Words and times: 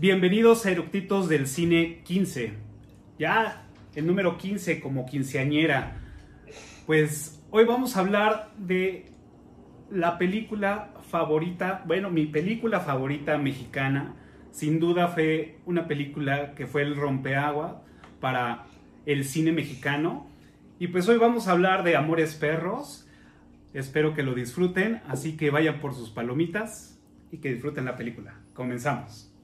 Bienvenidos 0.00 0.64
a 0.64 0.70
Eructitos 0.70 1.28
del 1.28 1.48
Cine 1.48 2.02
15. 2.04 2.52
Ya 3.18 3.66
el 3.96 4.06
número 4.06 4.38
15 4.38 4.80
como 4.80 5.06
quinceañera. 5.06 5.96
Pues 6.86 7.42
hoy 7.50 7.64
vamos 7.64 7.96
a 7.96 8.00
hablar 8.00 8.52
de 8.56 9.06
la 9.90 10.16
película 10.16 10.94
favorita, 11.10 11.82
bueno, 11.84 12.10
mi 12.10 12.26
película 12.26 12.78
favorita 12.78 13.38
mexicana. 13.38 14.14
Sin 14.52 14.78
duda 14.78 15.08
fue 15.08 15.58
una 15.66 15.88
película 15.88 16.54
que 16.54 16.68
fue 16.68 16.82
el 16.82 16.94
rompeagua 16.94 17.82
para 18.20 18.66
el 19.04 19.24
cine 19.24 19.50
mexicano. 19.50 20.28
Y 20.78 20.86
pues 20.86 21.08
hoy 21.08 21.18
vamos 21.18 21.48
a 21.48 21.50
hablar 21.50 21.82
de 21.82 21.96
Amores 21.96 22.36
Perros. 22.36 23.08
Espero 23.74 24.14
que 24.14 24.22
lo 24.22 24.36
disfruten, 24.36 25.02
así 25.08 25.36
que 25.36 25.50
vayan 25.50 25.80
por 25.80 25.92
sus 25.92 26.10
palomitas 26.10 27.00
y 27.32 27.38
que 27.38 27.52
disfruten 27.52 27.84
la 27.84 27.96
película. 27.96 28.38
Comenzamos. 28.54 29.34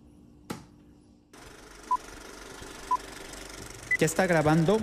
¿Ya 4.04 4.06
está 4.06 4.26
grabando? 4.26 4.78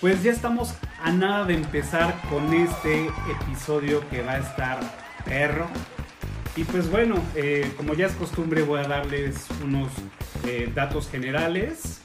Pues 0.00 0.22
ya 0.22 0.32
estamos 0.32 0.74
a 1.02 1.12
nada 1.12 1.44
de 1.44 1.54
empezar 1.54 2.20
con 2.28 2.52
este 2.52 3.08
episodio 3.42 4.02
que 4.10 4.22
va 4.22 4.32
a 4.32 4.38
estar 4.38 4.80
perro. 5.24 5.66
Y 6.56 6.64
pues 6.64 6.90
bueno, 6.90 7.16
eh, 7.34 7.72
como 7.76 7.94
ya 7.94 8.06
es 8.06 8.12
costumbre 8.12 8.62
voy 8.62 8.80
a 8.80 8.88
darles 8.88 9.46
unos 9.64 9.90
eh, 10.46 10.70
datos 10.74 11.08
generales. 11.08 12.02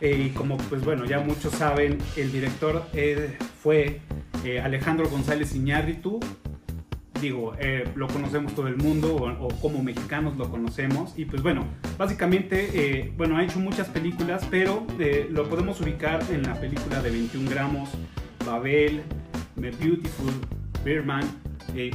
Eh, 0.00 0.26
y 0.26 0.30
como 0.30 0.56
pues 0.56 0.84
bueno, 0.84 1.04
ya 1.04 1.20
muchos 1.20 1.52
saben, 1.52 1.98
el 2.16 2.32
director 2.32 2.84
fue 3.62 4.00
Alejandro 4.62 5.08
González 5.08 5.54
Iñárritu, 5.54 6.20
digo, 7.24 7.54
eh, 7.58 7.88
lo 7.94 8.06
conocemos 8.08 8.54
todo 8.54 8.68
el 8.68 8.76
mundo 8.76 9.16
o, 9.16 9.48
como 9.60 9.82
mexicanos 9.82 10.36
lo 10.36 10.50
conocemos. 10.50 11.14
Y 11.16 11.24
pues 11.24 11.42
bueno, 11.42 11.64
básicamente, 11.98 12.68
eh, 12.74 13.12
bueno, 13.16 13.36
ha 13.36 13.44
hecho 13.44 13.58
muchas 13.58 13.88
películas, 13.88 14.46
pero 14.50 14.86
eh, 14.98 15.28
lo 15.30 15.48
podemos 15.48 15.80
ubicar 15.80 16.22
en 16.30 16.42
la 16.42 16.54
película 16.54 17.00
de 17.02 17.10
21 17.10 17.50
gramos, 17.50 17.90
Babel, 18.44 19.02
The 19.60 19.70
Beautiful, 19.70 20.32
Birdman, 20.84 21.22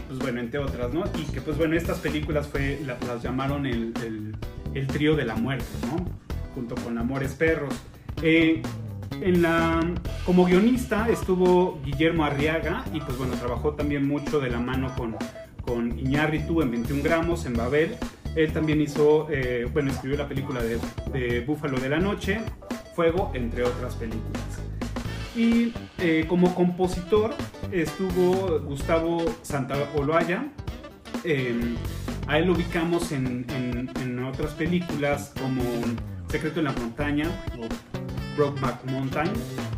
pues 0.07 0.19
bueno, 0.19 0.39
entre 0.39 0.59
otras, 0.59 0.93
¿no? 0.93 1.03
Y 1.17 1.23
que 1.31 1.41
pues 1.41 1.57
bueno, 1.57 1.75
estas 1.75 1.99
películas 1.99 2.47
fue, 2.47 2.79
las, 2.85 3.23
llamaron 3.23 3.65
el, 3.65 3.93
el, 4.73 4.87
trío 4.87 5.15
de 5.15 5.25
la 5.25 5.35
muerte, 5.35 5.65
¿no? 5.87 6.05
Junto 6.53 6.75
con 6.75 6.97
Amores 6.97 7.33
Perros. 7.33 7.73
En 8.21 9.41
la, 9.41 9.79
como 10.25 10.45
guionista 10.45 11.09
estuvo 11.09 11.79
Guillermo 11.83 12.23
Arriaga 12.25 12.85
y 12.93 13.01
pues 13.01 13.17
bueno, 13.17 13.33
trabajó 13.35 13.73
también 13.73 14.07
mucho 14.07 14.39
de 14.39 14.49
la 14.49 14.59
mano 14.59 14.93
con, 14.95 15.15
con 15.61 15.97
Iñárritu 15.99 16.61
en 16.61 16.71
21 16.71 17.03
gramos, 17.03 17.45
en 17.45 17.53
Babel. 17.53 17.97
Él 18.35 18.53
también 18.53 18.79
hizo, 18.79 19.27
eh, 19.29 19.67
bueno, 19.73 19.91
escribió 19.91 20.17
la 20.17 20.27
película 20.27 20.61
de, 20.61 21.41
Búfalo 21.41 21.79
de 21.79 21.89
la 21.89 21.99
Noche, 21.99 22.39
Fuego, 22.95 23.31
entre 23.33 23.63
otras 23.63 23.95
películas. 23.95 24.68
Y 25.39 25.71
eh, 25.99 26.25
como 26.27 26.53
compositor 26.53 27.33
estuvo 27.71 28.59
Gustavo 28.59 29.23
Santaolalla. 29.41 30.43
Eh, 31.23 31.77
a 32.27 32.39
él 32.39 32.47
lo 32.47 32.53
ubicamos 32.53 33.13
en, 33.13 33.45
otras 34.27 34.51
películas 34.51 35.31
como 35.39 35.63
Secreto 36.27 36.59
en 36.59 36.65
la 36.65 36.73
Montaña 36.73 37.29
Brokeback 38.35 38.83
Mountain. 38.91 39.31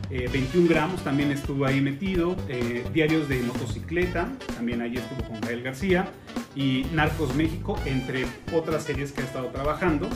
21 0.09 0.65
eh, 0.65 0.67
gramos 0.67 1.03
también 1.03 1.29
estuvo 1.31 1.63
ahí 1.63 1.79
metido. 1.79 2.35
Eh, 2.49 2.83
Diarios 2.91 3.29
de 3.29 3.43
motocicleta, 3.43 4.29
también 4.55 4.81
ahí 4.81 4.97
estuvo 4.97 5.29
con 5.29 5.41
Gael 5.41 5.61
García. 5.61 6.07
Y 6.55 6.87
Narcos 6.91 7.35
México, 7.35 7.77
entre 7.85 8.25
otras 8.51 8.81
series 8.81 9.11
que 9.11 9.21
ha 9.21 9.25
estado 9.25 9.45
trabajando. 9.49 10.09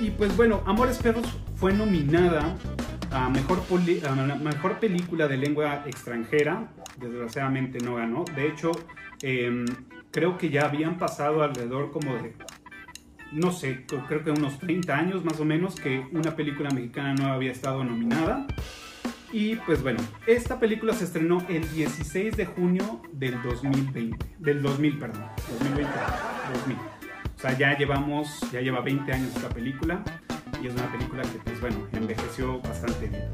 Y 0.00 0.10
pues 0.12 0.34
bueno, 0.34 0.62
Amores 0.64 0.96
Perros 0.96 1.26
fue 1.56 1.74
nominada 1.74 2.56
a 3.12 3.28
mejor, 3.28 3.62
a 4.08 4.14
mejor 4.36 4.78
película 4.78 5.28
de 5.28 5.36
lengua 5.36 5.84
extranjera. 5.86 6.68
Desgraciadamente 6.98 7.78
no 7.78 7.96
ganó. 7.96 8.24
De 8.34 8.48
hecho, 8.48 8.72
em, 9.22 9.64
creo 10.10 10.38
que 10.38 10.50
ya 10.50 10.66
habían 10.66 10.98
pasado 10.98 11.42
alrededor 11.42 11.90
como 11.90 12.14
de 12.14 12.34
no 13.32 13.50
sé, 13.50 13.86
creo 13.86 14.22
que 14.22 14.30
unos 14.30 14.58
30 14.58 14.94
años 14.94 15.24
más 15.24 15.40
o 15.40 15.46
menos 15.46 15.76
que 15.76 16.06
una 16.12 16.36
película 16.36 16.68
mexicana 16.68 17.14
no 17.14 17.32
había 17.32 17.50
estado 17.50 17.82
nominada. 17.82 18.46
Y 19.32 19.56
pues 19.56 19.82
bueno, 19.82 20.00
esta 20.26 20.60
película 20.60 20.92
se 20.92 21.04
estrenó 21.04 21.42
el 21.48 21.66
16 21.72 22.36
de 22.36 22.44
junio 22.44 23.00
del 23.12 23.40
2020, 23.42 24.18
del 24.38 24.60
2000, 24.60 24.98
perdón, 24.98 25.24
2020, 25.58 25.90
2000. 26.52 26.76
O 26.76 27.40
sea, 27.40 27.56
ya 27.56 27.76
llevamos, 27.78 28.40
ya 28.52 28.60
lleva 28.60 28.82
20 28.82 29.10
años 29.10 29.34
esta 29.34 29.48
película 29.48 30.04
y 30.62 30.68
es 30.68 30.74
una 30.74 30.90
película 30.92 31.22
que 31.22 31.38
pues 31.38 31.60
bueno, 31.60 31.88
envejeció 31.92 32.60
bastante 32.60 33.08
bien. 33.08 33.28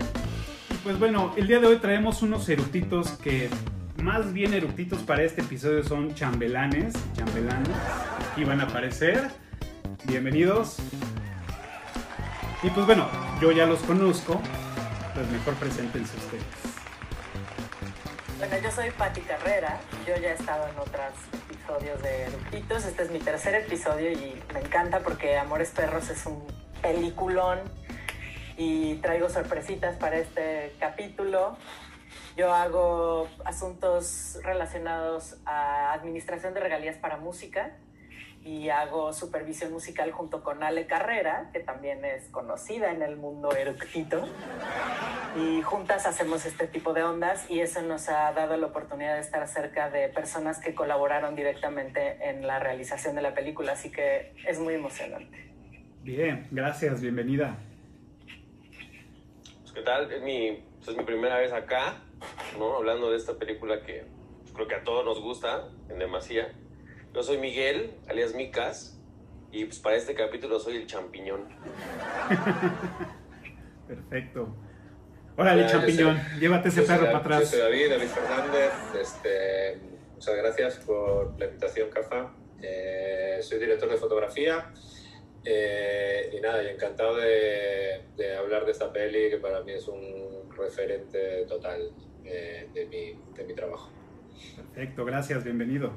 Pues 0.83 0.99
bueno, 0.99 1.35
el 1.37 1.47
día 1.47 1.61
de 1.61 1.67
hoy 1.67 1.77
traemos 1.77 2.23
unos 2.23 2.49
eructitos 2.49 3.11
que 3.11 3.51
más 4.03 4.33
bien 4.33 4.55
eructitos 4.55 5.01
para 5.03 5.23
este 5.23 5.43
episodio 5.43 5.85
son 5.85 6.15
chambelanes, 6.15 6.95
chambelanes, 7.15 7.77
aquí 8.33 8.45
van 8.45 8.61
a 8.61 8.65
aparecer. 8.65 9.29
Bienvenidos. 10.05 10.77
Y 12.63 12.71
pues 12.71 12.87
bueno, 12.87 13.07
yo 13.43 13.53
ya 13.53 13.67
los 13.67 13.81
conozco, 13.81 14.41
pues 15.15 15.29
mejor 15.31 15.55
preséntense 15.55 16.17
ustedes. 16.17 16.45
Bueno, 18.39 18.57
yo 18.63 18.71
soy 18.71 18.91
Patti 18.93 19.21
Carrera, 19.23 19.81
yo 20.07 20.15
ya 20.17 20.31
he 20.31 20.35
estado 20.35 20.67
en 20.69 20.79
otros 20.79 21.13
episodios 21.51 22.01
de 22.03 22.23
Eructitos, 22.23 22.85
este 22.85 23.03
es 23.03 23.11
mi 23.11 23.19
tercer 23.19 23.55
episodio 23.57 24.13
y 24.13 24.41
me 24.55 24.61
encanta 24.61 25.01
porque 25.01 25.37
Amores 25.37 25.71
Perros 25.71 26.09
es 26.09 26.25
un 26.25 26.68
peliculón 26.83 27.61
y 28.57 28.97
traigo 28.97 29.29
sorpresitas 29.29 29.97
para 29.97 30.17
este 30.17 30.75
capítulo. 30.79 31.57
Yo 32.37 32.55
hago 32.55 33.29
asuntos 33.45 34.39
relacionados 34.43 35.37
a 35.45 35.93
administración 35.93 36.55
de 36.55 36.61
regalías 36.61 36.97
para 36.97 37.17
música, 37.17 37.77
y 38.45 38.71
hago 38.71 39.13
supervisión 39.13 39.73
musical 39.73 40.11
junto 40.13 40.43
con 40.43 40.63
Ale 40.63 40.87
Carrera, 40.87 41.51
que 41.53 41.61
también 41.61 42.05
es 42.05 42.29
conocida 42.29 42.93
en 42.93 43.03
el 43.03 43.17
mundo 43.17 43.53
eructito. 43.53 44.27
Y 45.37 45.61
juntas 45.63 46.07
hacemos 46.07 46.47
este 46.47 46.67
tipo 46.67 46.95
de 46.95 47.03
ondas 47.03 47.51
y 47.51 47.61
eso 47.61 47.83
nos 47.83 48.09
ha 48.09 48.33
dado 48.33 48.57
la 48.57 48.69
oportunidad 48.69 49.17
de 49.17 49.21
estar 49.21 49.47
cerca 49.49 49.91
de 49.91 50.09
personas 50.09 50.61
que 50.61 50.75
colaboraron 50.75 51.37
directamente 51.37 52.31
en 52.31 52.47
la 52.47 52.59
realización 52.59 53.17
de 53.17 53.23
la 53.23 53.35
película, 53.35 53.73
así 53.73 53.91
que 53.91 54.35
es 54.47 54.59
muy 54.59 54.75
emocionante. 54.75 55.48
Bien, 56.09 56.49
gracias, 56.51 57.03
bienvenida. 57.03 57.59
Pues, 59.61 59.73
¿Qué 59.75 59.83
tal? 59.83 60.11
Es 60.11 60.23
mi, 60.23 60.65
es 60.81 60.97
mi 60.97 61.05
primera 61.05 61.37
vez 61.37 61.53
acá, 61.53 61.97
¿no? 62.59 62.77
Hablando 62.77 63.11
de 63.11 63.19
esta 63.19 63.35
película 63.35 63.83
que 63.83 64.07
creo 64.55 64.67
que 64.67 64.75
a 64.75 64.85
todos 64.85 65.05
nos 65.05 65.21
gusta 65.21 65.69
en 65.91 65.99
demasía. 65.99 66.51
Yo 67.13 67.23
soy 67.23 67.37
Miguel, 67.37 67.91
alias 68.09 68.35
Micas, 68.35 68.99
y 69.53 69.67
pues 69.67 69.81
para 69.81 69.97
este 69.97 70.15
capítulo 70.15 70.59
soy 70.59 70.79
el 70.79 70.87
champiñón. 70.87 71.47
Perfecto. 73.87 74.57
Órale, 75.37 75.67
champiñón, 75.67 76.19
llévate 76.41 76.71
ese 76.71 76.85
perro 76.85 77.05
para 77.05 77.19
atrás. 77.19 77.41
Yo 77.41 77.47
soy 77.49 77.59
David, 77.59 77.91
David 77.91 78.09
Fernández. 78.09 78.73
Este, 78.99 79.79
muchas 80.15 80.37
gracias 80.37 80.77
por 80.87 81.39
la 81.39 81.45
invitación, 81.45 81.91
Cafa. 81.91 82.33
Eh, 82.63 83.41
soy 83.43 83.59
director 83.59 83.91
de 83.91 83.99
fotografía. 83.99 84.73
Eh, 85.51 86.31
y 86.37 86.41
nada, 86.41 86.63
y 86.63 86.67
encantado 86.67 87.17
de, 87.17 88.03
de, 88.19 88.37
hablar 88.37 88.67
de 88.67 88.73
esta 88.73 88.93
peli 88.93 89.31
que 89.31 89.39
para 89.39 89.63
mí 89.63 89.73
es 89.73 89.89
un 89.89 90.51
referente 90.55 91.47
total 91.47 91.91
eh, 92.23 92.69
de, 92.75 92.85
mi, 92.85 93.19
de 93.35 93.45
mi 93.45 93.55
trabajo. 93.55 93.89
Perfecto, 94.57 95.07
gracias, 95.07 95.45
bienvenido. 95.45 95.91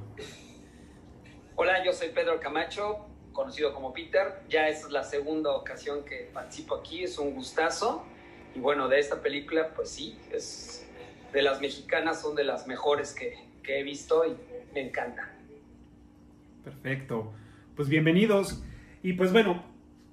Hola, 1.55 1.83
yo 1.83 1.91
soy 1.91 2.11
Pedro 2.11 2.39
Camacho, 2.39 3.05
conocido 3.33 3.73
como 3.73 3.91
Peter. 3.91 4.35
Ya 4.47 4.69
es 4.69 4.89
la 4.89 5.03
segunda 5.03 5.51
ocasión 5.51 6.05
que 6.05 6.29
participo 6.33 6.75
aquí, 6.75 7.03
es 7.03 7.19
un 7.19 7.33
gustazo. 7.33 8.05
Y 8.55 8.59
bueno, 8.59 8.87
de 8.87 8.99
esta 8.99 9.21
película, 9.21 9.73
pues 9.73 9.89
sí, 9.89 10.17
es 10.31 10.89
de 11.33 11.41
las 11.41 11.59
mexicanas, 11.59 12.21
son 12.21 12.35
de 12.35 12.45
las 12.45 12.67
mejores 12.67 13.13
que, 13.13 13.33
que 13.63 13.81
he 13.81 13.83
visto 13.83 14.25
y 14.25 14.33
me 14.73 14.79
encanta. 14.79 15.29
Perfecto. 16.63 17.33
Pues 17.75 17.89
bienvenidos. 17.89 18.63
Y 19.03 19.13
pues 19.13 19.31
bueno, 19.31 19.63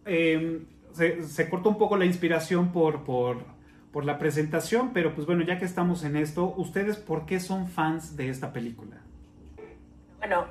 em, 0.04 0.66
se, 0.92 1.48
cortó 1.48 1.68
un 1.68 1.78
poco 1.78 1.96
la 1.96 2.04
inspiración 2.04 2.72
por, 2.72 3.04
por, 3.04 3.44
por 3.92 4.04
la 4.04 4.18
presentación, 4.18 4.92
pero 4.92 5.14
pues 5.14 5.26
bueno, 5.26 5.44
ya 5.44 5.58
que 5.58 5.64
estamos 5.64 6.04
en 6.04 6.16
esto, 6.16 6.54
¿ustedes 6.56 6.96
por 6.96 7.26
qué 7.26 7.40
son 7.40 7.68
fans 7.68 8.16
de 8.16 8.28
esta 8.28 8.52
película? 8.52 8.96
Bueno, 10.18 10.46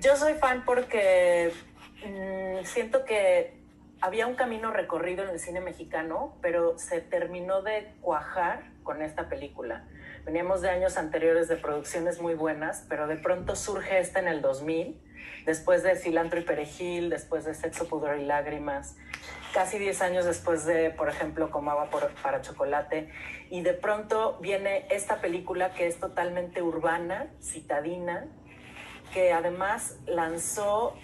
yo 0.00 0.16
soy 0.16 0.34
fan 0.34 0.62
porque 0.64 1.52
mm, 2.04 2.64
siento 2.64 3.04
que 3.04 3.60
había 4.00 4.26
un 4.26 4.34
camino 4.34 4.70
recorrido 4.70 5.24
en 5.24 5.30
el 5.30 5.40
cine 5.40 5.60
mexicano, 5.60 6.36
pero 6.40 6.78
se 6.78 7.00
terminó 7.00 7.62
de 7.62 7.92
cuajar 8.00 8.62
con 8.82 9.02
esta 9.02 9.28
película. 9.28 9.84
Veníamos 10.24 10.60
de 10.60 10.68
años 10.68 10.98
anteriores 10.98 11.48
de 11.48 11.56
producciones 11.56 12.20
muy 12.20 12.34
buenas, 12.34 12.84
pero 12.88 13.06
de 13.06 13.16
pronto 13.16 13.56
surge 13.56 14.00
esta 14.00 14.20
en 14.20 14.28
el 14.28 14.42
2000, 14.42 15.00
después 15.46 15.82
de 15.82 15.96
Cilantro 15.96 16.38
y 16.40 16.44
Perejil, 16.44 17.08
después 17.08 17.44
de 17.44 17.54
Sexo, 17.54 17.88
Pudor 17.88 18.18
y 18.18 18.26
Lágrimas, 18.26 18.96
casi 19.54 19.78
10 19.78 20.02
años 20.02 20.24
después 20.26 20.66
de, 20.66 20.90
por 20.90 21.08
ejemplo, 21.08 21.50
Comaba 21.50 21.88
para 22.22 22.42
Chocolate, 22.42 23.10
y 23.48 23.62
de 23.62 23.72
pronto 23.72 24.38
viene 24.40 24.86
esta 24.90 25.20
película 25.22 25.72
que 25.72 25.86
es 25.86 25.98
totalmente 25.98 26.60
urbana, 26.62 27.30
citadina, 27.40 28.26
que 29.14 29.32
además 29.32 29.96
lanzó 30.06 30.96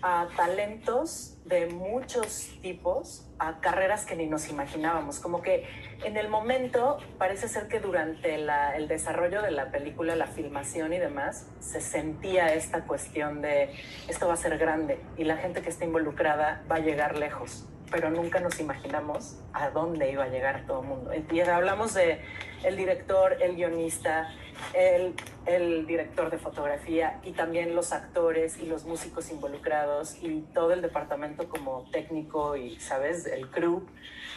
a 0.00 0.28
talentos 0.36 1.33
de 1.44 1.66
muchos 1.66 2.50
tipos 2.62 3.26
a 3.38 3.60
carreras 3.60 4.06
que 4.06 4.16
ni 4.16 4.26
nos 4.26 4.48
imaginábamos. 4.48 5.20
Como 5.20 5.42
que 5.42 5.66
en 6.04 6.16
el 6.16 6.28
momento 6.28 6.98
parece 7.18 7.48
ser 7.48 7.68
que 7.68 7.80
durante 7.80 8.34
el 8.34 8.88
desarrollo 8.88 9.42
de 9.42 9.50
la 9.50 9.70
película, 9.70 10.16
la 10.16 10.26
filmación 10.26 10.92
y 10.92 10.98
demás, 10.98 11.46
se 11.60 11.80
sentía 11.80 12.54
esta 12.54 12.84
cuestión 12.84 13.42
de 13.42 13.74
esto 14.08 14.26
va 14.26 14.34
a 14.34 14.38
ser 14.38 14.56
grande 14.58 14.98
y 15.16 15.24
la 15.24 15.36
gente 15.36 15.60
que 15.60 15.68
está 15.68 15.84
involucrada 15.84 16.62
va 16.70 16.76
a 16.76 16.80
llegar 16.80 17.16
lejos 17.16 17.66
pero 17.90 18.10
nunca 18.10 18.40
nos 18.40 18.58
imaginamos 18.58 19.36
a 19.52 19.70
dónde 19.70 20.10
iba 20.10 20.24
a 20.24 20.28
llegar 20.28 20.64
todo 20.66 20.82
el 20.82 20.88
mundo. 20.88 21.12
Y 21.30 21.40
hablamos 21.40 21.94
de 21.94 22.20
el 22.64 22.76
director, 22.76 23.36
el 23.40 23.54
guionista, 23.54 24.34
el, 24.72 25.14
el, 25.46 25.86
director 25.86 26.30
de 26.30 26.38
fotografía 26.38 27.20
y 27.22 27.32
también 27.32 27.74
los 27.74 27.92
actores 27.92 28.58
y 28.58 28.66
los 28.66 28.84
músicos 28.84 29.30
involucrados 29.30 30.16
y 30.22 30.42
todo 30.54 30.72
el 30.72 30.82
departamento 30.82 31.48
como 31.48 31.88
técnico 31.90 32.56
y, 32.56 32.78
¿sabes?, 32.80 33.26
el 33.26 33.48
crew 33.50 33.86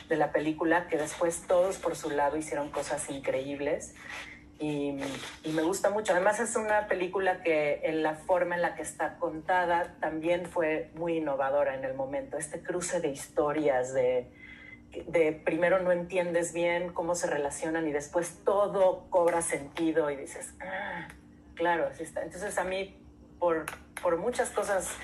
de 0.09 0.15
la 0.15 0.31
película, 0.31 0.87
que 0.87 0.97
después 0.97 1.43
todos 1.47 1.77
por 1.77 1.95
su 1.95 2.09
lado 2.09 2.37
hicieron 2.37 2.69
cosas 2.69 3.09
increíbles 3.09 3.93
y, 4.59 4.97
me 5.53 5.61
gusta 5.61 5.89
mucho. 5.89 6.13
Además 6.13 6.39
es 6.39 6.55
una 6.55 6.87
película 6.87 7.41
que 7.41 7.81
en 7.83 8.03
la 8.03 8.15
forma 8.15 8.55
en 8.55 8.61
la 8.61 8.75
que 8.75 8.81
está 8.81 9.17
contada 9.17 9.95
también 9.99 10.45
fue 10.45 10.91
muy 10.95 11.17
innovadora 11.17 11.75
en 11.75 11.83
el 11.83 11.93
momento. 11.93 12.37
Este 12.37 12.61
cruce 12.61 12.99
de 12.99 13.09
historias, 13.09 13.93
de, 13.93 14.31
de 15.07 15.31
primero 15.31 15.80
no 15.81 15.92
entiendes 15.92 16.54
bien 16.54 16.92
cómo 16.94 17.16
se 17.16 17.28
relacionan 17.28 17.88
y 17.88 17.92
después 17.92 18.42
todo 18.44 19.07
cobra 19.10 19.42
sentido 19.42 20.10
y 20.10 20.16
dices, 20.16 20.56
ah, 20.62 21.07
claro, 21.56 21.88
así 21.92 22.04
está. 22.04 22.24
Entonces 22.24 22.57
a 22.57 22.63
mí 22.63 22.95
por, 23.39 23.66
por 24.01 24.18
muchas 24.18 24.50
cosas 24.50 24.95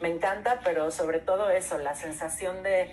me 0.00 0.08
encanta, 0.08 0.60
pero 0.64 0.90
sobre 0.90 1.20
todo 1.20 1.50
eso, 1.50 1.78
la 1.78 1.94
sensación 1.94 2.62
de 2.62 2.90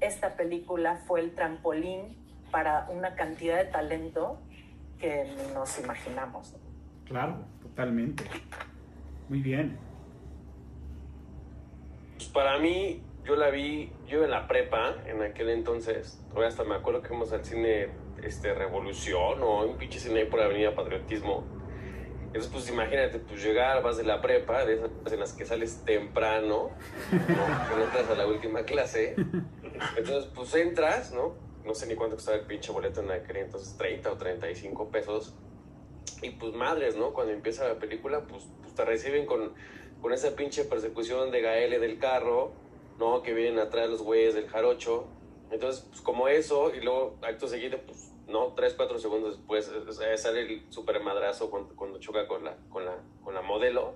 esta 0.00 0.36
película 0.36 0.96
fue 1.06 1.20
el 1.20 1.34
trampolín 1.34 2.16
para 2.50 2.88
una 2.90 3.14
cantidad 3.14 3.56
de 3.56 3.64
talento 3.64 4.40
que 4.98 5.34
nos 5.52 5.78
imaginamos. 5.78 6.54
Claro, 7.06 7.44
totalmente. 7.60 8.24
Muy 9.28 9.40
bien. 9.40 9.76
Pues 12.16 12.28
para 12.28 12.58
mí, 12.58 13.02
yo 13.24 13.36
la 13.36 13.50
vi, 13.50 13.92
yo 14.06 14.24
en 14.24 14.30
la 14.30 14.46
prepa, 14.46 14.96
en 15.06 15.22
aquel 15.22 15.50
entonces, 15.50 16.20
todavía 16.28 16.48
hasta 16.48 16.64
me 16.64 16.74
acuerdo 16.74 17.02
que 17.02 17.08
fuimos 17.08 17.32
al 17.32 17.44
cine 17.44 17.88
este, 18.22 18.54
Revolución 18.54 19.42
o 19.42 19.64
un 19.64 19.76
pinche 19.76 19.98
cine 19.98 20.20
ahí 20.20 20.26
por 20.26 20.40
la 20.40 20.46
Avenida 20.46 20.74
Patriotismo. 20.74 21.44
Entonces, 22.26 22.50
pues 22.52 22.68
imagínate, 22.68 23.20
pues 23.20 23.42
llegar, 23.42 23.82
vas 23.82 23.96
de 23.96 24.04
la 24.04 24.20
prepa, 24.20 24.64
de 24.64 24.74
esas 24.74 25.12
en 25.12 25.20
las 25.20 25.32
que 25.32 25.44
sales 25.44 25.82
temprano, 25.84 26.70
¿no? 27.12 27.76
no 27.76 27.84
entras 27.84 28.10
a 28.10 28.14
la 28.14 28.26
última 28.26 28.64
clase. 28.64 29.14
Entonces, 29.96 30.30
pues 30.34 30.54
entras, 30.56 31.12
¿no? 31.12 31.34
no 31.64 31.74
sé 31.74 31.86
ni 31.86 31.94
cuánto 31.94 32.16
costaba 32.16 32.36
el 32.36 32.44
pinche 32.44 32.72
boleto 32.72 33.00
en 33.00 33.10
aquel 33.10 33.38
entonces, 33.38 33.76
30 33.76 34.12
o 34.12 34.16
35 34.16 34.90
pesos. 34.90 35.34
Y 36.22 36.30
pues 36.30 36.54
madres, 36.54 36.96
¿no? 36.96 37.12
Cuando 37.12 37.32
empieza 37.32 37.66
la 37.66 37.78
película, 37.78 38.22
pues, 38.26 38.44
pues 38.62 38.74
te 38.74 38.84
reciben 38.84 39.26
con, 39.26 39.52
con 40.00 40.12
esa 40.12 40.36
pinche 40.36 40.64
persecución 40.64 41.30
de 41.30 41.40
Gaele 41.40 41.78
del 41.78 41.98
carro, 41.98 42.52
¿no? 42.98 43.22
Que 43.22 43.32
vienen 43.34 43.58
atrás 43.58 43.88
los 43.88 44.02
güeyes 44.02 44.34
del 44.34 44.48
jarocho. 44.48 45.06
Entonces, 45.50 45.84
pues 45.88 46.00
como 46.00 46.28
eso, 46.28 46.74
y 46.74 46.80
luego 46.80 47.16
acto 47.22 47.46
seguido, 47.48 47.78
pues, 47.86 48.12
¿no? 48.26 48.54
Tres, 48.54 48.74
cuatro 48.74 48.98
segundos 48.98 49.36
después 49.36 49.70
sale 50.16 50.40
el 50.40 50.72
super 50.72 51.00
madrazo 51.00 51.50
cuando, 51.50 51.74
cuando 51.76 51.98
choca 51.98 52.26
con 52.26 52.44
la, 52.44 52.56
con, 52.70 52.84
la, 52.84 52.96
con 53.22 53.34
la 53.34 53.42
modelo. 53.42 53.94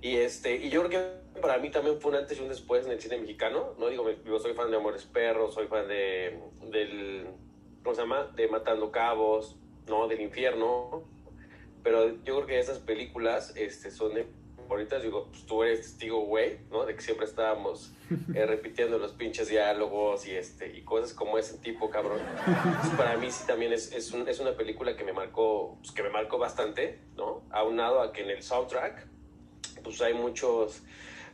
Y, 0.00 0.16
este, 0.16 0.56
y 0.56 0.70
yo 0.70 0.84
creo 0.84 0.90
que 1.34 1.40
para 1.40 1.58
mí 1.58 1.70
también 1.70 2.00
fue 2.00 2.10
un 2.10 2.16
antes 2.16 2.38
y 2.38 2.42
un 2.42 2.48
después 2.48 2.86
en 2.86 2.92
el 2.92 3.00
cine 3.00 3.18
mexicano. 3.18 3.74
No 3.78 3.88
digo, 3.88 4.08
yo 4.24 4.38
soy 4.38 4.54
fan 4.54 4.70
de 4.70 4.76
Amores 4.76 5.04
Perros, 5.04 5.54
soy 5.54 5.66
fan 5.66 5.88
de, 5.88 6.38
del, 6.70 7.26
¿cómo 7.82 7.94
se 7.94 8.02
llama? 8.02 8.32
De 8.34 8.48
Matando 8.48 8.90
Cabos, 8.90 9.56
¿no? 9.88 10.08
Del 10.08 10.20
Infierno. 10.20 11.04
Pero 11.82 12.08
yo 12.24 12.34
creo 12.36 12.46
que 12.46 12.58
esas 12.58 12.78
películas 12.78 13.52
este, 13.56 13.90
son 13.90 14.14
de 14.14 14.26
bonitas. 14.68 15.02
Digo, 15.02 15.28
pues 15.30 15.44
tú 15.46 15.62
eres 15.62 15.82
testigo, 15.82 16.20
güey, 16.20 16.58
¿no? 16.70 16.84
De 16.84 16.94
que 16.94 17.00
siempre 17.00 17.26
estábamos 17.26 17.92
eh, 18.34 18.46
repitiendo 18.46 18.98
los 18.98 19.12
pinches 19.12 19.48
diálogos 19.48 20.26
y, 20.26 20.32
este, 20.32 20.76
y 20.76 20.82
cosas 20.82 21.12
como 21.12 21.38
ese 21.38 21.58
tipo, 21.58 21.90
cabrón. 21.90 22.20
para 22.96 23.16
mí 23.16 23.30
sí 23.30 23.44
también 23.46 23.72
es, 23.72 23.92
es, 23.92 24.12
un, 24.12 24.28
es, 24.28 24.40
una 24.40 24.56
película 24.56 24.96
que 24.96 25.04
me 25.04 25.12
marcó, 25.12 25.76
pues, 25.80 25.92
que 25.92 26.02
me 26.02 26.10
marcó 26.10 26.38
bastante, 26.38 27.00
¿no? 27.16 27.42
Aunado 27.50 28.00
a 28.00 28.12
que 28.12 28.22
en 28.22 28.30
el 28.30 28.42
soundtrack 28.42 29.16
pues 29.82 30.00
hay 30.02 30.14
muchos, 30.14 30.82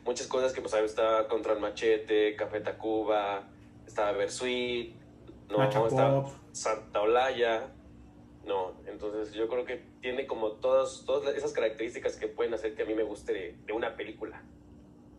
muchas 0.05 0.27
cosas 0.27 0.53
que 0.53 0.61
pues 0.61 0.73
está 0.73 1.27
Contra 1.27 1.53
el 1.53 1.59
Machete, 1.59 2.35
Café 2.35 2.59
Tacuba, 2.59 3.47
está 3.85 4.11
Versuit, 4.11 4.95
no, 5.49 5.63
está 5.63 6.23
Santa 6.51 7.01
Olaya, 7.01 7.71
no, 8.45 8.73
entonces 8.85 9.33
yo 9.33 9.47
creo 9.47 9.65
que 9.65 9.81
tiene 10.01 10.27
como 10.27 10.53
todas, 10.53 11.03
todas 11.05 11.35
esas 11.35 11.53
características 11.53 12.17
que 12.17 12.27
pueden 12.27 12.53
hacer 12.53 12.75
que 12.75 12.83
a 12.83 12.85
mí 12.85 12.93
me 12.93 13.03
guste 13.03 13.57
de, 13.65 13.73
una 13.73 13.95
película. 13.95 14.41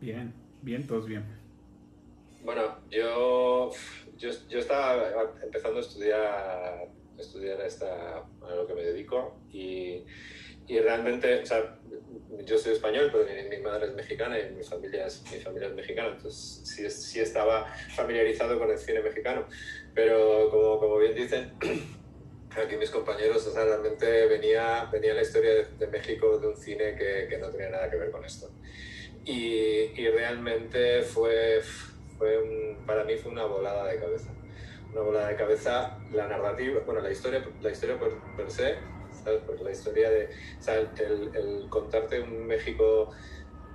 Bien, 0.00 0.32
bien, 0.62 0.86
todos 0.86 1.06
bien. 1.06 1.24
Bueno, 2.44 2.78
yo, 2.90 3.70
yo, 4.18 4.30
yo 4.48 4.58
estaba 4.58 5.32
empezando 5.42 5.78
a 5.78 5.80
estudiar, 5.80 6.88
estudiar 7.18 7.60
esta, 7.62 8.18
a 8.18 8.54
lo 8.54 8.66
que 8.66 8.74
me 8.74 8.82
dedico 8.82 9.38
y 9.50 10.04
y 10.66 10.78
realmente, 10.78 11.42
o 11.42 11.46
sea, 11.46 11.78
yo 12.44 12.58
soy 12.58 12.72
español, 12.72 13.10
pero 13.12 13.26
mi, 13.50 13.58
madre 13.58 13.86
es 13.86 13.94
mexicana 13.94 14.38
y 14.38 14.50
mi 14.54 14.64
familia 14.64 15.06
es, 15.06 15.22
mi 15.30 15.38
familia 15.38 15.68
es 15.68 15.74
mexicana, 15.74 16.08
entonces 16.08 16.62
sí, 16.64 16.90
sí, 16.90 17.20
estaba 17.20 17.66
familiarizado 17.94 18.58
con 18.58 18.70
el 18.70 18.78
cine 18.78 19.00
mexicano. 19.00 19.46
Pero 19.94 20.50
como, 20.50 20.80
como 20.80 20.98
bien 20.98 21.14
dicen, 21.14 21.52
aquí 22.62 22.76
mis 22.76 22.90
compañeros, 22.90 23.46
o 23.46 23.52
sea, 23.52 23.64
realmente 23.64 24.26
venía, 24.26 24.88
venía 24.92 25.14
la 25.14 25.22
historia 25.22 25.66
de, 25.78 25.86
México 25.86 26.38
de 26.38 26.48
un 26.48 26.56
cine 26.56 26.94
que, 26.96 27.26
que, 27.28 27.38
no 27.38 27.50
tenía 27.50 27.70
nada 27.70 27.90
que 27.90 27.96
ver 27.96 28.10
con 28.10 28.24
esto. 28.24 28.50
Y, 29.24 29.92
y 30.00 30.08
realmente 30.08 31.02
fue, 31.02 31.60
fue 32.18 32.38
un, 32.38 32.84
para 32.86 33.04
mí 33.04 33.16
fue 33.16 33.32
una 33.32 33.44
volada 33.44 33.86
de 33.86 33.98
cabeza. 33.98 34.30
Una 34.92 35.02
volada 35.02 35.28
de 35.28 35.36
cabeza, 35.36 35.98
la 36.12 36.28
narrativa, 36.28 36.80
bueno, 36.86 37.00
la 37.00 37.10
historia, 37.10 37.44
la 37.60 37.70
historia 37.70 37.98
por, 37.98 38.16
per 38.36 38.50
se 38.50 38.76
pues 39.46 39.60
la 39.60 39.70
historia 39.70 40.10
de, 40.10 40.28
o 40.58 40.62
sea, 40.62 40.76
el, 40.78 41.66
contarte 41.68 42.20
un 42.20 42.46
México 42.46 43.10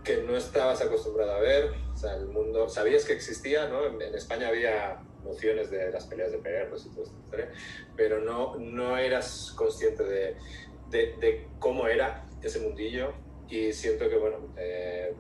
que 0.04 0.18
no 0.18 0.36
estabas 0.38 0.82
acostumbrado 0.82 1.34
a 1.34 1.40
ver, 1.40 1.72
o 1.94 1.98
sea, 1.98 2.16
el 2.16 2.28
mundo, 2.28 2.70
sabías 2.70 3.06
que 3.06 3.14
existía, 3.14 3.68
¿no? 3.68 3.86
En, 3.86 4.16
España 4.16 4.48
había 4.48 5.02
nociones 5.24 5.70
de 5.70 5.92
las 5.92 6.06
peleas 6.06 6.32
de 6.32 6.40
perros 6.40 6.86
y 6.86 6.90
todo 6.90 7.04
esto, 7.04 7.16
pero 7.96 8.20
no, 8.20 8.56
no 8.56 8.98
eras 8.98 9.54
consciente 9.56 10.04
de, 10.04 10.36
de, 10.90 11.48
cómo 11.60 11.88
era 11.88 12.26
ese 12.42 12.60
mundillo 12.60 13.14
y 13.50 13.74
siento 13.74 14.10
que, 14.10 14.18
bueno, 14.18 14.54
eh, 14.58 15.14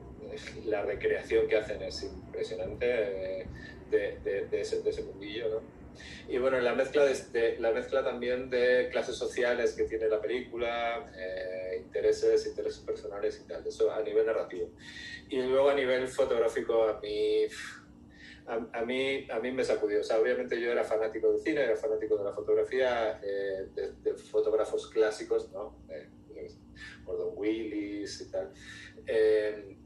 la 0.65 0.83
recreación 0.83 1.47
que 1.47 1.57
hacen 1.57 1.81
es 1.81 2.03
impresionante 2.03 3.41
eh, 3.41 3.45
de, 3.89 4.19
de, 4.49 4.61
ese, 4.61 4.81
de 4.81 4.89
ese 4.89 5.03
mundillo, 5.03 5.49
¿no? 5.49 5.79
Y 6.27 6.37
bueno, 6.37 6.59
la 6.59 6.73
mezcla, 6.75 7.05
de, 7.05 7.57
la 7.59 7.71
mezcla 7.71 8.03
también 8.03 8.49
de 8.49 8.89
clases 8.91 9.15
sociales 9.15 9.73
que 9.73 9.85
tiene 9.85 10.07
la 10.07 10.21
película, 10.21 11.11
eh, 11.17 11.81
intereses, 11.83 12.45
intereses 12.45 12.79
personales 12.79 13.41
y 13.43 13.47
tal, 13.47 13.65
eso 13.65 13.91
a 13.91 14.01
nivel 14.01 14.25
narrativo. 14.25 14.69
Y 15.29 15.41
luego 15.41 15.69
a 15.69 15.75
nivel 15.75 16.07
fotográfico 16.07 16.83
a 16.83 16.99
mí, 17.01 17.47
a, 18.49 18.85
mí, 18.85 19.27
a 19.29 19.39
mí 19.39 19.51
me 19.51 19.63
sacudió. 19.63 20.01
O 20.01 20.03
sea, 20.03 20.19
obviamente 20.19 20.59
yo 20.59 20.71
era 20.71 20.83
fanático 20.83 21.31
del 21.31 21.39
cine, 21.39 21.61
era 21.61 21.75
fanático 21.75 22.17
de 22.17 22.23
la 22.23 22.33
fotografía, 22.33 23.19
eh, 23.23 23.67
de, 23.75 24.15
fotógrafos 24.15 24.87
clásicos, 24.89 25.51
¿no? 25.51 25.83
Eh, 25.89 26.09
Gordon 27.05 27.33
Willis 27.35 28.21
y 28.21 28.31
tal. 28.31 28.51
Eh, 29.05 29.77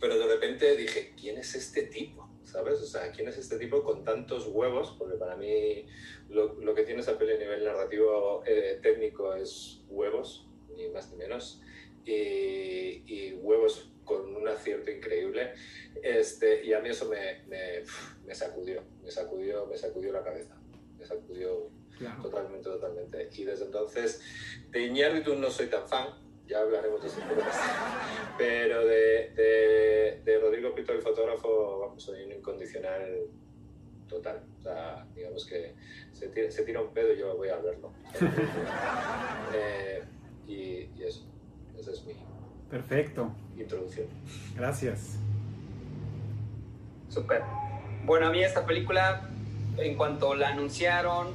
pero 0.00 0.18
de 0.18 0.26
repente 0.26 0.76
dije, 0.76 1.14
¿quién 1.18 1.38
es 1.38 1.54
este 1.54 1.84
tipo? 1.84 2.24
¿sabes? 2.54 2.80
O 2.80 2.86
sea, 2.86 3.10
¿quién 3.10 3.26
es 3.28 3.36
este 3.36 3.58
tipo 3.58 3.82
con 3.82 4.04
tantos 4.04 4.46
huevos? 4.46 4.94
Porque 4.96 5.16
para 5.16 5.36
mí 5.36 5.86
lo, 6.28 6.54
lo 6.60 6.74
que 6.74 6.84
tiene 6.84 7.00
esa 7.00 7.18
peli 7.18 7.32
a 7.32 7.38
nivel 7.38 7.64
narrativo 7.64 8.42
eh, 8.46 8.78
técnico 8.80 9.34
es 9.34 9.82
huevos, 9.88 10.46
ni 10.76 10.88
más 10.88 11.10
ni 11.10 11.16
menos, 11.16 11.60
y, 12.04 13.32
huevos 13.34 13.90
con 14.04 14.34
un 14.34 14.48
acierto 14.48 14.90
increíble. 14.90 15.54
Este, 16.02 16.64
y 16.64 16.72
a 16.72 16.80
mí 16.80 16.90
eso 16.90 17.08
me, 17.08 17.42
me, 17.46 17.82
me 18.24 18.34
sacudió, 18.34 18.82
me 19.02 19.10
sacudió, 19.10 19.66
me 19.66 19.76
sacudió 19.76 20.12
la 20.12 20.22
cabeza, 20.22 20.56
me 20.98 21.06
sacudió 21.06 21.70
claro. 21.98 22.22
totalmente, 22.22 22.64
totalmente. 22.68 23.28
Y 23.32 23.44
desde 23.44 23.64
entonces, 23.66 24.20
de 24.70 24.86
Iñárritu 24.86 25.34
no 25.36 25.50
soy 25.50 25.66
tan 25.66 25.88
fan, 25.88 26.08
ya 26.46 26.60
hablaremos 26.60 27.00
de 27.00 27.08
eso 27.08 27.20
Pero 28.38 28.86
de, 28.86 29.30
de, 29.30 30.20
de, 30.24 30.38
Rodrigo 30.38 30.74
Pito, 30.74 30.92
el 30.92 31.02
fotógrafo, 31.02 31.80
vamos, 31.80 32.02
soy 32.02 32.24
un 32.24 32.32
incondicional 32.32 33.28
total. 34.08 34.44
O 34.58 34.62
sea, 34.62 35.06
digamos 35.14 35.46
que 35.46 35.74
se 36.12 36.28
tira, 36.28 36.50
se 36.50 36.64
tira 36.64 36.80
un 36.80 36.92
pedo 36.92 37.12
y 37.12 37.18
yo 37.18 37.36
voy 37.36 37.48
a 37.48 37.56
verlo. 37.56 37.92
eh, 39.54 40.02
y, 40.46 40.90
y, 40.96 41.04
eso, 41.04 41.24
esa 41.78 41.92
es 41.92 42.04
mi 42.04 42.14
Perfecto. 42.68 43.34
Introducción. 43.62 44.06
Gracias. 44.56 45.18
Super. 47.08 47.42
Bueno, 48.04 48.26
a 48.26 48.30
mí 48.30 48.42
esta 48.42 48.66
película, 48.66 49.28
en 49.76 49.96
cuanto 49.96 50.34
la 50.34 50.48
anunciaron, 50.48 51.28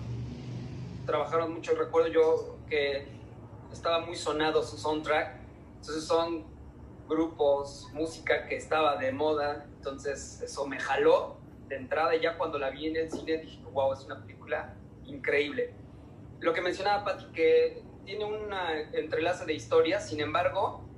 trabajaron 1.06 1.54
mucho. 1.54 1.74
Recuerdo 1.76 2.10
yo 2.10 2.58
que 2.70 3.08
estaba 3.72 4.06
muy 4.06 4.16
sonado 4.16 4.62
su 4.64 4.78
soundtrack. 4.78 5.36
Entonces 5.80 6.04
son 6.04 6.44
grupos, 7.08 7.88
música 7.94 8.46
que 8.46 8.56
estaba 8.56 8.98
de 8.98 9.12
moda. 9.12 9.66
Entonces 9.78 10.42
eso 10.42 10.68
me 10.68 10.80
jaló 10.80 11.38
de 11.68 11.78
entrada. 11.78 12.16
Y 12.16 12.22
ya 12.22 12.38
cuando 12.38 12.60
la 12.60 12.70
vi 12.70 12.88
en 12.88 12.98
el 12.98 13.12
cine 13.12 13.38
dije, 13.38 13.62
wow, 13.72 13.94
es 13.94 14.06
una 14.06 14.22
película 14.22 14.76
increíble. 15.06 15.74
Lo 16.40 16.54
que 16.54 16.62
mencionaba 16.62 17.04
Pati, 17.04 17.26
que 17.34 17.84
tiene 18.06 18.26
una 18.26 18.82
entrelace 18.94 19.46
de 19.46 19.54
historias, 19.54 20.08
sin 20.08 20.20
embargo, 20.20 20.89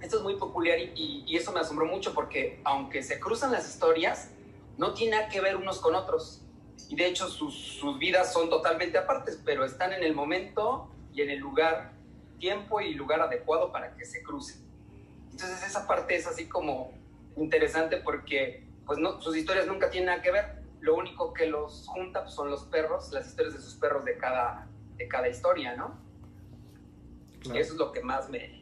esto 0.00 0.16
es 0.18 0.22
muy 0.22 0.34
peculiar 0.34 0.78
y, 0.78 1.24
y, 1.26 1.36
eso 1.36 1.52
me 1.52 1.60
asombró 1.60 1.86
mucho 1.86 2.14
porque 2.14 2.60
aunque 2.64 3.02
se 3.02 3.20
cruzan 3.20 3.52
las 3.52 3.68
historias, 3.68 4.30
no 4.78 4.94
tiene 4.94 5.16
nada 5.16 5.28
que 5.28 5.40
ver 5.40 5.56
unos 5.56 5.80
con 5.80 5.94
otros. 5.94 6.42
Y 6.88 6.96
de 6.96 7.06
hecho 7.06 7.28
sus, 7.28 7.54
sus 7.54 7.98
vidas 7.98 8.32
son 8.32 8.48
totalmente 8.48 8.98
apartes, 8.98 9.40
pero 9.44 9.64
están 9.64 9.92
en 9.92 10.02
el 10.02 10.14
momento 10.14 10.90
y 11.12 11.22
en 11.22 11.30
el 11.30 11.38
lugar, 11.38 11.92
tiempo 12.38 12.80
y 12.80 12.94
lugar 12.94 13.20
adecuado 13.20 13.70
para 13.72 13.94
que 13.94 14.04
se 14.04 14.22
crucen. 14.22 14.66
Entonces 15.30 15.62
esa 15.66 15.86
parte 15.86 16.16
es 16.16 16.26
así 16.26 16.48
como 16.48 16.92
interesante 17.36 17.98
porque 17.98 18.66
pues 18.86 18.98
no, 18.98 19.20
sus 19.20 19.36
historias 19.36 19.66
nunca 19.66 19.90
tienen 19.90 20.06
nada 20.06 20.22
que 20.22 20.32
ver. 20.32 20.62
Lo 20.80 20.96
único 20.96 21.34
que 21.34 21.46
los 21.46 21.86
junta 21.86 22.22
pues, 22.22 22.34
son 22.34 22.50
los 22.50 22.64
perros, 22.64 23.12
las 23.12 23.28
historias 23.28 23.54
de 23.54 23.60
sus 23.60 23.74
perros 23.74 24.04
de 24.04 24.16
cada, 24.16 24.66
de 24.96 25.06
cada 25.06 25.28
historia, 25.28 25.76
¿no? 25.76 26.00
Claro. 27.40 27.56
Y 27.56 27.60
eso 27.60 27.74
es 27.74 27.78
lo 27.78 27.92
que 27.92 28.02
más 28.02 28.30
me, 28.30 28.59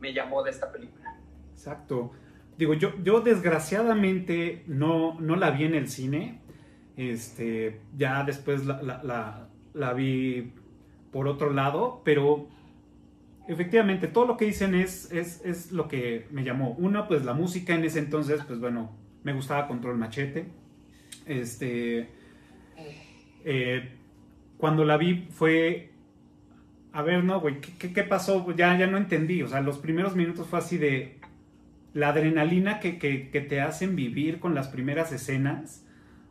me 0.00 0.12
llamó 0.12 0.42
de 0.42 0.50
esta 0.50 0.70
película. 0.72 1.16
Exacto. 1.52 2.12
Digo, 2.56 2.74
yo, 2.74 2.92
yo 3.02 3.20
desgraciadamente 3.20 4.64
no, 4.66 5.18
no 5.20 5.36
la 5.36 5.50
vi 5.50 5.64
en 5.64 5.74
el 5.74 5.88
cine. 5.88 6.40
Este, 6.96 7.80
ya 7.96 8.24
después 8.24 8.66
la, 8.66 8.82
la, 8.82 9.02
la, 9.04 9.48
la, 9.74 9.92
vi 9.92 10.52
por 11.12 11.28
otro 11.28 11.52
lado, 11.52 12.02
pero 12.04 12.48
efectivamente 13.46 14.08
todo 14.08 14.26
lo 14.26 14.36
que 14.36 14.46
dicen 14.46 14.74
es, 14.74 15.12
es, 15.12 15.44
es, 15.44 15.70
lo 15.70 15.86
que 15.86 16.26
me 16.32 16.42
llamó. 16.42 16.72
Una, 16.72 17.06
pues 17.06 17.24
la 17.24 17.34
música 17.34 17.74
en 17.74 17.84
ese 17.84 18.00
entonces, 18.00 18.42
pues 18.44 18.58
bueno, 18.58 18.90
me 19.22 19.32
gustaba 19.32 19.68
Control 19.68 19.96
Machete. 19.96 20.48
Este, 21.26 22.08
eh, 23.44 23.92
cuando 24.56 24.84
la 24.84 24.96
vi 24.96 25.28
fue 25.30 25.87
a 26.92 27.02
ver, 27.02 27.24
no, 27.24 27.40
güey, 27.40 27.60
¿qué, 27.60 27.92
¿qué, 27.92 28.02
pasó? 28.02 28.54
Ya, 28.54 28.76
ya 28.78 28.86
no 28.86 28.96
entendí. 28.96 29.42
O 29.42 29.48
sea, 29.48 29.60
los 29.60 29.78
primeros 29.78 30.16
minutos 30.16 30.46
fue 30.46 30.58
así 30.58 30.78
de 30.78 31.18
la 31.92 32.08
adrenalina 32.08 32.80
que, 32.80 32.98
que, 32.98 33.40
te 33.40 33.60
hacen 33.60 33.96
vivir 33.96 34.40
con 34.40 34.54
las 34.54 34.68
primeras 34.68 35.12
escenas. 35.12 35.86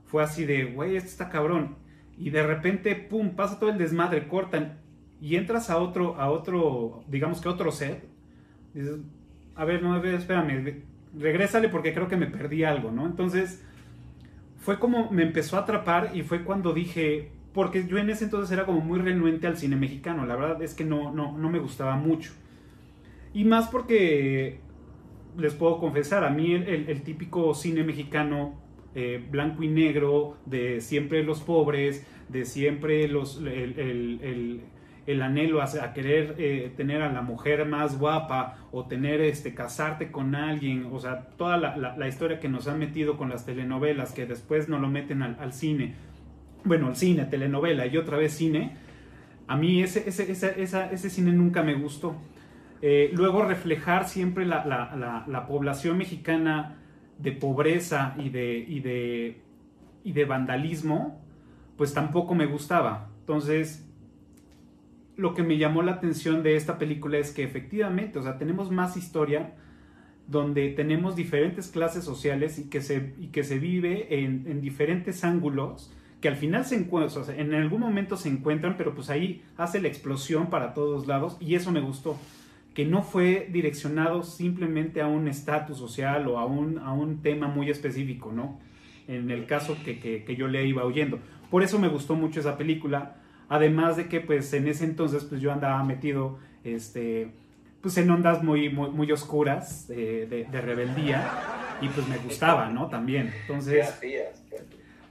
Fue 0.06 0.24
así 0.24 0.46
de, 0.46 0.66
güey, 0.66 0.96
esto 0.96 1.10
está 1.10 1.30
cabrón. 1.30 1.76
Y 2.18 2.32
de 2.32 2.44
repente, 2.44 2.96
pum, 2.96 3.36
pasa 3.36 3.60
todo 3.60 3.70
el 3.70 3.78
desmadre, 3.78 4.28
cortan. 4.28 4.80
Y 5.22 5.36
entras 5.36 5.70
a 5.70 5.78
otro, 5.78 6.16
a 6.16 6.30
otro, 6.30 7.04
digamos 7.08 7.42
que 7.42 7.50
otro 7.50 7.72
set. 7.72 8.04
Dices, 8.74 9.00
a 9.56 9.66
ver, 9.66 9.82
no, 9.82 9.94
a 9.94 10.00
ver, 10.00 10.16
espérame, 10.16 10.84
regrésale 11.18 11.70
porque 11.70 11.94
creo 11.94 12.08
que 12.08 12.18
me 12.18 12.28
perdí 12.28 12.64
algo, 12.64 12.92
¿no? 12.92 13.06
Entonces, 13.06 13.64
fue 14.60 14.80
como 14.80 15.10
me 15.12 15.24
empezó 15.24 15.58
a 15.58 15.62
atrapar 15.62 16.12
y 16.14 16.24
fue 16.24 16.44
cuando 16.44 16.74
dije, 16.74 17.32
porque 17.58 17.88
yo 17.88 17.98
en 17.98 18.08
ese 18.12 18.26
entonces 18.26 18.52
era 18.52 18.68
como 18.68 18.82
muy 18.82 19.00
renuente 19.00 19.48
al 19.48 19.58
cine 19.58 19.76
mexicano, 19.76 20.28
la 20.28 20.36
verdad 20.36 20.62
es 20.62 20.76
que 20.76 20.84
no, 20.84 21.12
no, 21.12 21.36
no 21.36 21.50
me 21.50 21.58
gustaba 21.58 21.96
mucho. 21.96 22.32
Y 23.34 23.46
más 23.46 23.68
porque, 23.68 24.60
les 25.36 25.56
puedo 25.56 25.80
confesar, 25.80 26.24
a 26.24 26.30
mí 26.30 26.54
el, 26.54 27.02
típico 27.02 27.56
cine 27.56 27.84
mexicano 27.84 28.54
eh, 28.94 29.26
blanco 29.32 29.64
y 29.64 29.70
negro, 29.70 30.38
de 30.46 30.82
siempre 30.82 31.24
los 31.24 31.42
pobres, 31.42 32.06
de 32.30 32.46
siempre 32.46 33.08
los, 33.08 33.42
el, 33.42 34.62
el 35.08 35.22
anhelo 35.24 35.64
a, 35.64 35.94
querer 35.94 36.36
eh, 36.38 36.72
tener 36.78 37.02
a 37.02 37.12
la 37.12 37.24
mujer 37.24 37.66
más 37.66 37.98
guapa 37.98 38.68
o 38.72 38.86
tener, 38.86 39.20
este, 39.20 39.56
casarte 39.56 40.12
con 40.12 40.36
alguien, 40.36 40.90
o 40.92 41.00
sea, 41.00 41.30
toda 41.38 41.58
la, 41.58 41.76
la, 41.76 42.08
historia 42.08 42.40
que 42.40 42.50
nos 42.50 42.68
han 42.68 42.78
metido 42.78 43.18
con 43.18 43.30
las 43.30 43.48
telenovelas, 43.48 44.12
que 44.12 44.28
después 44.28 44.70
no 44.70 44.78
lo 44.78 44.90
meten 44.90 45.24
al, 45.24 45.38
al 45.40 45.54
cine 45.54 45.96
bueno, 46.64 46.90
el 46.90 46.96
cine, 46.96 47.26
telenovela 47.26 47.86
y 47.88 47.98
otra 47.98 48.18
vez 48.18 48.34
cine, 48.34 48.76
a 49.48 49.56
mí 49.56 49.82
ese, 49.82 50.08
ese, 50.08 50.32
ese, 50.32 50.62
esa, 50.62 50.92
ese 50.92 51.10
cine 51.10 51.32
nunca 51.32 51.64
me 51.64 51.74
gustó. 51.76 52.16
Eh, 52.82 53.10
luego 53.14 53.44
reflejar 53.44 54.08
siempre 54.08 54.46
la, 54.46 54.66
la, 54.66 54.96
la, 54.96 55.26
la, 55.28 55.48
población 55.48 55.98
mexicana 55.98 56.78
de 57.18 57.32
pobreza 57.32 58.14
y 58.20 58.30
de, 58.30 58.58
y, 58.68 58.82
de, 58.82 59.42
y 60.04 60.12
de 60.12 60.26
vandalismo, 60.26 61.20
pues 61.76 61.94
tampoco 61.94 62.36
me 62.36 62.46
gustaba. 62.46 63.10
Entonces, 63.22 63.88
lo 65.16 65.34
que 65.34 65.42
me 65.42 65.58
llamó 65.58 65.82
la 65.82 65.94
atención 65.94 66.44
de 66.44 66.56
esta 66.56 66.78
película 66.78 67.18
es 67.18 67.32
que 67.32 67.44
efectivamente, 67.44 68.20
o 68.20 68.24
sea, 68.24 68.38
tenemos 68.38 68.70
más 68.70 68.96
historia 68.96 69.56
donde 70.28 70.70
tenemos 70.70 71.16
diferentes 71.16 71.70
clases 71.70 72.04
sociales 72.04 72.60
y 72.60 72.70
que 72.70 72.82
se, 72.82 73.16
y 73.18 73.28
que 73.28 73.44
se 73.44 73.58
vive 73.58 74.24
en, 74.24 74.46
en 74.48 74.62
diferentes 74.62 75.24
ángulos 75.24 75.92
que 76.22 76.28
al 76.28 76.36
final 76.36 76.66
se 76.66 76.76
encuentran, 76.76 77.40
en 77.40 77.54
algún 77.54 77.82
momento 77.82 78.18
se 78.18 78.30
encuentran, 78.30 78.76
pero 78.78 78.96
pues 78.96 79.10
ahí 79.10 79.44
hace 79.56 79.80
la 79.80 79.88
explosión 79.88 80.50
para 80.50 80.74
todos 80.74 81.08
lados 81.08 81.38
y 81.40 81.56
eso 81.56 81.72
me 81.72 81.80
gustó, 81.80 82.18
que 82.74 82.86
no 82.86 83.04
fue 83.04 83.48
direccionado 83.52 84.24
simplemente 84.24 85.02
a 85.02 85.08
un 85.08 85.28
estatus 85.28 85.78
social 85.78 86.28
o 86.28 86.40
a 86.40 86.46
un, 86.46 86.80
a 86.80 86.92
un 86.94 87.22
tema 87.22 87.48
muy 87.48 87.70
específico, 87.70 88.32
¿no? 88.32 88.60
En 89.08 89.32
el 89.32 89.46
caso 89.46 89.78
que, 89.86 90.00
que, 90.00 90.36
yo 90.36 90.48
le 90.48 90.66
iba 90.66 90.84
oyendo. 90.84 91.20
Por 91.50 91.64
eso 91.64 91.80
me 91.80 91.88
gustó 91.88 92.16
mucho 92.16 92.40
esa 92.40 92.58
película, 92.58 93.16
además 93.48 93.96
de 93.96 94.08
que 94.08 94.20
pues 94.20 94.52
en 94.54 94.68
ese 94.68 94.84
entonces 94.84 95.24
pues 95.24 95.40
yo 95.40 95.52
andaba 95.54 95.82
metido, 95.84 96.40
este, 96.64 97.32
pues 97.82 97.98
en 97.98 98.10
ondas 98.10 98.44
muy, 98.44 98.70
muy, 98.70 99.12
oscuras 99.12 99.88
de, 99.88 100.26
de, 100.26 100.44
de 100.44 100.62
rebeldía 100.62 101.32
y 101.80 101.88
pues 101.88 102.08
me 102.08 102.18
gustaba, 102.18 102.70
¿no? 102.70 102.88
También. 102.88 103.32
Entonces... 103.42 103.88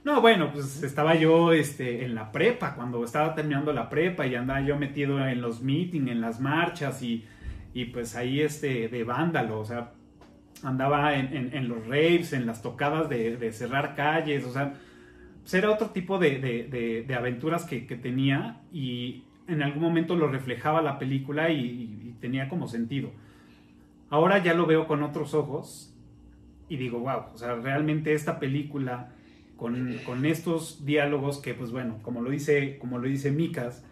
No, 0.07 0.21
bueno, 0.21 0.53
pues 0.53 0.83
estaba 0.83 1.15
yo 1.15 1.51
este, 1.51 2.05
en 2.05 2.15
la 2.15 2.31
prepa, 2.31 2.75
cuando 2.75 3.03
estaba 3.03 3.35
terminando 3.35 3.73
la 3.73 3.89
prepa 3.89 4.25
y 4.25 4.35
andaba 4.35 4.61
yo 4.61 4.77
metido 4.77 5.27
en 5.27 5.41
los 5.41 5.61
meetings, 5.61 6.09
en 6.09 6.21
las 6.21 6.39
marchas 6.39 7.03
y, 7.03 7.25
y 7.73 7.83
pues 7.83 8.15
ahí 8.15 8.39
este, 8.39 8.87
de 8.87 9.03
vándalo, 9.03 9.59
o 9.59 9.65
sea, 9.65 9.91
andaba 10.63 11.13
en, 11.13 11.67
los 11.67 11.85
raves, 11.87 12.31
en 12.31 12.45
las 12.45 12.61
tocadas 12.61 13.09
de, 13.09 13.51
cerrar 13.51 13.95
calles, 13.95 14.45
o 14.45 14.53
sea, 14.53 14.75
pues 15.41 15.53
era 15.53 15.69
otro 15.69 15.89
tipo 15.89 16.17
de, 16.19 17.05
aventuras 17.13 17.65
que, 17.65 17.81
tenía 17.81 18.61
y 18.71 19.25
en 19.49 19.61
algún 19.61 19.83
momento 19.83 20.15
lo 20.15 20.29
reflejaba 20.29 20.81
la 20.81 20.99
película 20.99 21.49
y, 21.49 21.59
y, 21.59 22.07
y 22.07 22.15
tenía 22.21 22.47
como 22.47 22.69
sentido. 22.69 23.11
Ahora 24.09 24.41
ya 24.41 24.53
lo 24.53 24.67
veo 24.67 24.87
con 24.87 25.03
otros 25.03 25.33
ojos 25.33 25.93
y 26.69 26.77
digo, 26.77 26.99
wow, 26.99 27.23
o 27.33 27.37
sea, 27.37 27.55
realmente 27.55 28.13
esta 28.13 28.39
película 28.39 29.09
con, 29.57 29.97
con, 30.05 30.25
estos 30.25 30.85
diálogos 30.85 31.39
que, 31.39 31.53
pues 31.53 31.71
bueno, 31.71 31.99
como 32.01 32.21
lo 32.21 32.29
dice, 32.29 32.77
como 32.77 32.99
lo 32.99 33.07
dice 33.07 33.31
Micas, 33.31 33.83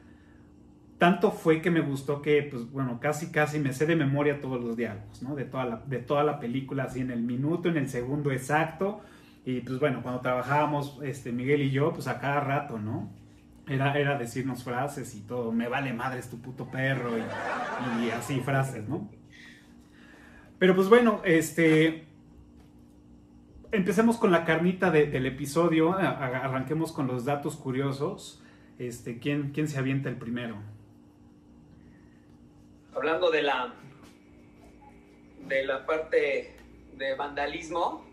tanto 0.98 1.32
fue 1.32 1.62
que 1.62 1.72
me 1.72 1.82
gustó 1.82 2.22
que, 2.22 2.44
pues 2.44 2.72
bueno, 2.72 3.00
casi 3.02 3.32
casi 3.32 3.60
me 3.60 3.74
sé 3.74 3.86
de 3.86 3.96
memoria 3.96 4.40
todos 4.40 4.64
los 4.64 4.78
diálogos, 4.78 5.22
¿no? 5.22 5.36
De 5.36 5.44
toda 5.44 5.66
la, 5.66 5.84
de 5.86 5.98
toda 5.98 6.24
la 6.24 6.40
película, 6.40 6.84
así 6.84 7.02
en 7.02 7.12
el 7.12 7.22
minuto, 7.22 7.68
en 7.68 7.78
el 7.78 7.90
segundo 7.90 8.32
exacto. 8.32 9.02
Y 9.46 9.60
pues 9.62 9.80
bueno, 9.80 10.02
cuando 10.02 10.22
trabajábamos, 10.22 11.00
este, 11.04 11.32
Miguel 11.32 11.62
y 11.64 11.72
yo, 11.72 11.92
pues 11.92 12.08
a 12.08 12.20
cada 12.20 12.40
rato, 12.40 12.80
¿no? 12.80 13.10
Era, 13.68 13.98
era 14.00 14.18
decirnos 14.18 14.64
frases 14.64 15.16
y 15.16 15.22
todo, 15.22 15.52
me 15.52 15.68
vale 15.68 15.92
madre 15.92 16.20
es 16.20 16.30
tu 16.30 16.40
puto 16.40 16.70
perro 16.70 17.12
y, 17.18 18.06
y 18.06 18.12
así 18.12 18.40
frases, 18.40 18.88
¿no? 18.88 19.10
Pero 20.60 20.76
pues 20.76 20.88
bueno, 20.88 21.22
este, 21.26 22.06
empecemos 23.76 24.18
con 24.18 24.32
la 24.32 24.44
carnita 24.46 24.92
de- 24.92 25.08
del 25.08 25.26
episodio, 25.26 25.94
arranquemos 25.94 26.92
con 26.92 27.08
los 27.08 27.26
datos 27.26 27.56
curiosos. 27.56 28.42
Este, 28.80 29.20
¿quién, 29.20 29.52
¿Quién 29.54 29.68
se 29.68 29.78
avienta 29.80 30.10
el 30.10 30.18
primero? 30.18 30.58
Hablando 32.96 33.30
de 33.32 33.42
la 33.42 33.74
de 35.48 35.64
la 35.66 35.86
parte 35.86 36.56
de 36.98 37.14
vandalismo, 37.16 38.04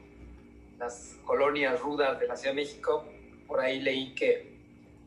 las 0.78 1.16
colonias 1.24 1.80
rudas 1.80 2.20
de 2.20 2.26
la 2.26 2.36
Ciudad 2.36 2.54
de 2.54 2.60
México, 2.60 3.06
por 3.46 3.60
ahí 3.60 3.80
leí 3.80 4.14
que 4.14 4.52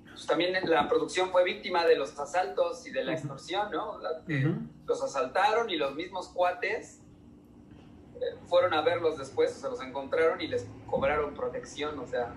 pues, 0.09 0.25
también 0.25 0.53
la 0.67 0.87
producción 0.89 1.29
fue 1.29 1.43
víctima 1.43 1.85
de 1.85 1.95
los 1.97 2.17
asaltos 2.17 2.87
y 2.87 2.91
de 2.91 3.03
la 3.03 3.13
extorsión, 3.13 3.69
¿no? 3.71 3.99
Que 4.25 4.45
Ujú. 4.47 4.55
Los 4.87 5.03
asaltaron 5.03 5.69
y 5.69 5.75
los 5.77 5.93
mismos 5.93 6.29
cuates 6.29 7.01
fueron 8.47 8.73
a 8.73 8.81
verlos 8.81 9.17
después, 9.17 9.51
se 9.51 9.69
los 9.69 9.81
encontraron 9.81 10.41
y 10.41 10.47
les 10.47 10.67
cobraron 10.87 11.33
protección, 11.33 11.97
o 11.99 12.05
sea, 12.07 12.33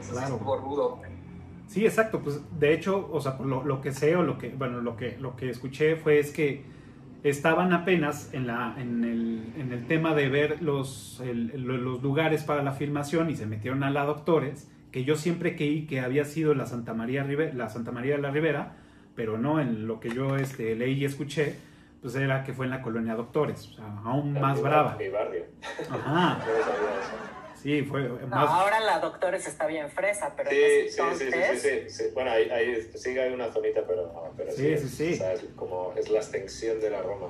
eso 0.00 0.12
Claro. 0.12 0.26
sí 0.28 0.32
estuvo 0.34 0.56
rudo. 0.56 0.98
Sí, 1.68 1.86
exacto. 1.86 2.20
Pues 2.20 2.40
de 2.58 2.74
hecho, 2.74 3.08
o 3.12 3.20
sea, 3.20 3.38
lo, 3.44 3.64
lo 3.64 3.80
que 3.80 3.92
sé 3.92 4.14
o 4.16 4.22
lo 4.22 4.36
que, 4.38 4.50
bueno, 4.50 4.80
lo 4.80 4.96
que, 4.96 5.16
lo 5.18 5.36
que 5.36 5.48
escuché 5.50 5.96
fue 5.96 6.18
es 6.18 6.30
que 6.32 6.64
estaban 7.22 7.72
apenas 7.72 8.34
en, 8.34 8.46
la, 8.46 8.74
en, 8.78 9.04
el, 9.04 9.52
en 9.56 9.72
el 9.72 9.86
tema 9.86 10.14
de 10.14 10.28
ver 10.28 10.60
los, 10.62 11.20
el- 11.24 11.62
los 11.62 12.02
lugares 12.02 12.42
para 12.42 12.62
la 12.62 12.72
filmación 12.72 13.30
y 13.30 13.36
se 13.36 13.46
metieron 13.46 13.84
a 13.84 13.90
la 13.90 14.04
Doctores, 14.04 14.68
que 14.90 15.04
yo 15.04 15.16
siempre 15.16 15.56
creí 15.56 15.86
que 15.86 16.00
había 16.00 16.24
sido 16.24 16.52
la 16.54 16.66
Santa 16.66 16.92
María, 16.94 17.24
Ribe- 17.24 17.52
la 17.54 17.68
Santa 17.70 17.92
María 17.92 18.16
de 18.16 18.22
la 18.22 18.30
Ribera, 18.32 18.76
pero 19.14 19.38
no, 19.38 19.60
en 19.60 19.86
lo 19.86 20.00
que 20.00 20.10
yo 20.10 20.36
este, 20.36 20.74
leí 20.74 20.94
y 20.94 21.04
escuché, 21.04 21.56
pues 22.02 22.14
era 22.16 22.42
que 22.44 22.52
fue 22.52 22.66
en 22.66 22.72
la 22.72 22.82
colonia 22.82 23.14
Doctores, 23.14 23.68
o 23.68 23.72
sea, 23.74 23.84
aún 24.04 24.32
más 24.34 24.56
Mi 24.56 24.62
brava. 24.64 24.96
Mi 24.96 25.08
barrio. 25.08 25.44
Ajá, 25.88 26.38
No 27.54 27.68
sí, 27.68 27.82
fue 27.84 28.02
No, 28.02 28.26
más... 28.26 28.50
ahora 28.50 28.80
la 28.80 28.98
Doctores 28.98 29.46
está 29.46 29.68
bien 29.68 29.88
fresa, 29.88 30.32
pero 30.36 30.50
Sí, 30.50 30.56
en 30.56 30.86
ese 30.86 30.88
sí, 30.90 31.02
sí, 31.12 31.16
sí, 31.16 31.24
entonces... 31.32 31.62
sí, 31.62 31.68
sí, 31.88 31.90
sí. 31.90 32.10
Bueno, 32.12 32.32
ahí, 32.32 32.50
ahí 32.50 32.90
sí 32.96 33.16
hay 33.16 33.32
una 33.32 33.52
zonita, 33.52 33.82
pero, 33.86 34.06
no, 34.12 34.32
pero 34.36 34.50
Sí, 34.50 34.76
sí, 34.78 34.78
sí, 34.78 34.84
es, 34.86 34.90
sí. 34.90 35.12
o 35.12 35.16
sea, 35.18 35.32
es 35.34 35.44
como 35.54 35.92
es 35.96 36.10
la 36.10 36.18
extensión 36.18 36.80
de 36.80 36.90
la 36.90 37.02
Roma. 37.02 37.28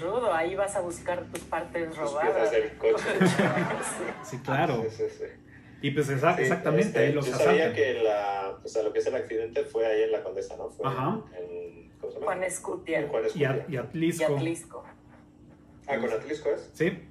Rudo, 0.00 0.34
ahí 0.34 0.56
vas 0.56 0.74
a 0.74 0.80
buscar 0.80 1.22
tus 1.26 1.38
partes 1.44 1.88
Tus 1.90 1.98
robadas. 1.98 2.32
piezas 2.32 2.50
del 2.50 2.76
coche. 2.78 3.04
Sí, 4.24 4.38
claro. 4.38 4.82
Sí, 4.82 4.90
sí, 4.90 5.04
sí. 5.18 5.24
Y 5.84 5.90
pues 5.90 6.08
esa- 6.08 6.34
Sí, 6.34 6.42
exactamente, 6.44 6.86
este, 6.86 6.98
ahí 7.00 7.12
los 7.12 7.26
yo 7.26 7.32
sabía 7.34 7.64
asaltan. 7.66 7.74
que 7.74 7.94
la, 8.02 8.58
o 8.64 8.66
sea, 8.66 8.82
lo 8.82 8.90
que 8.94 9.00
es 9.00 9.06
el 9.06 9.14
accidente 9.16 9.64
fue 9.64 9.84
ahí 9.84 10.04
en 10.04 10.12
la 10.12 10.22
Condesa, 10.22 10.56
¿no? 10.56 10.70
Fue 10.70 10.86
Ajá. 10.88 11.20
En, 11.38 11.90
¿Cómo 12.00 12.10
se 12.10 12.14
llama? 12.20 12.24
Juan 12.32 12.44
Escutia 12.44 13.00
En 13.00 13.08
Juan 13.08 13.22
Y, 13.24 13.26
Escutia. 13.26 13.50
a- 13.50 13.66
y 13.70 13.74
y 13.74 13.76
Atlisco. 13.76 14.34
Atlisco, 14.36 14.84
Ah, 15.86 15.98
con 15.98 16.10
Atlisco 16.10 16.48
es. 16.48 16.70
Sí, 16.72 17.06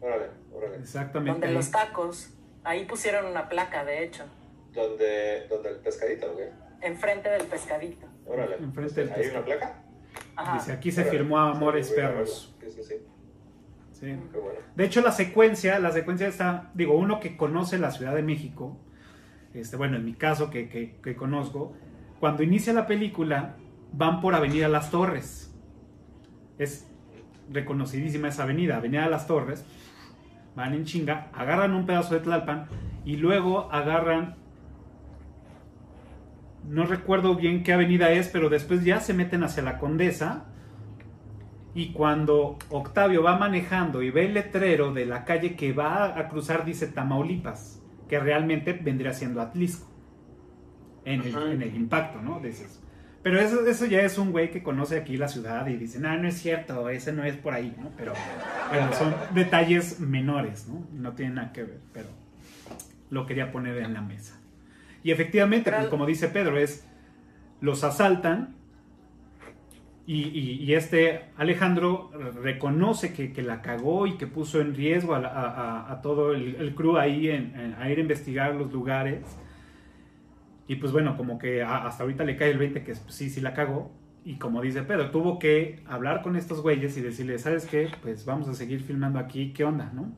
Órale, 0.00 0.28
órale. 0.50 0.76
exactamente. 0.78 1.32
donde 1.42 1.52
los 1.54 1.70
tacos, 1.70 2.30
ahí 2.64 2.86
pusieron 2.86 3.26
una 3.26 3.50
placa, 3.50 3.84
de 3.84 4.04
hecho, 4.04 4.24
¿Dónde, 4.72 5.46
dónde 5.50 5.68
el 5.68 5.76
pescadito 5.76 6.32
o 6.32 6.36
qué? 6.38 6.48
enfrente 6.80 7.28
del 7.28 7.42
pescadito. 7.46 8.06
Órale. 8.24 8.56
Enfrente 8.56 8.94
del 9.02 9.10
¿Hay 9.10 9.16
pescado. 9.16 9.36
una 9.40 9.44
placa? 9.44 9.82
Ajá. 10.36 10.54
Dice, 10.54 10.72
aquí 10.72 10.90
se 10.90 11.02
Órale. 11.02 11.18
firmó 11.18 11.38
Amores 11.38 11.88
Sí. 11.88 11.94
Perros. 11.94 12.54
Sí, 12.62 12.70
sí, 12.70 12.82
sí. 12.82 12.94
Sí. 13.98 14.06
Qué 14.32 14.38
bueno. 14.38 14.58
De 14.74 14.84
hecho, 14.84 15.00
la 15.00 15.10
secuencia, 15.12 15.78
la 15.78 15.90
secuencia 15.90 16.28
está, 16.28 16.70
digo, 16.74 16.96
uno 16.98 17.18
que 17.18 17.36
conoce 17.36 17.78
la 17.78 17.90
Ciudad 17.90 18.14
de 18.14 18.22
México, 18.22 18.76
este, 19.54 19.76
bueno, 19.76 19.96
en 19.96 20.04
mi 20.04 20.12
caso 20.12 20.50
que, 20.50 20.68
que- 20.68 20.96
que 21.02 21.16
conozco, 21.16 21.72
cuando 22.20 22.42
inicia 22.42 22.72
la 22.74 22.86
película, 22.86 23.56
van 23.92 24.20
por 24.20 24.34
Avenida 24.34 24.68
Las 24.68 24.90
Torres. 24.90 25.54
Es 26.58 26.86
reconocidísima 27.50 28.28
esa 28.28 28.42
avenida, 28.42 28.76
Avenida 28.76 29.08
Las 29.08 29.26
Torres. 29.26 29.64
Van 30.54 30.74
en 30.74 30.84
chinga, 30.84 31.28
agarran 31.32 31.72
un 31.74 31.86
pedazo 31.86 32.14
de 32.14 32.20
Tlalpan 32.20 32.66
y 33.04 33.16
luego 33.16 33.70
agarran, 33.72 34.36
no 36.68 36.84
recuerdo 36.84 37.36
bien 37.36 37.62
qué 37.62 37.72
avenida 37.72 38.10
es, 38.10 38.28
pero 38.28 38.48
después 38.50 38.84
ya 38.84 39.00
se 39.00 39.14
meten 39.14 39.42
hacia 39.44 39.62
la 39.62 39.78
Condesa. 39.78 40.44
Y 41.76 41.92
cuando 41.92 42.58
Octavio 42.70 43.22
va 43.22 43.36
manejando 43.36 44.00
y 44.02 44.10
ve 44.10 44.24
el 44.24 44.32
letrero 44.32 44.94
de 44.94 45.04
la 45.04 45.26
calle 45.26 45.56
que 45.56 45.74
va 45.74 46.18
a 46.18 46.26
cruzar, 46.30 46.64
dice 46.64 46.86
Tamaulipas, 46.86 47.82
que 48.08 48.18
realmente 48.18 48.72
vendría 48.72 49.12
siendo 49.12 49.42
Atlisco. 49.42 49.86
En 51.04 51.20
el, 51.20 51.36
Ajá. 51.36 51.52
en 51.52 51.60
el 51.60 51.76
impacto, 51.76 52.22
¿no? 52.22 52.40
Dices. 52.40 52.82
Pero 53.22 53.38
eso, 53.38 53.66
eso 53.66 53.84
ya 53.84 54.00
es 54.00 54.16
un 54.16 54.32
güey 54.32 54.50
que 54.50 54.62
conoce 54.62 54.96
aquí 54.96 55.18
la 55.18 55.28
ciudad 55.28 55.66
y 55.66 55.76
dice, 55.76 56.00
no, 56.00 56.16
no 56.16 56.26
es 56.26 56.38
cierto, 56.38 56.88
ese 56.88 57.12
no 57.12 57.24
es 57.24 57.36
por 57.36 57.52
ahí, 57.52 57.76
¿no? 57.78 57.90
Pero 57.94 58.14
bueno, 58.70 58.92
son 58.94 59.14
detalles 59.34 60.00
menores, 60.00 60.66
¿no? 60.68 60.86
No 60.92 61.12
tienen 61.12 61.34
nada 61.34 61.52
que 61.52 61.62
ver, 61.62 61.80
pero 61.92 62.08
lo 63.10 63.26
quería 63.26 63.52
poner 63.52 63.76
en 63.76 63.92
la 63.92 64.00
mesa. 64.00 64.40
Y 65.02 65.10
efectivamente, 65.10 65.66
Pero- 65.70 65.82
pues 65.82 65.90
como 65.90 66.06
dice 66.06 66.28
Pedro, 66.28 66.56
es, 66.56 66.86
los 67.60 67.84
asaltan 67.84 68.55
y, 70.06 70.22
y- 70.28 70.62
y 70.62 70.74
este 70.74 71.22
Alejandro 71.36 72.10
reconoce 72.42 73.12
que, 73.12 73.32
que 73.32 73.42
la 73.42 73.60
cagó 73.60 74.06
y 74.06 74.16
que 74.16 74.26
puso 74.26 74.60
en 74.60 74.74
riesgo 74.74 75.14
a, 75.14 75.18
la- 75.18 75.28
a- 75.28 75.50
a- 75.88 75.92
a 75.92 76.00
todo 76.02 76.32
el, 76.32 76.54
el 76.56 76.74
crew 76.74 76.96
ahí 76.96 77.28
en- 77.30 77.58
en- 77.58 77.74
a 77.74 77.90
ir 77.90 77.98
a 77.98 78.00
investigar 78.02 78.54
los 78.54 78.72
lugares. 78.72 79.24
Y 80.68 80.76
pues 80.76 80.92
bueno, 80.92 81.16
como 81.16 81.38
que 81.38 81.62
a- 81.62 81.86
hasta 81.86 82.02
ahorita 82.04 82.24
le 82.24 82.36
cae 82.36 82.50
el 82.50 82.58
20 82.58 82.82
que 82.84 82.92
pues, 82.94 83.14
sí, 83.14 83.30
sí 83.30 83.40
la 83.40 83.52
cagó. 83.54 83.90
Y 84.24 84.36
como 84.38 84.60
dice 84.60 84.82
Pedro, 84.82 85.10
tuvo 85.10 85.38
que 85.38 85.82
hablar 85.86 86.22
con 86.22 86.34
estos 86.36 86.60
güeyes 86.60 86.96
y 86.96 87.00
decirle, 87.00 87.38
¿sabes 87.38 87.66
qué? 87.66 87.88
Pues 88.02 88.24
vamos 88.24 88.48
a 88.48 88.54
seguir 88.54 88.82
filmando 88.82 89.18
aquí, 89.20 89.52
¿qué 89.52 89.64
onda, 89.64 89.90
no? 89.94 90.12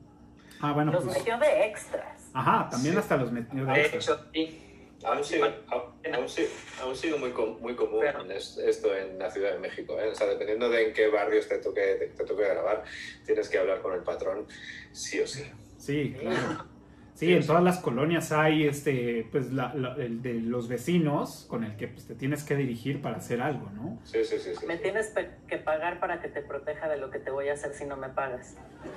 Ah, 0.61 0.71
bueno, 0.73 0.91
Los 0.91 1.03
pues... 1.05 1.17
metió 1.19 1.37
de 1.37 1.65
extras. 1.67 2.29
Ajá, 2.33 2.67
también 2.69 2.93
Sí. 2.95 2.99
hasta 2.99 3.17
los 3.17 3.31
metió 3.31 3.65
de 3.65 3.71
De 3.71 3.85
hecho, 3.85 4.19
sí. 4.33 4.59
Aún 5.03 5.23
sigue, 5.23 5.43
aún, 5.69 5.83
aún 6.13 6.27
sigue, 6.29 6.49
aún 6.81 6.95
sigue 6.95 7.17
muy, 7.17 7.31
com- 7.31 7.57
muy 7.61 7.73
común 7.75 7.99
Pero- 8.01 8.23
esto 8.31 8.95
en 8.95 9.17
la 9.17 9.29
Ciudad 9.31 9.53
de 9.53 9.59
México. 9.59 9.97
¿eh? 9.99 10.09
O 10.09 10.15
sea, 10.15 10.27
dependiendo 10.27 10.69
de 10.69 10.87
en 10.87 10.93
qué 10.93 11.07
barrios 11.07 11.47
te 11.47 11.57
toque, 11.59 11.81
te, 11.99 12.07
te 12.07 12.23
toque 12.25 12.43
grabar, 12.43 12.83
tienes 13.25 13.47
que 13.49 13.57
hablar 13.59 13.81
con 13.81 13.93
el 13.93 14.01
patrón 14.01 14.45
sí 14.91 15.19
o 15.21 15.27
sí. 15.27 15.45
Sí, 15.77 16.15
claro. 16.19 16.65
Sí, 17.13 17.33
en 17.33 17.45
todas 17.45 17.61
las 17.63 17.79
colonias 17.79 18.31
hay 18.31 18.65
este, 18.65 19.27
pues, 19.29 19.51
la- 19.51 19.73
la- 19.73 19.95
el 19.95 20.21
de 20.21 20.35
los 20.35 20.69
vecinos 20.69 21.45
con 21.49 21.65
el 21.65 21.75
que 21.75 21.89
pues, 21.89 22.07
te 22.07 22.15
tienes 22.15 22.43
que 22.45 22.55
dirigir 22.55 23.01
para 23.01 23.17
hacer 23.17 23.41
algo, 23.41 23.69
¿no? 23.71 23.99
Sí, 24.05 24.23
sí, 24.23 24.39
sí. 24.39 24.51
sí, 24.57 24.65
Me 24.65 24.77
sí. 24.77 24.83
tienes 24.83 25.07
pe- 25.07 25.31
que 25.47 25.57
pagar 25.57 25.99
para 25.99 26.21
que 26.21 26.29
te 26.29 26.41
proteja 26.41 26.87
de 26.87 26.95
lo 26.97 27.09
que 27.09 27.19
te 27.19 27.29
voy 27.29 27.49
a 27.49 27.53
hacer 27.53 27.73
si 27.73 27.83
no 27.85 27.97
me 27.97 28.07
pagas. 28.09 28.55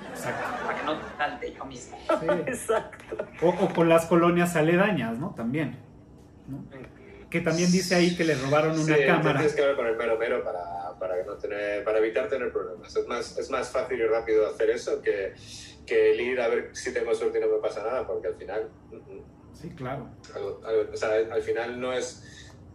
Exacto. 0.09 0.65
Para 0.65 0.79
que 0.79 0.85
no 0.85 0.97
te 0.99 1.17
salte 1.17 1.53
yo 1.53 1.65
mismo. 1.65 1.97
Sí. 2.21 2.27
Exacto. 2.47 3.17
O, 3.41 3.49
o 3.49 3.73
con 3.73 3.89
las 3.89 4.05
colonias 4.05 4.55
aledañas, 4.55 5.17
¿no? 5.17 5.33
También. 5.35 5.77
¿No? 6.47 6.67
Que 7.29 7.41
también 7.41 7.71
dice 7.71 7.95
ahí 7.95 8.15
que 8.15 8.23
le 8.23 8.35
robaron 8.35 8.77
una 8.79 8.95
Sí, 8.95 9.05
cámara. 9.07 9.39
Tienes 9.39 9.55
que 9.55 9.61
hablar 9.61 9.75
con 9.75 9.87
el 9.87 9.95
mero 9.97 10.17
mero 10.19 10.43
para, 10.43 10.97
para, 10.99 11.23
no 11.25 11.35
tener, 11.37 11.83
para 11.83 11.97
evitar 11.97 12.29
tener 12.29 12.51
problemas. 12.51 12.95
Es 12.95 13.07
más, 13.07 13.37
es 13.39 13.49
más 13.49 13.69
fácil 13.69 13.99
y 13.99 14.05
rápido 14.05 14.45
hacer 14.47 14.69
eso 14.69 15.01
que, 15.01 15.33
que 15.85 16.11
el 16.11 16.21
ir 16.21 16.39
a 16.39 16.47
ver 16.47 16.69
si 16.75 16.93
tengo 16.93 17.13
suerte 17.15 17.39
y 17.39 17.41
no 17.41 17.47
me 17.47 17.59
pasa 17.59 17.81
nada, 17.81 18.05
porque 18.05 18.27
al 18.27 18.35
final, 18.35 18.71
mm, 18.91 18.95
mm, 18.95 19.25
Sí, 19.53 19.69
claro. 19.75 20.09
algo- 20.35 20.61
algo- 20.65 20.91
o 20.93 20.95
sea, 20.97 21.09
al 21.31 21.41
final 21.41 21.79
no 21.79 21.91
es 21.93 22.23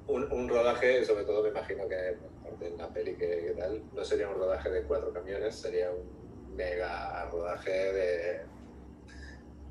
un, 0.07 0.25
un 0.33 0.49
rodaje, 0.49 1.05
sobre 1.05 1.25
todo 1.25 1.43
me 1.43 1.51
imagino 1.51 1.85
que 1.89 2.19
en 2.67 2.77
la 2.79 2.93
peli 2.93 3.17
que, 3.17 3.29
que 3.29 3.55
tal, 3.57 3.85
no 3.93 4.05
sería 4.05 4.29
un 4.29 4.37
rodaje 4.39 4.71
de 4.71 4.83
cuatro 4.85 5.13
camiones, 5.13 5.55
sería 5.55 5.91
un 5.93 6.57
mega 6.57 7.29
rodaje 7.31 7.71
de, 7.71 8.41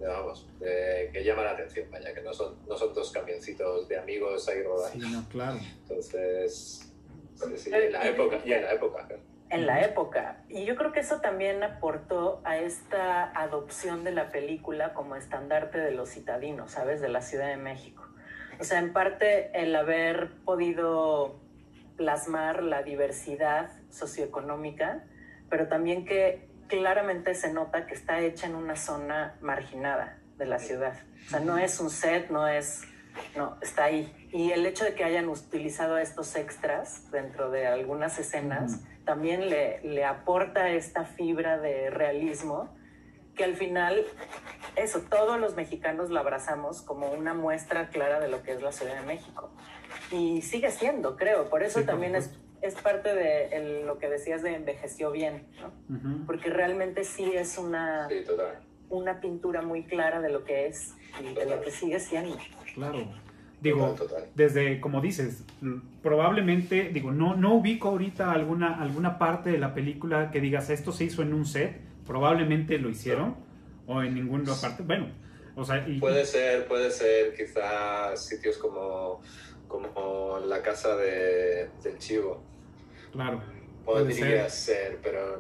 vamos, 0.06 0.48
de- 0.60 1.10
que 1.12 1.24
llama 1.24 1.44
la 1.44 1.52
atención, 1.52 1.90
vaya, 1.92 2.14
que 2.14 2.22
no 2.22 2.34
son, 2.34 2.56
no 2.68 2.78
son 2.78 2.94
dos 2.94 3.12
camioncitos 3.12 3.88
de 3.88 3.98
amigos 3.98 4.48
ahí 4.48 4.62
rodando. 4.64 5.06
Sí, 5.06 5.12
no, 5.12 5.28
claro. 5.30 5.58
Entonces, 5.82 6.94
sí, 7.36 7.58
sí, 7.58 7.72
en 7.74 7.92
la 7.92 8.08
época, 8.08 8.40
y 8.46 8.54
en 8.54 8.64
la 8.64 8.74
época. 8.74 9.08
¿eh? 9.10 9.18
En 9.50 9.66
la 9.66 9.82
época. 9.82 10.44
Y 10.50 10.66
yo 10.66 10.76
creo 10.76 10.92
que 10.92 11.00
eso 11.00 11.22
también 11.22 11.64
aportó 11.64 12.42
a 12.44 12.58
esta 12.58 13.32
adopción 13.32 14.04
de 14.04 14.12
la 14.12 14.30
película 14.30 14.94
como 14.94 15.16
estandarte 15.16 15.80
de 15.80 15.92
los 15.92 16.10
citadinos, 16.10 16.72
¿sabes? 16.72 17.00
De 17.02 17.08
la 17.08 17.22
Ciudad 17.22 17.48
de 17.48 17.58
México. 17.58 18.04
O 18.60 18.64
sea, 18.64 18.80
en 18.80 18.92
parte 18.92 19.52
el 19.54 19.74
haber 19.76 20.32
podido 20.44 21.40
plasmar 21.96 22.62
la 22.62 22.84
diversidad 22.84 23.70
socioeconómica, 23.90 25.04
pero 25.50 25.68
también 25.68 26.06
que 26.06 26.47
claramente 26.67 27.34
se 27.36 27.51
nota 27.51 27.86
que 27.86 27.93
está 27.93 28.19
hecha 28.19 28.47
en 28.47 28.56
una 28.56 28.75
zona 28.75 29.38
marginada 29.41 30.19
de 30.38 30.45
la 30.45 30.60
ciudad. 30.60 30.93
O 31.25 31.30
sea, 31.30 31.39
no 31.39 31.58
es 31.58 31.80
un 31.80 31.89
set, 31.89 32.30
no 32.30 32.47
es, 32.47 32.84
no, 33.36 33.58
está 33.62 33.86
ahí. 33.86 34.13
Y 34.32 34.51
el 34.51 34.65
hecho 34.65 34.86
de 34.86 34.93
que 34.93 35.03
hayan 35.03 35.30
utilizado 35.30 35.97
estos 35.97 36.36
extras 36.36 37.10
dentro 37.12 37.49
de 37.49 37.67
algunas 37.67 38.19
escenas 38.19 38.82
también 39.06 39.49
le, 39.49 39.82
le 39.82 40.03
aporta 40.06 40.69
esta 40.69 41.06
fibra 41.06 41.58
de 41.58 41.89
realismo 41.89 42.77
que 43.38 43.43
al 43.43 43.56
final, 43.56 44.03
eso, 44.75 45.01
todos 45.10 45.39
los 45.39 45.56
mexicanos 45.56 46.10
la 46.10 46.19
abrazamos 46.21 46.82
como 46.82 47.12
una 47.12 47.34
muestra 47.34 47.89
clara 47.89 48.19
de 48.19 48.27
lo 48.27 48.41
que 48.43 48.51
es 48.51 48.62
la 48.62 48.71
Ciudad 48.71 48.99
de 48.99 49.06
México. 49.06 49.51
Y 50.12 50.41
sigue 50.41 50.71
siendo, 50.71 51.15
creo. 51.15 51.49
Por 51.49 51.63
eso 51.63 51.80
Sí, 51.80 51.86
también 51.86 52.15
es. 52.15 52.32
Es 52.62 52.76
parte 52.76 53.13
de 53.13 53.48
el- 53.48 53.86
lo 53.86 53.98
que 54.00 54.10
decías 54.10 54.41
de 54.43 54.56
envejeció 54.56 55.12
bien, 55.12 55.43
¿no? 55.62 56.26
Porque 56.26 56.50
realmente 56.50 57.04
sí 57.04 57.32
es 57.34 57.58
una, 57.58 58.08
Sí, 58.10 58.24
una 58.89 59.20
pintura 59.22 59.62
muy 59.62 59.84
clara 59.84 60.22
de 60.22 60.30
lo 60.30 60.43
que 60.43 60.67
es 60.67 60.93
y 61.22 61.34
de 61.34 61.46
lo 61.46 61.62
que 61.62 61.72
sigue 61.72 62.00
siendo. 62.00 62.38
Claro. 62.74 63.06
Digo, 63.60 63.96
desde, 64.36 64.80
como 64.80 65.02
dices, 65.02 65.43
probablemente, 66.04 66.89
digo, 66.93 67.12
no, 67.12 67.36
no 67.36 67.56
ubico 67.56 67.89
ahorita 67.89 68.32
alguna, 68.32 68.82
alguna 68.82 69.17
parte 69.17 69.50
de 69.52 69.58
la 69.58 69.74
película 69.74 70.30
que 70.32 70.39
digas, 70.39 70.70
esto 70.70 70.91
se 70.91 71.06
hizo 71.06 71.22
en 71.22 71.34
un 71.34 71.46
set, 71.46 71.80
probablemente 72.06 72.78
lo 72.78 72.89
hicieron, 72.89 73.36
o 73.88 74.02
en 74.04 74.13
ninguna 74.15 74.54
parte, 74.62 74.84
bueno, 74.84 75.08
o 75.56 75.65
sea... 75.65 75.86
Puede 76.00 76.26
ser, 76.26 76.67
puede 76.67 76.91
ser 76.91 77.34
quizás 77.36 78.26
sitios 78.28 78.58
como, 78.58 79.22
como 79.67 80.39
la 80.39 80.62
casa 80.62 80.95
de, 80.95 81.69
del 81.84 81.97
chivo. 81.97 82.41
Claro. 83.12 83.41
Podría 83.86 84.49
ser. 84.49 84.99
pero 85.01 85.38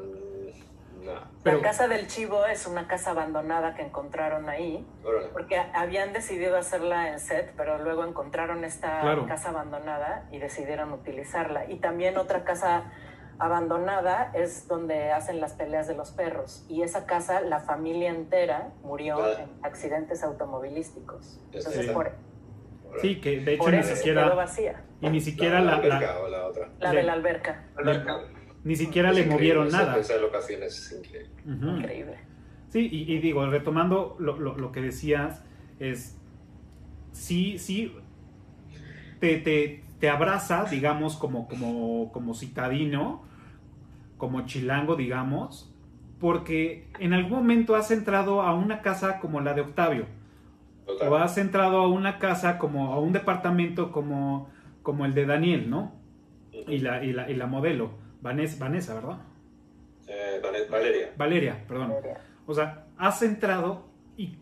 la 1.43 1.61
casa 1.61 1.87
del 1.87 2.07
chivo 2.07 2.45
es 2.45 2.67
una 2.67 2.87
casa 2.87 3.11
abandonada 3.11 3.75
que 3.75 3.81
encontraron 3.81 4.49
ahí, 4.49 4.85
porque 5.33 5.57
habían 5.57 6.13
decidido 6.13 6.57
hacerla 6.57 7.09
en 7.09 7.19
set, 7.19 7.53
pero 7.55 7.77
luego 7.77 8.03
encontraron 8.05 8.63
esta 8.63 9.01
casa 9.27 9.49
abandonada 9.49 10.27
y 10.31 10.39
decidieron 10.39 10.91
utilizarla. 10.91 11.69
Y 11.69 11.77
también 11.77 12.17
otra 12.17 12.43
casa 12.43 12.91
abandonada 13.39 14.31
es 14.33 14.67
donde 14.67 15.11
hacen 15.11 15.39
las 15.39 15.53
peleas 15.53 15.87
de 15.87 15.95
los 15.95 16.11
perros. 16.11 16.65
Y 16.67 16.81
esa 16.81 17.05
casa, 17.05 17.41
la 17.41 17.59
familia 17.59 18.09
entera 18.09 18.69
murió 18.81 19.37
en 19.37 19.49
accidentes 19.63 20.23
automovilísticos. 20.23 21.39
Entonces, 21.51 21.91
por, 21.91 22.11
Sí, 23.01 23.15
que 23.17 23.39
de 23.41 23.53
hecho 23.53 23.71
ni 23.71 23.83
siquiera. 23.83 24.29
Vacía. 24.29 24.83
Y 25.01 25.09
ni 25.09 25.21
siquiera 25.21 25.61
la. 25.61 25.77
La, 25.77 25.87
la, 25.87 26.29
la, 26.29 26.47
otra. 26.47 26.69
la 26.79 26.91
de 26.91 27.03
la 27.03 27.13
alberca. 27.13 27.65
alberca 27.75 28.19
ni 28.67 28.75
siquiera 28.75 29.13
le 29.13 29.25
movieron 29.25 29.69
nada. 29.69 29.97
Esa 29.97 30.17
locación 30.17 30.61
es 30.61 30.91
increíble. 30.91 31.29
increíble. 31.45 32.17
Sí, 32.69 32.89
y, 32.91 33.17
digo, 33.19 33.45
retomando 33.47 34.17
lo, 34.19 34.37
lo, 34.37 34.71
que 34.73 34.81
decías, 34.81 35.41
es, 35.79 36.17
sí, 37.13 37.57
sí, 37.59 37.95
te, 39.21 39.37
te, 39.37 39.83
te, 39.99 40.09
abraza, 40.09 40.65
digamos, 40.65 41.15
como, 41.15 41.47
como, 41.47 42.11
como 42.11 42.33
citadino, 42.33 43.23
como 44.17 44.45
chilango, 44.45 44.97
digamos, 44.97 45.73
porque 46.19 46.89
en 46.99 47.13
algún 47.13 47.39
momento 47.39 47.75
has 47.75 47.89
entrado 47.89 48.41
a 48.41 48.53
una 48.53 48.81
casa 48.81 49.19
como 49.19 49.39
la 49.39 49.53
de 49.53 49.61
Octavio, 49.61 50.07
o 50.87 51.15
has 51.15 51.37
entrado 51.37 51.79
a 51.79 51.87
una 51.87 52.19
casa 52.19 52.57
como, 52.57 52.93
a 52.93 52.99
un 52.99 53.13
departamento 53.13 53.91
como, 53.91 54.49
como 54.83 55.05
el 55.05 55.13
de 55.13 55.25
Daniel, 55.25 55.69
¿no? 55.69 55.97
y, 56.67 56.79
la, 56.79 57.03
y, 57.03 57.13
la, 57.13 57.29
y 57.29 57.35
la 57.35 57.47
modelo 57.47 57.91
Vanessa, 58.21 58.57
Vanessa 58.59 58.93
¿verdad? 58.95 59.17
Eh, 60.07 60.39
Valeria. 60.69 61.13
Valeria, 61.17 61.63
perdón. 61.67 61.93
O 62.45 62.53
sea, 62.53 62.85
has 62.97 63.21
entrado 63.21 63.85
y 64.15 64.37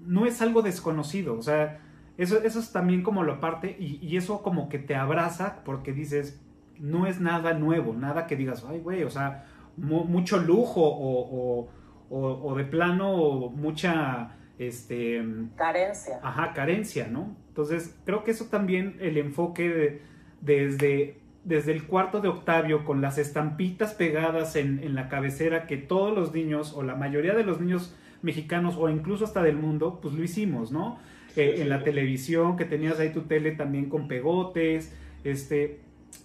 no 0.00 0.26
es 0.26 0.40
algo 0.42 0.62
desconocido. 0.62 1.36
O 1.36 1.42
sea, 1.42 1.80
eso, 2.16 2.42
eso 2.42 2.60
es 2.60 2.72
también 2.72 3.02
como 3.02 3.22
lo 3.22 3.34
aparte 3.34 3.76
y, 3.78 4.16
eso 4.16 4.42
como 4.42 4.68
que 4.68 4.78
te 4.78 4.94
abraza 4.94 5.62
porque 5.64 5.92
dices, 5.92 6.40
no 6.78 7.06
es 7.06 7.20
nada 7.20 7.54
nuevo, 7.54 7.94
nada 7.94 8.26
que 8.26 8.36
digas, 8.36 8.64
ay, 8.68 8.80
güey, 8.80 9.02
o 9.04 9.10
sea, 9.10 9.46
mucho 9.76 10.38
lujo 10.38 10.82
o, 10.82 11.68
o, 12.10 12.54
de 12.56 12.64
plano 12.64 13.50
mucha 13.50 14.36
este 14.58 15.22
carencia. 15.56 16.20
Ajá, 16.22 16.52
carencia, 16.52 17.08
¿no? 17.08 17.36
Entonces, 17.48 17.96
creo 18.04 18.24
que 18.24 18.32
eso 18.32 18.46
también 18.46 18.96
el 19.00 19.16
enfoque 19.18 20.00
desde 20.40 21.18
desde 21.48 21.72
el 21.72 21.86
cuarto 21.86 22.20
de 22.20 22.28
Octavio 22.28 22.84
con 22.84 23.00
las 23.00 23.16
estampitas 23.16 23.94
pegadas 23.94 24.54
en, 24.54 24.94
la 24.94 25.08
cabecera 25.08 25.66
que 25.66 25.78
todos 25.78 26.14
los 26.14 26.34
niños 26.34 26.74
o 26.74 26.82
la 26.82 26.94
mayoría 26.94 27.34
de 27.34 27.42
los 27.42 27.58
niños 27.58 27.96
mexicanos 28.20 28.76
o 28.76 28.90
incluso 28.90 29.24
hasta 29.24 29.42
del 29.42 29.56
mundo, 29.56 29.98
pues 30.02 30.12
lo 30.12 30.22
hicimos, 30.22 30.72
¿no? 30.72 30.98
Eh, 31.36 31.56
en 31.60 31.70
la 31.70 31.84
televisión, 31.84 32.56
que 32.56 32.66
tenías 32.66 33.00
ahí 33.00 33.14
tu 33.14 33.22
tele 33.22 33.52
también 33.52 33.88
con 33.88 34.08
pegotes, 34.08 34.94
este, 35.24 35.80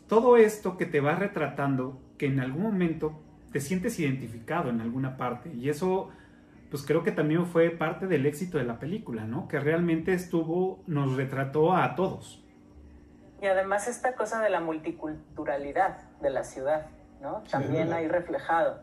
todo 0.10 0.36
esto 0.36 0.76
que 0.76 0.86
te 0.86 1.00
va 1.00 1.16
retratando, 1.16 2.02
que 2.18 2.26
en 2.26 2.42
algún 2.42 2.64
momento 2.64 3.18
te 3.54 3.62
sientes 3.62 4.00
identificado 4.00 4.70
en 4.72 4.82
alguna 4.82 5.16
parte 5.16 5.54
y 5.54 5.70
eso 5.70 6.10
pues 6.74 6.88
creo 6.88 7.04
que 7.04 7.12
también 7.12 7.46
fue 7.46 7.70
parte 7.70 8.08
del 8.08 8.26
éxito 8.26 8.58
de 8.58 8.64
la 8.64 8.80
película, 8.80 9.26
¿no? 9.26 9.48
Que 9.48 9.60
realmente 9.60 10.12
estuvo, 10.16 10.82
nos 10.88 11.16
retrató 11.16 11.76
a 11.76 11.94
todos. 11.94 12.44
Y 13.40 13.46
además 13.46 13.88
esta 13.88 14.16
cosa 14.16 14.42
de 14.42 14.50
la 14.50 14.60
multiculturalidad 14.60 15.98
de 16.20 16.32
la 16.32 16.44
ciudad, 16.44 16.88
¿no? 17.22 17.44
También 17.52 17.94
hay 17.94 18.08
reflejado. 18.08 18.82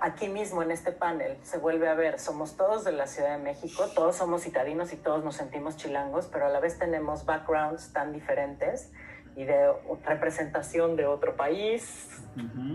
Aquí 0.00 0.28
mismo 0.28 0.64
en 0.64 0.72
este 0.72 0.90
panel 0.90 1.38
se 1.44 1.58
vuelve 1.58 1.88
a 1.88 1.94
ver, 1.94 2.18
somos 2.18 2.56
todos 2.56 2.82
de 2.82 2.90
la 2.90 3.06
Ciudad 3.06 3.38
de 3.38 3.44
México, 3.44 3.84
todos 3.94 4.16
somos 4.16 4.42
citadinos 4.42 4.92
y 4.92 4.96
todos 4.96 5.22
nos 5.22 5.36
sentimos 5.36 5.76
chilangos, 5.76 6.26
pero 6.26 6.46
a 6.46 6.48
la 6.48 6.58
vez 6.58 6.76
tenemos 6.80 7.24
backgrounds 7.24 7.92
tan 7.92 8.12
diferentes 8.12 8.90
y 9.36 9.44
de 9.44 9.72
representación 10.04 10.96
de 10.96 11.06
otro 11.06 11.36
país. 11.36 12.20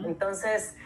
Entonces, 0.06 0.78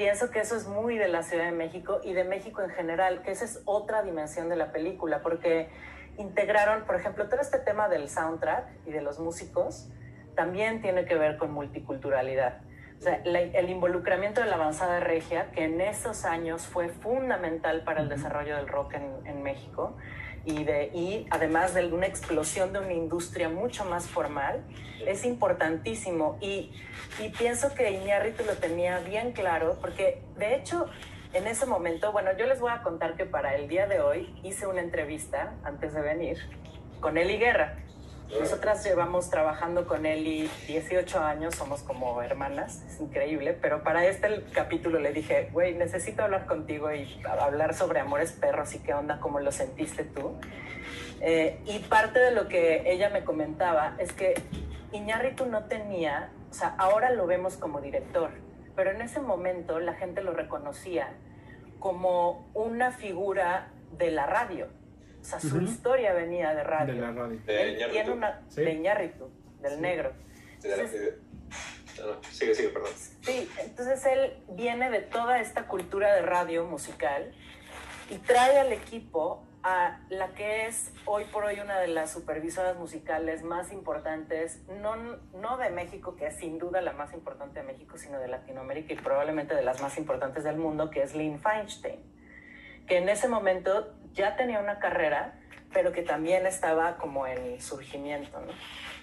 pienso 0.00 0.30
que 0.30 0.40
eso 0.40 0.56
es 0.56 0.66
muy 0.66 0.96
de 0.96 1.08
la 1.08 1.22
Ciudad 1.22 1.44
de 1.44 1.52
México 1.52 2.00
y 2.02 2.14
de 2.14 2.24
México 2.24 2.62
en 2.62 2.70
general, 2.70 3.20
que 3.20 3.32
esa 3.32 3.44
es 3.44 3.60
otra 3.66 4.02
dimensión 4.02 4.48
de 4.48 4.56
la 4.56 4.72
película, 4.72 5.20
porque 5.20 5.68
integraron, 6.16 6.86
por 6.86 6.96
ejemplo, 6.96 7.28
todo 7.28 7.38
este 7.38 7.58
tema 7.58 7.90
del 7.90 8.08
soundtrack 8.08 8.64
y 8.86 8.92
de 8.92 9.02
los 9.02 9.18
músicos 9.18 9.90
también 10.34 10.80
tiene 10.80 11.04
que 11.04 11.16
ver 11.16 11.36
con 11.36 11.52
multiculturalidad. 11.52 12.62
O 12.98 13.02
sea, 13.02 13.20
el 13.24 13.68
involucramiento 13.68 14.40
de 14.40 14.46
la 14.46 14.54
avanzada 14.54 15.00
regia, 15.00 15.50
que 15.50 15.64
en 15.64 15.82
esos 15.82 16.24
años 16.24 16.66
fue 16.66 16.88
fundamental 16.88 17.84
para 17.84 18.00
el 18.00 18.08
desarrollo 18.08 18.56
del 18.56 18.68
rock 18.68 18.94
en, 18.94 19.26
en 19.26 19.42
México, 19.42 19.98
y, 20.44 20.64
de, 20.64 20.90
y 20.94 21.26
además 21.30 21.74
de 21.74 21.86
una 21.86 22.06
explosión 22.06 22.72
de 22.72 22.80
una 22.80 22.92
industria 22.92 23.48
mucho 23.48 23.84
más 23.84 24.06
formal, 24.06 24.64
es 25.06 25.24
importantísimo. 25.24 26.38
Y, 26.40 26.72
y 27.18 27.28
pienso 27.30 27.74
que 27.74 27.90
Iñárritu 27.90 28.44
lo 28.44 28.54
tenía 28.54 28.98
bien 29.00 29.32
claro, 29.32 29.78
porque 29.80 30.22
de 30.36 30.54
hecho 30.54 30.86
en 31.32 31.46
ese 31.46 31.64
momento, 31.64 32.10
bueno, 32.10 32.30
yo 32.36 32.46
les 32.46 32.58
voy 32.60 32.72
a 32.72 32.82
contar 32.82 33.16
que 33.16 33.24
para 33.24 33.54
el 33.54 33.68
día 33.68 33.86
de 33.86 34.00
hoy 34.00 34.34
hice 34.42 34.66
una 34.66 34.80
entrevista 34.80 35.54
antes 35.62 35.94
de 35.94 36.00
venir 36.00 36.38
con 37.00 37.16
Eli 37.16 37.38
Guerra. 37.38 37.76
Nosotras 38.38 38.84
llevamos 38.84 39.28
trabajando 39.28 39.86
con 39.86 40.06
Eli 40.06 40.48
18 40.66 41.20
años, 41.20 41.56
somos 41.56 41.82
como 41.82 42.22
hermanas, 42.22 42.82
es 42.88 43.00
increíble, 43.00 43.54
pero 43.54 43.82
para 43.82 44.06
este 44.06 44.44
capítulo 44.52 45.00
le 45.00 45.12
dije, 45.12 45.50
güey, 45.52 45.74
necesito 45.74 46.22
hablar 46.22 46.46
contigo 46.46 46.92
y 46.92 47.20
hablar 47.24 47.74
sobre 47.74 48.00
amores 48.00 48.32
perros 48.32 48.72
y 48.74 48.78
qué 48.78 48.94
onda, 48.94 49.18
cómo 49.18 49.40
lo 49.40 49.50
sentiste 49.50 50.04
tú. 50.04 50.38
Eh, 51.20 51.60
y 51.66 51.80
parte 51.80 52.20
de 52.20 52.30
lo 52.30 52.46
que 52.48 52.90
ella 52.90 53.10
me 53.10 53.24
comentaba 53.24 53.96
es 53.98 54.12
que 54.12 54.34
Iñárritu 54.92 55.46
no 55.46 55.64
tenía, 55.64 56.30
o 56.50 56.54
sea, 56.54 56.74
ahora 56.78 57.10
lo 57.10 57.26
vemos 57.26 57.56
como 57.56 57.80
director, 57.80 58.30
pero 58.76 58.92
en 58.92 59.02
ese 59.02 59.20
momento 59.20 59.80
la 59.80 59.94
gente 59.94 60.22
lo 60.22 60.32
reconocía 60.32 61.12
como 61.80 62.48
una 62.54 62.92
figura 62.92 63.72
de 63.98 64.12
la 64.12 64.26
radio. 64.26 64.68
O 65.20 65.24
sea, 65.24 65.40
su 65.40 65.60
historia 65.60 66.12
venía 66.12 66.54
de 66.54 66.64
radio. 66.64 66.94
De 66.94 67.00
la 67.00 67.12
radio. 67.12 67.38
De 67.46 67.88
tiene 67.90 68.10
una 68.10 68.40
de 68.54 68.72
Iñárritu, 68.72 69.30
del 69.60 69.80
negro. 69.80 70.12
sigue, 72.30 72.54
sigue, 72.54 72.68
perdón. 72.70 72.90
Sí, 73.22 73.48
entonces 73.58 74.04
él 74.06 74.42
viene 74.50 74.90
de 74.90 75.00
toda 75.00 75.40
esta 75.40 75.66
cultura 75.66 76.14
de 76.14 76.22
radio 76.22 76.64
musical 76.64 77.32
y 78.10 78.16
trae 78.18 78.58
al 78.58 78.72
equipo 78.72 79.44
a 79.62 80.00
la 80.08 80.28
que 80.28 80.66
es 80.66 80.92
hoy 81.04 81.24
por 81.26 81.44
hoy 81.44 81.60
una 81.60 81.78
de 81.78 81.88
las 81.88 82.10
supervisoras 82.10 82.78
musicales 82.78 83.42
más 83.42 83.72
importantes, 83.72 84.60
no, 84.80 84.96
no 85.34 85.58
de 85.58 85.70
México, 85.70 86.16
que 86.16 86.28
es 86.28 86.36
sin 86.36 86.58
duda 86.58 86.80
la 86.80 86.92
más 86.92 87.12
importante 87.12 87.60
de 87.60 87.66
México, 87.66 87.98
sino 87.98 88.18
de 88.18 88.28
Latinoamérica 88.28 88.94
y 88.94 88.96
probablemente 88.96 89.54
de 89.54 89.62
las 89.62 89.82
más 89.82 89.98
importantes 89.98 90.44
del 90.44 90.56
mundo, 90.56 90.90
que 90.90 91.02
es 91.02 91.14
Lynn 91.14 91.40
Feinstein, 91.40 92.00
que 92.86 92.96
en 92.96 93.08
ese 93.10 93.28
momento 93.28 93.94
ya 94.12 94.36
tenía 94.36 94.60
una 94.60 94.78
carrera, 94.78 95.34
pero 95.72 95.92
que 95.92 96.02
también 96.02 96.46
estaba 96.46 96.96
como 96.96 97.26
en 97.26 97.60
surgimiento, 97.60 98.40
¿no? 98.40 98.52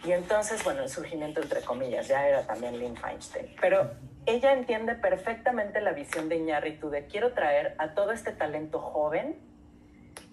Y 0.08 0.12
entonces, 0.12 0.64
bueno, 0.64 0.84
el 0.84 0.90
surgimiento 0.90 1.42
entre 1.42 1.62
comillas, 1.62 2.08
ya 2.08 2.28
era 2.28 2.46
también 2.46 2.78
Lynn 2.78 2.98
Feinstein, 2.98 3.56
pero 3.60 3.92
ella 4.26 4.54
entiende 4.54 4.96
perfectamente 4.96 5.82
la 5.82 5.94
visión 5.94 6.30
de 6.30 6.36
Iñárritu 6.36 6.90
de 6.90 7.06
quiero 7.08 7.34
traer 7.34 7.76
a 7.78 7.94
todo 7.94 8.12
este 8.12 8.32
talento 8.32 8.80
joven, 8.80 9.40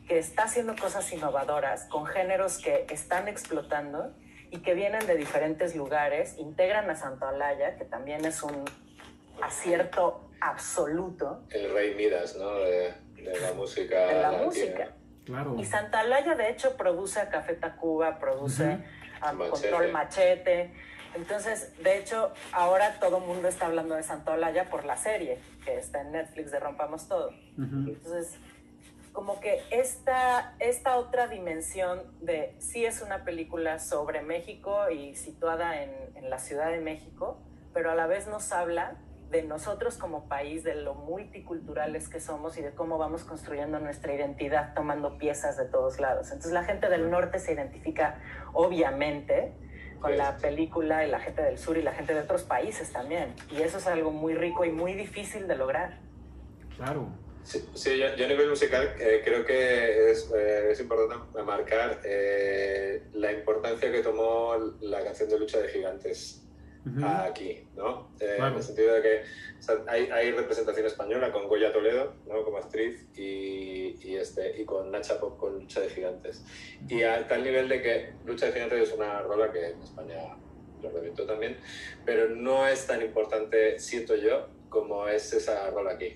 que 0.09 0.19
está 0.19 0.45
haciendo 0.45 0.77
cosas 0.77 1.11
innovadoras 1.13 1.85
con 1.85 2.05
géneros 2.05 2.59
que 2.59 2.87
están 2.91 3.27
explotando 3.27 4.13
y 4.51 4.59
que 4.59 4.75
vienen 4.75 5.07
de 5.07 5.17
diferentes 5.17 5.75
lugares, 5.75 6.37
integran 6.39 6.91
a 6.91 6.95
Santa 6.95 7.31
Olaya, 7.31 7.77
que 7.77 7.85
también 7.85 8.25
es 8.25 8.43
un 8.43 8.65
acierto 9.41 10.29
absoluto. 10.41 11.43
El 11.51 11.73
rey 11.73 11.95
Midas, 11.95 12.37
¿no? 12.37 12.51
De, 13.25 13.41
la 13.41 13.53
música. 13.53 14.07
De 14.07 14.21
la 14.21 14.33
música. 14.33 14.89
Claro. 15.25 15.57
Y 15.59 15.65
Santa 15.65 16.03
Olaya, 16.03 16.35
de 16.35 16.51
hecho, 16.51 16.77
produce 16.77 17.21
a 17.21 17.29
Café 17.31 17.55
Tacuba, 17.55 18.19
produce 18.19 18.79
a 19.21 19.33
Control 19.33 19.91
Machete. 19.91 20.73
Entonces, 21.15 21.73
de 21.83 21.99
hecho, 21.99 22.33
ahora 22.53 22.99
todo 23.01 23.19
el 23.19 23.25
mundo 23.25 23.49
está 23.49 23.67
hablando 23.67 23.95
de 23.95 24.03
Santa 24.03 24.33
Olaya 24.33 24.69
por 24.69 24.85
la 24.85 24.97
serie 24.97 25.39
que 25.65 25.79
está 25.79 26.03
en 26.03 26.13
Netflix 26.13 26.51
de 26.51 26.61
Rompamos 26.61 27.09
Todo. 27.09 27.31
Entonces, 27.57 28.37
como 29.13 29.41
que 29.41 29.63
esta, 29.71 30.55
esta 30.59 30.97
otra 30.97 31.29
dimensión 31.29 32.03
de 32.21 32.55
sí 32.59 32.85
es 32.85 33.01
una 33.01 33.25
película 33.25 33.79
sobre 33.79 34.23
México 34.23 34.91
y 34.91 35.15
situada 35.15 35.83
en, 35.83 35.91
en 36.17 36.29
la 36.29 36.39
Ciudad 36.41 36.71
de 36.71 36.81
México, 36.81 37.39
pero 37.73 37.93
a 37.93 37.95
la 37.95 38.09
vez 38.09 38.27
nos 38.27 38.51
habla 38.53 38.97
de 39.31 39.43
nosotros 39.43 39.97
como 39.97 40.29
país, 40.29 40.65
de 40.65 40.75
lo 40.75 40.95
multiculturales 40.95 42.09
que 42.09 42.21
somos 42.21 42.57
y 42.59 42.63
de 42.63 42.73
cómo 42.73 42.99
vamos 42.99 43.25
construyendo 43.25 43.81
nuestra 43.81 44.15
identidad 44.15 44.75
tomando 44.75 45.19
piezas 45.19 45.57
de 45.57 45.65
todos 45.67 45.99
lados. 46.01 46.29
Entonces 46.29 46.53
la 46.53 46.65
gente 46.65 46.89
del 46.89 47.11
norte 47.11 47.39
se 47.39 47.53
identifica 47.53 48.21
obviamente 48.53 49.53
con 50.01 50.17
la 50.19 50.37
película 50.37 51.07
y 51.07 51.11
la 51.11 51.19
gente 51.19 51.43
del 51.43 51.59
sur 51.59 51.79
y 51.79 51.83
la 51.83 51.93
gente 51.93 52.15
de 52.15 52.21
otros 52.21 52.43
países 52.43 52.93
también. 52.93 53.35
Y 53.51 53.63
eso 53.63 53.79
es 53.79 53.87
algo 53.87 54.11
muy 54.11 54.35
rico 54.35 54.65
y 54.65 54.71
muy 54.71 54.93
difícil 54.93 55.49
de 55.49 55.57
lograr. 55.57 55.99
Claro. 56.77 57.09
Sí, 57.43 57.99
yo, 57.99 58.07
a 58.07 58.29
nivel 58.29 58.49
musical 58.49 58.95
eh, 58.99 59.21
creo 59.23 59.45
que 59.45 60.11
es, 60.11 60.31
eh, 60.35 60.71
es 60.71 60.81
importante 60.81 61.43
marcar 61.43 62.01
eh, 62.03 63.03
la 63.13 63.33
importancia 63.33 63.93
que 63.93 64.01
tomó 64.01 64.55
la 64.81 65.05
canción 65.05 65.29
de 65.29 65.39
Lucha 65.39 65.59
de 65.61 65.69
Gigantes 65.69 66.44
aquí, 67.03 67.67
¿no? 67.77 68.11
En 68.21 68.43
el 68.43 68.63
sentido 68.63 68.95
de 68.95 69.03
que 69.03 69.23
hay, 69.87 70.09
hay, 70.11 70.33
representación 70.33 70.87
española 70.87 71.33
con 71.33 71.49
Goya 71.49 71.73
Toledo, 71.73 72.15
¿no? 72.27 72.45
Como 72.45 72.59
actriz 72.59 73.07
y, 73.17 73.97
y, 74.03 74.17
este, 74.17 74.61
y 74.61 74.65
con 74.65 74.91
Nacha 74.91 75.19
Pop 75.19 75.39
con 75.39 75.55
Lucha 75.55 75.81
de 75.81 75.89
Gigantes. 75.89 76.45
Y 76.89 77.03
a 77.03 77.27
tal 77.27 77.43
nivel 77.43 77.69
de 77.69 77.81
que 77.81 78.13
Lucha 78.27 78.47
de 78.47 78.53
Gigantes 78.53 78.89
es 78.89 78.95
una 78.95 79.23
rola 79.23 79.51
que 79.51 79.71
en 79.71 79.83
España 79.83 80.37
lo 80.83 80.91
reventó 80.91 81.25
también, 81.27 81.57
pero 82.05 82.29
no 82.29 82.69
es 82.69 82.87
tan 82.87 83.01
importante, 83.01 83.79
siento 83.79 84.15
yo, 84.17 84.49
como 84.69 85.09
es 85.09 85.33
esa 85.33 85.71
rola 85.71 85.93
aquí. 85.93 86.15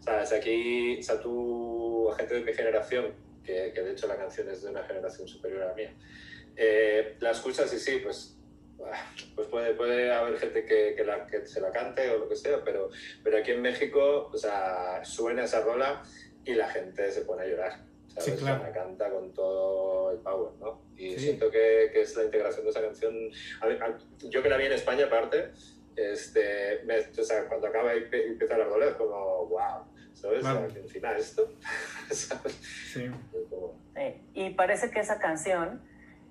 ¿Sabes? 0.00 0.32
Aquí, 0.32 0.98
o 0.98 1.02
sea, 1.02 1.20
tú, 1.20 2.10
gente 2.16 2.34
de 2.34 2.40
mi 2.42 2.54
generación, 2.54 3.12
que, 3.44 3.72
que, 3.74 3.82
de 3.82 3.92
hecho 3.92 4.06
la 4.06 4.16
canción 4.16 4.48
es 4.48 4.62
de 4.62 4.70
una 4.70 4.82
generación 4.84 5.28
superior 5.28 5.62
a 5.62 5.66
la 5.68 5.74
mía, 5.74 5.92
eh, 6.56 7.16
la 7.20 7.32
escuchas 7.32 7.72
y 7.74 7.78
sí, 7.78 8.00
pues, 8.02 8.35
pues 9.34 9.48
puede, 9.48 9.74
puede 9.74 10.12
haber 10.12 10.38
gente 10.38 10.64
que, 10.64 10.94
que, 10.96 11.04
la, 11.04 11.26
que 11.26 11.46
se 11.46 11.60
la 11.60 11.70
cante 11.70 12.10
o 12.10 12.18
lo 12.18 12.28
que 12.28 12.36
sea, 12.36 12.62
pero, 12.64 12.90
pero 13.22 13.38
aquí 13.38 13.52
en 13.52 13.62
México, 13.62 14.30
o 14.32 14.36
sea, 14.36 15.04
suena 15.04 15.44
esa 15.44 15.62
rola 15.62 16.02
y 16.44 16.54
la 16.54 16.68
gente 16.68 17.10
se 17.10 17.22
pone 17.22 17.42
a 17.42 17.46
llorar. 17.46 17.86
¿sabes? 18.08 18.24
Sí, 18.24 18.36
claro. 18.36 18.62
La 18.62 18.72
canta 18.72 19.10
con 19.10 19.32
todo 19.32 20.12
el 20.12 20.18
power, 20.18 20.52
¿no? 20.60 20.82
Y 20.96 21.12
sí. 21.12 21.20
siento 21.20 21.50
que, 21.50 21.90
que, 21.92 22.02
es 22.02 22.16
la 22.16 22.24
integración 22.24 22.64
de 22.64 22.70
esa 22.70 22.80
canción. 22.80 23.14
A 23.60 23.66
a, 23.66 23.98
yo 24.28 24.42
que 24.42 24.48
la 24.48 24.56
vi 24.56 24.66
en 24.66 24.72
España, 24.72 25.06
aparte, 25.06 25.50
este, 25.96 26.82
me, 26.84 26.98
o 26.98 27.24
sea, 27.24 27.48
cuando 27.48 27.66
acaba 27.66 27.94
y 27.94 28.08
empieza 28.12 28.58
la 28.58 28.64
rola 28.64 28.86
es 28.86 28.94
como, 28.94 29.46
wow, 29.46 29.84
¿sabes? 30.14 30.40
Claro. 30.40 30.66
Encima 30.74 31.12
esto, 31.16 31.52
¿sabes? 32.10 32.52
Sí. 32.92 33.10
Y 34.34 34.50
parece 34.50 34.90
que 34.90 35.00
esa 35.00 35.18
canción 35.18 35.80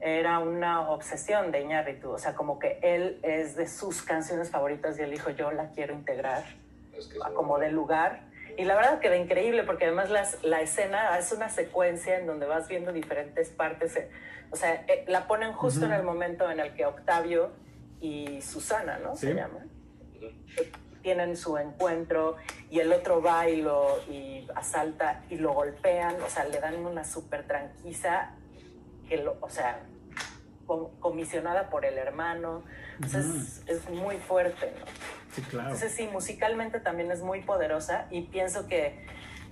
era 0.05 0.39
una 0.39 0.89
obsesión 0.91 1.51
de 1.51 1.61
Iñárritu, 1.61 2.11
o 2.11 2.19
sea, 2.19 2.35
como 2.35 2.59
que 2.59 2.79
él 2.83 3.19
es 3.23 3.55
de 3.55 3.67
sus 3.67 4.03
canciones 4.03 4.51
favoritas 4.51 4.99
y 4.99 5.01
él 5.01 5.09
dijo, 5.09 5.31
yo 5.31 5.51
la 5.51 5.69
quiero 5.71 5.93
integrar 5.93 6.43
es 6.97 7.07
que 7.07 7.19
como 7.33 7.59
de 7.59 7.71
lugar. 7.71 8.21
Y 8.57 8.63
la 8.63 8.75
verdad 8.75 8.99
queda 8.99 9.17
increíble 9.17 9.63
porque 9.63 9.85
además 9.85 10.09
las, 10.09 10.43
la 10.43 10.61
escena 10.61 11.17
es 11.17 11.31
una 11.31 11.49
secuencia 11.49 12.17
en 12.17 12.25
donde 12.27 12.45
vas 12.45 12.67
viendo 12.67 12.93
diferentes 12.93 13.49
partes. 13.49 13.97
Eh, 13.97 14.09
o 14.51 14.55
sea, 14.55 14.85
eh, 14.87 15.03
la 15.07 15.27
ponen 15.27 15.51
justo 15.53 15.81
uh 15.81 15.83
-huh. 15.83 15.87
en 15.87 15.93
el 15.93 16.03
momento 16.03 16.49
en 16.49 16.59
el 16.59 16.73
que 16.73 16.85
Octavio 16.85 17.51
y 17.99 18.41
Susana, 18.41 18.99
¿no? 18.99 19.15
¿Sí? 19.15 19.27
Se 19.27 19.33
llama. 19.33 19.65
Tienen 21.01 21.35
su 21.35 21.57
encuentro 21.57 22.37
y 22.69 22.79
el 22.79 22.93
otro 22.93 23.21
va 23.21 23.49
y 23.49 23.61
lo 23.61 23.99
y 24.09 24.47
asalta 24.55 25.23
y 25.29 25.37
lo 25.37 25.53
golpean, 25.53 26.15
o 26.21 26.29
sea, 26.29 26.45
le 26.45 26.59
dan 26.59 26.83
una 26.85 27.03
súper 27.03 27.45
tranquiza, 27.45 28.31
que 29.07 29.17
lo, 29.17 29.37
o 29.41 29.49
sea, 29.49 29.81
comisionada 30.65 31.69
por 31.69 31.86
el 31.86 31.97
hermano. 31.97 32.63
Entonces 32.95 33.25
uh 33.25 33.34
-huh. 33.34 33.41
es, 33.41 33.63
es, 33.67 33.89
muy 33.89 34.17
fuerte, 34.17 34.73
¿no? 34.80 34.86
Sí, 35.34 35.41
claro. 35.43 35.69
Entonces 35.69 35.91
sí, 35.93 36.08
musicalmente 36.12 36.80
también 36.80 37.12
es 37.12 37.21
muy 37.21 37.41
poderosa 37.41 38.08
y 38.10 38.21
pienso 38.23 38.67
que 38.67 39.06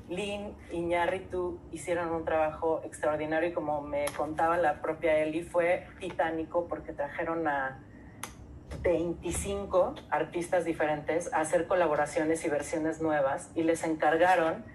Lynn 0.09 0.55
y 0.71 0.81
Ñarritu 0.81 1.59
hicieron 1.71 2.09
un 2.09 2.25
trabajo 2.25 2.81
extraordinario 2.83 3.49
y 3.49 3.53
como 3.53 3.81
me 3.81 4.05
contaba 4.17 4.57
la 4.57 4.81
propia 4.81 5.17
Eli, 5.19 5.43
fue 5.43 5.87
titánico 5.99 6.67
porque 6.67 6.93
trajeron 6.93 7.47
a 7.47 7.79
25 8.81 9.95
artistas 10.09 10.65
diferentes 10.65 11.31
a 11.33 11.39
hacer 11.39 11.67
colaboraciones 11.67 12.43
y 12.43 12.49
versiones 12.49 13.01
nuevas 13.01 13.49
y 13.55 13.63
les 13.63 13.83
encargaron 13.83 14.65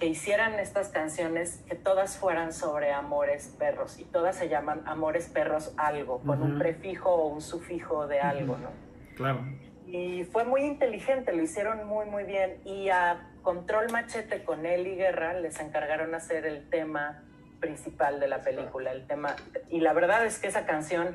que 0.00 0.06
hicieran 0.06 0.58
estas 0.58 0.88
canciones 0.88 1.62
que 1.68 1.76
todas 1.76 2.16
fueran 2.16 2.52
sobre 2.54 2.90
amores 2.90 3.54
perros 3.58 3.98
y 4.00 4.04
todas 4.04 4.34
se 4.34 4.48
llaman 4.48 4.82
amores 4.86 5.28
perros 5.28 5.74
algo, 5.76 6.20
con 6.20 6.40
uh 6.40 6.44
-huh. 6.44 6.52
un 6.52 6.58
prefijo 6.58 7.10
o 7.10 7.28
un 7.28 7.42
sufijo 7.42 8.06
de 8.06 8.20
algo, 8.20 8.56
¿no? 8.56 8.70
Claro. 9.14 9.44
Y 9.86 10.24
fue 10.24 10.44
muy 10.44 10.62
inteligente, 10.62 11.32
lo 11.32 11.42
hicieron 11.42 11.86
muy, 11.86 12.06
muy 12.06 12.24
bien. 12.24 12.60
Y 12.64 12.88
a 12.88 13.28
Control 13.42 13.90
Machete 13.92 14.42
con 14.42 14.64
Eli 14.64 14.96
Guerra 14.96 15.34
les 15.34 15.60
encargaron 15.60 16.14
hacer 16.14 16.46
el 16.46 16.68
tema 16.70 17.22
principal 17.60 18.20
de 18.20 18.28
la 18.28 18.40
película, 18.40 18.92
el 18.92 19.06
tema. 19.06 19.36
Y 19.68 19.80
la 19.80 19.92
verdad 19.92 20.24
es 20.24 20.38
que 20.38 20.48
esa 20.48 20.64
canción 20.64 21.14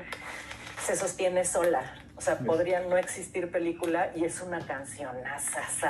se 0.80 0.94
sostiene 0.94 1.44
sola. 1.44 1.82
O 2.16 2.20
sea, 2.20 2.38
podría 2.38 2.80
no 2.80 2.96
existir 2.96 3.50
película 3.50 4.12
y 4.14 4.24
es 4.24 4.40
una 4.40 4.60
canción 4.60 5.16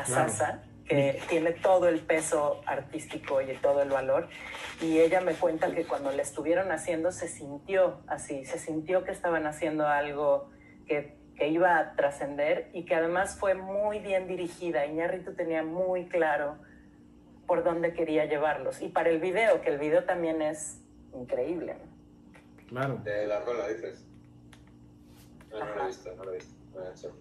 claro. 0.06 0.60
Que 0.88 1.20
tiene 1.28 1.52
todo 1.52 1.88
el 1.88 2.00
peso 2.00 2.60
artístico 2.66 3.40
y 3.40 3.54
todo 3.56 3.82
el 3.82 3.90
valor. 3.90 4.28
Y 4.80 4.98
ella 4.98 5.20
me 5.20 5.34
cuenta 5.34 5.74
que 5.74 5.84
cuando 5.84 6.12
la 6.12 6.22
estuvieron 6.22 6.70
haciendo 6.70 7.10
se 7.10 7.28
sintió 7.28 8.00
así, 8.06 8.44
se 8.44 8.58
sintió 8.58 9.04
que 9.04 9.10
estaban 9.10 9.46
haciendo 9.46 9.86
algo 9.88 10.50
que, 10.86 11.16
que 11.36 11.48
iba 11.48 11.78
a 11.78 11.94
trascender 11.96 12.70
y 12.72 12.84
que 12.84 12.94
además 12.94 13.36
fue 13.38 13.54
muy 13.54 13.98
bien 13.98 14.28
dirigida. 14.28 14.86
Iñárritu 14.86 15.34
tenía 15.34 15.62
muy 15.62 16.06
claro 16.06 16.56
por 17.46 17.64
dónde 17.64 17.92
quería 17.92 18.26
llevarlos. 18.26 18.80
Y 18.80 18.88
para 18.88 19.10
el 19.10 19.20
video, 19.20 19.60
que 19.62 19.70
el 19.70 19.78
video 19.78 20.04
también 20.04 20.42
es 20.42 20.80
increíble. 21.14 21.76
Claro. 22.68 23.00
De 23.02 23.26
la 23.26 23.40
rola, 23.40 23.68
dices. 23.68 24.04
No, 25.50 25.60
no 25.60 25.74
lo 25.74 25.82
he 25.82 25.86
visto, 25.86 26.14
no 26.16 26.24
lo 26.24 26.32
he 26.32 26.34
visto. 26.34 27.12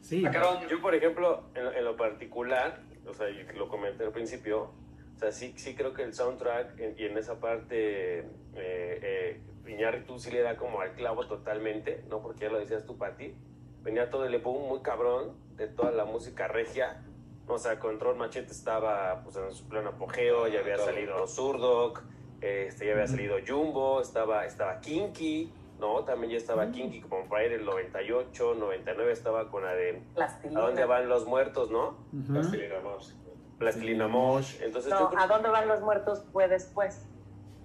Sí. 0.00 0.24
Yo, 0.68 0.82
por 0.82 0.94
ejemplo, 0.94 1.44
en, 1.54 1.66
en, 1.66 1.84
lo 1.84 1.96
particular, 1.96 2.80
o 3.06 3.14
sea, 3.14 3.28
lo 3.56 3.68
comenté 3.68 4.04
al 4.04 4.12
principio, 4.12 4.70
o 5.16 5.18
sea, 5.18 5.32
sí, 5.32 5.52
sí 5.56 5.74
creo 5.74 5.92
que 5.92 6.02
el 6.02 6.14
soundtrack 6.14 6.78
en, 6.78 6.94
y 6.98 7.04
en 7.04 7.18
esa 7.18 7.40
parte, 7.40 8.20
eh, 8.20 8.26
eh, 8.54 9.40
Iñárritu 9.66 10.18
sí 10.18 10.30
le 10.30 10.40
da 10.40 10.56
como 10.56 10.80
al 10.80 10.92
clavo 10.94 11.26
totalmente, 11.26 12.04
¿no? 12.08 12.20
Porque 12.20 12.46
ya 12.46 12.50
lo 12.50 12.58
decías 12.58 12.84
tú, 12.84 12.96
Pati, 12.96 13.34
venía 13.82 14.10
todo 14.10 14.24
el 14.24 14.38
boom 14.38 14.68
muy 14.68 14.80
cabrón 14.80 15.34
de 15.56 15.68
toda 15.68 15.92
la 15.92 16.04
música 16.04 16.48
regia, 16.48 17.02
o 17.46 17.58
sea, 17.58 17.78
Control 17.78 18.16
Machete 18.16 18.52
estaba 18.52 19.22
pues, 19.22 19.36
en 19.36 19.52
su 19.52 19.68
pleno 19.68 19.90
apogeo, 19.90 20.48
ya 20.48 20.60
había 20.60 20.78
salido 20.78 21.26
Zurdok, 21.26 22.02
este, 22.40 22.86
ya 22.86 22.92
había 22.92 23.06
salido 23.06 23.36
Jumbo, 23.46 24.00
estaba, 24.00 24.46
estaba 24.46 24.80
Kinky, 24.80 25.52
¿no? 25.78 26.04
También 26.04 26.32
ya 26.32 26.38
estaba 26.38 26.66
mm. 26.66 26.72
Kinky 26.72 27.00
como 27.02 27.28
para 27.28 27.44
ir 27.44 27.52
el 27.52 27.64
98, 27.64 28.54
99 28.54 29.12
estaba 29.12 29.50
con 29.50 29.64
la 29.64 29.74
de 29.74 30.02
Plastilina. 30.14 30.60
¿A 30.60 30.62
dónde 30.64 30.84
van 30.84 31.08
los 31.08 31.26
muertos, 31.26 31.70
no? 31.70 31.88
Uh 31.88 32.16
-huh. 32.16 32.32
Plastilina 32.32 32.80
Mosh. 32.80 33.12
Plastilina 33.58 34.08
Mosh. 34.08 34.60
Entonces, 34.60 34.90
no, 34.90 35.10
¿a 35.16 35.26
dónde 35.26 35.48
van 35.48 35.68
los 35.68 35.80
muertos 35.80 36.24
fue 36.32 36.48
después? 36.48 37.06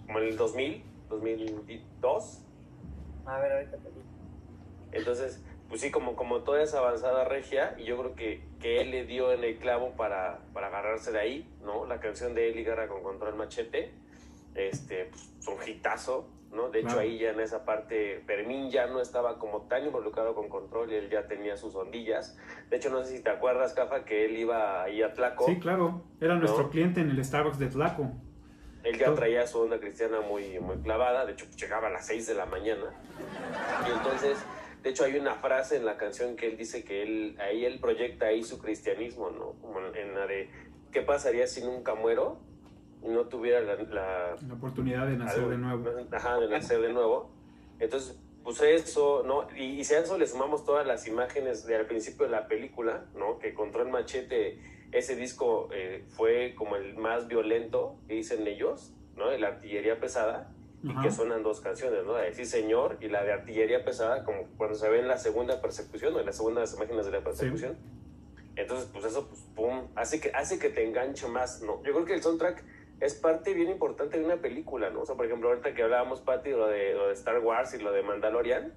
Como 0.06 0.20
en 0.20 0.26
el 0.26 0.38
2000, 0.38 0.84
2002. 1.10 2.44
A 3.26 3.40
ver, 3.40 3.52
ahorita 3.52 3.78
te 3.78 3.90
digo. 3.90 4.02
Entonces, 4.92 5.44
pues 5.70 5.82
sí, 5.82 5.92
como, 5.92 6.16
como 6.16 6.42
toda 6.42 6.62
esa 6.62 6.80
avanzada 6.80 7.26
regia, 7.26 7.76
y 7.78 7.84
yo 7.84 7.98
creo 7.98 8.16
que, 8.16 8.42
que 8.60 8.80
él 8.82 8.92
le 8.92 9.06
dio 9.06 9.34
en 9.34 9.44
el 9.44 9.58
clavo 9.58 9.92
para, 9.98 10.40
para 10.54 10.68
agarrarse 10.68 11.12
de 11.12 11.20
ahí, 11.20 11.50
¿no? 11.64 11.86
La 11.86 12.00
canción 12.00 12.34
de 12.36 12.50
Eli 12.50 12.64
Garra 12.64 12.88
con 12.88 13.04
Control 13.04 13.36
Machete, 13.36 13.92
este, 14.56 15.06
pues, 15.06 15.30
es 15.40 15.48
un 15.48 15.68
hitazo, 15.68 16.28
¿no? 16.52 16.70
De 16.70 16.80
hecho, 16.80 16.88
claro. 16.88 17.02
ahí 17.02 17.20
ya 17.20 17.32
en 17.32 17.40
esa 17.40 17.66
parte, 17.66 18.22
Fermín 18.26 18.70
ya 18.70 18.88
no 18.88 19.02
estaba 19.02 19.38
como 19.40 19.64
tan 19.64 19.86
involucrado 19.86 20.34
con 20.36 20.50
Control 20.50 20.92
él 20.92 21.10
ya 21.10 21.28
tenía 21.28 21.58
sus 21.58 21.76
ondillas. 21.76 22.38
De 22.70 22.78
hecho, 22.78 22.90
no 22.90 23.04
sé 23.04 23.18
si 23.18 23.24
te 23.24 23.30
acuerdas, 23.30 23.74
Cafa, 23.74 24.06
que 24.06 24.26
él 24.26 24.38
iba 24.38 24.84
ahí 24.84 25.02
a 25.02 25.14
Tlaco. 25.14 25.46
Sí, 25.46 25.60
claro, 25.60 26.04
era 26.22 26.36
¿no? 26.36 26.42
nuestro 26.42 26.70
cliente 26.70 27.02
en 27.02 27.10
el 27.10 27.24
Starbucks 27.24 27.60
de 27.60 27.68
Tlaco. 27.68 28.12
Él 28.84 28.98
ya 28.98 29.14
traía 29.14 29.46
su 29.46 29.60
onda 29.60 29.80
cristiana 29.80 30.22
muy, 30.22 30.60
muy 30.60 30.78
clavada, 30.78 31.26
de 31.26 31.34
hecho, 31.34 31.46
pues, 31.46 31.58
llegaba 31.58 31.88
a 31.88 31.90
las 31.90 32.06
6 32.06 32.28
de 32.28 32.34
la 32.36 32.46
mañana. 32.46 32.86
Y 33.86 33.92
entonces, 33.92 34.38
de 34.82 34.90
hecho, 34.90 35.04
hay 35.04 35.18
una 35.18 35.36
frase 35.36 35.76
en 35.76 35.86
la 35.86 35.98
canción 35.98 36.38
que 36.38 36.48
él 36.48 36.58
dice 36.58 36.86
que 36.86 37.04
él, 37.04 37.38
ahí 37.40 37.66
él 37.66 37.80
proyecta 37.80 38.28
ahí 38.28 38.44
su 38.44 38.60
cristianismo, 38.60 39.30
¿no? 39.30 39.54
Como 39.62 39.80
en 39.80 40.14
la 40.14 40.26
de, 40.26 40.50
¿qué 40.92 41.02
pasaría 41.02 41.48
si 41.48 41.62
nunca 41.62 41.96
muero? 41.96 42.40
No 43.08 43.26
tuviera 43.26 43.62
la, 43.62 43.76
la, 43.76 44.36
la 44.48 44.54
oportunidad 44.54 45.08
de 45.08 45.18
nacer 45.18 45.40
algo, 45.40 45.52
de 45.52 45.58
nuevo. 45.58 45.86
Ajá, 46.12 46.40
de 46.40 46.48
nacer 46.50 46.82
de 46.82 46.94
nuevo. 46.94 47.30
Entonces, 47.80 48.18
pues 48.44 48.62
eso, 48.62 49.24
¿no? 49.26 49.48
Y, 49.56 49.80
y 49.80 49.84
si 49.84 49.94
a 49.94 50.00
eso 50.00 50.18
le 50.18 50.26
sumamos 50.28 50.64
todas 50.64 50.86
las 50.88 51.08
imágenes 51.08 51.66
del 51.66 51.86
principio 51.86 52.26
de 52.26 52.32
la 52.32 52.48
película, 52.48 53.06
¿no? 53.16 53.40
Que 53.40 53.54
Control 53.54 53.90
Machete, 53.90 54.60
ese 54.92 55.16
disco 55.16 55.70
eh, 55.74 56.06
fue 56.10 56.56
como 56.56 56.76
el 56.76 56.96
más 56.96 57.28
violento 57.28 57.98
que 58.08 58.14
dicen 58.14 58.48
ellos, 58.48 58.94
¿no? 59.16 59.30
De 59.30 59.38
la 59.38 59.50
artillería 59.50 60.00
pesada, 60.00 60.54
y 60.84 60.92
Ajá. 60.92 61.02
que 61.02 61.12
suenan 61.12 61.44
dos 61.44 61.60
canciones, 61.60 62.06
¿no? 62.06 62.14
La 62.14 62.22
de 62.22 62.34
Sí 62.34 62.46
Señor 62.46 62.98
y 63.02 63.10
la 63.10 63.24
de 63.24 63.34
artillería 63.34 63.84
pesada, 63.84 64.24
como 64.24 64.44
cuando 64.58 64.76
se 64.76 64.88
ve 64.88 65.00
en 65.00 65.08
la 65.08 65.18
segunda 65.18 65.60
persecución, 65.62 66.16
o 66.16 66.20
en 66.20 66.26
las 66.26 66.38
segundas 66.38 66.74
imágenes 66.76 67.06
de 67.08 67.12
la 67.12 67.22
persecución. 67.22 67.76
Entonces, 68.56 68.90
pues 68.92 69.06
eso, 69.06 69.28
pues, 69.28 69.42
pum, 69.56 69.88
hace 69.96 70.20
que, 70.20 70.32
hace 70.32 70.58
que 70.58 70.70
te 70.70 70.88
enganche 70.88 71.28
más, 71.28 71.62
¿no? 71.62 71.84
Yo 71.84 71.94
creo 71.94 72.06
que 72.06 72.14
el 72.14 72.24
soundtrack 72.24 72.64
es 73.00 73.16
parte 73.16 73.54
bien 73.54 73.70
importante 73.70 74.18
de 74.20 74.26
una 74.26 74.38
película, 74.38 74.90
¿no? 74.90 75.02
O 75.02 75.06
sea, 75.06 75.16
por 75.16 75.26
ejemplo, 75.26 75.50
ahorita 75.50 75.74
que 75.74 75.84
hablábamos, 75.84 76.22
Patty, 76.22 76.52
lo 76.52 76.68
de, 76.68 76.94
lo 76.94 77.08
de 77.08 77.14
Star 77.14 77.40
Wars 77.40 77.74
y 77.74 77.80
lo 77.80 77.92
de 77.92 78.02
Mandalorian, 78.02 78.74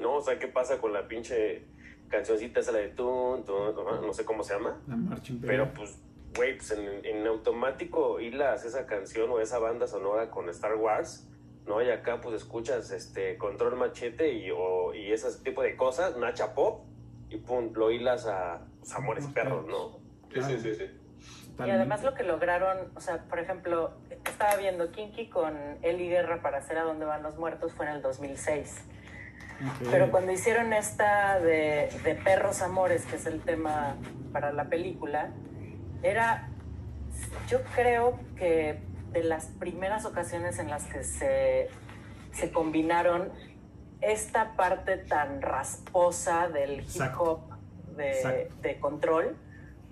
¿no? 0.00 0.16
O 0.16 0.20
sea, 0.20 0.38
¿qué 0.38 0.48
pasa 0.48 0.78
con 0.78 0.92
la 0.92 1.08
pinche 1.08 1.64
cancioncita 2.08 2.60
esa 2.60 2.72
la 2.72 2.78
de 2.78 2.88
tun, 2.88 3.44
tun, 3.44 3.74
tun, 3.74 3.84
no 3.84 4.12
sé 4.12 4.24
cómo 4.24 4.42
se 4.42 4.54
llama? 4.54 4.80
La 4.86 4.96
marcha 4.96 5.32
imperial. 5.32 5.68
Pero 5.68 5.74
pues, 5.74 5.98
güey, 6.36 6.56
pues 6.56 6.70
en, 6.72 7.04
en 7.04 7.26
automático 7.26 8.20
hilas 8.20 8.64
esa 8.64 8.86
canción 8.86 9.30
o 9.30 9.40
esa 9.40 9.58
banda 9.58 9.86
sonora 9.86 10.30
con 10.30 10.48
Star 10.50 10.76
Wars, 10.76 11.28
¿no? 11.66 11.82
Y 11.82 11.90
acá 11.90 12.20
pues 12.20 12.34
escuchas 12.34 12.90
este 12.90 13.36
Control 13.38 13.76
Machete 13.76 14.32
y, 14.32 14.50
o, 14.50 14.94
y 14.94 15.12
ese 15.12 15.28
tipo 15.42 15.62
de 15.62 15.76
cosas, 15.76 16.16
Nacha 16.16 16.54
Pop, 16.54 16.84
y 17.30 17.36
pum, 17.38 17.72
lo 17.74 17.90
hilas 17.90 18.26
a 18.26 18.66
pues, 18.80 18.94
Amores 18.94 19.26
Perros. 19.28 19.66
¿no? 19.66 19.98
Sí, 20.32 20.42
sí, 20.42 20.58
sí, 20.60 20.74
sí. 20.74 20.84
Y 21.66 21.70
además 21.70 22.04
lo 22.04 22.14
que 22.14 22.22
lograron, 22.22 22.92
o 22.94 23.00
sea, 23.00 23.18
por 23.24 23.40
ejemplo, 23.40 23.92
estaba 24.24 24.56
viendo 24.56 24.92
Kinky 24.92 25.28
con 25.28 25.56
Eli 25.82 26.08
Guerra 26.08 26.40
para 26.40 26.58
hacer 26.58 26.78
A 26.78 26.84
dónde 26.84 27.04
van 27.04 27.22
los 27.22 27.36
muertos 27.36 27.72
fue 27.72 27.86
en 27.86 27.92
el 27.92 28.02
2006. 28.02 28.84
Ok. 29.60 29.88
Pero 29.90 30.10
cuando 30.12 30.30
hicieron 30.30 30.72
esta 30.72 31.40
de, 31.40 31.90
de 32.04 32.14
Perros 32.14 32.62
Amores, 32.62 33.04
que 33.06 33.16
es 33.16 33.26
el 33.26 33.40
tema 33.40 33.96
para 34.32 34.52
la 34.52 34.66
película, 34.66 35.30
era, 36.02 36.48
yo 37.48 37.60
creo 37.74 38.20
que 38.36 38.80
de 39.10 39.24
las 39.24 39.46
primeras 39.46 40.04
ocasiones 40.04 40.60
en 40.60 40.70
las 40.70 40.84
que 40.84 41.02
se, 41.02 41.70
se 42.32 42.52
combinaron 42.52 43.32
esta 44.00 44.54
parte 44.54 44.96
tan 44.96 45.42
rasposa 45.42 46.48
del 46.48 46.82
hip 46.82 47.18
hop 47.18 47.40
de, 47.96 48.48
de 48.62 48.78
control 48.78 49.36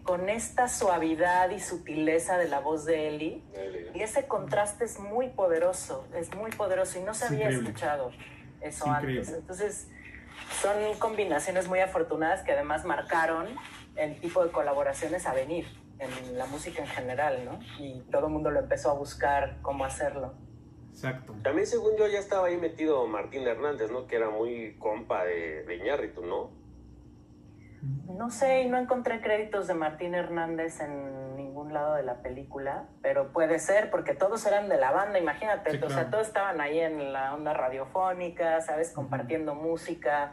con 0.07 0.29
esta 0.29 0.69
suavidad 0.69 1.51
y 1.51 1.61
sutileza 1.61 2.39
de 2.39 2.49
la 2.49 2.61
voz 2.61 2.85
de. 2.85 3.09
Eli, 3.09 3.45
Y 3.95 4.01
ese 4.03 4.27
contraste 4.27 4.85
es 4.85 4.99
muy 4.99 5.29
poderoso, 5.29 6.07
es 6.15 6.35
muy 6.35 6.51
poderoso 6.53 6.99
y 6.99 7.03
no 7.03 7.13
se 7.13 7.25
Es 7.27 7.31
había 7.33 7.45
increíble. 7.47 7.69
escuchado 7.71 8.11
eso 8.11 8.19
Es 8.61 8.83
antes. 8.83 9.03
increíble. 9.11 9.37
Entonces, 9.39 9.89
son 10.63 10.75
combinaciones 10.99 11.69
muy 11.69 11.81
afortunadas 11.81 12.43
que 12.43 12.53
además 12.53 12.85
marcaron 12.85 13.49
el 13.97 14.21
tipo 14.21 14.45
de 14.45 14.51
colaboraciones 14.53 15.27
a 15.27 15.35
venir 15.35 15.67
en 15.99 16.37
la 16.39 16.47
música 16.47 16.83
en 16.83 16.89
general, 16.89 17.45
¿no? 17.45 17.59
Y 17.79 18.01
todo 18.11 18.27
el 18.27 18.33
mundo 18.33 18.51
lo 18.51 18.61
empezó 18.61 18.91
a 18.91 18.95
buscar 18.95 19.59
cómo 19.63 19.85
hacerlo. 19.85 20.35
Exacto. 20.91 21.35
También 21.43 21.67
según 21.67 21.97
yo 21.99 22.07
ya 22.07 22.19
estaba 22.19 22.47
ahí 22.49 22.57
metido 22.57 23.07
Martín 23.07 23.47
Hernández, 23.47 23.91
¿no? 23.91 24.07
Que 24.07 24.17
era 24.17 24.31
muy 24.31 24.77
compa 24.79 25.25
de, 25.25 25.65
de 25.65 25.77
Iñárritu, 25.77 26.25
¿no? 26.25 26.51
No 28.09 28.31
sé, 28.31 28.63
y 28.63 28.69
no 28.69 28.79
encontré 28.79 29.21
créditos 29.21 29.67
de 29.67 29.75
Martín 29.75 30.15
Hernández 30.15 30.81
en 30.81 31.37
ningún 31.37 31.75
lado 31.75 31.95
de 31.95 32.03
la 32.03 32.23
película, 32.23 32.87
pero 33.03 33.33
puede 33.33 33.59
ser 33.59 33.91
porque 33.91 34.15
todos 34.15 34.47
eran 34.47 34.69
de 34.69 34.79
la 34.79 34.91
banda, 34.91 35.19
imagínate, 35.19 35.73
Sí, 35.73 35.77
o 35.77 35.89
sea, 35.89 35.97
claro. 35.97 36.11
todos 36.11 36.27
estaban 36.29 36.61
ahí 36.61 36.81
en 36.81 37.13
la 37.13 37.35
onda 37.35 37.53
radiofónica, 37.53 38.61
¿sabes? 38.63 38.91
Compartiendo 38.93 39.55
música 39.55 40.33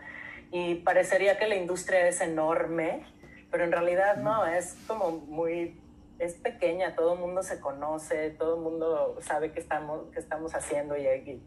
y 0.52 0.76
parecería 0.76 1.38
que 1.38 1.48
la 1.48 1.56
industria 1.56 2.08
es 2.08 2.22
enorme, 2.22 3.06
pero 3.52 3.64
en 3.64 3.72
realidad 3.72 4.18
no, 4.18 4.46
es 4.46 4.76
como 4.88 5.12
muy, 5.12 5.82
es 6.20 6.36
pequeña, 6.36 6.96
todo 6.96 7.16
el 7.16 7.20
mundo 7.20 7.44
se 7.44 7.60
conoce, 7.60 8.30
todo 8.32 8.56
el 8.56 8.62
mundo 8.62 9.18
sabe 9.22 9.52
qué 9.52 9.60
estamos, 9.60 10.10
qué 10.14 10.20
estamos 10.20 10.56
haciendo 10.56 10.96
y, 10.96 11.08
y 11.08 11.44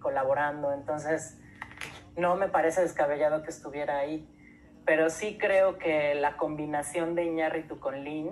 colaborando, 0.00 0.72
entonces 0.72 1.38
no 2.16 2.34
me 2.34 2.48
parece 2.48 2.80
descabellado 2.80 3.42
que 3.42 3.50
estuviera 3.50 3.98
ahí 3.98 4.28
pero 4.86 5.10
sí 5.10 5.36
creo 5.38 5.78
que 5.78 6.14
la 6.14 6.36
combinación 6.36 7.14
de 7.14 7.24
Iñárritu 7.24 7.78
con 7.78 8.02
Lin 8.04 8.30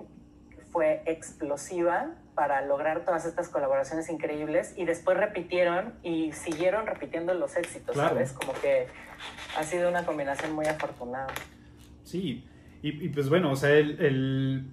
fue 0.73 1.03
explosiva 1.07 2.15
para 2.35 2.63
lograr 2.63 3.05
todas 3.05 3.27
estas 3.27 3.49
colaboraciones 3.49 4.09
increíbles 4.09 4.75
y 4.77 4.85
después 4.85 5.17
repitieron 5.17 5.95
y 6.03 6.33
siguieron 6.33 6.87
repitiendo 6.87 7.35
los 7.35 7.57
éxitos, 7.57 7.95
Claro. 7.95 8.11
¿sabes? 8.11 8.33
Como 8.33 8.53
que 8.55 8.87
ha 9.57 9.63
sido 9.63 9.89
una 9.89 10.05
combinación 10.07 10.53
muy 10.53 10.67
afortunada. 10.67 11.29
Sí, 12.03 12.45
y, 12.83 13.05
y 13.05 13.09
pues 13.11 13.29
bueno, 13.29 13.53
o 13.53 13.57
sea, 13.57 13.71
el, 13.71 14.01
el- 14.01 14.65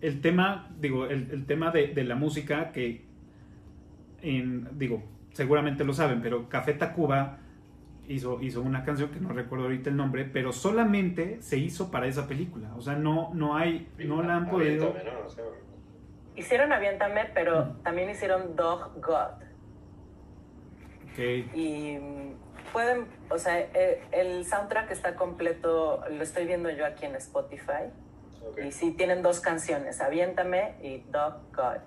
el 0.00 0.20
tema, 0.20 0.68
digo, 0.80 1.06
el, 1.06 1.30
el 1.30 1.46
tema 1.46 1.70
de, 1.70 1.88
de 1.88 2.02
la 2.04 2.14
música 2.16 2.72
que, 2.72 3.04
en, 4.22 4.68
digo, 4.78 5.02
seguramente 5.32 5.84
lo 5.84 5.92
saben, 5.92 6.20
pero 6.22 6.48
Café 6.48 6.72
Tacuba 6.74 7.38
hizo, 8.12 8.40
hizo 8.40 8.60
una 8.62 8.84
canción 8.84 9.10
que 9.10 9.20
no 9.20 9.30
recuerdo 9.30 9.64
ahorita 9.64 9.90
el 9.90 9.96
nombre, 9.96 10.24
pero 10.24 10.52
solamente 10.52 11.40
se 11.42 11.56
hizo 11.58 11.90
para 11.90 12.06
esa 12.06 12.26
película. 12.28 12.72
O 12.76 12.80
sea, 12.80 12.94
no, 12.94 13.30
no 13.34 13.56
hay, 13.56 13.88
no 13.98 14.22
la 14.22 14.36
han 14.36 14.48
podido... 14.50 14.90
Aviéntame, 14.90 15.20
¿no? 15.20 15.26
O 15.26 15.30
sea, 15.30 15.44
Hicieron 16.34 16.72
Aviéntame, 16.72 17.26
pero 17.34 17.64
Mm. 17.66 17.82
también 17.82 18.08
hicieron 18.10 18.56
Dog 18.56 18.92
God. 19.00 19.42
Ok, 21.12 21.18
Y 21.54 21.98
pueden, 22.72 23.06
o 23.30 23.36
sea, 23.38 23.60
eh, 23.60 24.02
el 24.12 24.44
soundtrack 24.46 24.90
está 24.90 25.14
completo, 25.14 26.02
lo 26.10 26.22
estoy 26.22 26.46
viendo 26.46 26.70
yo 26.70 26.86
aquí 26.86 27.04
en 27.04 27.14
Spotify. 27.16 27.90
ok. 28.48 28.58
Y 28.66 28.72
sí, 28.72 28.92
tienen 28.92 29.22
dos 29.22 29.40
canciones, 29.40 30.00
Aviéntame 30.00 30.74
y 30.82 30.98
Dog 31.10 31.34
God. 31.54 31.78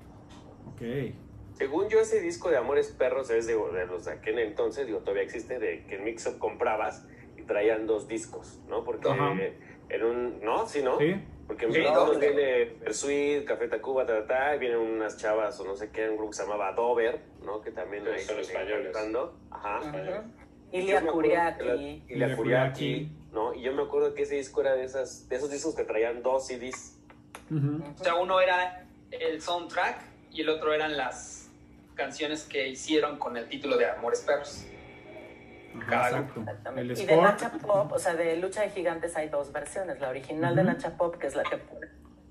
ok. 0.73 1.15
Según 1.55 1.87
yo, 1.89 1.99
ese 2.01 2.19
disco 2.19 2.49
de 2.49 2.57
Amores 2.57 2.89
Perros 2.89 3.29
es 3.29 3.47
de, 3.47 3.53
de 3.55 3.85
los 3.87 4.05
de 4.05 4.11
aquel 4.13 4.39
entonces, 4.39 4.85
digo, 4.87 4.99
todavía 4.99 5.23
existe, 5.23 5.57
de 5.59 5.85
que 5.85 5.95
en 5.95 6.03
Mixup 6.03 6.37
comprabas 6.37 7.05
y 7.37 7.43
traían 7.43 7.87
dos 7.87 8.07
discos, 8.07 8.59
¿no? 8.67 8.83
Porque 8.83 9.09
Ajá. 9.09 9.33
en 9.89 10.03
un... 10.03 10.39
¿No? 10.41 10.67
¿Sí, 10.67 10.81
no? 10.81 10.97
Sí, 10.99 11.15
Porque 11.47 11.65
en 11.65 11.73
Sí, 11.73 11.79
Mixup 11.79 11.95
doble. 11.95 12.19
viene 12.33 12.65
Persuit, 12.83 13.45
Café 13.45 13.67
Tacuba, 13.69 14.05
ta, 14.05 14.25
ta, 14.25 14.27
ta, 14.27 14.55
y 14.55 14.59
vienen 14.59 14.79
unas 14.79 15.17
chavas, 15.17 15.57
o 15.59 15.63
no 15.65 15.75
sé 15.75 15.91
qué, 15.91 16.09
un 16.09 16.17
grupo 16.17 16.31
que 16.31 16.37
se 16.37 16.43
llamaba 16.43 16.73
Dover, 16.73 17.21
¿no? 17.45 17.61
Que 17.61 17.71
también 17.71 18.03
Sí, 18.17 18.25
son 18.25 18.39
españoles. 18.39 18.91
cantando. 18.91 19.37
Ajá. 19.51 19.79
Yo 20.05 20.23
Ilia 20.71 20.99
la 21.01 21.75
Ilia 22.09 22.35
Kuriaki. 22.35 23.09
¿no? 23.31 23.53
Y 23.53 23.61
yo 23.61 23.71
me 23.73 23.83
acuerdo 23.83 24.13
que 24.13 24.23
ese 24.23 24.35
disco 24.35 24.61
era 24.61 24.73
de, 24.75 24.83
esas, 24.83 25.29
de 25.29 25.35
esos 25.37 25.49
discos 25.51 25.75
que 25.75 25.83
traían 25.83 26.21
dos 26.23 26.47
CDs. 26.47 26.97
O 27.49 28.03
sea, 28.03 28.15
uno 28.15 28.41
era 28.41 28.85
el 29.11 29.41
soundtrack 29.41 29.99
y 30.31 30.41
el 30.41 30.49
otro 30.49 30.73
eran 30.73 30.97
las 30.97 31.44
canciones 31.95 32.43
que 32.43 32.67
hicieron 32.67 33.17
con 33.17 33.37
el 33.37 33.47
título 33.49 33.77
de 33.77 33.89
Amores 33.89 34.21
Perros. 34.21 34.65
ajá, 35.77 35.89
Cada 35.89 36.09
exacto. 36.09 36.39
Exactamente. 36.41 36.93
El 36.93 36.99
Y 36.99 37.05
de 37.05 37.17
Nacha 37.17 37.49
Pop, 37.51 37.91
o 37.91 37.99
sea, 37.99 38.13
de 38.15 38.37
Lucha 38.37 38.61
de 38.61 38.69
Gigantes 38.69 39.15
hay 39.15 39.29
dos 39.29 39.51
versiones. 39.51 39.99
La 39.99 40.09
original 40.09 40.55
de. 40.55 40.63
Nacha 40.63 40.95
Pop, 40.97 41.15
que 41.17 41.27
es 41.27 41.35
la 41.35 41.43
que 41.43 41.59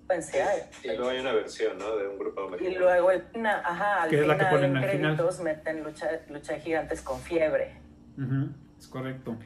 pensé. 0.06 0.42
ay. 0.42 0.62
Y 0.82 0.88
luego 0.88 1.08
hay 1.08 1.20
una 1.20 1.32
versión, 1.32 1.78
¿no? 1.78 1.96
De 1.96 2.08
un 2.08 2.18
grupo 2.18 2.46
Y 2.46 2.50
mexicano. 2.52 2.78
luego 2.80 3.10
el 3.10 3.24
na- 3.36 3.60
ajá, 3.64 4.02
al 4.02 4.10
la 4.10 4.10
que 4.10 4.22
final 4.22 4.50
ponen 4.50 4.76
en 4.76 4.90
final. 4.90 5.16
créditos 5.16 5.40
meten 5.40 5.82
Lucha, 5.82 6.08
Lucha 6.28 6.52
de 6.54 6.60
Gigantes 6.60 7.00
con 7.02 7.18
fiebre. 7.20 7.76
Ujú, 8.18 8.48
es 8.78 8.86
correcto. 8.88 9.36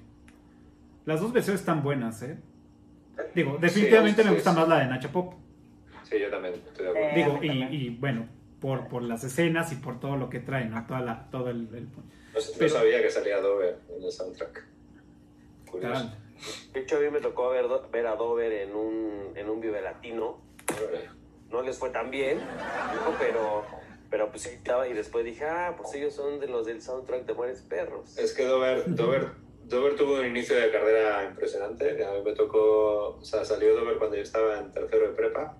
Las 1.06 1.20
dos 1.20 1.32
versiones 1.32 1.60
están 1.60 1.82
buenas, 1.82 2.20
¿eh? 2.22 2.36
Digo, 3.34 3.56
definitivamente 3.60 4.22
sí, 4.22 4.28
me 4.28 4.34
gusta 4.34 4.50
sí. 4.52 4.56
más 4.58 4.68
la 4.68 4.78
de 4.80 4.86
Nacha 4.86 5.08
Pop. 5.08 5.34
Sí, 6.04 6.18
yo 6.20 6.30
también 6.30 6.54
estoy 6.54 6.84
de 6.84 6.90
acuerdo. 6.90 7.08
Eh, 7.08 7.14
Digo, 7.14 7.38
y, 7.42 7.76
y, 7.86 7.90
bueno, 7.96 8.28
por, 8.60 8.88
por 8.88 9.02
las 9.02 9.24
escenas 9.24 9.72
y 9.72 9.76
por 9.76 10.00
todo 10.00 10.16
lo 10.16 10.28
que 10.30 10.40
trae, 10.40 10.64
¿no? 10.66 10.84
Toda 10.86 11.00
la, 11.00 11.28
todo 11.30 11.50
el, 11.50 11.68
el- 11.74 11.84
No, 11.88 12.40
pero- 12.58 12.70
sabía 12.70 13.00
que 13.02 13.10
salía 13.10 13.40
Dover 13.40 13.78
en 13.96 14.02
el 14.04 14.12
soundtrack. 14.12 14.64
Curioso. 15.70 16.10
De 16.72 16.80
hecho, 16.80 16.96
a 16.96 17.00
mí 17.00 17.10
me 17.10 17.20
tocó 17.20 17.50
ver, 17.50 17.66
ver 17.92 18.06
a 18.06 18.14
Dover 18.16 18.52
en 18.52 18.74
un, 18.74 19.32
en 19.34 19.48
un 19.48 19.60
Vive 19.60 19.80
Latino. 19.82 20.40
No 21.50 21.62
les 21.62 21.78
fue 21.78 21.90
tan 21.90 22.10
bien, 22.10 22.40
pero, 23.18 23.64
pero 24.10 24.28
pues 24.30 24.42
sí 24.42 24.50
estaba. 24.50 24.86
Y 24.86 24.92
después 24.92 25.24
dije, 25.24 25.44
ah, 25.46 25.74
pues 25.76 25.94
ellos 25.94 26.14
son 26.14 26.38
de 26.40 26.46
los 26.46 26.66
del 26.66 26.80
soundtrack 26.82 27.24
de 27.26 27.32
Amores 27.32 27.62
Perros. 27.62 28.16
Es 28.18 28.34
que 28.34 28.44
Dover, 28.44 28.94
Dover, 28.94 29.28
Dover 29.64 29.96
tuvo 29.96 30.20
un 30.20 30.26
inicio 30.26 30.56
de 30.56 30.70
carrera 30.70 31.24
impresionante. 31.24 32.04
A 32.04 32.12
mí 32.12 32.18
me 32.24 32.32
tocó, 32.34 33.16
o 33.18 33.24
sea, 33.24 33.44
salió 33.44 33.74
Dover 33.74 33.96
cuando 33.98 34.16
yo 34.16 34.22
estaba 34.22 34.58
en 34.58 34.70
tercero 34.72 35.08
de 35.08 35.14
prepa. 35.14 35.56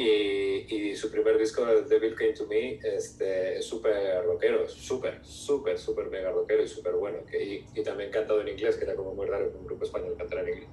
Y, 0.00 0.74
y 0.74 0.96
su 0.96 1.10
primer 1.10 1.38
disco, 1.38 1.64
Devil 1.64 2.14
Came 2.14 2.32
to 2.32 2.46
Me, 2.46 2.78
este, 2.82 3.58
es 3.58 3.64
súper 3.64 4.24
rockero, 4.24 4.68
súper, 4.68 5.24
súper, 5.24 5.78
súper 5.78 6.06
mega 6.06 6.30
rockero 6.30 6.62
y 6.62 6.68
súper 6.68 6.94
bueno. 6.94 7.18
Que, 7.26 7.42
y, 7.42 7.66
y 7.74 7.82
también 7.82 8.10
cantado 8.10 8.40
en 8.40 8.48
inglés, 8.48 8.76
que 8.76 8.84
era 8.84 8.94
como 8.94 9.14
muy 9.14 9.26
raro 9.26 9.50
que 9.50 9.58
un 9.58 9.66
grupo 9.66 9.84
español 9.84 10.14
cantara 10.16 10.42
en 10.42 10.48
inglés. 10.48 10.70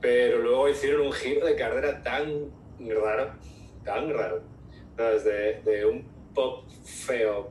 Pero 0.00 0.38
luego 0.38 0.68
hicieron 0.68 1.02
un 1.02 1.12
giro 1.12 1.46
de 1.46 1.56
carrera 1.56 2.02
tan 2.02 2.50
raro, 2.78 3.32
tan 3.84 4.12
raro. 4.12 4.42
¿sabes? 4.98 5.24
De, 5.24 5.62
de 5.62 5.86
un 5.86 6.04
pop 6.34 6.64
feo 6.84 7.50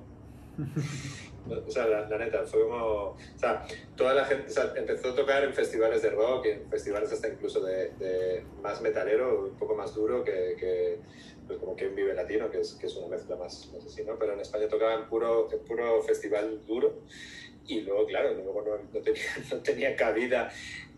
O 1.50 1.72
sea, 1.72 1.88
la, 1.88 2.18
neta, 2.18 2.46
fue 2.46 2.62
como. 2.62 2.76
O 2.76 3.18
sea, 3.36 3.66
toda 3.96 4.14
la 4.14 4.26
gente 4.26 4.52
empezó 4.76 5.10
a 5.10 5.16
tocar 5.16 5.44
en 5.44 5.54
festivales 5.54 6.02
de 6.02 6.10
rock, 6.10 6.46
en 6.46 6.70
festivales 6.70 7.12
hasta 7.12 7.28
incluso 7.30 7.62
de, 7.62 8.44
más 8.62 8.82
metalero, 8.82 9.46
un 9.46 9.58
poco 9.58 9.76
más 9.76 9.94
duro 9.94 10.24
que, 10.24 11.00
pues 11.46 11.60
como 11.60 11.76
que 11.76 11.88
un 11.88 11.96
Vive 11.96 12.14
Latino, 12.14 12.50
que 12.50 12.62
es, 12.62 12.74
que 12.74 12.88
es 12.88 12.96
una 12.96 13.08
mezcla 13.08 13.36
más, 13.36 13.70
así, 13.86 14.04
¿no? 14.04 14.18
Pero 14.20 14.34
en 14.34 14.42
España 14.42 14.68
tocaba 14.68 15.08
puro, 15.08 15.50
en 15.52 15.60
puro 15.60 16.02
festival 16.04 16.66
duro 16.66 17.02
y 17.68 17.82
luego, 17.82 18.06
claro, 18.06 18.34
luego 18.34 18.64
no, 18.64 18.78
no 18.94 19.04
tenía, 19.04 19.22
no 19.52 19.58
tenía 19.60 19.96
cabida 19.96 20.50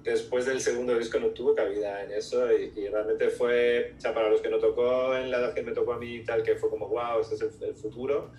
después 0.03 0.45
del 0.45 0.61
segundo 0.61 0.97
disco 0.97 1.19
no 1.19 1.27
tuvo 1.27 1.53
cabida 1.53 2.03
en 2.03 2.11
eso 2.11 2.51
y, 2.51 2.71
y, 2.75 2.87
realmente 2.87 3.29
fue, 3.29 3.93
o 3.97 4.01
sea, 4.01 4.13
para 4.13 4.29
los 4.29 4.41
que 4.41 4.49
no 4.49 4.57
tocó 4.57 5.15
en 5.15 5.29
la 5.29 5.39
edad 5.39 5.53
que 5.53 5.61
me 5.61 5.71
tocó 5.71 5.93
a 5.93 5.99
mí 5.99 6.15
y 6.15 6.23
tal, 6.23 6.43
que 6.43 6.55
fue 6.55 6.69
como, 6.69 6.87
wow, 6.87 7.19
este 7.21 7.35
es 7.35 7.41
el, 7.41 7.69
el 7.69 7.75
futuro, 7.75 8.31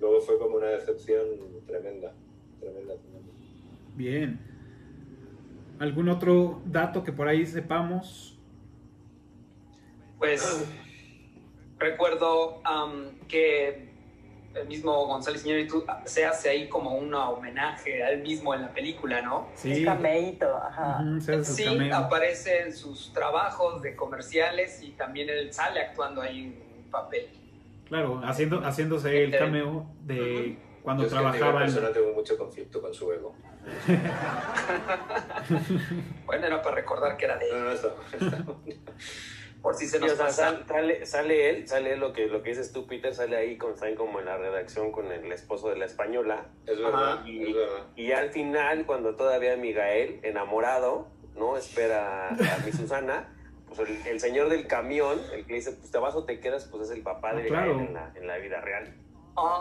luego 0.00 0.20
fue 0.20 0.38
como 0.38 0.56
una 0.56 0.68
decepción 0.68 1.26
tremenda, 1.66 2.12
tremenda, 2.60 2.94
tremenda. 2.96 3.32
Bien. 3.94 4.38
¿Algún 5.78 6.08
otro 6.08 6.62
dato 6.64 7.04
que 7.04 7.12
por 7.12 7.28
ahí 7.28 7.44
sepamos? 7.44 8.38
Pues 10.18 10.66
recuerdo 11.78 12.62
um, 12.62 13.18
que 13.28 13.85
el 14.60 14.68
mismo 14.68 15.06
González 15.06 15.44
Iñárritu 15.44 15.84
se 16.04 16.24
hace 16.24 16.48
ahí 16.50 16.68
como 16.68 16.94
un 16.96 17.12
homenaje 17.14 18.02
a 18.02 18.10
él 18.10 18.22
mismo 18.22 18.54
en 18.54 18.62
la 18.62 18.72
película, 18.72 19.20
¿no? 19.22 19.48
Sí. 19.54 19.80
Un 19.80 19.84
cameíto, 19.84 20.56
ajá. 20.56 21.02
Su 21.20 21.44
Sí, 21.44 21.64
cameo. 21.64 21.94
aparece 21.96 22.62
en 22.62 22.72
sus 22.74 23.12
trabajos 23.12 23.82
de 23.82 23.94
comerciales 23.96 24.82
y 24.82 24.90
también 24.92 25.28
él 25.28 25.52
sale 25.52 25.80
actuando 25.80 26.22
ahí 26.22 26.46
un 26.84 26.90
papel. 26.90 27.28
Claro, 27.88 28.20
haciendo, 28.24 28.60
haciéndose 28.64 29.24
el 29.24 29.36
cameo 29.38 29.86
de 30.02 30.58
cuando 30.82 31.02
Yo 31.02 31.06
es 31.08 31.12
que 31.12 31.18
trabajaba 31.18 31.64
en... 31.66 31.92
tengo 31.92 32.12
mucho 32.14 32.36
conflicto 32.38 32.80
con 32.80 32.92
su 32.94 33.12
ego. 33.12 33.34
Bueno, 36.26 36.46
era 36.46 36.62
para 36.62 36.76
recordar 36.76 37.16
que 37.16 37.24
era 37.24 37.36
de 37.38 37.48
No, 37.50 37.56
él, 37.58 37.64
no, 37.64 37.70
está, 37.72 37.88
está- 38.12 38.44
por 39.62 39.74
si 39.74 39.86
se 39.86 39.98
Sí, 39.98 40.04
nos 40.04 40.12
o 40.12 40.16
sea, 40.16 40.26
pasa. 40.26 40.42
sal- 40.50 40.64
sale, 40.68 41.06
sale 41.06 41.50
él, 41.50 41.68
sale 41.68 41.96
lo 41.96 42.12
que, 42.12 42.26
lo 42.26 42.42
que 42.42 42.50
dices 42.50 42.72
tú, 42.72 42.86
Peter, 42.86 43.14
sale 43.14 43.36
ahí 43.36 43.56
con, 43.56 43.72
están 43.72 43.94
como 43.96 44.20
en 44.20 44.26
la 44.26 44.36
redacción 44.36 44.92
con 44.92 45.10
el 45.10 45.30
esposo 45.32 45.68
de 45.70 45.76
la 45.76 45.84
española. 45.86 46.46
es 46.66 46.78
verdad, 46.78 47.12
Ajá. 47.14 47.24
es 47.28 47.54
verdad. 47.54 47.86
Y 47.96 48.12
al 48.12 48.30
final, 48.30 48.86
cuando 48.86 49.16
todavía 49.16 49.56
Miguel, 49.56 50.20
enamorado, 50.22 51.08
¿no? 51.36 51.56
Espera 51.56 52.28
a 52.28 52.58
mi 52.64 52.72
Susana, 52.72 53.32
pues 53.68 53.80
el, 53.90 54.06
el 54.06 54.20
señor 54.20 54.48
del 54.48 54.66
camión, 54.66 55.18
el 55.34 55.44
que 55.46 55.54
dice, 55.54 55.72
pues 55.72 55.90
te 55.90 55.98
vas 55.98 56.14
o 56.14 56.24
te 56.24 56.38
quedas, 56.40 56.66
pues 56.66 56.84
es 56.84 56.90
el 56.96 57.02
papá 57.02 57.34
de 57.34 57.42
Ah, 57.42 57.46
claro. 57.48 57.74
Gael 57.76 57.88
en 57.88 57.94
la, 57.94 58.12
en 58.14 58.26
la 58.26 58.38
vida 58.38 58.60
real. 58.60 58.94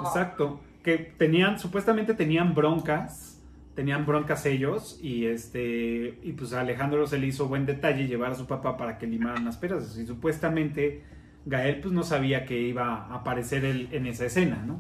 Exacto. 0.03 0.59
Que 0.83 0.97
tenían, 0.97 1.57
supuestamente 1.59 2.13
tenían 2.13 2.53
broncas, 2.53 3.34
tenían 3.75 4.05
broncas 4.05 4.45
ellos 4.45 4.97
y 5.01 5.27
este 5.27 6.17
y 6.23 6.31
pues 6.33 6.53
a 6.53 6.61
Alejandro 6.61 7.05
se 7.07 7.17
le 7.17 7.27
hizo 7.27 7.47
buen 7.47 7.65
detalle 7.65 8.07
llevar 8.07 8.31
a 8.31 8.35
su 8.35 8.47
papá 8.47 8.77
para 8.77 8.97
que 8.97 9.05
limaran 9.05 9.43
las 9.45 9.57
peras 9.57 9.97
y 9.97 10.05
supuestamente 10.07 11.03
Gael 11.45 11.81
pues 11.81 11.93
no 11.93 12.03
sabía 12.03 12.45
que 12.45 12.57
iba 12.59 12.85
a 13.05 13.15
aparecer 13.15 13.65
él 13.65 13.89
en 13.91 14.07
esa 14.07 14.25
escena, 14.25 14.63
¿no? 14.65 14.79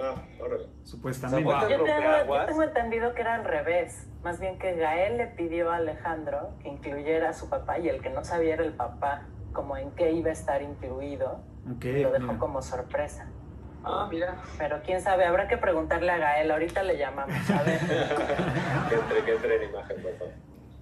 Ah, 0.00 0.14
órale. 0.40 0.66
Supuestamente. 0.84 1.48
O 1.48 1.60
sea, 1.60 1.68
Yo 1.68 1.76
tengo, 1.76 1.86
yo 1.86 1.94
rompeaguas. 1.94 2.46
tengo 2.46 2.62
entendido 2.62 3.14
que 3.14 3.20
era 3.20 3.34
al 3.34 3.44
revés. 3.44 4.08
Más 4.24 4.40
bien 4.40 4.58
que 4.58 4.74
Gael 4.76 5.18
le 5.18 5.26
pidió 5.28 5.70
a 5.70 5.76
Alejandro 5.76 6.50
que 6.62 6.68
incluyera 6.70 7.30
a 7.30 7.32
su 7.32 7.48
papá 7.48 7.78
y 7.78 7.88
el 7.88 8.00
que 8.00 8.10
no 8.10 8.24
sabía 8.24 8.54
era 8.54 8.64
el 8.64 8.72
papá, 8.72 9.26
como 9.52 9.76
en 9.76 9.90
qué 9.92 10.12
iba 10.12 10.30
a 10.30 10.32
estar 10.32 10.62
incluido, 10.62 11.40
Ok, 11.76 11.84
y 11.84 12.02
lo 12.02 12.10
dejó 12.12 12.26
mira. 12.26 12.38
como 12.38 12.62
sorpresa. 12.62 13.28
Ah, 13.84 14.08
mira. 14.10 14.36
Pero 14.58 14.80
quién 14.84 15.00
sabe, 15.00 15.24
habrá 15.24 15.48
que 15.48 15.56
preguntarle 15.58 16.10
a 16.12 16.18
Gael, 16.18 16.50
ahorita 16.50 16.82
le 16.82 16.96
llamamos, 16.98 17.50
a 17.50 17.62
ver. 17.62 17.78
Que 18.88 18.94
entre, 18.96 19.24
que 19.24 19.32
entre 19.32 19.56
en 19.64 19.70
imagen, 19.70 20.02
por 20.02 20.12
favor. 20.18 20.32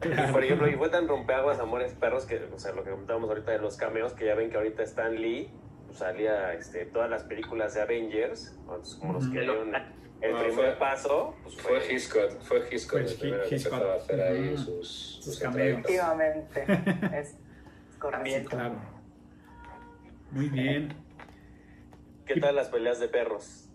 Y, 0.03 0.09
por 0.33 0.45
ejemplo, 0.45 0.69
y 0.69 0.75
fue 0.77 0.89
tan 0.89 1.07
rompeaguas 1.09 1.59
Amores 1.61 1.93
Perros 1.95 2.25
que, 2.27 2.37
o 2.53 2.59
sea, 2.59 2.73
lo 2.73 2.83
que 2.85 2.91
comentábamos 2.91 3.29
ahorita 3.29 3.53
de 3.53 3.59
los 3.59 3.77
cameos, 3.77 4.13
que 4.15 4.27
ya 4.27 4.35
ven 4.35 4.51
que 4.51 4.57
ahorita 4.57 4.83
Stan 4.83 5.15
Lee 5.15 5.51
pues, 5.87 5.99
salía 5.99 6.55
este, 6.55 6.87
todas 6.87 7.11
las 7.11 7.25
películas 7.25 7.75
de 7.75 7.83
Avengers, 7.83 8.55
entonces, 8.61 8.95
como 8.97 9.13
los 9.15 9.29
que 9.29 9.41
dieron 9.41 9.75
el 10.23 10.33
No, 10.33 10.39
primer 10.39 10.55
fue- 10.55 10.73
paso, 10.79 11.35
pues 11.43 11.57
Fue 11.57 11.81
fue, 11.81 11.95
Hitchcock, 11.95 12.41
fue 12.43 12.69
Hitchcock 12.71 13.01
el 13.01 13.15
primero 13.19 13.43
que 13.49 13.55
empezó 13.57 13.75
a 13.91 13.95
hacer 13.95 14.21
ahí 14.21 14.57
sus, 14.57 14.67
Sus 15.17 15.25
sus 15.25 15.39
cameos. 15.39 15.79
Efectivamente, 15.81 16.65
es 17.19 17.37
correcto. 17.99 18.11
También. 18.11 18.45
Claro. 18.47 18.75
Muy 20.31 20.49
bien. 20.49 20.95
¿Qué 22.33 22.41
tal 22.41 22.55
las 22.55 22.69
peleas 22.69 23.01
de 23.01 23.09
perros? 23.09 23.67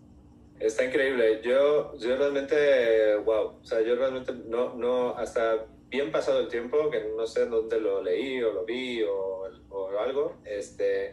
Está 0.58 0.84
increíble. 0.84 1.42
Yo, 1.42 1.94
yo 1.98 2.16
realmente, 2.16 3.16
wow. 3.16 3.58
O 3.60 3.64
sea, 3.64 3.82
yo 3.82 3.94
realmente 3.96 4.32
no, 4.32 4.74
no, 4.74 5.10
hasta 5.16 5.66
bien 5.90 6.10
pasado 6.10 6.40
el 6.40 6.48
tiempo, 6.48 6.90
que 6.90 7.04
no 7.16 7.26
sé 7.26 7.46
dónde 7.46 7.78
lo 7.78 8.02
leí 8.02 8.42
o 8.42 8.52
lo 8.52 8.64
vi 8.64 9.02
o, 9.02 9.44
o 9.68 9.98
algo, 9.98 10.36
este, 10.44 11.12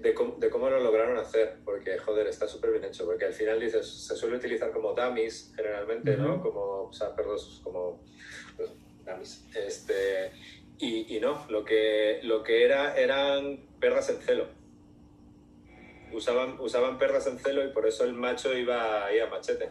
de, 0.00 0.14
cómo, 0.14 0.36
de 0.38 0.48
cómo 0.48 0.70
lo 0.70 0.80
lograron 0.80 1.18
hacer. 1.18 1.58
Porque, 1.62 1.98
joder, 1.98 2.26
está 2.26 2.48
súper 2.48 2.70
bien 2.70 2.84
hecho. 2.84 3.04
Porque 3.04 3.26
al 3.26 3.34
final 3.34 3.60
dices, 3.60 3.86
se 3.86 4.16
suele 4.16 4.36
utilizar 4.36 4.72
como 4.72 4.94
dummies 4.94 5.52
generalmente, 5.54 6.16
¿no? 6.16 6.36
Ujú. 6.36 6.42
Como, 6.44 6.60
o 6.84 6.92
sea, 6.92 7.14
perros 7.14 7.60
como 7.62 8.02
pues, 8.56 8.70
dummies. 9.04 9.46
Este, 9.54 10.32
y, 10.78 11.14
y 11.16 11.20
no, 11.20 11.44
lo 11.50 11.66
que, 11.66 12.20
lo 12.22 12.42
que 12.42 12.64
era 12.64 12.96
eran 12.96 13.60
perras 13.78 14.08
en 14.08 14.22
celo 14.22 14.57
usaban, 16.12 16.58
usaban 16.60 16.98
perras 16.98 17.26
en 17.26 17.38
celo 17.38 17.64
y 17.64 17.68
por 17.72 17.86
eso 17.86 18.04
el 18.04 18.12
macho 18.14 18.56
iba 18.56 19.04
ahí 19.06 19.18
a 19.20 19.26
machete. 19.26 19.68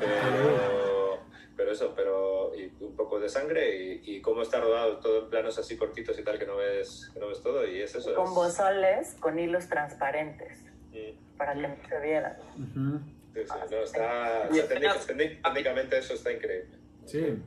Pero, 0.00 1.18
pero 1.56 1.72
eso, 1.72 1.92
pero 1.96 2.52
y 2.56 2.70
un 2.84 2.94
poco 2.96 3.18
de 3.18 3.28
sangre 3.28 3.76
y, 4.04 4.16
y 4.16 4.20
cómo 4.20 4.42
está 4.42 4.60
rodado 4.60 4.98
todo 4.98 5.24
en 5.24 5.30
planos 5.30 5.58
así 5.58 5.76
cortitos 5.76 6.18
y 6.18 6.22
tal 6.22 6.38
que 6.38 6.46
no 6.46 6.56
ves, 6.56 7.10
que 7.14 7.20
no 7.20 7.28
ves 7.28 7.40
todo 7.42 7.66
y 7.66 7.80
es 7.80 7.94
eso. 7.94 8.14
Con 8.14 8.26
es- 8.26 8.30
bozoles, 8.34 9.14
con 9.20 9.38
hilos 9.38 9.68
transparentes, 9.68 10.58
Mm, 10.92 11.36
para 11.36 11.52
que 11.54 11.60
no 11.60 11.76
se 11.88 12.00
vieran. 12.00 12.36
Ujú. 12.56 12.98
sí, 13.34 13.40
sí, 13.44 13.54
no, 13.70 13.76
está, 13.82 14.44
apenas- 14.46 15.06
técnic- 15.06 15.42
técnicamente 15.42 15.98
eso 15.98 16.14
está 16.14 16.32
increíble. 16.32 16.70
Sí. 17.04 17.38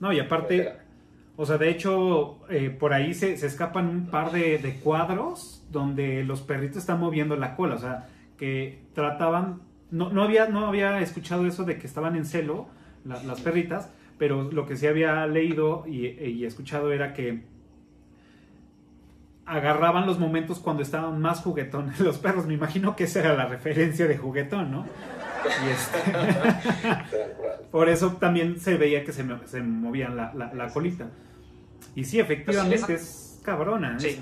No, 0.00 0.12
y 0.12 0.18
aparte, 0.18 0.72
o 1.36 1.46
sea, 1.46 1.56
de 1.58 1.68
hecho, 1.70 2.38
eh, 2.50 2.70
por 2.70 2.92
ahí 2.92 3.14
se, 3.14 3.36
se 3.36 3.46
escapan 3.46 3.88
un 3.88 4.10
par 4.10 4.32
de, 4.32 4.58
de 4.58 4.80
cuadros 4.80 5.59
donde 5.70 6.24
los 6.24 6.40
perritos 6.42 6.78
están 6.78 7.00
moviendo 7.00 7.36
la 7.36 7.56
cola, 7.56 7.74
o 7.76 7.78
sea, 7.78 8.08
que 8.36 8.82
trataban, 8.94 9.60
no, 9.90 10.10
no, 10.10 10.22
había, 10.22 10.48
no 10.48 10.66
había 10.66 11.00
escuchado 11.00 11.46
eso 11.46 11.64
de 11.64 11.78
que 11.78 11.86
estaban 11.86 12.16
en 12.16 12.24
celo 12.24 12.68
la- 13.04 13.22
las 13.22 13.40
perritas, 13.40 13.90
pero 14.18 14.50
lo 14.52 14.66
que 14.66 14.76
sí 14.76 14.86
había 14.86 15.26
leído 15.26 15.84
y, 15.86 16.06
y 16.08 16.44
escuchado 16.44 16.92
era 16.92 17.12
que 17.12 17.44
agarraban 19.46 20.06
los 20.06 20.18
momentos 20.18 20.58
cuando 20.60 20.82
estaban 20.82 21.20
más 21.20 21.40
juguetones 21.42 21.98
los 22.00 22.18
perros. 22.18 22.46
Me 22.46 22.54
imagino 22.54 22.94
que 22.96 23.04
esa 23.04 23.20
era 23.20 23.34
la 23.34 23.46
referencia 23.46 24.06
de 24.06 24.16
juguetón, 24.16 24.70
¿no? 24.70 24.86
Y 25.66 25.70
este- 25.70 27.64
por 27.70 27.88
eso 27.88 28.12
también 28.20 28.60
se 28.60 28.76
veía 28.76 29.04
que 29.04 29.12
se, 29.12 29.24
se 29.46 29.62
movían 29.62 30.16
la, 30.16 30.32
la- 30.34 30.52
la 30.54 30.68
colita. 30.68 31.08
Y 31.94 32.04
sí, 32.04 32.20
efectivamente 32.20 32.84
Pues 32.86 33.00
es 33.02 33.40
cabrona. 33.44 33.96
¿eh? 33.96 34.00
Sí. 34.00 34.20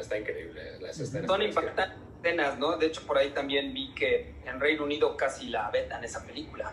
Está 0.00 0.18
increíble. 0.18 0.78
Las 0.80 0.98
escenas 0.98 1.26
Son 1.26 1.42
impactantes 1.42 1.98
escenas, 2.22 2.58
¿no? 2.58 2.76
De 2.76 2.86
hecho, 2.86 3.06
por 3.06 3.16
ahí 3.18 3.30
también 3.30 3.72
vi 3.72 3.92
que 3.94 4.34
en 4.44 4.60
Reino 4.60 4.84
Unido 4.84 5.16
casi 5.16 5.48
la 5.48 5.70
vetan 5.70 6.02
esa 6.04 6.24
película. 6.26 6.72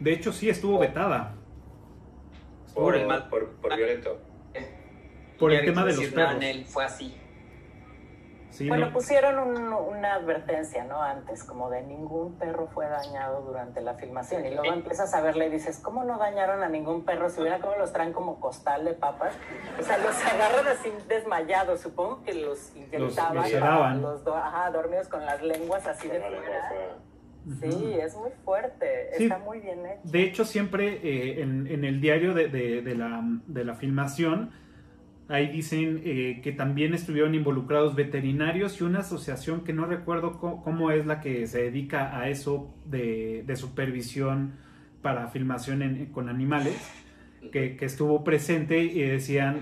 De 0.00 0.12
hecho, 0.12 0.32
sí 0.32 0.48
estuvo 0.48 0.78
vetada. 0.78 1.34
Por, 2.74 2.84
por 2.84 2.96
el 2.96 3.06
mal- 3.06 3.28
por, 3.28 3.50
por 3.56 3.76
violento. 3.76 4.20
Por 5.38 5.52
el 5.52 5.64
tema 5.64 5.84
de 5.84 5.94
los 5.94 6.04
perros. 6.06 6.32
"No, 6.34 6.38
Nel, 6.40 6.64
fue 6.64 6.84
así. 6.84 7.14
Sí, 8.50 8.66
Bueno, 8.68 8.86
no- 8.86 8.92
pusieron 8.92 9.38
un- 9.38 9.72
una 9.72 10.14
advertencia, 10.14 10.82
¿no? 10.84 11.02
Antes, 11.02 11.44
como 11.44 11.68
de 11.70 11.82
ningún 11.82 12.34
perro 12.38 12.66
fue 12.68 12.86
dañado 12.88 13.42
durante 13.42 13.80
la 13.80 13.94
filmación. 13.94 14.44
Y 14.46 14.50
luego 14.54 14.72
empiezas 14.72 15.12
a 15.14 15.20
verle 15.20 15.46
y 15.46 15.50
dices, 15.50 15.78
¿cómo 15.78 16.02
no 16.04 16.18
dañaron 16.18 16.62
a 16.62 16.68
ningún 16.68 17.04
perro? 17.04 17.28
Si 17.30 17.40
hubiera 17.40 17.58
como 17.60 17.76
los 17.76 17.92
traen 17.92 18.12
como 18.12 18.40
costal 18.40 18.84
de 18.84 18.94
papas. 18.94 19.34
O 19.78 19.82
sea, 19.82 19.98
los 19.98 20.14
agarran 20.24 20.66
así 20.68 20.90
desmayados. 21.08 21.80
Supongo 21.80 22.22
que 22.24 22.34
los 22.34 22.74
inyectaban. 22.74 23.04
los 23.04 23.14
para 23.16 23.44
sedaban. 23.48 24.02
los 24.02 24.24
do- 24.24 24.34
ajá, 24.36 24.70
dormidos 24.70 25.08
con 25.08 25.24
las 25.26 25.42
lenguas 25.42 25.86
así 25.86 26.08
de 26.08 26.18
fuera. 26.20 26.38
fuera. 26.40 26.94
Sí, 27.60 27.94
es 28.00 28.14
muy 28.16 28.30
fuerte. 28.44 29.10
Sí. 29.16 29.24
Está 29.24 29.38
muy 29.38 29.60
bien 29.60 29.84
hecho. 29.86 30.00
De 30.04 30.22
hecho, 30.22 30.44
siempre 30.44 31.00
eh, 31.02 31.40
en, 31.42 31.66
en 31.66 31.84
el 31.84 32.00
diario 32.00 32.34
de, 32.34 32.48
de- 32.48 32.82
de 32.82 32.94
la, 32.94 33.20
de 33.46 33.64
la 33.64 33.74
filmación, 33.74 34.52
ahí 35.28 35.48
dicen 35.48 36.00
eh, 36.04 36.40
que 36.42 36.52
también 36.52 36.94
estuvieron 36.94 37.34
involucrados 37.34 37.94
veterinarios 37.94 38.80
y 38.80 38.84
una 38.84 39.00
asociación 39.00 39.62
que 39.62 39.72
no 39.72 39.84
recuerdo 39.86 40.38
cómo, 40.38 40.90
es 40.90 41.04
la 41.06 41.20
que 41.20 41.46
se 41.46 41.62
dedica 41.64 42.18
a 42.18 42.28
eso 42.28 42.74
de, 42.86 43.44
de 43.46 43.56
supervisión 43.56 44.52
para 45.02 45.28
filmación 45.28 45.82
en- 45.82 46.06
con 46.06 46.28
animales, 46.28 46.76
que, 47.52 47.76
que 47.76 47.84
estuvo 47.84 48.24
presente 48.24 48.82
y 48.82 49.00
decían 49.02 49.60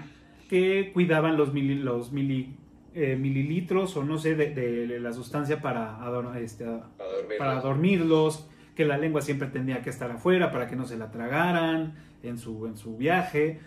que 0.48 0.92
cuidaban 0.94 1.36
los, 1.36 1.52
mili- 1.52 1.80
los 1.80 2.12
mili- 2.12 2.54
eh, 2.94 3.16
mililitros 3.16 3.96
o 3.96 4.04
no 4.04 4.16
sé 4.18 4.34
de, 4.36 4.54
de 4.54 5.00
la 5.00 5.12
sustancia 5.12 5.60
para, 5.60 5.98
este, 6.40 6.64
Para 6.64 7.10
dormir. 7.10 7.38
para 7.38 7.60
dormirlos, 7.60 8.48
que 8.74 8.84
la 8.84 8.96
lengua 8.98 9.20
siempre 9.20 9.48
tenía 9.48 9.82
que 9.82 9.90
estar 9.90 10.10
afuera 10.10 10.50
para 10.52 10.66
que 10.68 10.76
no 10.76 10.84
se 10.84 10.96
la 10.96 11.10
tragaran 11.10 11.94
en 12.22 12.38
su, 12.38 12.66
en 12.66 12.76
su 12.76 12.96
viaje. 12.96 13.58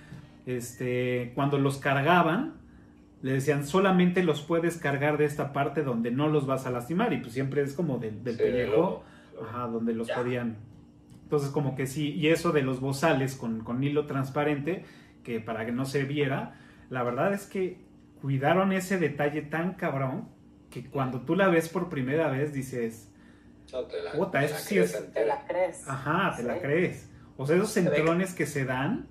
Este, 0.50 1.32
cuando 1.36 1.60
los 1.60 1.78
cargaban, 1.78 2.56
le 3.22 3.34
decían 3.34 3.66
solamente 3.68 4.24
los 4.24 4.42
puedes 4.42 4.78
cargar 4.78 5.18
de 5.20 5.26
esta 5.26 5.54
parte 5.54 5.84
donde 5.84 6.10
no 6.10 6.28
los 6.28 6.48
vas 6.48 6.66
a 6.66 6.72
lastimar 6.72 7.14
y 7.14 7.18
pues 7.18 7.34
siempre 7.34 7.62
es 7.62 7.74
como 7.74 8.00
del, 8.00 8.24
del 8.24 8.36
Sí, 8.36 8.42
pellejo, 8.42 8.72
luego, 8.72 9.04
ajá, 9.48 9.68
donde 9.68 9.94
los 9.94 10.08
Ya. 10.08 10.16
podían. 10.16 10.58
Entonces 11.24 11.50
como 11.50 11.76
que 11.76 11.86
sí, 11.86 12.14
y 12.14 12.30
eso 12.30 12.52
de 12.52 12.64
los 12.64 12.80
bozales 12.80 13.36
con, 13.36 13.60
con 13.64 13.84
hilo 13.84 14.08
transparente, 14.08 14.86
que 15.24 15.40
para 15.40 15.68
que 15.68 15.72
no 15.72 15.86
se 15.86 16.04
viera, 16.06 16.56
la 16.90 17.04
verdad 17.04 17.32
es 17.34 17.46
que 17.46 17.78
cuidaron 18.20 18.72
ese 18.72 18.98
detalle 18.98 19.44
tan 19.44 19.74
cabrón 19.76 20.30
que 20.72 20.86
cuando 20.90 21.22
tú 21.22 21.36
la 21.36 21.48
ves 21.50 21.70
por 21.70 21.90
primera 21.90 22.28
vez 22.30 22.54
dices, 22.54 23.12
No, 23.72 23.84
te 23.84 24.02
la, 24.02 24.14
Puta, 24.14 24.40
te 24.40 24.46
eso 24.46 24.54
la 24.56 24.60
sí 24.62 24.76
crees 24.76 24.96
es- 24.96 25.14
Te 25.14 25.26
la 25.28 25.46
crees. 25.46 25.88
ajá, 25.88 26.34
te 26.36 26.42
la 26.44 26.56
Sí. 26.56 26.60
crees. 26.62 27.10
O 27.38 27.46
sea, 27.46 27.56
esos 27.58 27.70
centrones 27.72 28.34
que 28.34 28.48
se 28.48 28.66
dan, 28.66 29.08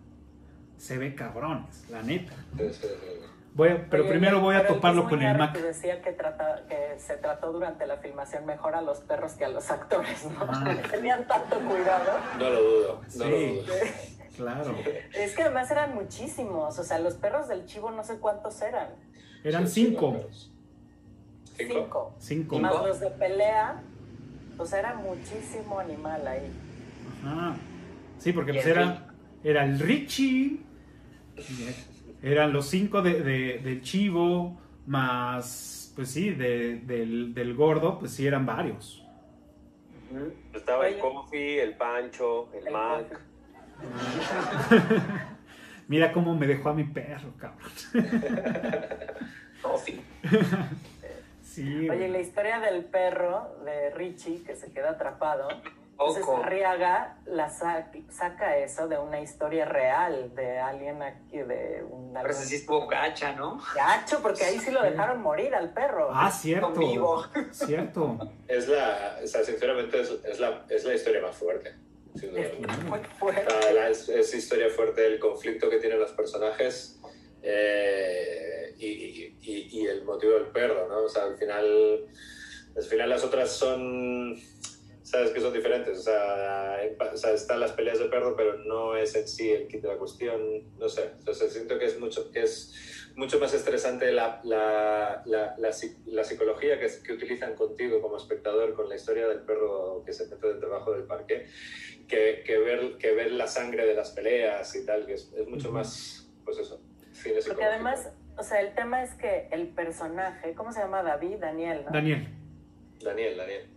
se 0.78 0.96
ve 0.98 1.14
cabrones, 1.14 1.84
la 1.90 2.02
neta. 2.02 2.32
Voy 3.54 3.68
a- 3.70 3.86
pero 3.90 4.04
Oye, 4.04 4.12
primero 4.12 4.40
voy 4.40 4.54
a 4.56 4.66
toparlo 4.66 5.08
con 5.08 5.20
el 5.20 5.36
Mac. 5.36 5.52
que 5.54 5.62
decía 5.62 6.00
que, 6.00 6.12
trata, 6.12 6.62
que 6.68 6.98
se 6.98 7.16
trató 7.16 7.52
durante 7.52 7.86
la 7.86 7.96
filmación 7.96 8.46
mejor 8.46 8.74
a 8.76 8.82
los 8.82 8.98
perros 9.00 9.32
que 9.32 9.44
a 9.44 9.48
los 9.48 9.70
actores, 9.70 10.24
¿no? 10.26 10.46
Ah. 10.48 10.76
Tenían 10.90 11.26
tanto 11.26 11.58
cuidado. 11.58 12.12
No 12.38 12.50
lo 12.50 12.62
dudo, 12.62 13.00
no 13.02 13.10
Sí. 13.10 13.18
lo 13.18 13.28
dudo. 13.62 13.64
Claro. 14.38 14.72
Es 15.14 15.34
que 15.34 15.42
además 15.42 15.68
eran 15.72 15.96
muchísimos, 15.96 16.78
o 16.78 16.84
sea, 16.84 17.00
los 17.00 17.14
perros 17.14 17.48
del 17.48 17.66
chivo 17.66 17.90
no 17.90 18.04
sé 18.04 18.18
cuántos 18.18 18.62
eran. 18.62 18.90
Eran 19.42 19.66
cinco. 19.66 20.16
¿Cinco? 21.56 21.74
Cinco. 21.74 22.14
Cinco. 22.20 22.58
Más 22.60 22.72
los 22.86 23.00
de 23.00 23.10
pelea, 23.10 23.82
o 24.56 24.64
sea, 24.64 24.78
era 24.78 24.94
muchísimo 24.94 25.80
animal 25.80 26.24
ahí. 26.24 26.52
Ajá. 27.24 27.56
Sí, 28.18 28.32
porque 28.32 28.52
pues 28.54 28.66
era, 28.66 29.08
era 29.42 29.64
el 29.64 29.80
Richie, 29.80 30.60
eran 32.22 32.52
los 32.52 32.68
cinco 32.68 33.02
de, 33.02 33.22
de- 33.22 33.58
del 33.58 33.82
chivo, 33.82 34.58
más, 34.86 35.92
pues 35.96 36.10
sí, 36.10 36.30
de- 36.30 36.76
del, 36.80 37.34
del 37.34 37.54
gordo, 37.54 37.98
pues 37.98 38.12
sí, 38.12 38.26
eran 38.26 38.44
varios. 38.46 39.04
Estaba 40.54 40.88
el. 40.88 40.98
Confi, 40.98 41.58
el 41.58 41.74
Pancho, 41.76 42.48
el, 42.54 42.66
El 42.66 42.72
Mac. 42.72 43.06
Confi. 43.10 44.92
Mira 45.88 46.12
cómo 46.12 46.34
me 46.34 46.46
dejó 46.46 46.68
a 46.70 46.74
mi 46.74 46.84
perro, 46.84 47.32
cabrón. 47.38 47.70
Coffee. 49.62 50.00
Sí, 51.42 51.88
Oye, 51.88 52.08
la 52.08 52.20
historia 52.20 52.60
del 52.60 52.84
perro 52.84 53.56
de 53.64 53.90
Richie 53.90 54.42
que 54.44 54.54
se 54.54 54.70
queda 54.72 54.90
atrapado. 54.90 55.48
Entonces. 56.00 56.24
Arriaga 56.44 57.16
la 57.26 57.50
sa- 57.50 57.90
saca 58.08 58.56
eso 58.58 58.86
de 58.86 58.98
una 58.98 59.20
historia 59.20 59.64
real 59.64 60.32
de 60.36 60.58
alguien 60.58 61.02
aquí, 61.02 61.38
de 61.38 61.84
un 61.90 62.12
Pero 62.14 62.30
ese 62.30 62.44
sí 62.44 62.54
estuvo 62.56 62.86
gacha, 62.86 63.32
¿no? 63.32 63.60
gacho, 63.74 64.20
porque 64.22 64.44
ahí 64.44 64.58
sí 64.60 64.70
lo 64.70 64.80
dejaron 64.82 65.20
morir 65.20 65.54
al 65.56 65.72
perro. 65.74 66.08
Ah, 66.12 66.30
cierto. 66.30 66.72
Con 66.72 66.78
vivo. 66.78 67.24
Cierto. 67.50 68.16
Es 68.46 68.68
la, 68.68 69.18
o 69.22 69.26
sea, 69.26 69.42
sinceramente 69.42 70.00
es, 70.00 70.10
es 70.24 70.38
la, 70.38 70.64
es 70.68 70.84
la 70.84 70.94
historia 70.94 71.20
más 71.20 71.36
fuerte, 71.36 71.74
sin 72.14 72.30
duda. 72.30 72.42
Es 72.42 72.84
muy 72.84 73.00
fuerte. 73.18 73.72
la- 73.74 73.88
es, 73.88 74.08
es 74.08 74.32
historia 74.34 74.68
fuerte 74.70 75.04
el 75.04 75.18
conflicto 75.18 75.68
que 75.68 75.78
tienen 75.78 75.98
los 75.98 76.12
personajes 76.12 77.00
eh, 77.42 78.74
y, 78.78 78.86
y- 78.86 79.38
y- 79.42 79.80
y 79.80 79.86
el 79.86 80.04
motivo 80.04 80.34
del 80.34 80.46
perro, 80.46 80.86
¿no? 80.88 80.98
O 81.04 81.08
sea, 81.08 81.24
al 81.24 81.36
final, 81.36 82.06
al 82.76 82.82
final 82.84 83.10
las 83.10 83.24
otras 83.24 83.50
son, 83.50 84.36
sabes 85.10 85.30
que 85.30 85.40
son 85.40 85.52
diferentes. 85.52 85.98
O 85.98 86.02
sea, 86.02 86.80
o 87.12 87.16
sea, 87.16 87.32
están 87.32 87.60
las 87.60 87.72
peleas 87.72 87.98
de 87.98 88.06
perro, 88.06 88.34
pero 88.36 88.58
no 88.58 88.96
es 88.96 89.14
en 89.14 89.26
sí 89.28 89.50
el 89.52 89.68
kit 89.68 89.82
de 89.82 89.88
la 89.88 89.96
cuestión. 89.96 90.40
No 90.78 90.88
sé, 90.88 91.10
o 91.26 91.32
sea, 91.34 91.48
siento 91.48 91.78
que 91.78 91.86
es 91.86 91.98
mucho, 91.98 92.30
que 92.30 92.42
es 92.42 93.12
mucho 93.16 93.40
más 93.40 93.52
estresante 93.52 94.12
la, 94.12 94.40
la, 94.44 95.22
la, 95.26 95.54
la, 95.58 95.68
psi- 95.70 95.96
la 96.06 96.22
psicología 96.22 96.78
que, 96.78 96.86
que 97.04 97.12
utilizan 97.12 97.54
contigo 97.56 98.00
como 98.00 98.16
espectador 98.16 98.74
con 98.74 98.88
la 98.88 98.94
historia 98.96 99.26
del 99.26 99.40
perro 99.40 100.02
que 100.06 100.12
se 100.12 100.26
mete 100.28 100.54
debajo 100.54 100.92
del 100.92 101.02
parque 101.02 101.48
que, 102.06 102.42
que, 102.46 102.58
ver, 102.58 102.96
que 102.98 103.12
ver 103.12 103.32
la 103.32 103.46
sangre 103.48 103.86
de 103.86 103.94
las 103.94 104.12
peleas 104.12 104.74
y 104.76 104.86
tal, 104.86 105.04
que 105.04 105.14
es, 105.14 105.32
es 105.36 105.48
mucho 105.48 105.72
más, 105.72 106.30
pues 106.44 106.58
eso, 106.58 106.80
cine 107.12 107.40
Porque 107.46 107.64
además, 107.64 108.08
o 108.36 108.42
sea, 108.44 108.60
el 108.60 108.72
tema 108.74 109.02
es 109.02 109.12
que 109.14 109.48
el 109.50 109.66
personaje, 109.68 110.54
¿cómo 110.54 110.72
se 110.72 110.78
llama 110.80 111.02
David? 111.02 111.38
Daniel, 111.40 111.82
¿no? 111.86 111.90
Daniel. 111.90 112.28
Daniel, 113.02 113.36
Daniel. 113.36 113.68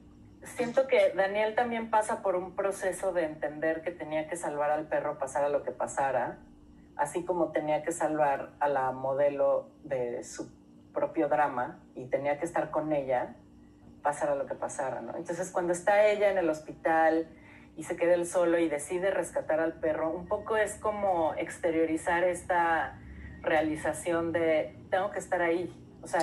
Siento 0.43 0.87
que 0.87 1.13
Daniel 1.15 1.53
también 1.55 1.89
pasa 1.89 2.21
por 2.21 2.35
un 2.35 2.55
proceso 2.55 3.13
de 3.13 3.25
entender 3.25 3.81
que 3.83 3.91
tenía 3.91 4.27
que 4.27 4.35
salvar 4.35 4.71
al 4.71 4.87
perro 4.87 5.19
pasara 5.19 5.49
lo 5.49 5.63
que 5.63 5.71
pasara, 5.71 6.39
así 6.95 7.23
como 7.23 7.51
tenía 7.51 7.83
que 7.83 7.91
salvar 7.91 8.51
a 8.59 8.67
la 8.67 8.91
modelo 8.91 9.69
de 9.83 10.23
su 10.23 10.51
propio 10.93 11.29
drama 11.29 11.79
y 11.95 12.05
tenía 12.05 12.39
que 12.39 12.45
estar 12.45 12.71
con 12.71 12.91
ella, 12.91 13.35
pasara 14.01 14.35
lo 14.35 14.47
que 14.47 14.55
pasara, 14.55 15.01
¿no? 15.01 15.15
Entonces 15.15 15.51
cuando 15.51 15.73
está 15.73 16.07
ella 16.07 16.31
en 16.31 16.37
el 16.37 16.49
hospital 16.49 17.27
y 17.77 17.83
se 17.83 17.95
queda 17.95 18.15
él 18.15 18.25
solo 18.25 18.57
y 18.57 18.67
decide 18.67 19.11
rescatar 19.11 19.59
al 19.59 19.73
perro, 19.73 20.09
un 20.09 20.27
poco 20.27 20.57
es 20.57 20.75
como 20.75 21.35
exteriorizar 21.35 22.23
esta 22.23 22.99
realización 23.41 24.31
de 24.31 24.75
tengo 24.89 25.11
que 25.11 25.19
estar 25.19 25.41
ahí, 25.41 25.73
o 26.01 26.07
sea, 26.07 26.21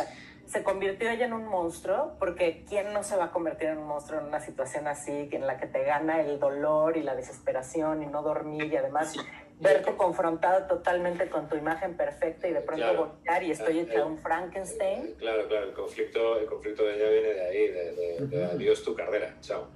se 0.48 0.62
convirtió 0.62 1.10
ella 1.10 1.26
en 1.26 1.34
un 1.34 1.46
monstruo, 1.46 2.16
porque 2.18 2.64
¿quién 2.68 2.92
no 2.94 3.02
se 3.02 3.16
va 3.16 3.26
a 3.26 3.30
convertir 3.30 3.68
en 3.68 3.78
un 3.78 3.86
monstruo 3.86 4.18
en 4.20 4.26
una 4.26 4.40
situación 4.40 4.88
así, 4.88 5.28
en 5.30 5.46
la 5.46 5.58
que 5.58 5.66
te 5.66 5.84
gana 5.84 6.22
el 6.22 6.40
dolor 6.40 6.96
y 6.96 7.02
la 7.02 7.14
desesperación 7.14 8.02
y 8.02 8.06
no 8.06 8.22
dormir 8.22 8.64
y 8.72 8.76
además 8.76 9.14
verte 9.60 9.94
confrontada 9.96 10.66
totalmente 10.66 11.28
con 11.28 11.48
tu 11.48 11.56
imagen 11.56 11.96
perfecta 11.96 12.48
y 12.48 12.52
de 12.54 12.60
pronto 12.62 12.82
Claro. 12.84 12.98
voltear 13.06 13.42
y 13.42 13.50
estoy 13.50 13.80
hecha 13.80 13.98
eh, 13.98 14.04
un 14.04 14.16
Frankenstein? 14.18 15.06
Eh, 15.08 15.14
Claro, 15.18 15.46
claro, 15.48 15.66
el 15.66 15.74
conflicto, 15.74 16.38
el 16.38 16.46
conflicto 16.46 16.82
de 16.84 16.94
ella 16.96 17.10
viene 17.10 17.28
de 17.28 17.46
ahí, 17.46 17.68
de, 17.68 17.92
de, 17.92 18.26
de 18.28 18.44
Ujú. 18.46 18.52
adiós 18.54 18.82
tu 18.82 18.94
carrera, 18.94 19.34
chao. 19.40 19.68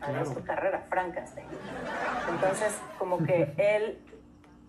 Adiós 0.00 0.34
tu 0.34 0.42
carrera, 0.42 0.84
Frankenstein. 0.88 1.46
Entonces, 2.28 2.76
como 2.98 3.22
que 3.22 3.52
él 3.56 4.02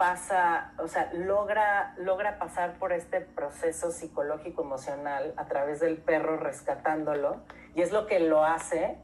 pasa, 0.04 0.74
o 0.80 0.88
sea, 0.89 1.10
logra, 1.14 1.93
logra 1.97 2.38
pasar 2.38 2.78
por 2.78 2.91
este 2.91 3.22
proceso 3.22 3.89
psicológico 3.89 4.62
emocional 4.62 5.34
a 5.38 5.47
través 5.47 5.80
del 5.80 5.95
perro 5.95 6.36
rescatándolo 6.36 7.38
y 7.74 7.84
es 7.84 7.93
lo 7.93 8.06
que 8.06 8.20
lo 8.20 8.43
hace 8.43 8.97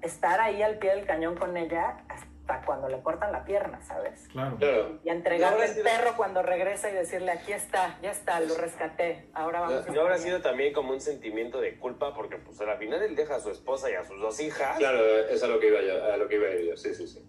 estar 0.00 0.40
ahí 0.40 0.62
al 0.62 0.78
pie 0.78 0.94
del 0.94 1.04
cañón 1.04 1.36
con 1.36 1.58
ella 1.58 2.04
hasta 2.08 2.64
cuando 2.64 2.88
le 2.88 3.02
cortan 3.02 3.32
la 3.32 3.44
pierna, 3.44 3.82
¿sabes? 3.82 4.26
Claro. 4.28 4.56
Claro, 4.56 4.98
Y 5.04 5.10
entregarle 5.10 5.66
el 5.66 5.82
perro 5.82 6.16
cuando 6.16 6.42
regresa 6.42 6.88
y 6.88 6.94
decirle, 6.94 7.30
aquí 7.32 7.52
está, 7.52 7.98
ya 8.00 8.10
está, 8.10 8.40
lo 8.40 8.54
rescaté, 8.54 9.28
ahora 9.34 9.60
vamos 9.60 9.88
a... 9.88 9.92
¿No 9.92 10.00
habrá 10.00 10.16
sido 10.16 10.40
también 10.40 10.72
como 10.72 10.94
un 10.94 11.02
sentimiento 11.02 11.60
de 11.60 11.76
culpa? 11.76 12.14
Porque 12.14 12.38
pues 12.38 12.58
al 12.62 12.78
final 12.78 13.02
él 13.02 13.14
deja 13.14 13.36
a 13.36 13.40
su 13.40 13.50
esposa 13.50 13.90
y 13.90 13.94
a 13.94 14.04
sus 14.04 14.18
dos 14.18 14.40
hijas. 14.40 14.78
claro, 14.78 15.04
es 15.28 15.42
a 15.42 15.48
lo 15.48 15.60
que 15.60 15.68
iba 15.68 15.82
yo, 15.82 16.02
a 16.02 16.16
lo 16.16 16.28
que 16.28 16.36
iba 16.36 16.48
a 16.48 16.56
yo, 16.56 16.78
sí, 16.78 16.94
sí, 16.94 17.06
sí. 17.06 17.22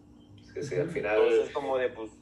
Sí, 0.53 0.63
sí, 0.63 0.75
al 0.79 0.89
final... 0.89 1.17
Entonces 1.17 1.53
como 1.53 1.77
de 1.77 1.89
pues 1.89 2.18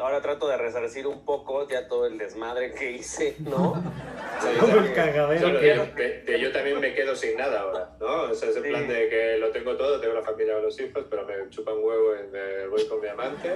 ahora 0.00 0.20
trato 0.20 0.48
de 0.48 0.56
resarcir 0.56 1.06
un 1.06 1.24
poco 1.24 1.68
ya 1.68 1.86
todo 1.88 2.06
el 2.06 2.18
desmadre 2.18 2.72
que 2.74 2.92
hice, 2.92 3.36
¿no? 3.40 3.74
Sí, 4.40 4.46
Todo 4.58 4.78
el 4.78 4.86
sí. 4.88 4.92
cagadero 4.94 5.60
de 5.60 6.40
yo 6.40 6.50
también 6.50 6.80
me 6.80 6.94
quedo 6.94 7.14
sin 7.14 7.36
nada 7.36 7.60
ahora, 7.60 7.94
¿no? 8.00 8.22
O 8.30 8.34
sea, 8.34 8.48
ese 8.48 8.62
Sí. 8.62 8.68
plan 8.70 8.88
de 8.88 9.08
que 9.10 9.36
lo 9.36 9.50
tengo 9.50 9.76
todo, 9.76 10.00
tengo 10.00 10.14
la 10.14 10.22
familia 10.22 10.54
con 10.54 10.62
los 10.62 10.80
hijos, 10.80 11.04
pero 11.10 11.26
me 11.26 11.34
chupa 11.50 11.74
un 11.74 11.84
huevo 11.84 12.14
y 12.14 12.26
me 12.32 12.66
voy 12.68 12.86
con 12.88 13.00
mi 13.02 13.08
amante 13.08 13.50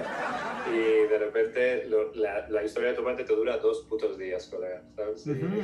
y 0.71 1.07
de 1.07 1.17
repente 1.17 1.85
lo- 1.85 2.13
la, 2.13 2.47
la 2.49 2.63
historia 2.63 2.89
de 2.89 2.95
tu 2.95 3.01
amante 3.01 3.23
te 3.23 3.33
dura 3.35 3.57
dos 3.57 3.81
putos 3.89 4.15
días, 4.19 4.45
colega, 4.47 4.83
¿sabes? 4.95 5.25
Y- 5.25 5.31
Ujú. 5.31 5.61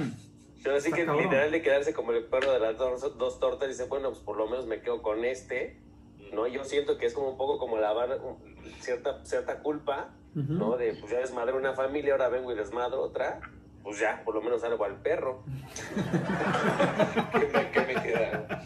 Pero 0.64 0.76
así 0.78 0.92
que 0.92 1.06
literal 1.06 1.52
de 1.52 1.62
quedarse 1.62 1.94
como 1.94 2.14
el 2.14 2.24
perro 2.26 2.54
de 2.54 2.60
las 2.60 2.78
dos, 2.80 3.18
dos 3.20 3.40
tortas, 3.40 3.68
dice, 3.70 3.84
bueno, 3.86 4.10
pues 4.10 4.22
por 4.22 4.38
lo 4.38 4.48
menos 4.48 4.66
me 4.66 4.82
quedo 4.82 5.04
con 5.04 5.24
este, 5.24 5.80
¿no? 6.34 6.48
Yo 6.48 6.64
siento 6.64 6.98
que 6.98 7.06
es 7.06 7.14
como 7.14 7.30
un 7.30 7.38
poco 7.38 7.60
como 7.60 7.78
lavar 7.78 8.20
cierta, 8.80 9.24
cierta 9.24 9.60
culpa, 9.60 10.16
¿no? 10.34 10.78
De, 10.78 10.94
pues 10.94 11.12
ya 11.12 11.20
desmadré 11.20 11.54
una 11.54 11.74
familia, 11.74 12.14
ahora 12.14 12.30
vengo 12.30 12.52
y 12.52 12.56
desmadro 12.56 13.02
otra, 13.02 13.40
pues 13.84 14.00
ya, 14.00 14.22
por 14.24 14.36
lo 14.36 14.42
menos 14.42 14.62
salvo 14.62 14.84
al 14.86 14.96
perro. 14.98 15.44
¿Qué 17.32 17.48
me, 17.48 17.72
qué 17.72 17.82
me 17.82 18.02
queda? 18.02 18.64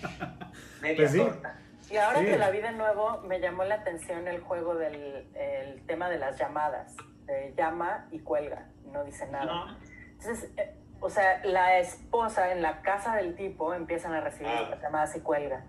Media 0.82 0.96
Pues 0.98 1.12
sí. 1.12 1.20
torta. 1.20 1.60
Y 1.90 1.98
ahora 1.98 2.20
Sí. 2.20 2.26
que 2.26 2.38
la 2.38 2.50
vi 2.50 2.62
de 2.62 2.72
nuevo, 2.72 3.22
me 3.28 3.40
llamó 3.40 3.64
la 3.64 3.76
atención 3.76 4.28
el 4.28 4.42
juego 4.42 4.76
del 4.76 5.28
el 5.36 5.82
tema 5.86 6.10
de 6.10 6.18
las 6.18 6.38
llamadas. 6.38 6.96
De 7.26 7.54
llama 7.58 8.08
y 8.12 8.20
cuelga, 8.20 8.68
no 8.92 9.04
dice 9.04 9.26
nada. 9.28 9.46
No. 9.46 9.78
Entonces, 10.20 10.50
eh, 10.58 10.76
o 11.00 11.10
sea, 11.10 11.42
la 11.44 11.78
esposa 11.80 12.52
en 12.52 12.62
la 12.62 12.82
casa 12.82 13.16
del 13.16 13.36
tipo 13.36 13.74
empiezan 13.74 14.14
a 14.14 14.22
recibir 14.22 14.52
Ah. 14.52 14.68
las 14.72 14.82
llamadas 14.82 15.16
y 15.16 15.22
cuelga. 15.22 15.64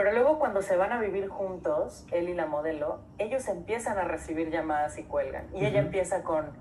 Pero 0.00 0.12
luego 0.12 0.38
cuando 0.38 0.62
se 0.62 0.78
van 0.78 0.92
a 0.92 0.98
vivir 0.98 1.28
juntos, 1.28 2.06
él 2.10 2.30
y 2.30 2.34
la 2.34 2.46
modelo, 2.46 3.00
ellos 3.18 3.46
empiezan 3.48 3.98
a 3.98 4.04
recibir 4.04 4.48
llamadas 4.48 4.96
y 4.96 5.02
cuelgan. 5.02 5.54
Y 5.54 5.66
ella 5.66 5.80
empieza 5.80 6.22
con, 6.22 6.52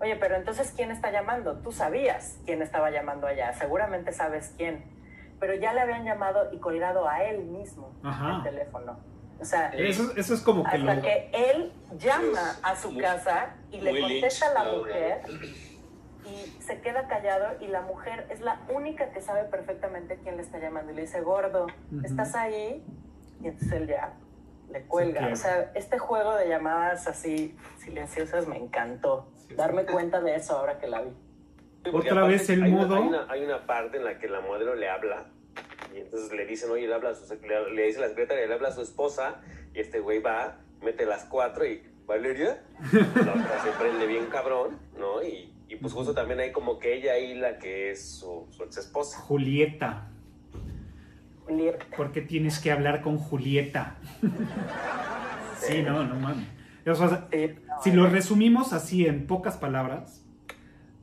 oye, 0.00 0.16
pero 0.16 0.34
entonces 0.34 0.72
¿quién 0.74 0.90
está 0.90 1.12
llamando? 1.12 1.58
Tú 1.58 1.70
sabías 1.70 2.40
quién 2.46 2.62
estaba 2.62 2.90
llamando 2.90 3.28
allá, 3.28 3.52
seguramente 3.52 4.10
sabes 4.10 4.54
quién. 4.56 4.82
Pero 5.38 5.54
ya 5.54 5.72
le 5.72 5.82
habían 5.82 6.04
llamado 6.04 6.52
y 6.52 6.58
colgado 6.58 7.08
a 7.08 7.22
él 7.22 7.44
mismo 7.44 7.94
Ajá. 8.02 8.38
el 8.38 8.42
teléfono. 8.42 8.98
O 9.40 9.44
sea, 9.44 9.68
Eso, 9.68 10.10
eso 10.16 10.34
es 10.34 10.40
como 10.40 10.64
que 10.64 10.76
hasta 10.76 10.94
lo... 10.96 11.00
que 11.00 11.30
él 11.32 11.72
llama 11.96 12.56
a 12.60 12.74
su 12.74 12.98
casa 12.98 13.54
y 13.70 13.82
le 13.82 14.00
contesta 14.00 14.48
a 14.48 14.64
la 14.64 14.72
mujer 14.72 15.22
y 15.28 15.69
se 16.70 16.80
queda 16.80 17.08
callado 17.08 17.56
y 17.60 17.66
la 17.66 17.82
mujer 17.82 18.26
es 18.30 18.40
la 18.40 18.60
única 18.72 19.10
que 19.10 19.20
sabe 19.20 19.44
perfectamente 19.44 20.18
quién 20.22 20.36
le 20.36 20.42
está 20.42 20.58
llamando 20.60 20.92
y 20.92 20.94
le 20.94 21.02
dice, 21.02 21.20
gordo. 21.20 21.66
¿estás 22.04 22.34
ahí? 22.36 22.84
Y 23.42 23.48
entonces 23.48 23.72
él 23.72 23.88
ya 23.88 24.12
le 24.70 24.82
cuelga. 24.82 25.18
pierde. 25.18 25.32
o 25.32 25.36
sea, 25.36 25.72
este 25.74 25.98
juego 25.98 26.36
de 26.36 26.48
llamadas 26.48 27.08
así 27.08 27.56
silenciosas 27.78 28.46
me 28.46 28.56
encantó. 28.56 29.32
Darme 29.56 29.84
cuenta 29.84 30.20
de 30.20 30.36
eso 30.36 30.56
ahora 30.56 30.78
que 30.78 30.86
la 30.86 31.02
vi. 31.02 31.10
Sí, 31.84 31.90
Otra 31.92 32.22
vez 32.24 32.48
el 32.50 32.62
hay 32.62 32.72
una- 32.72 32.82
modo- 32.86 32.94
hay, 32.96 33.02
una, 33.08 33.26
hay 33.28 33.44
una 33.44 33.66
parte 33.66 33.96
en 33.96 34.04
la 34.04 34.18
que 34.18 34.28
la 34.28 34.40
modelo 34.40 34.74
le 34.76 34.88
habla 34.88 35.26
y 35.92 35.98
entonces 35.98 36.30
le 36.32 36.46
dicen, 36.46 36.70
oye, 36.70 36.86
le, 36.86 36.94
habla 36.94 37.10
a 37.10 37.14
su, 37.16 37.34
le, 37.34 37.70
le 37.72 37.82
dice 37.86 37.98
la 38.00 38.08
secretaria, 38.10 38.46
le 38.46 38.54
habla 38.54 38.68
a 38.68 38.72
su 38.72 38.82
esposa 38.82 39.40
y 39.74 39.80
este 39.80 39.98
güey 39.98 40.20
va, 40.20 40.58
mete 40.82 41.04
las 41.04 41.24
cuatro 41.24 41.64
y, 41.66 41.82
¿Valeria? 42.06 42.62
La 42.92 43.32
otra 43.32 43.62
se 43.64 43.70
prende 43.78 44.06
bien 44.06 44.26
cabrón, 44.26 44.78
¿no? 44.96 45.20
Y, 45.22 45.52
y 45.70 45.76
pues 45.76 45.92
justo 45.92 46.12
también 46.12 46.40
hay 46.40 46.50
como 46.50 46.80
que 46.80 46.96
ella 46.96 47.12
ahí 47.12 47.34
la 47.34 47.58
que 47.58 47.92
es 47.92 48.04
su, 48.18 48.48
su 48.50 48.64
ex 48.64 48.78
esposa. 48.78 49.20
Julieta. 49.20 50.10
Julieta. 51.44 51.86
¿Por 51.96 52.10
qué 52.10 52.22
tienes 52.22 52.58
que 52.58 52.72
hablar 52.72 53.02
con 53.02 53.18
Julieta? 53.18 53.96
sí, 55.60 55.82
no, 55.82 56.04
no 56.04 56.16
mames. 56.16 56.48
O 56.86 56.94
sea, 56.94 57.28
Sí, 57.30 57.50
no, 57.66 57.82
si 57.82 57.92
lo 57.92 58.08
resumimos 58.08 58.72
así 58.72 59.06
en 59.06 59.28
pocas 59.28 59.58
palabras, 59.58 60.26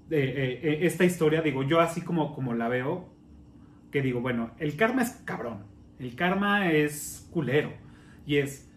eh, 0.10 0.18
eh, 0.20 0.60
eh, 0.64 0.80
esta 0.82 1.06
historia, 1.06 1.42
digo, 1.42 1.64
yo 1.64 1.80
así 1.80 2.02
como, 2.02 2.36
como 2.36 2.54
la 2.54 2.68
veo, 2.68 3.10
que 3.90 4.02
digo, 4.02 4.20
bueno, 4.20 4.52
el 4.60 4.76
karma 4.76 5.02
es 5.02 5.12
cabrón, 5.24 5.64
el 6.00 6.16
karma 6.16 6.72
es 6.72 7.26
culero, 7.32 7.72
y 8.26 8.38
es, 8.38 8.70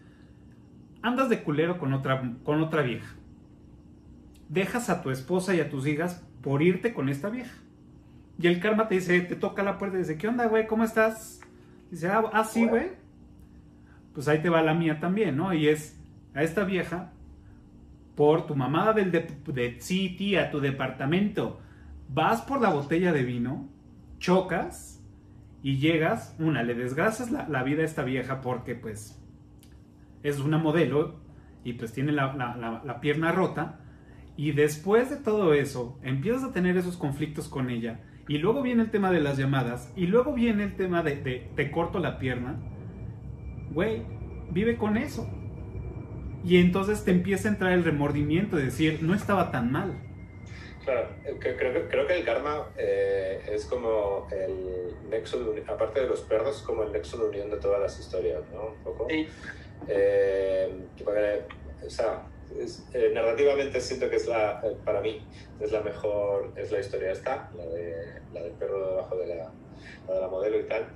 andas 1.01 1.27
de 1.27 1.43
culero 1.43 1.77
con 1.77 1.93
otra, 1.93 2.33
con 2.43 2.61
otra 2.61 2.81
vieja, 2.81 3.15
dejas 4.51 4.89
a 4.89 5.01
tu 5.01 5.09
esposa 5.11 5.55
y 5.55 5.61
a 5.61 5.69
tus 5.69 5.87
hijas 5.87 6.23
por 6.41 6.61
irte 6.61 6.93
con 6.93 7.09
esta 7.09 7.29
vieja, 7.29 7.55
y 8.37 8.47
el 8.47 8.59
karma 8.59 8.87
te 8.87 8.95
dice, 8.95 9.21
te 9.21 9.35
toca 9.35 9.63
la 9.63 9.77
puerta 9.77 9.97
y 9.97 10.01
dice, 10.01 10.17
¿qué 10.17 10.27
onda, 10.27 10.47
güey? 10.47 10.67
¿Cómo 10.67 10.83
estás? 10.83 11.39
Dice, 11.91 12.07
ah, 12.09 12.23
ah, 12.33 12.43
sí, 12.43 12.65
güey. 12.65 12.87
Pues 14.13 14.27
ahí 14.27 14.41
te 14.41 14.49
va 14.49 14.61
la 14.61 14.73
mía 14.73 14.99
también, 14.99 15.37
¿no? 15.37 15.53
Y 15.53 15.67
es 15.67 15.99
a 16.33 16.43
esta 16.43 16.63
vieja 16.63 17.13
por 18.15 18.47
tu 18.47 18.55
mamada 18.55 18.93
del 18.93 19.11
de, 19.11 19.27
de 19.47 19.77
sí, 19.79 20.15
tía, 20.17 20.51
tu 20.51 20.59
departamento. 20.59 21.59
Vas 22.09 22.41
por 22.41 22.61
la 22.61 22.69
botella 22.69 23.13
de 23.13 23.23
vino, 23.23 23.69
chocas 24.19 25.01
y 25.63 25.77
llegas, 25.77 26.35
una, 26.39 26.63
le 26.63 26.73
desgracias 26.73 27.31
la, 27.31 27.47
la 27.47 27.63
vida 27.63 27.83
a 27.83 27.85
esta 27.85 28.03
vieja 28.03 28.41
porque 28.41 28.75
pues 28.75 29.21
es 30.23 30.39
una 30.39 30.57
modelo 30.57 31.19
y 31.63 31.73
pues 31.73 31.93
tiene 31.93 32.11
la- 32.11 32.81
la 32.83 32.99
pierna 33.01 33.31
rota. 33.31 33.80
Y 34.41 34.53
después 34.53 35.11
de 35.11 35.17
todo 35.17 35.53
eso, 35.53 35.99
empiezas 36.01 36.43
a 36.43 36.51
tener 36.51 36.75
esos 36.75 36.97
conflictos 36.97 37.47
con 37.47 37.69
ella. 37.69 37.99
Y 38.27 38.39
luego 38.39 38.63
viene 38.63 38.81
el 38.81 38.89
tema 38.89 39.11
de 39.11 39.19
las 39.19 39.37
llamadas. 39.37 39.93
Y 39.95 40.07
luego 40.07 40.33
viene 40.33 40.63
el 40.63 40.75
tema 40.75 41.03
de, 41.03 41.17
de 41.17 41.51
te 41.55 41.69
corto 41.69 41.99
la 41.99 42.17
pierna. 42.17 42.55
Güey, 43.71 44.01
vive 44.49 44.77
con 44.77 44.97
eso. 44.97 45.29
Y 46.43 46.57
entonces 46.57 47.03
te 47.05 47.11
empieza 47.11 47.49
a 47.49 47.51
entrar 47.51 47.71
el 47.73 47.83
remordimiento 47.83 48.55
de 48.55 48.63
decir, 48.65 48.97
no 49.03 49.13
estaba 49.13 49.51
tan 49.51 49.71
mal. 49.71 49.93
Claro, 50.85 51.07
eh, 51.23 51.37
que- 51.39 51.55
creo, 51.55 51.73
que- 51.73 51.87
creo 51.87 52.07
que 52.07 52.17
el 52.17 52.25
karma 52.25 52.65
eh, 52.79 53.43
es 53.47 53.65
como 53.65 54.27
el 54.31 54.95
nexo, 55.11 55.37
de 55.53 55.61
aparte 55.67 56.01
de 56.01 56.07
los 56.07 56.21
perros, 56.21 56.63
como 56.63 56.81
el 56.81 56.91
nexo 56.91 57.19
de 57.19 57.29
unión 57.29 57.51
de 57.51 57.57
todas 57.57 57.79
las 57.79 57.99
historias, 57.99 58.41
¿no? 58.51 58.69
Un 58.75 58.83
poco. 58.83 59.05
Sí. 59.07 59.27
Eh, 59.87 60.73
porque, 61.05 61.43
o 61.85 61.89
sea, 61.91 62.23
es- 62.59 62.85
eh, 62.93 63.11
narrativamente 63.13 63.79
siento 63.79 64.09
que 64.09 64.15
es 64.17 64.27
la, 64.27 64.61
eh, 64.63 64.75
para 64.83 65.01
mí, 65.01 65.25
es 65.59 65.71
la 65.71 65.81
mejor, 65.81 66.51
es 66.55 66.71
la 66.71 66.79
historia 66.79 67.11
esta, 67.11 67.49
la, 67.55 67.65
de, 67.65 68.21
la 68.33 68.41
del 68.43 68.51
perro 68.53 68.89
debajo 68.91 69.17
de 69.17 69.27
la, 69.27 69.51
la 70.07 70.13
de 70.15 70.21
la 70.21 70.27
modelo 70.27 70.59
y 70.59 70.63
tal. 70.63 70.87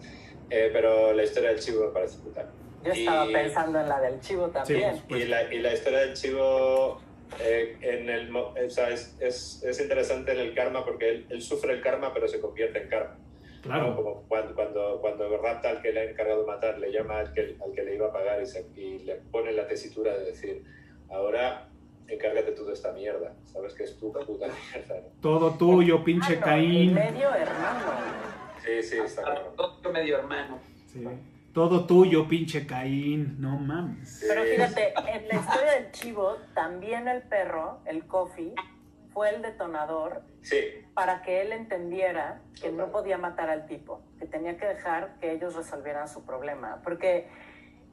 Eh, 0.49 0.69
pero 0.71 1.13
la 1.13 1.23
historia 1.23 1.49
del 1.49 1.59
chivo 1.59 1.85
me 1.87 1.91
parece 1.91 2.19
brutal. 2.21 2.49
Yo 2.83 2.91
estaba 2.91 3.25
Y- 3.25 3.33
pensando 3.33 3.79
en 3.79 3.89
la 3.89 3.99
del 4.01 4.19
chivo 4.19 4.47
también. 4.49 5.01
Pues- 5.09 5.23
y, 5.23 5.27
la, 5.27 5.53
y 5.53 5.59
la 5.59 5.73
historia 5.73 5.99
del 5.99 6.13
chivo 6.13 7.01
eh, 7.41 7.75
en 7.81 8.07
el, 8.09 8.35
o 8.35 8.53
sea, 8.69 8.89
es, 8.91 9.17
es, 9.19 9.63
es 9.63 9.81
interesante 9.81 10.31
en 10.33 10.39
el 10.39 10.53
karma 10.53 10.85
porque 10.85 11.09
él, 11.09 11.25
él 11.29 11.41
sufre 11.41 11.73
el 11.73 11.81
karma 11.81 12.13
pero 12.13 12.27
se 12.27 12.39
convierte 12.39 12.83
en 12.83 12.89
karma. 12.89 13.17
¿no? 13.17 13.61
Claro. 13.71 13.95
Como 13.95 14.21
cuando, 14.27 14.53
cuando, 14.53 14.99
cuando 15.01 15.35
rapta 15.39 15.71
al 15.71 15.81
que 15.81 15.91
le 15.91 16.01
ha 16.01 16.03
encargado 16.03 16.41
de 16.41 16.45
matar, 16.47 16.77
le 16.77 16.91
llama 16.91 17.17
al 17.21 17.33
que, 17.33 17.57
al 17.59 17.71
que 17.73 17.81
le 17.81 17.95
iba 17.95 18.05
a 18.07 18.13
pagar 18.13 18.39
y, 18.39 18.45
se- 18.45 18.67
y 18.75 18.99
le 18.99 19.15
pone 19.15 19.51
la 19.53 19.65
tesitura 19.67 20.15
de 20.15 20.25
decir, 20.25 20.63
ahora 21.09 21.67
encárgate 22.07 22.51
tú 22.51 22.65
de 22.65 22.73
esta 22.73 22.91
mierda, 22.91 23.33
sabes 23.45 23.73
que 23.73 23.83
es 23.83 23.97
tu 23.97 24.11
puta 24.11 24.47
mierda. 24.47 24.95
¿no? 24.95 25.07
Todo 25.21 25.51
tuyo, 25.51 26.03
pinche 26.03 26.33
Hermano, 26.33 26.51
Caín. 26.51 26.93
medio 26.93 27.33
hermano. 27.33 27.91
Sí, 28.63 28.83
sí, 28.83 28.97
está 28.97 29.23
claro. 29.23 29.53
Otro 29.57 29.91
medio 29.91 30.17
hermano. 30.17 30.59
Sí. 30.87 31.03
Todo 31.53 31.85
tuyo, 31.85 32.27
pinche 32.27 32.67
Caín. 32.67 33.37
No 33.39 33.57
mames. 33.57 34.23
Pero 34.27 34.43
fíjate, 34.43 34.93
en 35.07 35.27
la 35.27 35.35
historia 35.35 35.71
del 35.79 35.91
chivo, 35.91 36.37
también 36.53 37.07
el 37.07 37.21
perro, 37.23 37.79
el 37.85 38.05
Coffee, 38.05 38.53
fue 39.13 39.29
el 39.29 39.41
detonador 39.41 40.23
Sí, 40.41 40.57
para 40.93 41.21
que 41.21 41.41
él 41.41 41.53
entendiera 41.53 42.41
que 42.61 42.71
no 42.71 42.91
podía 42.91 43.17
matar 43.17 43.49
al 43.49 43.65
tipo, 43.65 44.01
que 44.19 44.25
tenía 44.25 44.57
que 44.57 44.65
dejar 44.65 45.15
que 45.19 45.31
ellos 45.31 45.55
resolvieran 45.55 46.07
su 46.09 46.25
problema, 46.25 46.81
porque 46.83 47.27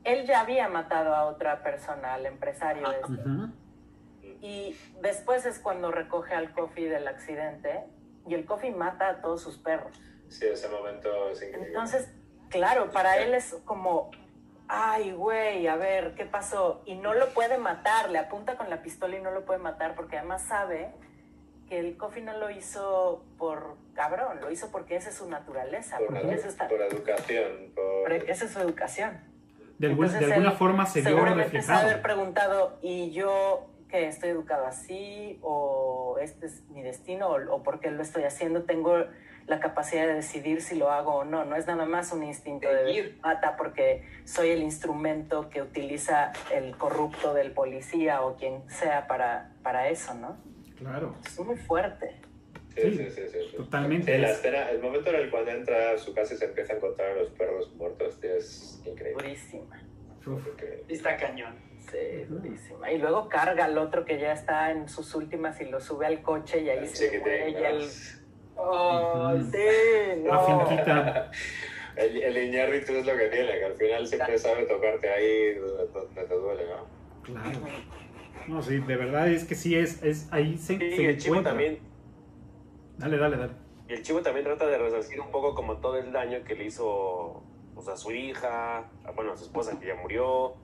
él 0.04 0.26
ya 0.26 0.40
había 0.40 0.68
matado 0.68 1.14
a 1.14 1.24
otra 1.26 1.62
persona, 1.62 2.14
al 2.14 2.26
empresario 2.26 2.90
este, 2.90 3.22
y 4.40 4.76
después 5.00 5.46
es 5.46 5.58
cuando 5.58 5.90
recoge 5.92 6.34
al 6.34 6.52
Coffee 6.52 6.88
del 6.88 7.06
accidente 7.08 7.84
y 8.26 8.34
el 8.34 8.44
Coffee 8.44 8.70
mata 8.72 9.08
a 9.08 9.20
todos 9.20 9.42
sus 9.42 9.58
perros. 9.58 10.00
sí, 10.28 10.46
ese 10.46 10.68
momento 10.68 11.30
es 11.30 11.42
increíble. 11.42 11.68
Entonces, 11.68 12.08
claro, 12.48 12.90
para 12.90 13.18
él 13.18 13.34
es 13.34 13.54
como, 13.64 14.10
ay, 14.68 15.12
güey, 15.12 15.66
a 15.68 15.76
ver, 15.76 16.14
¿qué 16.14 16.24
pasó? 16.24 16.82
Y 16.86 16.94
no 16.96 17.14
lo 17.14 17.28
puede 17.30 17.58
matar, 17.58 18.10
le 18.10 18.18
apunta 18.18 18.56
con 18.56 18.70
la 18.70 18.82
pistola 18.82 19.16
y 19.16 19.20
no 19.22 19.30
lo 19.30 19.44
puede 19.44 19.60
matar 19.60 19.94
porque 19.94 20.18
además 20.18 20.42
sabe 20.42 20.90
que 21.68 21.78
el 21.78 21.96
Coffee 21.96 22.22
no 22.22 22.36
lo 22.36 22.50
hizo 22.50 23.24
por 23.38 23.76
cabrón, 23.94 24.40
lo 24.40 24.50
hizo 24.50 24.70
porque 24.70 24.96
esa 24.96 25.10
es 25.10 25.16
su 25.16 25.28
naturaleza, 25.30 25.98
por, 25.98 26.08
porque 26.08 26.22
edu- 26.22 26.32
esa, 26.34 26.48
está- 26.48 26.68
por 26.68 26.80
educación, 26.82 27.72
por... 27.74 28.12
esa 28.12 28.44
es 28.44 28.50
su 28.50 28.60
educación. 28.60 29.31
De, 29.82 29.88
algún- 29.88 30.06
de 30.06 30.12
Entonces 30.12 30.32
alguna 30.32 30.50
él 30.52 30.56
forma 30.56 30.86
se 30.86 31.00
vio 31.00 31.10
Seguramente 31.10 31.60
se 31.62 31.72
ha 31.72 31.74
de 31.76 31.80
haber 31.82 31.96
reflejado. 31.96 32.02
preguntado, 32.02 32.78
¿y 32.82 33.10
yo 33.10 33.66
que 33.88 34.06
estoy 34.06 34.30
educado 34.30 34.64
así? 34.66 35.38
¿O 35.42 36.16
este 36.20 36.46
es 36.46 36.62
mi 36.70 36.82
destino? 36.82 37.28
¿O, 37.28 37.56
o 37.56 37.62
por 37.62 37.80
qué 37.80 37.90
lo 37.90 38.00
estoy 38.02 38.22
haciendo? 38.24 38.62
Tengo 38.62 39.04
la 39.48 39.58
capacidad 39.58 40.06
de 40.06 40.14
decidir 40.14 40.62
si 40.62 40.76
lo 40.76 40.90
hago 40.92 41.14
o 41.16 41.24
no. 41.24 41.44
No 41.44 41.56
es 41.56 41.66
nada 41.66 41.84
más 41.84 42.12
un 42.12 42.22
instinto 42.22 42.68
de 42.68 43.16
mata 43.22 43.56
porque 43.56 44.04
soy 44.24 44.50
el 44.50 44.62
instrumento 44.62 45.50
que 45.50 45.60
utiliza 45.62 46.32
el 46.54 46.76
corrupto 46.78 47.34
del 47.34 47.50
policía 47.50 48.22
o 48.22 48.36
quien 48.36 48.62
sea 48.70 49.08
para, 49.08 49.50
para 49.64 49.88
eso, 49.88 50.14
¿no? 50.14 50.36
Claro. 50.78 51.16
Es 51.26 51.38
muy 51.40 51.56
fuerte. 51.56 52.20
Sí, 52.74 53.10
sí, 53.10 53.22
sí. 53.30 53.56
Totalmente. 53.56 54.14
Sí, 54.14 54.20
la 54.20 54.30
Es- 54.30 54.36
escena, 54.38 54.70
el 54.70 54.80
momento 54.80 55.10
en 55.10 55.16
el 55.16 55.30
cual 55.30 55.48
entra 55.48 55.92
a 55.92 55.98
su 55.98 56.14
casa 56.14 56.34
y 56.34 56.36
se 56.36 56.44
empieza 56.46 56.72
a 56.72 56.76
encontrar 56.76 57.10
a 57.10 57.14
los 57.22 57.30
perros 57.30 57.72
muertos, 57.74 58.20
tío, 58.20 58.34
es 58.34 58.80
increíble. 58.84 59.22
Durísima. 59.22 59.82
Increíble. 60.26 60.84
Está 60.88 61.16
cañón. 61.16 61.54
Sí, 61.90 62.24
durísima. 62.28 62.92
Y 62.92 62.98
luego 62.98 63.28
carga 63.28 63.64
al 63.64 63.76
otro 63.76 64.04
que 64.04 64.18
ya 64.18 64.32
está 64.32 64.70
en 64.70 64.88
sus 64.88 65.14
últimas 65.14 65.60
y 65.60 65.64
lo 65.64 65.80
sube 65.80 66.06
al 66.06 66.22
coche 66.22 66.60
y 66.62 66.70
ahí 66.70 66.78
El 66.78 66.88
se 66.88 67.18
muere 67.18 67.50
y 67.50 67.54
¿no? 67.54 67.58
él... 67.66 67.88
Ay, 68.56 69.36
Ujú. 69.40 69.50
Sí, 69.50 70.22
La 70.24 70.32
no. 70.34 70.66
finquita. 70.66 71.30
El, 71.94 72.22
el 72.22 72.38
Iñárritu 72.48 72.94
es 72.94 73.04
lo 73.04 73.14
que 73.14 73.26
tiene, 73.28 73.58
que 73.58 73.64
al 73.66 73.74
final 73.74 74.06
siempre 74.06 74.38
sabe 74.38 74.64
tocarte 74.64 75.10
ahí 75.10 75.52
donde, 75.56 76.24
te 76.26 76.34
duele, 76.34 76.62
¿no? 76.64 76.86
Claro. 77.22 77.66
No, 78.48 78.62
sí, 78.62 78.78
de 78.78 78.96
verdad 78.96 79.28
es 79.28 79.44
que 79.44 79.54
sí 79.54 79.76
es, 79.76 80.02
es 80.02 80.26
ahí 80.32 80.56
se, 80.56 80.78
Sí, 80.78 80.96
se 80.96 81.04
el 81.10 81.18
chivo 81.18 81.34
encuentra. 81.36 81.50
también 81.52 81.78
Dale, 82.98 83.16
dale, 83.18 83.36
dale. 83.36 83.52
Y 83.88 83.94
el 83.94 84.02
chivo 84.02 84.22
también 84.22 84.44
trata 84.44 84.66
de 84.66 84.78
resarcir 84.78 85.20
un 85.20 85.30
poco 85.30 85.54
como 85.54 85.78
todo 85.78 85.98
el 85.98 86.12
daño 86.12 86.44
que 86.44 86.54
le 86.54 86.64
hizo 86.66 87.42
pues, 87.74 87.88
a 87.88 87.96
su 87.96 88.12
hija, 88.12 88.78
a, 89.04 89.10
bueno, 89.14 89.32
a 89.32 89.36
su 89.36 89.44
esposa 89.44 89.78
que 89.78 89.86
ya 89.86 89.94
murió, 89.96 90.54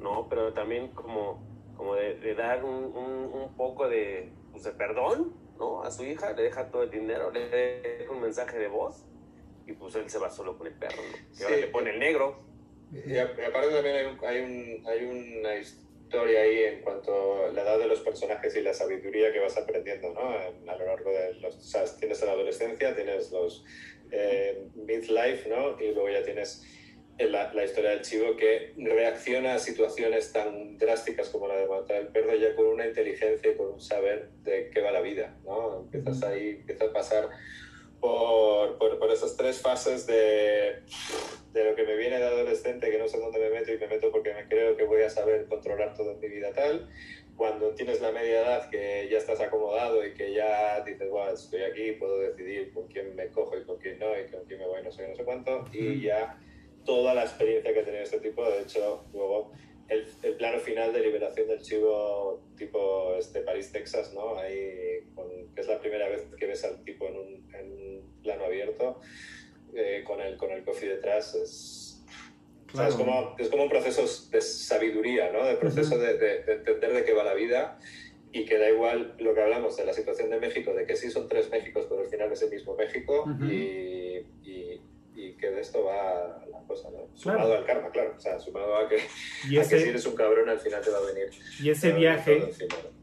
¿no? 0.00 0.28
Pero 0.28 0.52
también 0.52 0.88
como, 0.92 1.42
como 1.76 1.94
de, 1.94 2.14
de 2.20 2.34
dar 2.34 2.64
un, 2.64 2.84
un- 2.84 3.30
un 3.32 3.54
poco 3.56 3.88
de, 3.88 4.32
pues, 4.52 4.64
de 4.64 4.72
perdón, 4.72 5.34
¿no? 5.58 5.82
A 5.82 5.90
su 5.90 6.04
hija, 6.04 6.32
le 6.32 6.42
deja 6.42 6.70
todo 6.70 6.84
el 6.84 6.90
dinero, 6.90 7.30
le 7.30 7.48
deja 7.48 8.12
un 8.12 8.20
mensaje 8.20 8.58
de 8.58 8.68
voz 8.68 9.04
y 9.66 9.72
pues 9.72 9.94
él 9.96 10.08
se 10.08 10.18
va 10.18 10.30
solo 10.30 10.56
con 10.56 10.66
el 10.66 10.72
perro, 10.74 10.96
¿no? 11.02 11.38
Y 11.38 11.42
ahora 11.42 11.56
Sí. 11.56 11.60
le 11.62 11.66
pone 11.68 11.90
el 11.90 11.98
negro. 11.98 12.40
Y 12.92 13.18
aparte 13.18 13.70
también 13.70 13.96
hay, 13.96 14.06
un- 14.06 14.24
hay, 14.24 14.40
un- 14.40 14.86
hay 14.86 15.04
una 15.40 15.56
historia 15.56 15.87
ahí 16.16 16.64
en 16.64 16.80
cuanto 16.80 17.46
a 17.46 17.52
la 17.52 17.62
edad 17.62 17.78
de 17.78 17.86
los 17.86 18.00
personajes 18.00 18.54
y 18.56 18.62
la 18.62 18.72
sabiduría 18.72 19.32
que 19.32 19.40
vas 19.40 19.56
aprendiendo, 19.56 20.12
¿no? 20.12 20.20
A 20.70 20.76
lo 20.76 20.86
largo 20.86 21.10
de 21.10 21.34
los... 21.34 21.56
O 21.56 21.60
sea, 21.60 21.84
tienes 21.98 22.22
la 22.22 22.32
adolescencia, 22.32 22.94
tienes 22.94 23.30
los 23.30 23.64
eh, 24.10 24.62
midlife, 24.74 25.48
¿no? 25.48 25.80
Y 25.80 25.92
luego 25.92 26.08
ya 26.08 26.22
tienes 26.22 26.64
en 27.18 27.32
la, 27.32 27.52
la, 27.52 27.64
historia 27.64 27.90
del 27.90 28.02
chivo 28.02 28.36
que 28.36 28.74
reacciona 28.76 29.54
a 29.54 29.58
situaciones 29.58 30.32
tan 30.32 30.78
drásticas 30.78 31.28
como 31.30 31.48
la 31.48 31.56
de 31.56 31.66
matar 31.66 31.96
el 31.96 32.08
perro 32.08 32.34
ya 32.36 32.54
con 32.54 32.66
una 32.66 32.86
inteligencia 32.86 33.50
y 33.50 33.56
con 33.56 33.72
un 33.72 33.80
saber 33.80 34.28
de 34.44 34.70
qué 34.70 34.80
va 34.80 34.92
la 34.92 35.00
vida, 35.00 35.36
¿no? 35.44 35.80
Empiezas 35.80 36.22
ahí, 36.22 36.50
empiezas 36.60 36.88
a 36.88 36.92
pasar 36.92 37.28
por, 38.00 38.78
por, 38.78 38.98
por 38.98 39.10
esas 39.10 39.36
tres 39.36 39.60
fases 39.60 40.06
de, 40.06 40.82
de, 41.52 41.64
lo 41.64 41.74
que 41.74 41.84
me 41.84 41.96
viene 41.96 42.18
de 42.18 42.24
adolescente, 42.24 42.90
que 42.90 42.98
no 42.98 43.08
sé 43.08 43.18
dónde 43.18 43.38
me 43.38 43.50
meto 43.50 43.72
y 43.72 43.78
me 43.78 43.88
meto 43.88 44.10
porque 44.10 44.32
me 44.34 44.46
creo 44.48 44.76
que 44.76 44.84
voy 44.84 45.02
a 45.02 45.10
saber 45.10 45.46
controlar 45.46 45.94
todo 45.94 46.12
en 46.12 46.20
mi 46.20 46.28
vida 46.28 46.52
tal, 46.52 46.88
cuando 47.36 47.70
tienes 47.74 48.00
la 48.00 48.12
media 48.12 48.40
edad 48.40 48.70
que 48.70 49.08
ya 49.10 49.18
estás 49.18 49.40
acomodado 49.40 50.04
y 50.04 50.14
que 50.14 50.32
ya 50.32 50.82
dices, 50.84 51.08
bueno, 51.10 51.32
estoy 51.32 51.62
aquí, 51.62 51.92
puedo 51.92 52.18
decidir 52.18 52.72
con 52.72 52.86
quién 52.88 53.14
me 53.14 53.28
cojo 53.28 53.56
y 53.56 53.64
con 53.64 53.78
quién 53.78 53.98
no, 53.98 54.18
y 54.18 54.30
con 54.30 54.44
quién 54.44 54.60
me 54.60 54.66
voy, 54.66 54.82
no 54.82 54.90
sé, 54.90 55.08
no 55.08 55.14
sé 55.14 55.24
cuánto, 55.24 55.64
y 55.72 56.02
ya 56.02 56.38
toda 56.84 57.14
la 57.14 57.22
experiencia 57.22 57.72
que 57.72 57.80
ha 57.80 57.84
tenido 57.84 58.02
este 58.02 58.20
tipo. 58.20 58.48
De 58.48 58.62
hecho, 58.62 59.04
luego 59.12 59.52
el, 59.88 60.06
el, 60.22 60.34
plano 60.36 60.58
final 60.58 60.92
de 60.92 61.00
liberación 61.00 61.48
del 61.48 61.60
chivo 61.62 62.42
tipo 62.56 63.14
este, 63.16 63.40
París, 63.40 63.72
Texas, 63.72 64.12
¿no? 64.14 64.38
Ahí, 64.38 65.00
con, 65.14 65.28
que 65.54 65.60
es 65.60 65.66
la 65.66 65.80
primera 65.80 66.08
vez 66.08 66.26
que 66.38 66.46
ves 66.46 66.64
al 66.64 66.84
tipo 66.84 67.06
en 67.06 67.16
un, 67.16 67.54
en 67.54 67.72
un 67.72 68.22
plano 68.22 68.44
abierto, 68.44 69.00
eh, 69.74 70.02
con, 70.06 70.20
el, 70.20 70.36
con 70.36 70.50
el 70.50 70.62
coffee 70.64 70.88
detrás, 70.88 71.34
es, 71.34 72.04
claro. 72.66 72.72
o 72.74 72.76
sea, 72.76 72.88
es, 72.88 72.94
como, 72.94 73.36
es 73.38 73.48
como 73.48 73.62
un 73.64 73.68
proceso 73.70 74.02
de 74.30 74.40
sabiduría, 74.40 75.32
¿no? 75.32 75.44
De 75.44 75.56
proceso 75.56 75.94
uh 75.94 75.98
-huh. 75.98 76.02
de, 76.02 76.18
de, 76.18 76.42
de 76.44 76.52
entender 76.52 76.92
de 76.92 77.04
qué 77.04 77.12
va 77.14 77.24
la 77.24 77.34
vida 77.34 77.78
y 78.32 78.44
que 78.44 78.58
da 78.58 78.68
igual 78.68 79.14
lo 79.18 79.34
que 79.34 79.40
hablamos 79.40 79.76
de 79.76 79.86
la 79.86 79.92
situación 79.94 80.28
de 80.30 80.38
México, 80.38 80.74
de 80.74 80.86
que 80.86 80.96
sí 80.96 81.10
son 81.10 81.28
tres 81.28 81.50
Méxicos, 81.50 81.86
pero 81.88 82.02
al 82.02 82.08
final 82.08 82.30
es 82.32 82.42
el 82.42 82.50
mismo 82.50 82.76
México 82.76 83.24
uh 83.24 83.30
-huh. 83.30 83.50
y, 83.50 84.26
y, 84.50 84.80
y, 85.18 85.32
que 85.32 85.50
de 85.50 85.60
esto 85.60 85.84
va 85.84 86.38
la 86.50 86.60
cosa, 86.66 86.88
¿no? 86.90 87.08
Sumado 87.14 87.46
claro. 87.46 87.60
al 87.60 87.64
karma, 87.64 87.90
claro, 87.90 88.14
o 88.16 88.20
sea, 88.20 88.38
sumado 88.38 88.76
a 88.76 88.88
que, 88.88 88.98
y 89.48 89.58
a 89.58 89.62
que 89.62 89.78
si 89.80 89.88
eres 89.88 90.06
un 90.06 90.14
cabrón 90.14 90.48
al 90.48 90.60
final 90.60 90.80
te 90.82 90.90
va 90.90 90.98
a 90.98 91.12
venir. 91.12 91.30
Y 91.60 91.70
ese 91.70 91.92
viaje, 91.92 92.50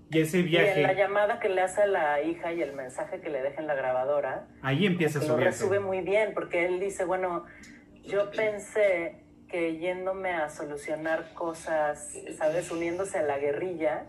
y 0.10 0.20
ese 0.20 0.42
viaje... 0.42 0.82
Y 0.82 0.84
en 0.84 0.88
la 0.88 0.94
llamada 0.94 1.40
que 1.40 1.50
le 1.50 1.62
hace 1.62 1.82
a 1.82 1.88
la 1.88 2.22
hija 2.22 2.54
y 2.54 2.62
el 2.62 2.74
mensaje 2.74 3.20
que 3.20 3.30
le 3.30 3.42
deja 3.42 3.60
en 3.60 3.68
la 3.68 3.76
grabadora... 3.76 4.48
Ahí 4.62 4.86
empieza 4.86 5.20
su 5.20 5.28
Lo 5.28 5.38
viaje. 5.38 5.52
resume 5.52 5.80
muy 5.80 6.02
bien, 6.02 6.34
porque 6.34 6.66
él 6.66 6.80
dice, 6.80 7.06
bueno, 7.06 7.46
yo 8.04 8.32
pensé 8.32 9.24
que 9.50 9.78
yéndome 9.78 10.32
a 10.32 10.50
solucionar 10.50 11.34
cosas, 11.34 12.14
¿sabes? 12.38 12.72
Uniéndose 12.72 13.20
a 13.20 13.24
la 13.24 13.38
guerrilla, 13.40 14.06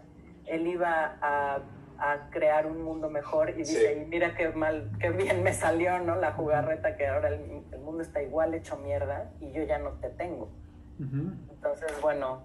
él 0.47 0.67
iba 0.67 1.19
a, 1.21 1.63
a 1.99 2.29
crear 2.31 2.67
un 2.67 2.83
mundo 2.83 3.09
mejor 3.11 3.51
y 3.51 3.55
dice, 3.55 3.95
Sí. 3.95 4.01
y 4.03 4.07
mira 4.07 4.35
qué 4.35 4.49
mal, 4.51 4.91
qué 5.01 5.11
bien 5.11 5.43
me 5.43 5.53
salió, 5.53 5.99
¿no? 5.99 6.17
La 6.17 6.33
jugarreta 6.33 6.97
que 6.97 7.07
ahora 7.07 7.29
el, 7.29 7.63
el 7.73 7.81
mundo 7.81 8.03
está 8.03 8.23
igual 8.23 8.55
hecho 8.55 8.77
mierda 8.79 9.31
y 9.41 9.53
yo 9.53 9.63
ya 9.65 9.79
no 9.79 9.91
te 10.01 10.09
tengo. 10.11 10.51
Ujú. 10.99 11.33
Entonces, 11.51 11.93
bueno, 12.03 12.43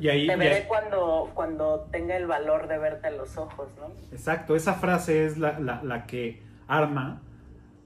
Y 0.00 0.08
ahí- 0.08 0.26
te 0.26 0.32
y 0.34 0.36
veré 0.36 0.54
ahí- 0.56 0.64
cuando, 0.66 1.30
cuando 1.34 1.80
tenga 1.92 2.16
el 2.16 2.26
valor 2.26 2.68
de 2.68 2.78
verte 2.78 3.08
a 3.08 3.10
los 3.10 3.36
ojos, 3.36 3.68
¿no? 3.78 3.88
Exacto, 4.12 4.56
esa 4.56 4.74
frase 4.74 5.26
es 5.26 5.36
la, 5.38 5.58
la, 5.58 5.82
la 5.82 6.06
que 6.06 6.42
arma 6.66 7.20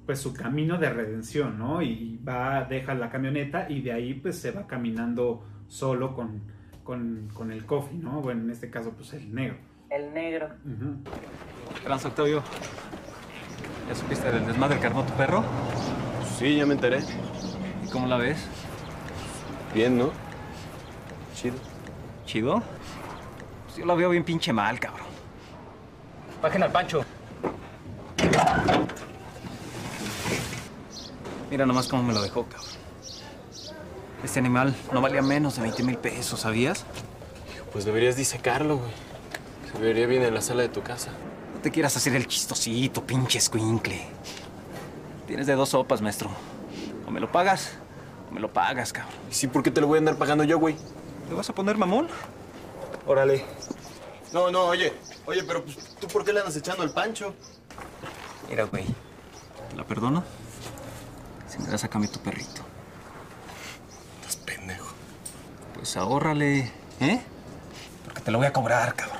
pues 0.06 0.20
su 0.20 0.32
camino 0.32 0.78
de 0.78 0.88
redención, 0.88 1.58
¿no? 1.58 1.82
Y 1.82 2.18
va, 2.26 2.64
deja 2.64 2.94
la 2.94 3.10
camioneta 3.10 3.66
y 3.68 3.82
de 3.82 3.92
ahí 3.92 4.14
pues 4.14 4.38
se 4.38 4.52
va 4.52 4.66
caminando 4.66 5.44
solo 5.66 6.14
con, 6.14 6.40
con, 6.82 7.28
con 7.34 7.52
el 7.52 7.66
coffee, 7.66 7.98
¿no? 7.98 8.22
Bueno, 8.22 8.42
en 8.44 8.50
este 8.50 8.70
caso 8.70 8.92
pues 8.92 9.12
el 9.12 9.34
negro. 9.34 9.56
El 9.90 10.12
negro. 10.12 10.50
Trans 11.82 12.04
Octavio. 12.04 12.42
¿Ya 13.88 13.94
supiste 13.94 14.30
del 14.30 14.46
desmadre 14.46 14.78
que 14.78 14.86
armó 14.86 15.02
tu 15.02 15.12
perro? 15.14 15.42
Sí, 16.38 16.56
ya 16.56 16.66
me 16.66 16.74
enteré. 16.74 17.00
¿Y 17.84 17.88
cómo 17.90 18.06
la 18.06 18.18
ves? 18.18 18.38
Bien, 19.74 19.96
¿no? 19.96 20.10
Chido. 21.34 21.56
¿Chido? 22.26 22.62
Pues 23.64 23.78
yo 23.78 23.86
la 23.86 23.94
veo 23.94 24.10
bien 24.10 24.24
pinche 24.24 24.52
mal, 24.52 24.78
cabrón. 24.78 25.06
Bajen 26.42 26.62
al 26.62 26.70
Pancho. 26.70 27.04
Mira 31.50 31.64
nomás 31.64 31.88
cómo 31.88 32.02
me 32.02 32.12
lo 32.12 32.20
dejó, 32.20 32.44
cabrón. 32.44 32.68
Este 34.22 34.38
animal 34.38 34.76
no 34.92 35.00
valía 35.00 35.22
menos 35.22 35.56
de 35.56 35.62
20 35.62 35.82
mil 35.84 35.96
pesos, 35.96 36.40
¿sabías? 36.40 36.84
Pues 37.72 37.86
deberías 37.86 38.16
disecarlo, 38.16 38.76
güey. 38.78 39.07
Se 39.72 39.78
vería 39.78 40.06
bien 40.06 40.22
en 40.22 40.34
la 40.34 40.40
sala 40.40 40.62
de 40.62 40.68
tu 40.68 40.82
casa. 40.82 41.10
No 41.54 41.60
te 41.60 41.70
quieras 41.70 41.96
hacer 41.96 42.14
el 42.14 42.26
chistosito, 42.26 43.04
pinche 43.04 43.38
escuincle. 43.38 44.00
Tienes 45.26 45.46
de 45.46 45.54
dos 45.54 45.70
sopas, 45.70 46.00
maestro. 46.00 46.30
O 47.06 47.10
me 47.10 47.20
lo 47.20 47.30
pagas, 47.30 47.72
o 48.30 48.34
me 48.34 48.40
lo 48.40 48.52
pagas, 48.52 48.92
cabrón. 48.92 49.14
¿Y 49.30 49.34
sí, 49.34 49.46
por 49.46 49.62
qué 49.62 49.70
te 49.70 49.80
lo 49.80 49.86
voy 49.86 49.96
a 49.96 49.98
andar 49.98 50.16
pagando 50.16 50.44
yo, 50.44 50.58
güey? 50.58 50.76
¿Te 51.28 51.34
vas 51.34 51.50
a 51.50 51.54
poner 51.54 51.76
mamón? 51.76 52.08
Órale. 53.06 53.44
No, 54.32 54.50
no, 54.50 54.64
oye. 54.64 54.92
Oye, 55.26 55.42
pero 55.42 55.62
pues, 55.62 55.76
¿tú 56.00 56.06
por 56.08 56.24
qué 56.24 56.32
le 56.32 56.40
andas 56.40 56.56
echando 56.56 56.82
al 56.82 56.90
pancho? 56.90 57.34
Mira, 58.48 58.64
güey. 58.64 58.84
¿Te 59.68 59.76
la 59.76 59.84
perdono? 59.84 60.24
Si 61.48 61.58
me 61.58 61.68
das 61.68 61.84
a 61.84 61.88
tu 61.88 62.20
perrito. 62.20 62.62
Estás 64.20 64.36
pendejo. 64.36 64.94
Pues 65.74 65.96
ahórrale, 65.96 66.72
¿eh? 67.00 67.20
Porque 68.04 68.22
te 68.22 68.30
lo 68.30 68.38
voy 68.38 68.46
a 68.46 68.52
cobrar, 68.52 68.94
cabrón. 68.94 69.17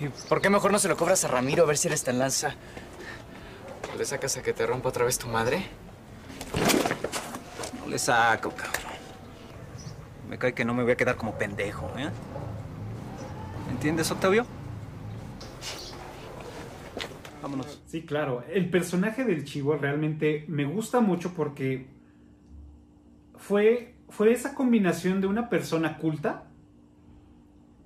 ¿Y 0.00 0.08
por 0.28 0.40
qué 0.40 0.50
mejor 0.50 0.72
no 0.72 0.78
se 0.78 0.88
lo 0.88 0.96
cobras 0.96 1.24
a 1.24 1.28
Ramiro 1.28 1.62
a 1.62 1.66
ver 1.66 1.76
si 1.76 1.88
eres 1.88 2.02
tan 2.02 2.18
lanza? 2.18 2.54
¿Le 3.96 4.04
sacas 4.04 4.36
a 4.36 4.42
que 4.42 4.52
te 4.52 4.66
rompa 4.66 4.88
otra 4.88 5.04
vez 5.04 5.18
tu 5.18 5.28
madre? 5.28 5.64
No 7.78 7.86
le 7.86 7.98
saco, 7.98 8.50
cabrón. 8.50 8.92
Me 10.28 10.38
cae 10.38 10.52
que 10.52 10.64
no 10.64 10.74
me 10.74 10.82
voy 10.82 10.92
a 10.92 10.96
quedar 10.96 11.16
como 11.16 11.36
pendejo, 11.38 11.86
¿eh? 11.96 12.10
¿Me 13.66 13.72
entiendes, 13.72 14.10
Octavio? 14.10 14.46
Vámonos. 17.40 17.80
Sí, 17.86 18.02
claro. 18.04 18.42
El 18.48 18.70
personaje 18.70 19.24
del 19.24 19.44
chivo 19.44 19.76
realmente 19.76 20.44
me 20.48 20.64
gusta 20.64 21.00
mucho 21.00 21.34
porque 21.34 21.86
fue, 23.36 23.94
fue 24.08 24.32
esa 24.32 24.54
combinación 24.54 25.20
de 25.20 25.26
una 25.28 25.48
persona 25.48 25.98
culta, 25.98 26.44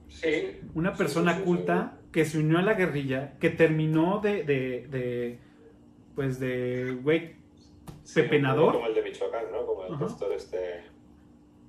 Sí. 0.09 0.61
una 0.75 0.95
persona 0.95 1.33
Sí, 1.33 1.39
sí, 1.39 1.45
sí, 1.45 1.47
culta 1.47 1.98
que 2.13 2.25
se 2.25 2.39
unió 2.39 2.59
a 2.59 2.63
la 2.63 2.75
guerrilla, 2.75 3.35
que 3.39 3.51
terminó 3.51 4.21
de, 4.21 4.43
de, 4.45 4.87
de 4.89 5.39
pues 6.15 6.41
de, 6.41 6.99
güey, 7.03 7.37
Sí, 8.03 8.23
pepenador. 8.23 8.73
Como 8.75 8.87
el 8.87 8.95
de 8.95 9.03
Michoacán, 9.03 9.45
¿no? 9.53 9.67
Como 9.67 9.85
el 9.85 9.99
pastor 9.99 10.33
este... 10.33 10.83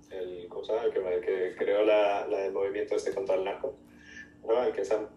El, 0.09 0.47
¿Cómo 0.47 0.63
se 0.63 0.73
llama? 0.73 0.85
El 0.85 0.91
que, 0.93 0.99
el 1.15 1.21
que 1.21 1.55
creó 1.57 1.83
la, 1.85 2.25
la, 2.27 2.45
el 2.45 2.53
movimiento 2.53 2.95
este 2.95 3.13
contra 3.13 3.35
el 3.35 3.43
narco. 3.43 3.75
¿No? 4.47 4.63
El 4.63 4.71
que 4.73 4.85
Sam... 4.85 5.07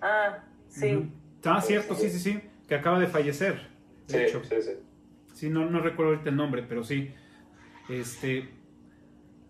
Ah, 0.00 0.44
sí. 0.68 0.94
Ujú. 0.94 1.06
Ah, 1.44 1.60
cierto, 1.60 1.94
sí, 1.94 2.08
sí, 2.08 2.18
sí, 2.20 2.40
que 2.68 2.74
acaba 2.76 3.00
de 3.00 3.06
fallecer. 3.08 3.68
De 4.06 4.14
Sí, 4.14 4.24
hecho. 4.24 4.42
sí, 4.44 4.56
sí. 4.62 4.70
Sí, 5.34 5.50
no, 5.50 5.68
no 5.68 5.80
recuerdo 5.80 6.12
ahorita 6.12 6.30
el 6.30 6.36
nombre, 6.36 6.62
pero 6.62 6.84
sí. 6.84 7.12
Este. 7.88 8.48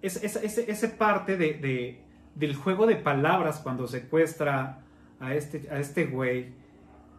Es, 0.02 0.22
es- 0.24 0.36
ese, 0.36 0.70
ese 0.70 0.88
parte 0.88 1.36
de, 1.36 1.54
de- 1.54 2.00
del 2.34 2.54
juego 2.54 2.86
de 2.86 2.96
palabras 2.96 3.60
cuando 3.60 3.86
secuestra 3.86 4.84
a 5.20 5.34
este, 5.34 5.68
a 5.70 5.78
este 5.78 6.06
güey. 6.06 6.46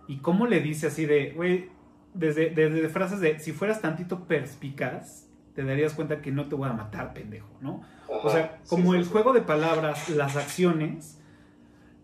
Y 0.07 0.17
cómo 0.17 0.47
le 0.47 0.59
dice 0.59 0.87
así 0.87 1.05
de, 1.05 1.31
güey, 1.31 1.69
desde, 2.13 2.49
desde 2.49 2.89
frases 2.89 3.21
de, 3.21 3.39
si 3.39 3.53
fueras 3.53 3.81
tantito 3.81 4.25
perspicaz, 4.25 5.27
te 5.55 5.63
darías 5.63 5.93
cuenta 5.93 6.21
que 6.21 6.31
no 6.31 6.49
te 6.49 6.55
voy 6.55 6.69
a 6.69 6.73
matar, 6.73 7.13
pendejo, 7.13 7.47
¿no? 7.61 7.83
O 8.07 8.29
sea, 8.29 8.59
como 8.67 8.91
sí, 8.91 8.97
el 8.97 9.05
sí. 9.05 9.11
juego 9.11 9.33
de 9.33 9.41
palabras, 9.41 10.09
las 10.09 10.35
acciones, 10.35 11.19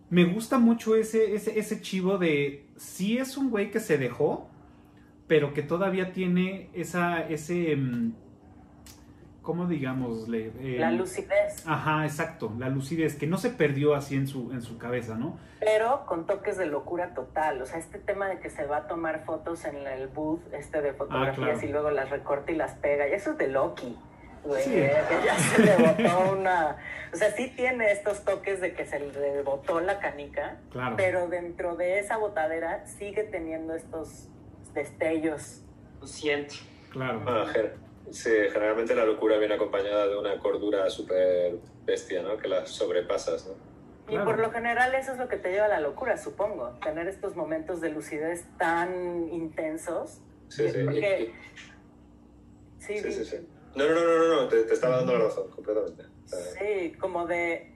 me 0.10 0.24
gusta 0.24 0.58
mucho 0.58 0.96
ese, 0.96 1.36
ese, 1.36 1.60
ese 1.60 1.82
chivo 1.82 2.18
de, 2.18 2.66
sí 2.78 3.18
es 3.18 3.36
un 3.38 3.50
güey 3.50 3.72
que 3.72 3.80
se 3.80 3.98
dejó, 3.98 4.50
pero 5.28 5.54
que 5.54 5.64
todavía 5.64 6.14
tiene 6.14 6.70
esa, 6.74 7.28
ese, 7.28 7.76
mm, 7.76 8.14
¿cómo 9.48 9.66
digámosle? 9.66 10.52
Eh, 10.60 10.76
La 10.78 10.92
lucidez. 10.92 11.66
Ajá, 11.66 12.04
exacto, 12.04 12.52
la 12.60 12.68
lucidez, 12.68 13.16
que 13.16 13.28
no 13.28 13.38
se 13.38 13.50
perdió 13.50 13.96
así 13.96 14.18
en 14.18 14.28
su, 14.28 14.52
en 14.52 14.62
su 14.62 14.78
cabeza, 14.78 15.16
¿no? 15.16 15.40
pero 15.62 16.06
con 16.06 16.26
toques 16.26 16.58
de 16.58 16.66
locura 16.66 17.14
total. 17.14 17.62
O 17.62 17.66
sea, 17.66 17.80
este 17.80 17.98
tema 17.98 18.28
de 18.28 18.40
que 18.40 18.50
se 18.50 18.66
va 18.66 18.78
a 18.80 18.88
tomar 18.88 19.24
fotos 19.24 19.64
en 19.64 19.76
el 19.88 20.08
booth 20.10 20.42
este 20.54 20.82
de 20.82 20.92
fotografías 20.94 21.38
Ah, 21.40 21.54
claro. 21.54 21.68
y 21.68 21.72
luego 21.72 21.92
las 21.92 22.10
recorta 22.10 22.52
y 22.52 22.56
las 22.56 22.74
pega. 22.74 23.08
Y 23.08 23.14
eso 23.14 23.32
es 23.32 23.38
de 23.38 23.48
Loki. 23.48 23.98
Güey, 24.44 24.64
Sí. 24.64 24.70
que 24.72 24.92
ya 25.26 25.36
se 25.40 25.64
le 25.64 25.76
botó 25.78 26.32
una... 26.34 26.76
O 27.12 27.16
sea, 27.16 27.32
sí 27.32 27.52
tiene 27.56 27.90
estos 27.92 28.24
toques 28.26 28.60
de 28.62 28.74
que 28.74 28.86
se 28.86 29.00
le 29.00 29.42
botó 29.44 29.80
la 29.80 29.98
canica, 30.00 30.58
Claro. 30.72 30.96
pero 30.98 31.28
dentro 31.30 31.76
de 31.78 32.00
esa 32.00 32.18
botadera 32.18 32.86
sigue 32.86 33.24
teniendo 33.24 33.74
estos 33.76 34.28
destellos. 34.76 35.64
Lo 36.02 36.06
siento. 36.08 36.54
Claro. 36.92 37.22
Ah, 37.26 37.46
sí, 38.12 38.30
generalmente 38.52 38.96
la 38.96 39.06
locura 39.06 39.38
viene 39.38 39.56
acompañada 39.56 40.08
de 40.08 40.18
una 40.18 40.38
cordura 40.40 40.90
súper 40.90 41.58
bestia, 41.86 42.22
¿no? 42.22 42.38
Que 42.38 42.48
la 42.48 42.66
sobrepasas, 42.66 43.48
¿no? 43.48 43.54
Y 44.08 44.12
Claro. 44.12 44.26
por 44.26 44.40
lo 44.40 44.52
general 44.52 44.96
eso 44.96 45.12
es 45.12 45.18
lo 45.18 45.28
que 45.28 45.36
te 45.38 45.52
lleva 45.52 45.66
a 45.66 45.70
la 45.70 45.80
locura, 45.82 46.18
supongo. 46.18 46.70
Tener 46.84 47.08
estos 47.08 47.36
momentos 47.36 47.82
de 47.82 47.90
lucidez 47.90 48.46
tan 48.58 49.28
intensos. 49.30 50.22
Sí, 50.48 50.70
sí. 50.70 50.84
Porque- 50.86 51.34
Y- 51.34 52.82
Sí, 52.82 52.94
y- 52.94 53.00
sí, 53.00 53.12
sí, 53.12 53.26
sí. 53.26 53.48
No, 53.76 53.86
no, 53.90 53.94
no, 53.96 54.18
no, 54.18 54.42
no, 54.44 54.48
te, 54.48 54.64
te 54.64 54.74
estaba 54.74 54.98
dando 54.98 55.14
la 55.18 55.26
razón, 55.26 55.50
completamente. 55.52 56.04
Sí, 56.26 56.94
como 57.00 57.26
de 57.28 57.74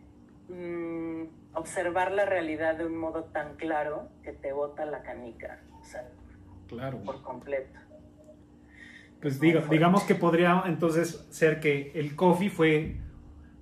mm, 0.47 1.23
observar 1.53 2.11
la 2.11 2.25
realidad 2.25 2.75
de 2.75 2.85
un 2.85 2.97
modo 2.97 3.25
tan 3.25 3.55
claro 3.55 4.09
que 4.23 4.31
te 4.33 4.51
bota 4.53 4.85
la 4.85 5.01
canica, 5.03 5.61
o 5.81 5.83
sea, 5.85 6.09
Claro. 6.67 7.01
por 7.03 7.21
completo. 7.23 7.77
Pues 9.21 9.39
diga- 9.39 9.67
digamos 9.69 10.03
que 10.03 10.15
podría 10.15 10.63
entonces 10.65 11.25
ser 11.29 11.59
que 11.59 11.91
el 11.95 12.15
Coffee 12.15 12.49
fue 12.49 12.95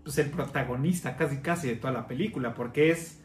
pues, 0.03 0.17
el 0.17 0.29
protagonista 0.29 1.15
casi 1.17 1.37
casi 1.39 1.67
de 1.67 1.75
toda 1.75 1.91
la 1.93 2.07
película, 2.07 2.53
porque 2.53 2.91
es 2.91 3.19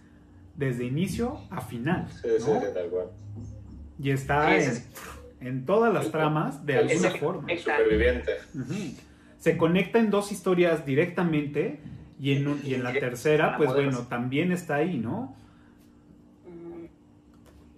desde 0.56 0.84
inicio 0.84 1.40
a 1.50 1.60
final. 1.60 2.08
sí, 2.10 2.28
sí, 2.38 2.50
¿no? 2.50 2.60
sí, 2.60 2.66
tal 2.74 2.88
cual. 2.90 3.06
Y 4.00 4.10
está 4.10 4.60
Sí, 4.60 4.82
en, 5.40 5.64
todas 5.64 5.94
las 5.94 6.10
tramas 6.10 6.64
de 6.66 6.78
el- 6.80 6.88
alguna 6.90 7.10
forma. 7.12 7.50
El 7.52 7.58
superviviente. 7.58 8.32
Se 9.38 9.56
conecta 9.56 9.98
en 9.98 10.10
dos 10.10 10.32
historias 10.32 10.84
directamente 10.86 11.80
y 12.18 12.32
en, 12.32 12.48
un- 12.48 12.60
y 12.64 12.74
en 12.74 12.82
la 12.82 12.92
tercera, 12.92 13.56
pues 13.56 13.68
modelos. 13.70 13.94
bueno, 13.94 14.08
también 14.08 14.50
está 14.52 14.76
ahí, 14.76 14.98
¿no? 14.98 15.36
Mm, 16.46 16.84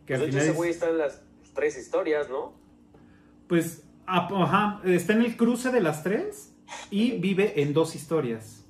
Que 0.07 0.15
Pues 0.15 0.21
al 0.21 0.25
hecho, 0.27 0.31
final 0.33 0.43
ese 0.43 0.51
es- 0.51 0.57
güey 0.57 0.71
está 0.71 0.89
en 0.89 0.99
las 0.99 1.23
tres 1.55 1.77
historias, 1.79 2.29
¿no? 2.31 2.53
Pues, 3.49 3.83
ah, 3.85 3.86
ajá, 4.07 4.81
está 4.85 5.13
en 5.15 5.23
el 5.23 5.37
cruce 5.37 5.71
de 5.71 5.81
las 5.81 6.03
tres 6.03 6.55
y 6.91 7.13
vive 7.19 7.61
en 7.61 7.73
dos 7.73 7.95
historias. 7.95 8.65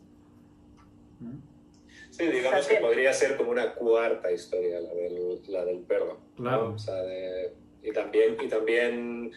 Sí, 2.10 2.24
digamos 2.26 2.66
que 2.66 2.76
podría 2.76 3.12
ser 3.12 3.36
como 3.36 3.50
una 3.50 3.74
cuarta 3.74 4.32
historia, 4.32 4.80
la 4.80 4.94
del, 4.94 5.40
la 5.48 5.64
del 5.66 5.78
perro. 5.80 6.18
¿no? 6.38 6.44
Claro. 6.44 6.72
O 6.72 6.78
sea, 6.78 6.94
de- 7.02 7.52
y, 7.82 7.92
también, 7.92 8.36
y 8.42 8.48
también 8.48 9.32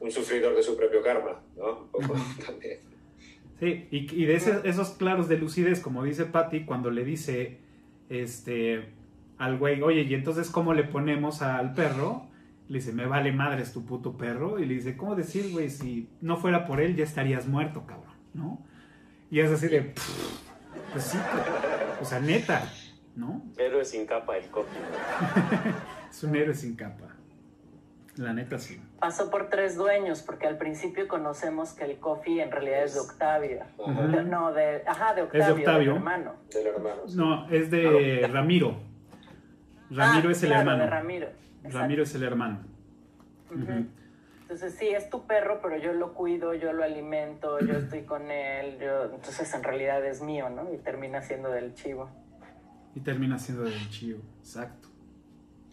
un 0.00 0.10
sufridor 0.10 0.54
de 0.54 0.62
su 0.62 0.76
propio 0.76 1.02
karma, 1.02 1.40
¿no? 1.56 1.80
Un 1.84 1.88
poco 1.88 2.14
también. 2.46 2.80
Sí, 3.58 3.88
y, 3.90 4.22
y 4.22 4.26
de 4.26 4.34
ese- 4.36 4.60
esos 4.64 4.90
claros 4.90 5.28
de 5.28 5.38
lucidez, 5.38 5.80
como 5.80 6.04
dice 6.04 6.26
Patty, 6.26 6.64
cuando 6.66 6.90
le 6.90 7.04
dice 7.04 7.58
este 8.10 8.90
al 9.38 9.56
güey, 9.56 9.80
oye, 9.82 10.02
¿y 10.02 10.14
entonces 10.14 10.50
cómo 10.50 10.74
le 10.74 10.82
ponemos 10.84 11.42
al 11.42 11.72
perro? 11.72 12.26
Le 12.68 12.78
dice, 12.78 12.92
me 12.92 13.06
vale 13.06 13.32
madres 13.32 13.72
tu 13.72 13.84
puto 13.86 14.16
perro. 14.16 14.58
Y 14.58 14.66
le 14.66 14.74
dice, 14.74 14.96
¿cómo 14.96 15.14
decir, 15.16 15.50
güey? 15.52 15.70
Si 15.70 16.10
no 16.20 16.36
fuera 16.36 16.66
por 16.66 16.80
él, 16.80 16.96
ya 16.96 17.04
estarías 17.04 17.46
muerto, 17.46 17.86
cabrón, 17.86 18.14
¿no? 18.34 18.62
Y 19.30 19.40
es 19.40 19.50
así 19.50 19.68
de, 19.68 19.82
"Pff, 19.82 20.40
pues 20.92 21.04
sí, 21.04 21.18
o 22.00 22.04
sea, 22.04 22.20
neta, 22.20 22.62
¿no? 23.16 23.42
Héroe 23.58 23.84
sin 23.84 24.06
capa, 24.06 24.36
el 24.36 24.46
coffee. 24.50 24.80
Es 26.10 26.22
un 26.24 26.34
héroe 26.34 26.54
sin 26.54 26.74
capa. 26.74 27.04
La 28.16 28.32
neta 28.32 28.58
sí. 28.58 28.80
Pasó 28.98 29.30
por 29.30 29.48
tres 29.50 29.76
dueños, 29.76 30.22
porque 30.22 30.46
al 30.46 30.56
principio 30.58 31.06
conocemos 31.06 31.72
que 31.74 31.84
el 31.84 31.98
coffee 31.98 32.42
en 32.42 32.50
realidad 32.50 32.82
es 32.84 32.94
de 32.94 33.00
Octavio. 33.00 33.60
De- 34.10 34.24
no, 34.24 34.52
de, 34.52 34.82
ajá, 34.86 35.14
de 35.14 35.22
Octavio, 35.22 35.54
Octavio. 35.54 35.88
del 35.92 35.96
hermano. 35.98 36.32
Del 36.52 36.66
hermano. 36.66 37.02
sí. 37.06 37.16
No, 37.16 37.48
es 37.50 37.70
de 37.70 38.28
Ramiro. 38.32 38.76
Ramiro 39.90 40.28
Ah, 40.28 40.32
es 40.32 40.42
el 40.42 40.48
claro, 40.48 40.60
hermano. 40.62 40.84
de 40.84 40.90
Ramiro. 40.90 41.28
Exacto. 41.58 41.78
Ramiro 41.78 42.02
es 42.02 42.14
el 42.14 42.22
hermano. 42.22 42.60
Entonces 44.42 44.74
sí, 44.74 44.88
es 44.88 45.10
tu 45.10 45.26
perro, 45.26 45.60
pero 45.60 45.76
yo 45.76 45.92
lo 45.92 46.14
cuido, 46.14 46.54
yo 46.54 46.72
lo 46.72 46.82
alimento, 46.82 47.60
yo 47.60 47.74
estoy 47.74 48.04
con 48.04 48.30
él, 48.30 48.78
yo... 48.80 49.04
entonces 49.04 49.52
en 49.52 49.62
realidad 49.62 50.04
es 50.06 50.22
mío, 50.22 50.48
¿no? 50.48 50.72
Y 50.72 50.78
termina 50.78 51.20
siendo 51.20 51.50
del 51.50 51.74
chivo. 51.74 52.08
Y 52.94 53.00
termina 53.00 53.38
siendo 53.38 53.64
del 53.64 53.90
chivo, 53.90 54.20
exacto. 54.40 54.88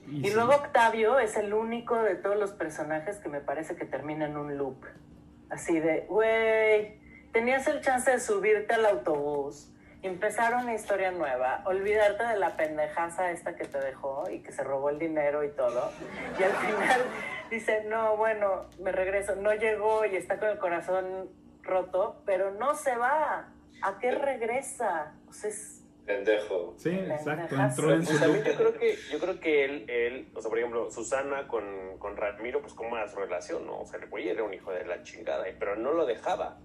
Y 0.07 0.23
sí. 0.23 0.33
luego 0.36 0.55
Octavio 0.55 1.19
es 1.19 1.38
el 1.38 1.53
único 1.53 1.97
de 1.97 2.15
todos 2.15 2.38
los 2.38 2.51
personajes 2.51 3.17
que 3.17 3.29
me 3.29 3.39
parece 3.39 3.75
que 3.75 3.86
termina 3.86 4.25
en 4.25 4.38
un 4.38 4.57
loop. 4.57 4.83
Así 5.49 5.79
de, 5.79 6.05
güey, 6.09 6.99
tenías 7.31 7.67
el 7.67 7.81
chance 7.81 8.11
de 8.11 8.19
subirte 8.19 8.73
al 8.73 8.86
autobús, 8.86 9.71
empezar 10.08 10.53
una 10.56 10.74
historia 10.74 11.12
nueva, 11.12 11.62
olvidarte 11.66 12.24
de 12.26 12.38
la 12.38 12.56
pendejaza 12.56 13.32
esta 13.32 13.56
que 13.56 13.66
te 13.66 13.80
dejó 13.80 14.30
y 14.30 14.39
que 14.39 14.51
se 14.51 14.64
robó 14.64 14.89
el 14.89 14.99
dinero 14.99 15.43
y 15.43 15.49
todo. 15.49 15.91
Y 16.39 16.43
al 16.43 16.51
final 16.51 17.01
dice, 17.49 17.84
no, 17.86 18.18
bueno, 18.18 18.66
me 18.80 18.91
regreso. 18.91 19.36
No 19.36 19.53
llegó 19.53 20.06
y 20.06 20.16
está 20.16 20.39
con 20.39 20.49
el 20.49 20.58
corazón 20.58 21.30
roto, 21.64 22.22
pero 22.26 22.51
no 22.51 22.76
se 22.76 22.95
va. 22.95 23.49
¿A 23.82 23.99
qué 23.99 24.12
regresa? 24.12 25.14
O 25.28 25.34
sea, 25.34 25.49
es... 25.49 25.82
Pendejo. 26.06 26.76
Sí, 26.78 26.91
exacto, 26.91 27.56
entró 27.56 27.91
en 27.91 28.06
su 28.06 28.20
Pues 28.20 28.45
yo 28.45 28.56
creo 28.56 28.74
que, 28.78 28.95
yo 29.12 29.20
creo 29.20 29.39
que 29.39 29.66
él, 29.66 29.86
él, 29.89 30.30
o 30.36 30.41
sea, 30.41 30.49
por 30.49 30.60
ejemplo, 30.60 30.91
Susana 30.91 31.47
con, 31.47 31.97
con 31.97 32.16
Ramiro, 32.16 32.62
pues 32.62 32.74
cómo 32.74 32.95
era 32.95 33.08
su 33.08 33.18
relación, 33.18 33.66
¿no? 33.66 33.82
O 33.82 33.86
sea, 33.88 33.99
el 33.99 34.08
güey 34.08 34.30
era 34.30 34.43
un 34.43 34.53
hijo 34.53 34.72
de 34.72 34.86
la 34.86 35.01
chingada, 35.01 35.45
pero 35.58 35.76
no 35.76 35.93
lo 35.93 36.06
dejaba, 36.06 36.60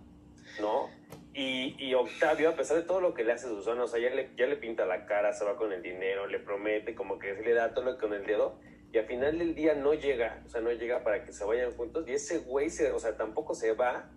¿no? 0.60 0.88
Y, 1.34 1.76
y 1.78 1.94
Octavio, 1.94 2.50
a 2.50 2.54
pesar 2.56 2.76
de 2.78 2.82
todo 2.82 3.00
lo 3.00 3.14
que 3.14 3.22
le 3.24 3.32
hace 3.32 3.46
Susana, 3.46 3.84
o 3.84 3.88
sea, 3.88 4.00
ya 4.00 4.10
le, 4.10 4.30
ya 4.36 4.46
le 4.46 4.56
pinta 4.56 4.84
la 4.86 5.06
cara, 5.06 5.32
se 5.32 5.44
va 5.44 5.56
con 5.56 5.72
el 5.72 5.82
dinero, 5.82 6.26
le 6.26 6.40
promete, 6.40 6.94
como 6.94 7.18
que 7.18 7.36
sí 7.36 7.42
le 7.44 7.54
da 7.54 7.72
todo 7.72 7.84
lo 7.84 7.94
que 7.94 8.00
con 8.00 8.14
el 8.14 8.26
dedo, 8.26 8.56
y 8.92 8.98
al 8.98 9.06
final 9.06 9.38
del 9.38 9.54
día 9.54 9.74
no 9.74 9.94
llega, 9.94 10.42
o 10.44 10.48
sea, 10.48 10.60
no 10.60 10.72
llega 10.72 11.04
para 11.04 11.24
que 11.24 11.32
se 11.32 11.44
vayan 11.44 11.70
juntos, 11.72 12.04
y 12.08 12.12
ese 12.14 12.38
güey, 12.40 12.68
se, 12.70 12.90
o 12.90 12.98
sea, 12.98 13.16
tampoco 13.16 13.54
se 13.54 13.72
va, 13.74 14.10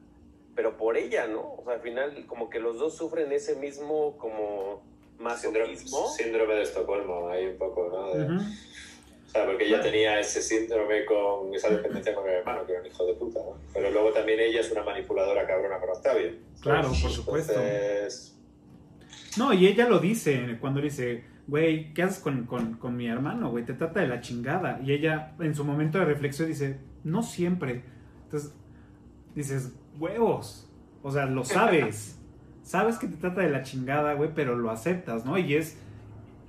pero 0.56 0.76
por 0.78 0.98
ella, 0.98 1.28
¿no? 1.28 1.54
O 1.54 1.64
sea, 1.66 1.76
al 1.76 1.82
final 1.82 2.26
como 2.26 2.50
que 2.50 2.60
los 2.60 2.80
dos 2.80 2.98
sufren 2.98 3.32
ese 3.32 3.56
mismo 3.56 4.18
como 4.18 4.82
Síndrome, 5.38 5.68
masoquismo. 5.74 6.08
síndrome 6.10 6.56
de 6.56 6.62
Estocolmo, 6.64 7.30
ahí 7.30 7.46
un 7.46 7.58
poco, 7.58 7.90
¿no? 7.90 8.14
De- 8.16 8.44
sea, 9.34 9.46
porque 9.46 9.66
ella 9.66 9.82
tenía 9.82 10.20
ese 10.20 10.42
síndrome 10.42 11.06
con 11.06 11.54
esa 11.54 11.70
dependencia 11.70 12.14
con 12.16 12.28
el 12.30 12.36
hermano, 12.36 12.66
que 12.66 12.72
era 12.74 12.82
un 12.82 12.88
hijo 12.88 13.06
de 13.06 13.14
puta, 13.16 13.40
¿no? 13.40 13.58
Pero 13.74 13.92
luego 13.92 14.12
también 14.12 14.40
ella 14.40 14.62
es 14.62 14.72
una 14.72 14.84
manipuladora 14.84 15.46
cabrona 15.48 15.80
con 15.80 15.90
Octavio. 15.90 16.32
Claro, 16.62 16.90
por 16.90 17.12
supuesto. 17.12 17.54
Entonces, 17.54 18.38
No, 19.38 19.52
y 19.54 19.68
ella 19.68 19.90
lo 19.90 20.00
dice 20.00 20.58
cuando 20.62 20.80
dice, 20.82 21.24
güey, 21.48 21.94
¿qué 21.94 22.04
haces 22.04 22.20
con, 22.20 22.46
con- 22.46 22.76
con 22.78 22.96
mi 22.96 23.08
hermano, 23.08 23.50
güey? 23.50 23.66
Te 23.66 23.74
trata 23.74 24.00
de 24.02 24.08
la 24.08 24.22
chingada. 24.22 24.80
Y 24.84 24.92
ella, 24.94 25.34
en 25.40 25.56
su 25.56 25.64
momento 25.66 25.98
de 26.00 26.06
reflexión, 26.06 26.48
dice, 26.48 26.78
no 27.04 27.24
siempre. 27.24 27.84
Entonces, 28.26 28.54
dices, 29.36 29.74
huevos. 30.00 30.70
O 31.02 31.12
sea, 31.12 31.26
lo 31.26 31.44
sabes. 31.44 32.20
sabes 32.64 32.98
que 32.98 33.08
te 33.08 33.18
trata 33.18 33.42
de 33.42 33.50
la 33.50 33.64
chingada, 33.64 34.14
güey, 34.14 34.30
pero 34.36 34.56
lo 34.56 34.70
aceptas, 34.70 35.26
¿no? 35.26 35.38
Y 35.38 35.56
es. 35.56 35.78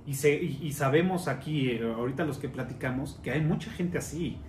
Y, 0.07 0.13
se, 0.13 0.31
y, 0.33 0.59
y 0.61 0.71
sabemos 0.73 1.27
aquí, 1.27 1.71
eh, 1.71 1.81
ahorita 1.95 2.23
los 2.25 2.37
que 2.37 2.47
platicamos, 2.49 3.19
que 3.23 3.31
hay 3.31 3.41
mucha 3.41 3.71
gente 3.71 3.97
así. 3.97 4.39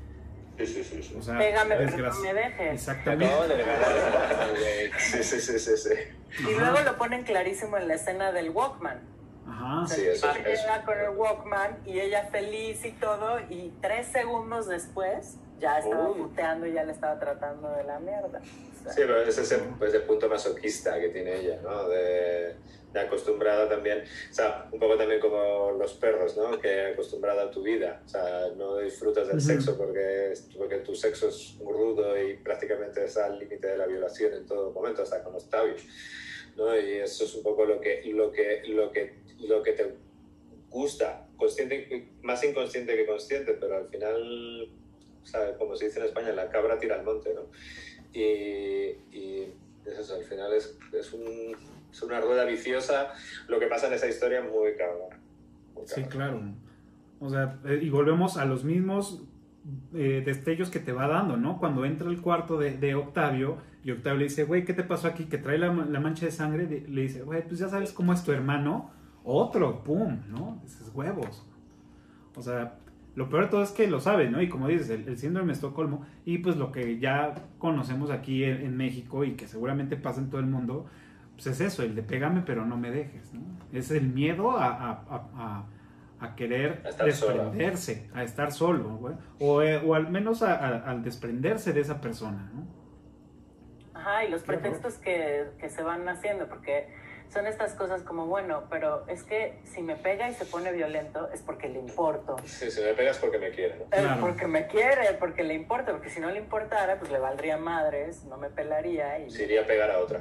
sí, 0.58 0.66
sí, 0.66 0.84
sí. 0.84 1.02
sí. 1.02 1.14
O 1.18 1.22
sea, 1.22 1.38
Pégame, 1.38 1.76
pero 1.76 1.90
no 1.90 1.96
desgraci- 1.96 2.22
me 2.22 2.34
dejes. 2.34 2.72
Exactamente. 2.74 3.34
Acaban 3.34 3.48
de 3.48 4.90
Sí, 4.98 5.22
sí, 5.22 5.40
sí, 5.40 5.58
sí, 5.58 5.76
sí. 5.76 5.90
Y 6.48 6.58
luego 6.58 6.80
lo 6.80 6.96
ponen 6.98 7.22
clarísimo 7.24 7.78
en 7.78 7.88
la 7.88 7.94
escena 7.94 8.32
del 8.32 8.50
Walkman. 8.50 9.00
Ajá. 9.48 9.82
O 9.82 9.86
sea, 9.86 9.96
Sí, 9.96 10.04
eso- 10.06 10.32
llega 10.44 10.84
con 10.84 10.98
el 10.98 11.10
Walkman 11.10 11.78
y 11.86 12.00
ella 12.00 12.24
feliz 12.30 12.84
y 12.84 12.90
todo, 12.92 13.38
y 13.48 13.72
tres 13.80 14.08
segundos 14.08 14.66
después 14.68 15.36
ya 15.58 15.78
estaba 15.78 16.10
Uy. 16.10 16.18
puteando 16.20 16.66
y 16.66 16.72
ya 16.74 16.84
le 16.84 16.92
estaba 16.92 17.18
tratando 17.18 17.70
de 17.70 17.84
la 17.84 17.98
mierda. 17.98 18.40
O 18.40 18.82
sea, 18.82 18.92
Sí, 18.92 19.00
pero 19.06 19.22
es 19.22 19.38
ese, 19.38 19.56
pues, 19.78 19.94
ese 19.94 20.00
punto 20.04 20.28
masoquista 20.28 21.00
que 21.00 21.08
tiene 21.08 21.34
ella, 21.36 21.58
¿no? 21.62 21.88
De, 21.88 22.56
de 22.96 23.06
acostumbrada 23.06 23.68
también, 23.68 24.02
o 24.02 24.32
sea, 24.34 24.68
un 24.72 24.78
poco 24.80 24.96
también 24.96 25.20
como 25.20 25.72
los 25.72 25.94
perros, 25.94 26.36
¿no? 26.36 26.58
Que 26.58 26.86
acostumbrada 26.86 27.42
a 27.44 27.50
tu 27.50 27.62
vida, 27.62 28.02
o 28.04 28.08
sea, 28.08 28.48
no 28.56 28.78
disfrutas 28.78 29.28
del 29.28 29.36
Ujú. 29.36 29.46
sexo 29.46 29.76
porque, 29.76 30.32
porque 30.56 30.76
tu 30.78 30.94
sexo 30.94 31.28
es 31.28 31.58
rudo 31.60 32.20
y 32.20 32.38
prácticamente 32.38 33.04
está 33.04 33.26
al 33.26 33.38
límite 33.38 33.66
de 33.68 33.76
la 33.76 33.86
violación 33.86 34.32
en 34.32 34.46
todo 34.46 34.70
momento, 34.72 35.02
hasta 35.02 35.22
con 35.22 35.34
Octavio, 35.34 35.74
¿no? 36.56 36.74
Y 36.78 36.92
eso 36.94 37.24
es 37.24 37.34
un 37.34 37.42
poco 37.42 37.66
lo 37.66 37.80
que, 37.80 38.02
lo 38.06 38.32
que, 38.32 38.62
lo 38.68 38.90
que, 38.90 39.14
lo 39.40 39.62
que 39.62 39.72
te 39.72 39.94
gusta, 40.70 41.28
consciente, 41.36 42.08
más 42.22 42.42
inconsciente 42.44 42.96
que 42.96 43.06
consciente, 43.06 43.52
pero 43.54 43.76
al 43.76 43.88
final, 43.88 44.70
o 45.22 45.26
sea, 45.26 45.56
como 45.58 45.76
se 45.76 45.86
dice 45.86 46.00
en 46.00 46.06
España, 46.06 46.32
la 46.32 46.48
cabra 46.50 46.78
tira 46.78 46.94
al 46.96 47.04
monte, 47.04 47.34
¿no? 47.34 47.50
Y, 48.12 48.96
y 49.12 49.54
es 49.84 49.98
eso, 49.98 50.14
al 50.14 50.24
final 50.24 50.54
es, 50.54 50.78
es, 50.92 51.12
un- 51.12 51.75
es 51.96 52.02
una 52.02 52.20
rueda 52.20 52.44
viciosa. 52.44 53.08
Lo 53.48 53.58
que 53.58 53.66
pasa 53.66 53.86
en 53.86 53.94
esa 53.94 54.06
historia 54.06 54.40
es 54.40 54.44
muy 54.44 54.74
cabrón. 54.76 55.18
muy 55.74 55.86
Sí, 55.86 56.02
cabrón. 56.02 56.10
claro. 56.10 56.40
O 57.18 57.30
sea, 57.30 57.58
eh, 57.64 57.80
y 57.82 57.88
volvemos 57.88 58.36
a 58.36 58.44
los 58.44 58.64
mismos 58.64 59.24
eh, 59.94 60.22
destellos 60.24 60.68
que 60.70 60.78
te 60.78 60.92
va 60.92 61.08
dando, 61.08 61.36
¿no? 61.36 61.58
Cuando 61.58 61.84
entra 61.86 62.08
al 62.08 62.20
cuarto 62.20 62.58
de, 62.58 62.76
de 62.76 62.94
Octavio 62.94 63.58
y 63.82 63.90
Octavio 63.92 64.18
le 64.18 64.24
dice, 64.24 64.44
güey, 64.44 64.64
¿qué 64.64 64.74
te 64.74 64.84
pasó 64.84 65.08
aquí? 65.08 65.24
Que 65.24 65.38
trae 65.38 65.56
la, 65.58 65.72
la 65.72 66.00
mancha 66.00 66.26
de 66.26 66.32
sangre. 66.32 66.66
le 66.86 67.00
dice, 67.02 67.22
güey, 67.22 67.42
pues 67.46 67.58
ya 67.60 67.68
sabes 67.68 67.92
cómo 67.92 68.12
es 68.12 68.22
tu 68.22 68.32
hermano. 68.32 68.90
Otro, 69.24 69.82
pum, 69.82 70.20
¿no? 70.28 70.60
Dices, 70.62 70.90
huevos. 70.94 71.46
O 72.36 72.42
sea, 72.42 72.78
lo 73.14 73.30
peor 73.30 73.44
de 73.44 73.50
todo 73.50 73.62
es 73.62 73.70
que 73.70 73.86
lo 73.88 73.98
sabe, 73.98 74.28
¿no? 74.30 74.42
Y 74.42 74.48
como 74.50 74.68
dices, 74.68 74.90
el, 74.90 75.08
el 75.08 75.16
síndrome 75.16 75.46
de 75.48 75.52
Estocolmo 75.54 76.04
y 76.26 76.38
pues 76.38 76.56
lo 76.58 76.70
que 76.70 76.98
ya 76.98 77.34
conocemos 77.58 78.10
aquí 78.10 78.44
en, 78.44 78.60
en 78.60 78.76
México 78.76 79.24
y 79.24 79.32
que 79.36 79.48
seguramente 79.48 79.96
pasa 79.96 80.20
en 80.20 80.28
todo 80.28 80.40
el 80.40 80.46
mundo, 80.46 80.86
pues 81.36 81.46
es 81.46 81.60
eso, 81.60 81.82
el 81.82 81.94
de 81.94 82.02
pégame 82.02 82.42
pero 82.44 82.64
no 82.66 82.76
me 82.76 82.90
dejes, 82.90 83.32
¿no? 83.32 83.42
Es 83.72 83.90
el 83.90 84.08
miedo 84.08 84.50
a, 84.58 84.66
a- 84.66 85.66
a- 86.20 86.34
querer 86.34 86.82
A 86.84 86.88
estar 86.88 87.12
solo. 87.12 87.32
desprenderse, 87.34 88.10
a 88.14 88.22
estar 88.24 88.50
solo, 88.52 88.96
güey. 88.96 89.14
O, 89.38 89.62
eh, 89.62 89.76
o 89.84 89.94
al 89.94 90.10
menos 90.10 90.42
a- 90.42 90.54
a- 90.56 90.90
al 90.90 91.02
desprenderse 91.02 91.72
de 91.72 91.80
esa 91.80 92.00
persona, 92.00 92.50
¿no? 92.54 92.66
Ajá, 93.94 94.24
y 94.24 94.30
los 94.30 94.42
pretextos 94.42 94.94
que, 94.98 95.50
que 95.58 95.68
se 95.68 95.82
van 95.82 96.08
haciendo, 96.08 96.48
porque 96.48 96.88
son 97.32 97.46
estas 97.46 97.74
cosas 97.74 98.02
como, 98.02 98.26
bueno, 98.26 98.64
pero 98.70 99.06
es 99.08 99.22
que 99.22 99.60
si 99.64 99.82
me 99.82 99.96
pega 99.96 100.28
y 100.30 100.34
se 100.34 100.44
pone 100.46 100.72
violento 100.72 101.28
es 101.32 101.42
porque 101.42 101.68
le 101.68 101.78
importo. 101.78 102.36
Sí, 102.44 102.70
si 102.70 102.80
me 102.80 102.94
pegas 102.94 103.18
porque 103.18 103.38
me 103.38 103.50
quiere. 103.50 103.76
¿no? 103.78 103.84
Es 103.96 104.02
Claro. 104.02 104.20
porque 104.20 104.46
me 104.46 104.66
quiere, 104.66 105.12
porque 105.18 105.42
le 105.44 105.54
importa, 105.54 105.92
porque 105.92 106.08
si 106.10 106.20
no 106.20 106.30
le 106.30 106.38
importara, 106.38 106.98
pues 106.98 107.10
le 107.10 107.18
valdría 107.18 107.56
madres, 107.56 108.24
no 108.24 108.36
me 108.36 108.48
pelaría 108.50 109.18
y... 109.18 109.30
Se 109.30 109.44
iría 109.44 109.62
a 109.62 109.66
pegar 109.66 109.90
a 109.90 109.98
otra. 109.98 110.20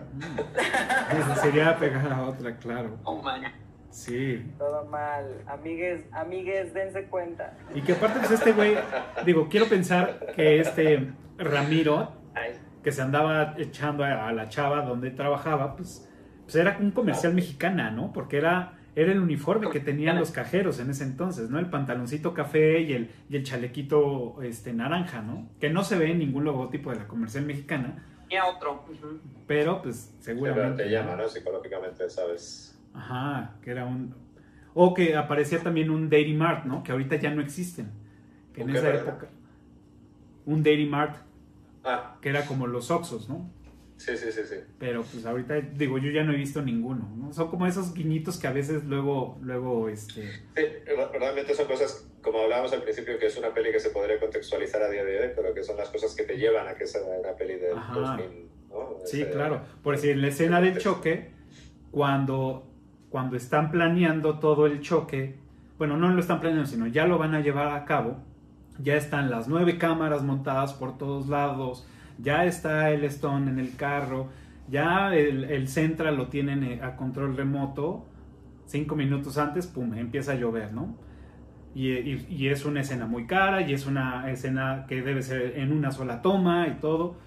Esa 1.18 1.36
sería 1.38 1.78
pegar 1.78 2.12
a 2.12 2.24
otra, 2.24 2.56
claro. 2.58 2.98
Oh, 3.04 3.22
man. 3.22 3.44
Sí. 3.90 4.54
Todo 4.58 4.84
mal. 4.86 5.42
Amigues, 5.48 6.04
amigues, 6.12 6.74
dense 6.74 7.06
cuenta. 7.06 7.54
Y 7.74 7.82
que 7.82 7.94
aparte, 7.94 8.20
pues 8.20 8.32
este 8.32 8.52
güey, 8.52 8.76
digo, 9.26 9.48
quiero 9.50 9.68
pensar 9.70 10.34
que 10.36 10.60
este 10.60 11.12
Ramiro, 11.38 12.12
Ay, 12.34 12.60
que 12.84 12.92
se 12.92 13.02
andaba 13.02 13.56
echando 13.58 14.04
a, 14.04 14.28
a 14.28 14.34
la 14.34 14.50
chava 14.50 14.82
donde 14.82 15.12
trabajaba, 15.12 15.76
pues, 15.78 16.10
pues 16.46 16.56
era 16.56 16.78
un 16.80 16.92
comercial 16.92 17.34
mexicana, 17.34 17.92
¿no? 17.92 18.14
Porque 18.14 18.38
era, 18.38 18.78
era 18.96 19.12
el 19.12 19.20
uniforme 19.20 19.70
que 19.70 19.80
tenían 19.80 20.18
los 20.18 20.32
cajeros 20.32 20.80
en 20.80 20.90
ese 20.90 21.04
entonces, 21.04 21.50
¿no? 21.50 21.60
El 21.60 21.70
pantaloncito 21.70 22.34
café 22.34 22.82
y 22.82 22.94
el, 22.94 23.12
y 23.30 23.36
el 23.36 23.44
chalequito 23.44 24.42
este, 24.42 24.74
naranja, 24.74 25.22
¿no? 25.22 25.50
Que 25.60 25.70
no 25.70 25.84
se 25.84 25.98
ve 25.98 26.12
en 26.12 26.20
ningún 26.20 26.44
logotipo 26.46 26.92
de 26.92 26.98
la 26.98 27.08
comercial 27.08 27.46
mexicana, 27.46 28.04
y 28.30 28.36
a 28.36 28.46
otro. 28.48 28.84
Pero 29.48 29.82
pues 29.82 29.96
Sí, 29.96 30.12
pero 30.20 30.38
seguramente... 30.40 30.84
te 30.84 30.90
llama, 30.90 31.16
¿no? 31.16 31.28
Psicológicamente, 31.28 32.10
¿sabes? 32.10 32.80
Ajá, 32.94 33.56
que 33.62 33.72
era 33.72 33.86
un... 33.86 34.16
O 34.74 34.94
que 34.94 35.16
aparecía 35.16 35.62
también 35.62 35.90
un 35.90 36.10
Dairy 36.10 36.34
Mart, 36.34 36.66
¿no? 36.66 36.84
Que 36.84 36.92
ahorita 36.92 37.18
ya 37.18 37.30
no 37.32 37.42
existen. 37.42 37.92
Que 38.54 38.62
en 38.62 38.68
¿Un 38.68 38.74
qué, 38.74 38.80
esa 38.80 38.94
época... 38.96 39.28
Un 40.46 40.64
Dairy 40.64 40.88
Mart, 40.88 41.18
Ah, 41.84 42.18
que 42.20 42.30
era 42.30 42.46
como 42.48 42.66
los 42.66 42.90
Oxos, 42.90 43.30
¿no? 43.30 43.48
Sí, 43.98 44.18
sí, 44.18 44.32
sí, 44.32 44.42
sí. 44.46 44.56
Pero 44.80 45.04
pues 45.04 45.26
ahorita, 45.26 45.56
digo, 45.62 45.98
yo 45.98 46.12
ya 46.12 46.24
no 46.24 46.34
he 46.34 46.38
visto 46.38 46.62
ninguno, 46.62 47.10
¿no? 47.16 47.34
Son 47.34 47.50
como 47.50 47.66
esos 47.68 47.94
guiñitos 47.94 48.38
que 48.38 48.48
a 48.48 48.52
veces 48.52 48.84
luego, 48.86 49.38
luego, 49.42 49.90
este... 49.90 50.22
Sí, 50.24 50.40
re- 50.56 50.84
realmente 51.20 51.54
son 51.54 51.68
cosas, 51.68 52.08
como 52.22 52.40
hablábamos 52.40 52.74
al 52.74 52.82
principio, 52.84 53.18
que 53.20 53.28
es 53.28 53.38
una 53.38 53.54
peli 53.54 53.72
que 53.72 53.80
se 53.80 53.90
podría 53.90 54.20
contextualizar 54.20 54.82
a 54.84 54.90
día 54.90 55.04
de 55.04 55.20
hoy, 55.20 55.28
pero 55.36 55.54
que 55.54 55.64
son 55.64 55.78
las 55.78 55.90
cosas 55.90 56.16
que 56.16 56.24
te 56.24 56.38
llevan 56.38 56.68
a 56.68 56.76
que 56.76 56.86
sea 56.88 57.02
una 57.02 57.34
peli 57.36 57.56
del 57.56 57.78
Ajá. 57.78 57.94
2000, 58.18 58.50
¿no? 58.70 58.90
Sí, 59.06 59.22
Ese- 59.22 59.32
claro. 59.32 59.62
Por 59.84 59.96
decir, 59.96 60.12
en 60.12 60.22
la 60.22 60.28
escena 60.28 60.62
del 60.62 60.78
choque, 60.78 61.32
cuando, 61.92 62.68
cuando 63.10 63.38
están 63.38 63.72
planeando 63.72 64.40
todo 64.40 64.66
el 64.66 64.82
choque, 64.82 65.36
bueno, 65.78 65.98
no 65.98 66.10
lo 66.10 66.20
están 66.20 66.40
planeando, 66.40 66.70
sino 66.70 66.88
ya 66.88 67.06
lo 67.06 67.18
van 67.18 67.36
a 67.36 67.42
llevar 67.42 67.70
a 67.76 67.86
cabo, 67.86 68.18
ya 68.80 68.96
están 68.96 69.30
las 69.30 69.48
nueve 69.48 69.78
cámaras 69.78 70.24
montadas 70.24 70.74
por 70.74 70.98
todos 70.98 71.28
lados, 71.28 71.88
ya 72.20 72.46
está 72.46 72.90
el 72.92 73.04
Stone 73.06 73.50
en 73.52 73.60
el 73.60 73.76
carro, 73.76 74.30
ya 74.70 75.14
el, 75.16 75.44
el 75.46 75.68
Central 75.68 76.18
lo 76.18 76.28
tienen 76.28 76.64
eh, 76.64 76.80
a 76.82 76.96
control 76.96 77.36
remoto, 77.38 78.06
cinco 78.66 78.96
minutos 78.96 79.38
antes, 79.38 79.68
pum, 79.68 79.94
empieza 79.96 80.32
a 80.32 80.36
llover, 80.36 80.74
¿no? 80.74 80.96
Y, 81.76 81.92
y- 81.92 82.26
y 82.30 82.48
es 82.48 82.66
una 82.66 82.82
escena 82.82 83.06
muy 83.06 83.28
cara 83.28 83.62
y 83.62 83.74
es 83.74 83.86
una 83.86 84.30
escena 84.32 84.86
que 84.88 85.02
debe 85.02 85.22
ser 85.22 85.60
en 85.60 85.72
una 85.74 85.92
sola 85.92 86.22
toma 86.22 86.68
y 86.68 86.76
todo. 86.80 87.18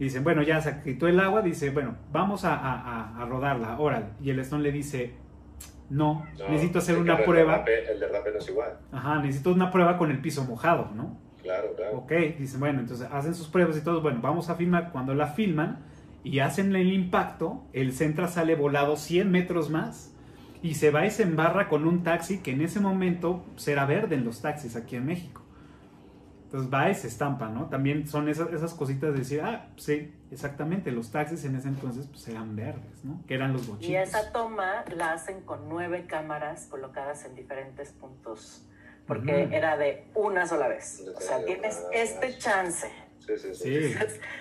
Y 0.00 0.04
dicen, 0.04 0.24
bueno, 0.24 0.42
ya 0.42 0.60
se 0.60 0.80
quitó 0.82 1.08
el 1.08 1.18
agua, 1.20 1.42
dice, 1.42 1.70
bueno, 1.70 1.96
vamos 2.12 2.44
a, 2.44 2.54
a- 2.54 3.20
a- 3.22 3.26
rodarla, 3.26 3.78
órale. 3.78 4.06
Y 4.22 4.30
el 4.30 4.38
Stone 4.38 4.62
le 4.62 4.72
dice, 4.72 5.14
no, 5.90 6.24
No, 6.38 6.48
necesito 6.48 6.78
hacer 6.78 6.96
una 6.98 7.16
el 7.16 7.24
prueba. 7.24 7.64
derrape- 7.64 7.90
el 7.92 8.00
derrape 8.00 8.30
no 8.32 8.38
es 8.38 8.48
igual, 8.48 8.78
Ajá, 8.92 9.20
necesito 9.20 9.52
una 9.52 9.70
prueba 9.70 9.98
con 9.98 10.10
el 10.10 10.20
piso 10.20 10.44
mojado, 10.44 10.90
¿no? 10.94 11.18
Claro, 11.48 11.74
claro. 11.74 11.98
Ok, 11.98 12.12
dicen, 12.38 12.60
bueno, 12.60 12.80
entonces 12.80 13.08
hacen 13.10 13.34
sus 13.34 13.48
pruebas 13.48 13.76
y 13.76 13.80
todo, 13.80 14.02
bueno, 14.02 14.20
vamos 14.20 14.50
a 14.50 14.54
filmar. 14.54 14.92
Cuando 14.92 15.14
la 15.14 15.28
filman 15.28 15.78
y 16.22 16.40
hacen 16.40 16.74
el 16.76 16.92
impacto, 16.92 17.64
el 17.72 17.92
Centra 17.92 18.28
sale 18.28 18.54
volado 18.54 18.96
100 18.96 19.30
metros 19.30 19.70
más 19.70 20.12
y 20.62 20.74
se 20.74 20.90
va 20.90 21.06
y 21.06 21.10
se 21.10 21.22
embarra 21.22 21.68
con 21.68 21.86
un 21.86 22.02
taxi 22.02 22.40
que 22.40 22.50
en 22.50 22.60
ese 22.60 22.80
momento 22.80 23.44
será 23.56 23.86
verde 23.86 24.16
en 24.16 24.24
los 24.24 24.42
taxis 24.42 24.76
aquí 24.76 24.96
en 24.96 25.06
México. 25.06 25.42
Entonces 26.44 26.72
va 26.72 26.90
y 26.90 26.94
se 26.94 27.08
estampa, 27.08 27.48
¿no? 27.48 27.66
También 27.68 28.08
son 28.08 28.28
esas, 28.28 28.50
esas 28.52 28.72
cositas 28.72 29.12
de 29.12 29.18
decir, 29.18 29.42
ah, 29.42 29.68
sí, 29.76 30.14
exactamente, 30.30 30.90
los 30.92 31.10
taxis 31.10 31.44
en 31.44 31.56
ese 31.56 31.68
entonces 31.68 32.06
pues 32.06 32.26
eran 32.28 32.56
verdes, 32.56 33.04
¿no? 33.04 33.22
Que 33.26 33.34
eran 33.34 33.52
los 33.52 33.66
bochitos. 33.66 33.90
Y 33.90 33.96
esa 33.96 34.32
toma 34.32 34.84
la 34.96 35.12
hacen 35.12 35.42
con 35.42 35.68
nueve 35.68 36.06
cámaras 36.06 36.66
colocadas 36.66 37.26
en 37.26 37.34
diferentes 37.34 37.92
puntos, 37.92 38.66
porque 39.08 39.44
Ujú. 39.46 39.54
era 39.54 39.76
de 39.76 40.04
una 40.14 40.46
sola 40.46 40.68
vez. 40.68 41.02
O 41.16 41.20
sea, 41.20 41.44
tienes 41.44 41.82
este 41.92 42.38
chance. 42.38 42.88
Sí, 43.18 43.36
sí, 43.36 43.54
sí. 43.54 43.92
Sí, 43.92 43.94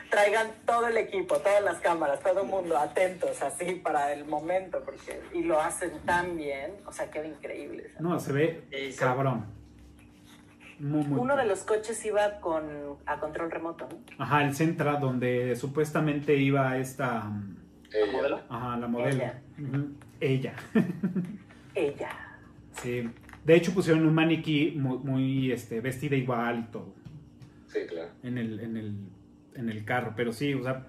Traigan 0.10 0.48
todo 0.66 0.88
el 0.88 0.96
equipo, 0.98 1.38
todas 1.38 1.62
las 1.64 1.80
cámaras, 1.80 2.22
todo 2.22 2.42
el 2.44 2.48
mundo 2.48 2.78
atentos 2.78 3.42
así 3.42 3.74
para 3.76 4.14
el 4.14 4.24
momento, 4.26 4.82
porque 4.86 5.22
y 5.34 5.44
lo 5.44 5.60
hacen 5.60 5.92
tan 6.06 6.38
bien, 6.38 6.72
o 6.86 6.92
sea, 6.94 7.10
queda 7.10 7.26
increíble. 7.26 7.92
no, 8.00 8.20
se 8.20 8.32
ve 8.32 8.94
cabrón. 9.00 9.46
Muy, 10.80 11.04
muy 11.06 11.20
Uno 11.20 11.36
de 11.36 11.46
los 11.46 11.64
coches 11.64 12.06
iba 12.06 12.40
con 12.40 12.98
a 13.08 13.20
control 13.20 13.50
remoto, 13.50 13.90
¿no? 13.90 14.24
Ajá, 14.24 14.44
el 14.44 14.54
Centra 14.56 14.98
donde 14.98 15.56
supuestamente 15.56 16.36
iba 16.36 16.78
esta... 16.78 17.22
mm, 17.24 17.58
Ella. 17.94 18.12
modelo? 18.12 18.42
Ajá, 18.48 18.78
la 18.78 18.88
modelo. 18.88 19.24
Ella. 19.24 19.42
Ella. 20.20 20.54
Ella. 21.76 22.10
sí. 22.82 23.10
De 23.48 23.56
hecho 23.56 23.74
pusieron 23.74 24.06
un 24.06 24.14
maniquí 24.14 24.74
muy, 24.78 24.98
muy, 25.00 25.52
este, 25.52 25.80
vestida 25.82 26.16
igual 26.16 26.66
y 26.68 26.72
todo 26.72 26.94
Sí, 27.68 27.80
claro. 27.88 28.10
en 28.22 28.38
el, 28.38 28.60
en, 28.60 28.78
el, 28.78 28.96
en 29.56 29.70
el 29.70 29.86
carro. 29.86 30.14
Pero 30.16 30.34
sí, 30.34 30.54
o 30.54 30.62
sea, 30.62 30.86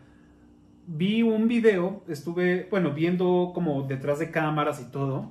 vi 0.87 1.23
un 1.23 1.47
video, 1.49 2.03
estuve, 2.09 2.67
bueno, 2.71 2.93
viendo 2.93 3.53
como 3.55 3.83
detrás 3.85 4.19
de 4.19 4.31
cámaras 4.31 4.81
y 4.83 4.91
todo. 4.91 5.31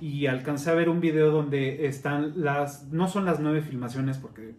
Y 0.00 0.26
alcancé 0.26 0.70
a 0.70 0.74
ver 0.74 0.88
un 0.88 1.00
video 1.00 1.30
donde 1.30 1.86
están 1.86 2.32
las, 2.42 2.88
no 2.90 3.06
son 3.06 3.24
las 3.26 3.38
nueve 3.38 3.60
filmaciones 3.62 4.18
porque 4.18 4.54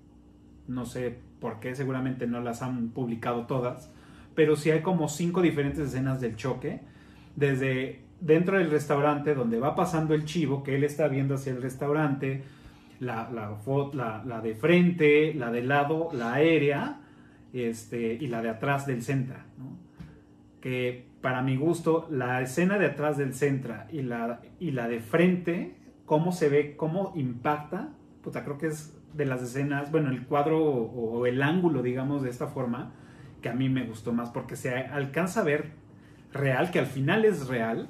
no 0.67 0.85
sé 0.85 1.17
por 1.41 1.59
qué, 1.59 1.75
seguramente 1.75 2.25
no 2.27 2.39
las 2.39 2.61
han 2.61 2.89
publicado 2.89 3.47
todas, 3.47 3.91
pero 4.35 4.55
sí 4.55 4.71
hay 4.71 4.81
como 4.81 5.09
cinco 5.09 5.41
diferentes 5.41 5.89
escenas 5.89 6.21
del 6.21 6.35
choque, 6.35 6.81
desde 7.35 8.01
dentro 8.21 8.57
del 8.57 8.71
restaurante 8.71 9.35
donde 9.35 9.59
va 9.59 9.75
pasando 9.75 10.13
el 10.13 10.25
chivo, 10.25 10.63
que 10.63 10.75
él 10.75 10.83
está 10.83 11.07
viendo 11.07 11.35
hacia 11.35 11.51
el 11.51 11.61
restaurante, 11.61 12.43
la, 12.99 13.29
la, 13.31 13.57
la, 13.93 14.23
la 14.25 14.41
de 14.41 14.55
frente, 14.55 15.33
la 15.33 15.51
de 15.51 15.63
lado, 15.63 16.09
la 16.13 16.33
aérea, 16.33 17.01
este, 17.51 18.13
y 18.13 18.27
la 18.27 18.41
de 18.41 18.49
atrás 18.49 18.85
del 18.85 19.01
Centra, 19.03 19.45
¿no? 19.57 19.77
que 20.61 21.09
para 21.21 21.41
mi 21.41 21.57
gusto, 21.57 22.07
la 22.09 22.41
escena 22.41 22.77
de 22.77 22.85
atrás 22.85 23.17
del 23.17 23.33
Centra 23.33 23.87
y 23.91 24.03
la, 24.03 24.41
y 24.59 24.71
la 24.71 24.87
de 24.87 24.99
frente, 24.99 25.75
cómo 26.05 26.31
se 26.31 26.49
ve, 26.49 26.75
cómo 26.77 27.13
impacta, 27.15 27.89
puta, 28.23 28.43
creo 28.43 28.57
que 28.57 28.67
es 28.67 28.97
de 29.13 29.25
las 29.25 29.41
escenas, 29.41 29.91
bueno, 29.91 30.09
el 30.09 30.25
cuadro 30.25 30.63
o 30.63 31.25
el 31.25 31.41
ángulo, 31.41 31.81
digamos, 31.81 32.21
de 32.21 32.29
esta 32.29 32.47
forma, 32.47 32.93
que 33.41 33.49
a 33.49 33.53
mí 33.53 33.69
me 33.69 33.83
gustó 33.85 34.13
más, 34.13 34.29
porque 34.29 34.55
se 34.55 34.73
alcanza 34.73 35.41
a 35.41 35.43
ver 35.43 35.71
real, 36.31 36.71
que 36.71 36.79
al 36.79 36.85
final 36.85 37.25
es 37.25 37.47
real, 37.47 37.89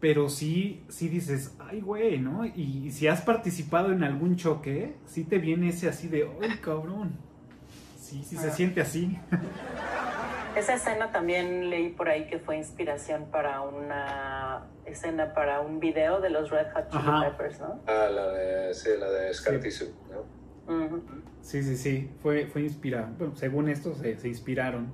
pero 0.00 0.28
sí, 0.28 0.84
sí 0.88 1.08
dices, 1.08 1.56
ay, 1.58 1.80
güey, 1.80 2.18
¿no? 2.18 2.44
Y, 2.44 2.90
si 2.90 3.08
has 3.08 3.22
participado 3.22 3.92
en 3.92 4.04
algún 4.04 4.36
choque, 4.36 4.96
sí 5.06 5.24
te 5.24 5.38
viene 5.38 5.70
ese 5.70 5.88
así 5.88 6.08
de, 6.08 6.28
ay, 6.42 6.58
cabrón. 6.62 7.16
Sí, 7.98 8.22
sí 8.24 8.36
se 8.36 8.48
Ah. 8.48 8.52
siente 8.52 8.80
así. 8.80 9.18
Esa 10.56 10.74
escena 10.74 11.12
también 11.12 11.68
leí 11.68 11.90
por 11.90 12.08
ahí 12.08 12.26
que 12.28 12.38
fue 12.38 12.56
inspiración 12.56 13.26
para 13.30 13.60
una 13.60 14.62
escena 14.86 15.34
para 15.34 15.60
un 15.60 15.80
video 15.80 16.20
de 16.22 16.30
los 16.30 16.48
Red 16.50 16.68
Hot 16.72 16.88
Chili 16.88 17.02
Ajá. 17.06 17.28
Peppers, 17.30 17.60
¿no? 17.60 17.80
Ah, 17.86 18.08
la 18.10 18.28
de, 18.28 18.72
sí, 18.74 18.88
la 18.98 19.10
de 19.10 19.34
Scar 19.34 19.56
Sí. 19.56 19.60
Tissue, 19.60 19.88
¿no? 20.10 21.00
Sí, 21.42 21.62
sí, 21.62 21.76
sí, 21.76 22.10
fue, 22.22 22.46
fue 22.46 22.62
inspirado. 22.62 23.08
Bueno, 23.18 23.36
según 23.36 23.68
esto 23.68 23.94
se, 23.94 24.16
se 24.18 24.28
inspiraron. 24.28 24.90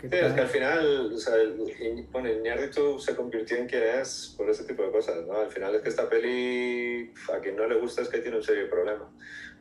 ¿Qué 0.00 0.08
Sí, 0.08 0.16
es 0.16 0.32
que 0.32 0.40
al 0.40 0.48
final, 0.48 1.12
o 1.12 1.18
sea, 1.18 1.34
el- 1.36 1.58
Iñ- 1.58 2.08
bueno, 2.10 2.30
Iñárritu 2.30 2.98
se 3.00 3.16
convirtió 3.16 3.56
en 3.56 3.66
quien 3.66 3.82
es 3.82 4.34
por 4.36 4.48
ese 4.48 4.64
tipo 4.64 4.82
de 4.84 4.90
cosas, 4.92 5.26
¿no? 5.26 5.36
Al 5.38 5.50
final 5.50 5.74
es 5.74 5.82
que 5.82 5.88
esta 5.88 6.08
peli, 6.08 7.12
a 7.34 7.40
quien 7.40 7.56
no 7.56 7.66
le 7.66 7.76
gusta 7.80 8.02
es 8.02 8.08
que 8.08 8.18
tiene 8.18 8.36
un 8.36 8.42
serio 8.44 8.70
problema, 8.70 9.10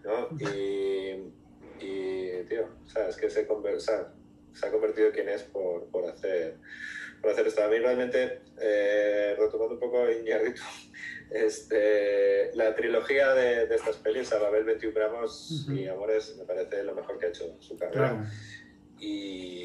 ¿no? 0.03 0.29
Y, 0.39 1.31
y 1.79 2.43
tío, 2.47 2.69
o 2.85 2.89
sea, 2.89 3.07
es 3.09 3.17
que 3.17 3.29
se, 3.29 3.47
conver- 3.47 3.75
o 3.77 3.79
sea, 3.79 4.13
se 4.53 4.65
ha 4.67 4.71
convertido 4.71 5.07
en 5.07 5.13
quien 5.13 5.29
es 5.29 5.43
por, 5.43 5.85
por 5.89 6.05
hacer 6.05 6.55
por 7.21 7.31
hacer 7.31 7.47
esto. 7.47 7.63
A 7.63 7.67
mí 7.67 7.79
realmente, 7.79 8.41
eh, 8.61 9.35
retomando 9.39 9.73
un 9.73 9.79
poco 9.79 10.07
Iñárritu, 10.09 10.61
este, 11.31 12.51
la 12.55 12.75
trilogía 12.75 13.33
de, 13.33 13.65
de 13.65 13.75
estas 13.75 13.95
pelis, 13.97 14.31
a 14.33 14.37
Babel 14.39 14.65
21 14.65 14.93
gramos 14.93 15.65
y 15.69 15.87
Amores, 15.87 16.35
me 16.37 16.45
parece 16.45 16.83
lo 16.83 16.93
mejor 16.93 17.17
que 17.17 17.25
ha 17.25 17.29
hecho 17.29 17.45
en 17.45 17.59
su 17.61 17.75
carrera 17.75 18.09
Claro. 18.09 18.25
y, 18.99 19.63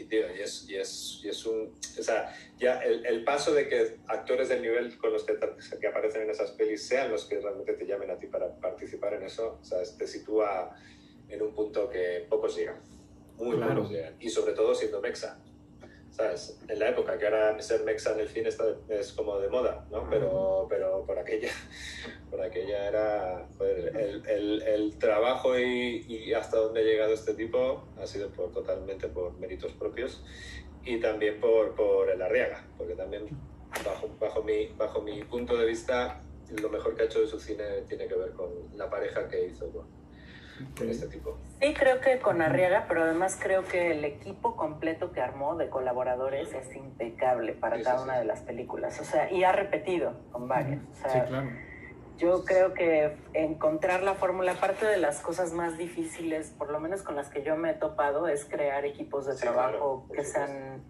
y, 0.00 0.04
tío, 0.04 0.34
y 0.34 0.40
es, 0.40 0.68
y 0.68 0.76
es, 0.76 1.20
y 1.22 1.28
es 1.28 1.46
un... 1.46 1.74
O 1.98 2.02
sea, 2.02 2.34
ya 2.58 2.80
el, 2.80 3.04
el 3.06 3.24
paso 3.24 3.52
de 3.52 3.68
que 3.68 3.98
actores 4.06 4.48
del 4.48 4.62
nivel 4.62 4.96
con 4.98 5.12
los 5.12 5.24
que, 5.24 5.34
que 5.80 5.86
aparecen 5.86 6.22
en 6.22 6.30
esas 6.30 6.50
pelis 6.52 6.86
sean 6.86 7.10
los 7.10 7.24
que 7.26 7.40
realmente 7.40 7.74
te 7.74 7.86
llamen 7.86 8.10
a 8.10 8.18
ti 8.18 8.26
para 8.26 8.54
participar 8.60 9.14
en 9.14 9.24
eso, 9.24 9.58
o 9.60 9.64
sea, 9.64 9.78
te 9.98 10.06
sitúa 10.06 10.74
en 11.28 11.42
un 11.42 11.54
punto 11.54 11.88
que 11.88 12.26
pocos 12.28 12.56
llegan. 12.56 12.80
muy 13.36 13.56
Claro. 13.56 13.76
pocos 13.76 13.90
llegan. 13.92 14.16
Y 14.20 14.28
sobre 14.28 14.52
todo 14.52 14.74
siendo 14.74 15.00
mexa. 15.00 15.38
¿Sabes? 16.12 16.58
En 16.68 16.78
la 16.78 16.90
época 16.90 17.16
que 17.18 17.24
ahora 17.24 17.60
ser 17.62 17.84
mexa 17.84 18.12
en 18.12 18.20
el 18.20 18.28
cine 18.28 18.50
está, 18.50 18.64
es 18.88 19.12
como 19.14 19.38
de 19.38 19.48
moda, 19.48 19.86
¿no? 19.90 20.06
Pero, 20.10 20.66
pero 20.68 21.04
por 21.06 21.18
aquella, 21.18 21.48
por 22.30 22.40
aquella 22.42 22.86
era 22.88 23.48
joder, 23.56 23.96
el, 23.96 24.26
el- 24.28 24.62
el 24.62 24.98
trabajo 24.98 25.58
y, 25.58 26.04
y 26.06 26.34
hasta 26.34 26.58
dónde 26.58 26.80
ha 26.80 26.84
llegado 26.84 27.14
este 27.14 27.32
tipo 27.34 27.88
ha 27.96 28.06
sido 28.06 28.30
por, 28.30 28.52
totalmente 28.52 29.08
por 29.08 29.32
méritos 29.38 29.72
propios 29.72 30.22
y 30.84 31.00
también 31.00 31.40
por, 31.40 31.74
por 31.74 32.10
el 32.10 32.20
Arriaga, 32.20 32.62
porque 32.76 32.94
también 32.94 33.26
bajo, 33.84 34.08
bajo, 34.20 34.42
mi, 34.42 34.66
bajo 34.76 35.00
mi 35.00 35.24
punto 35.24 35.56
de 35.56 35.64
vista 35.64 36.20
lo 36.60 36.68
mejor 36.68 36.94
que 36.94 37.02
ha 37.02 37.04
hecho 37.06 37.20
de 37.22 37.26
su 37.26 37.40
cine 37.40 37.64
tiene 37.88 38.06
que 38.06 38.14
ver 38.16 38.32
con 38.32 38.50
la 38.76 38.90
pareja 38.90 39.26
que 39.28 39.46
hizo 39.46 39.70
con, 39.72 39.86
con 40.76 40.88
este 40.88 41.06
tipo. 41.08 41.36
Sí, 41.60 41.74
creo 41.74 42.00
que 42.00 42.18
con 42.18 42.42
Arriaga, 42.42 42.86
pero 42.88 43.02
además 43.04 43.38
creo 43.40 43.64
que 43.64 43.92
el 43.92 44.04
equipo 44.04 44.56
completo 44.56 45.12
que 45.12 45.20
armó 45.20 45.56
de 45.56 45.68
colaboradores 45.68 46.52
es 46.54 46.74
impecable 46.74 47.52
para 47.52 47.76
Sí, 47.76 47.82
cada 47.84 47.98
sí. 47.98 48.04
una 48.04 48.18
de 48.18 48.24
las 48.24 48.40
películas. 48.40 49.00
O 49.00 49.04
sea, 49.04 49.30
y 49.30 49.44
ha 49.44 49.52
repetido 49.52 50.14
con 50.32 50.48
varias. 50.48 50.80
O 50.92 50.94
sea, 51.08 51.10
Sí, 51.24 51.28
claro. 51.28 51.48
Yo 52.18 52.44
creo 52.44 52.74
que 52.74 53.16
encontrar 53.32 54.02
la 54.02 54.14
fórmula, 54.14 54.54
parte 54.54 54.86
de 54.86 54.96
las 54.96 55.20
cosas 55.20 55.52
más 55.52 55.76
difíciles, 55.78 56.50
por 56.56 56.70
lo 56.70 56.78
menos 56.78 57.02
con 57.02 57.16
las 57.16 57.28
que 57.28 57.42
yo 57.42 57.56
me 57.56 57.70
he 57.70 57.74
topado, 57.74 58.28
es 58.28 58.44
crear 58.44 58.84
equipos 58.84 59.26
de 59.26 59.32
Sí, 59.32 59.40
trabajo 59.40 59.70
claro, 59.70 60.04
que 60.12 60.24
supuesto. 60.24 60.38
sean 60.38 60.82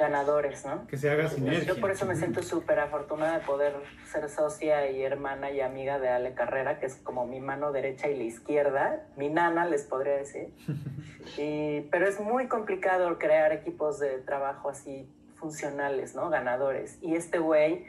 ganadores, 0.00 0.64
¿no? 0.64 0.86
Que 0.88 0.96
se 0.96 1.10
haga 1.10 1.28
sinergia. 1.28 1.62
Yo 1.74 1.80
por 1.80 1.90
eso 1.92 2.06
me 2.06 2.16
siento 2.16 2.42
súper 2.42 2.80
afortunada 2.80 3.38
de 3.38 3.44
poder 3.44 3.74
ser 4.10 4.28
socia 4.30 4.90
y 4.90 5.02
hermana 5.02 5.50
y 5.52 5.60
amiga 5.60 6.00
de 6.00 6.08
Ale 6.08 6.32
Carrera, 6.34 6.80
que 6.80 6.86
es 6.86 6.96
como 6.96 7.26
mi 7.26 7.38
mano 7.40 7.70
derecha 7.70 8.08
y 8.08 8.16
la 8.16 8.24
izquierda, 8.24 9.04
mi 9.16 9.28
nana 9.28 9.66
les 9.66 9.84
podría 9.84 10.14
decir. 10.16 10.48
Y- 11.38 11.82
pero 11.92 12.08
es 12.08 12.18
muy 12.18 12.48
complicado 12.48 13.18
crear 13.18 13.52
equipos 13.52 14.00
de 14.00 14.18
trabajo 14.18 14.70
así 14.70 15.06
funcionales, 15.36 16.14
¿no? 16.14 16.30
Ganadores. 16.30 16.98
Y 17.02 17.14
este 17.14 17.38
güey 17.38 17.84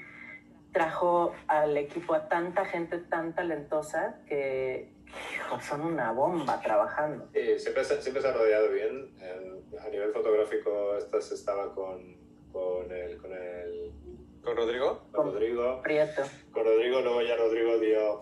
trajo 0.74 1.34
al 1.48 1.76
equipo 1.78 2.14
a 2.14 2.28
tanta 2.28 2.66
gente 2.66 2.98
tan 2.98 3.34
talentosa 3.34 4.16
que 4.28 4.90
hijo, 5.36 5.60
son 5.62 5.82
una 5.82 6.12
bomba 6.12 6.60
trabajando. 6.62 7.28
Sí, 7.34 7.60
siempre, 7.60 7.84
se- 7.84 8.02
siempre 8.02 8.22
se 8.22 8.28
ha 8.30 8.34
rodeado 8.34 8.70
bien. 8.72 9.14
En- 9.20 9.62
a 9.80 9.88
nivel 9.90 10.12
fotográfico, 10.12 10.96
estas 10.98 11.32
estaba 11.32 11.74
con, 11.74 12.16
con, 12.52 12.92
el, 12.92 13.18
con, 13.18 13.32
el, 13.32 13.92
¿Con 14.44 14.56
Rodrigo? 14.58 15.04
con 15.12 15.26
Rodrigo. 15.34 15.82
Prieto. 15.82 16.24
Con 16.52 16.66
Rodrigo, 16.66 17.02
luego 17.02 17.22
ya 17.22 17.36
Rodrigo 17.38 17.78
dio 17.80 18.22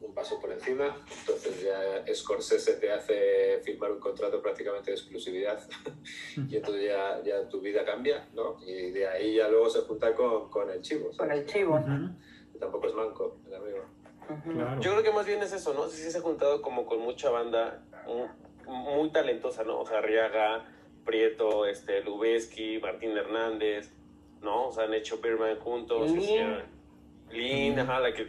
un 0.00 0.14
paso 0.14 0.38
por 0.40 0.52
encima. 0.52 0.96
Entonces 1.20 1.62
ya 1.62 2.04
Scorsese 2.14 2.74
te 2.74 2.92
hace 2.92 3.60
firmar 3.64 3.90
un 3.92 4.00
contrato 4.00 4.40
prácticamente 4.42 4.90
de 4.90 4.96
exclusividad 4.96 5.58
y 6.48 6.56
entonces 6.56 6.84
ya, 6.84 7.20
ya 7.24 7.48
tu 7.48 7.60
vida 7.60 7.84
cambia, 7.84 8.28
¿no? 8.34 8.58
Y 8.64 8.90
de 8.92 9.08
ahí 9.08 9.36
ya 9.36 9.48
luego 9.48 9.68
se 9.70 9.80
junta 9.80 10.14
con, 10.14 10.50
con 10.50 10.70
el 10.70 10.82
chivo. 10.82 11.10
Con 11.16 11.32
el 11.32 11.44
chivo. 11.46 11.82
Tampoco 12.60 12.86
es 12.88 12.94
manco, 12.94 13.38
el 13.46 13.54
amigo. 13.54 13.84
Claro. 14.44 14.80
Yo 14.80 14.92
creo 14.92 15.02
que 15.02 15.12
más 15.12 15.26
bien 15.26 15.42
es 15.42 15.52
eso, 15.52 15.74
¿no? 15.74 15.88
Sí, 15.88 16.02
sí 16.02 16.10
se 16.10 16.18
ha 16.18 16.20
juntado 16.20 16.60
como 16.62 16.86
con 16.86 17.00
mucha 17.00 17.30
banda 17.30 17.82
muy, 18.06 18.28
muy 18.66 19.10
talentosa, 19.10 19.64
¿no? 19.64 19.80
O 19.80 19.86
sea, 19.86 19.98
Arriaga, 19.98 20.64
Prieto, 21.04 21.66
este, 21.66 22.02
Lubeski, 22.02 22.78
Martín 22.78 23.16
Hernández, 23.16 23.92
¿no? 24.42 24.68
O 24.68 24.72
sea, 24.72 24.84
han 24.84 24.94
hecho 24.94 25.18
Birman 25.18 25.58
juntos. 25.58 26.10
Lin. 27.30 27.78
ajá, 27.78 28.00
la 28.00 28.12
que 28.12 28.26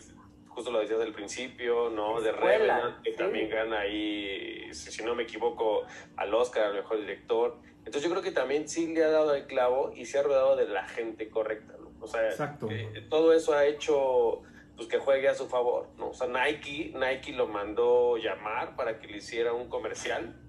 justo 0.47 0.71
lo 0.71 0.79
decías 0.79 0.99
al 1.01 1.13
principio, 1.13 1.89
¿no? 1.89 2.19
De 2.21 2.31
Revenant, 2.31 3.01
que 3.01 3.11
sí. 3.11 3.17
también 3.17 3.49
gana 3.49 3.79
ahí, 3.81 4.67
si 4.73 4.91
si 4.91 5.03
no 5.03 5.15
me 5.15 5.23
equivoco, 5.23 5.83
al 6.17 6.33
Oscar, 6.33 6.65
al 6.65 6.73
mejor 6.73 6.99
director. 6.99 7.57
Entonces 7.79 8.03
yo 8.03 8.09
creo 8.09 8.21
que 8.21 8.31
también 8.31 8.67
sí 8.67 8.93
le 8.93 9.03
ha 9.03 9.09
dado 9.09 9.33
el 9.35 9.45
clavo 9.45 9.93
y 9.95 10.05
se 10.05 10.19
ha 10.19 10.23
rodeado 10.23 10.55
de 10.55 10.67
la 10.67 10.85
gente 10.87 11.29
correcta, 11.29 11.75
¿no? 11.79 11.91
O 12.01 12.07
sea, 12.07 12.27
Exacto. 12.27 12.67
eh, 12.69 13.05
todo 13.09 13.33
eso 13.33 13.53
ha 13.53 13.65
hecho 13.65 14.41
pues 14.79 14.87
que 14.87 14.97
juegue 14.97 15.27
a 15.27 15.35
su 15.35 15.49
favor, 15.49 15.89
¿no? 15.97 16.11
O 16.11 16.13
sea, 16.13 16.27
Nike, 16.27 16.93
Nike 16.95 17.33
lo 17.33 17.47
mandó 17.47 18.15
llamar 18.15 18.77
para 18.77 18.97
que 18.97 19.07
le 19.07 19.17
hiciera 19.17 19.51
un 19.51 19.67
comercial, 19.67 20.39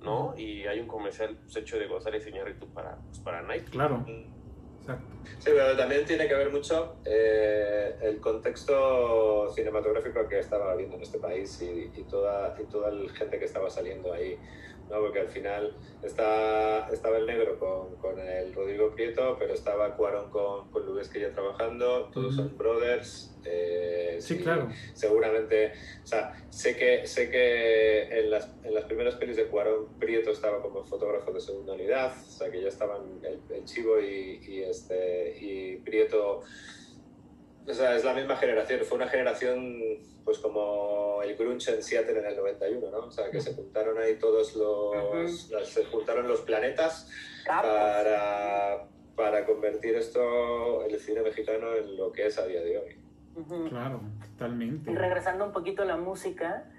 ¿no? 0.00 0.32
Y 0.38 0.64
hay 0.64 0.78
un 0.78 0.86
comercial 0.86 1.36
pues, 1.42 1.56
hecho 1.56 1.76
de 1.76 1.88
González 1.88 2.24
Iñárritu 2.24 2.68
para, 2.68 2.98
pues, 2.98 3.18
para 3.18 3.42
Nike. 3.42 3.72
Claro. 3.72 4.04
Exacto. 4.78 5.04
Sí, 5.40 5.50
pero 5.50 5.76
también 5.76 6.04
tiene 6.04 6.28
que 6.28 6.34
ver 6.34 6.52
mucho 6.52 6.98
eh, 7.04 7.96
el 8.00 8.20
contexto 8.20 9.50
cinematográfico 9.52 10.28
que 10.28 10.38
estaba 10.38 10.70
habiendo 10.70 10.94
en 10.94 11.02
este 11.02 11.18
país 11.18 11.60
y, 11.60 11.90
y 11.98 12.04
toda, 12.04 12.56
y 12.62 12.64
toda 12.66 12.92
la 12.92 13.12
gente 13.12 13.40
que 13.40 13.44
estaba 13.46 13.68
saliendo 13.70 14.12
ahí. 14.12 14.38
¿No? 14.88 15.00
Porque 15.00 15.20
al 15.20 15.28
final 15.28 15.76
está, 16.02 16.88
estaba 16.88 17.18
el 17.18 17.26
negro 17.26 17.58
con, 17.58 17.96
con 17.96 18.18
el 18.20 18.52
Rodrigo 18.52 18.94
Prieto, 18.94 19.36
pero 19.38 19.54
estaba 19.54 19.96
Cuarón 19.96 20.30
con, 20.30 20.70
con 20.70 20.84
Lubeski 20.86 21.20
ya 21.20 21.32
trabajando, 21.32 22.10
todos 22.10 22.34
Ujú. 22.34 22.48
son 22.48 22.56
brothers. 22.56 23.40
eh, 23.44 24.16
Sí, 24.20 24.36
sí, 24.36 24.42
claro. 24.42 24.68
Seguramente, 24.94 25.72
o 26.02 26.06
sea, 26.06 26.32
sé 26.48 26.76
que, 26.76 27.06
sé 27.06 27.30
que 27.30 28.02
en, 28.20 28.30
las, 28.30 28.56
en 28.62 28.74
las 28.74 28.84
primeras 28.84 29.16
pelis 29.16 29.36
de 29.36 29.48
Cuarón, 29.48 29.98
Prieto 29.98 30.30
estaba 30.30 30.62
como 30.62 30.84
fotógrafo 30.84 31.32
de 31.32 31.40
segunda 31.40 31.72
unidad, 31.74 32.12
o 32.12 32.30
sea, 32.30 32.50
que 32.50 32.62
ya 32.62 32.68
estaban 32.68 33.20
el, 33.22 33.42
el 33.48 33.64
Chivo 33.64 33.98
y, 34.00 34.40
y 34.46 34.62
este, 34.62 35.36
y 35.40 35.76
Prieto, 35.78 36.42
o 37.66 37.72
sea, 37.74 37.96
es 37.96 38.04
la 38.04 38.14
misma 38.14 38.36
generación, 38.36 38.80
fue 38.84 38.96
una 38.98 39.08
generación 39.08 39.78
pues 40.24 40.38
como 40.38 41.20
el 41.22 41.36
grunge 41.36 41.74
en 41.74 41.82
Seattle 41.82 42.18
en 42.18 42.26
el 42.26 42.36
91, 42.36 42.90
¿no? 42.90 42.98
O 43.06 43.10
sea, 43.10 43.30
que 43.30 43.40
se 43.40 43.54
juntaron 43.54 43.98
ahí 43.98 44.16
todos 44.18 44.54
los, 44.56 45.50
las- 45.50 45.68
se 45.68 45.84
juntaron 45.86 46.26
los 46.28 46.40
planetas 46.42 47.10
Capos. 47.44 47.70
para, 47.70 48.84
para 49.16 49.44
convertir 49.46 49.94
esto, 49.96 50.84
el 50.84 50.98
cine 50.98 51.22
mexicano, 51.22 51.74
en 51.74 51.96
lo 51.96 52.10
que 52.12 52.26
es 52.26 52.38
a 52.38 52.46
día 52.46 52.60
de 52.62 52.78
hoy. 52.78 52.98
Ujú. 53.36 53.68
Claro, 53.68 54.00
totalmente. 54.32 54.90
Y 54.90 54.94
regresando 54.94 55.44
un 55.44 55.52
poquito 55.52 55.82
a 55.82 55.86
la 55.86 55.96
música, 55.96 56.70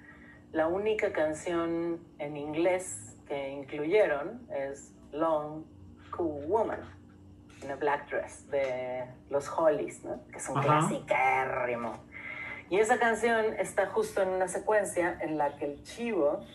la 0.53 0.67
única 0.67 1.11
canción 1.13 1.99
en 2.19 2.37
inglés 2.37 3.15
que 3.27 3.49
incluyeron 3.49 4.47
es 4.51 4.91
Long 5.11 5.63
Cool 6.15 6.45
Woman 6.45 6.79
Black 7.73 8.09
Dress 8.09 8.47
de 8.51 9.05
los 9.31 9.49
Hollies, 9.49 10.03
¿no? 10.03 10.23
que 10.31 10.37
es 10.37 10.47
un 10.47 10.61
clasicérrimo. 10.61 11.93
Y 12.69 12.77
esa 12.79 12.99
canción 12.99 13.55
está 13.57 13.87
justo 13.87 14.21
en 14.21 14.29
una 14.29 14.47
secuencia 14.47 15.17
en 15.21 15.37
la 15.37 15.55
que 15.57 15.65
el 15.65 15.83
chivo 15.83 16.45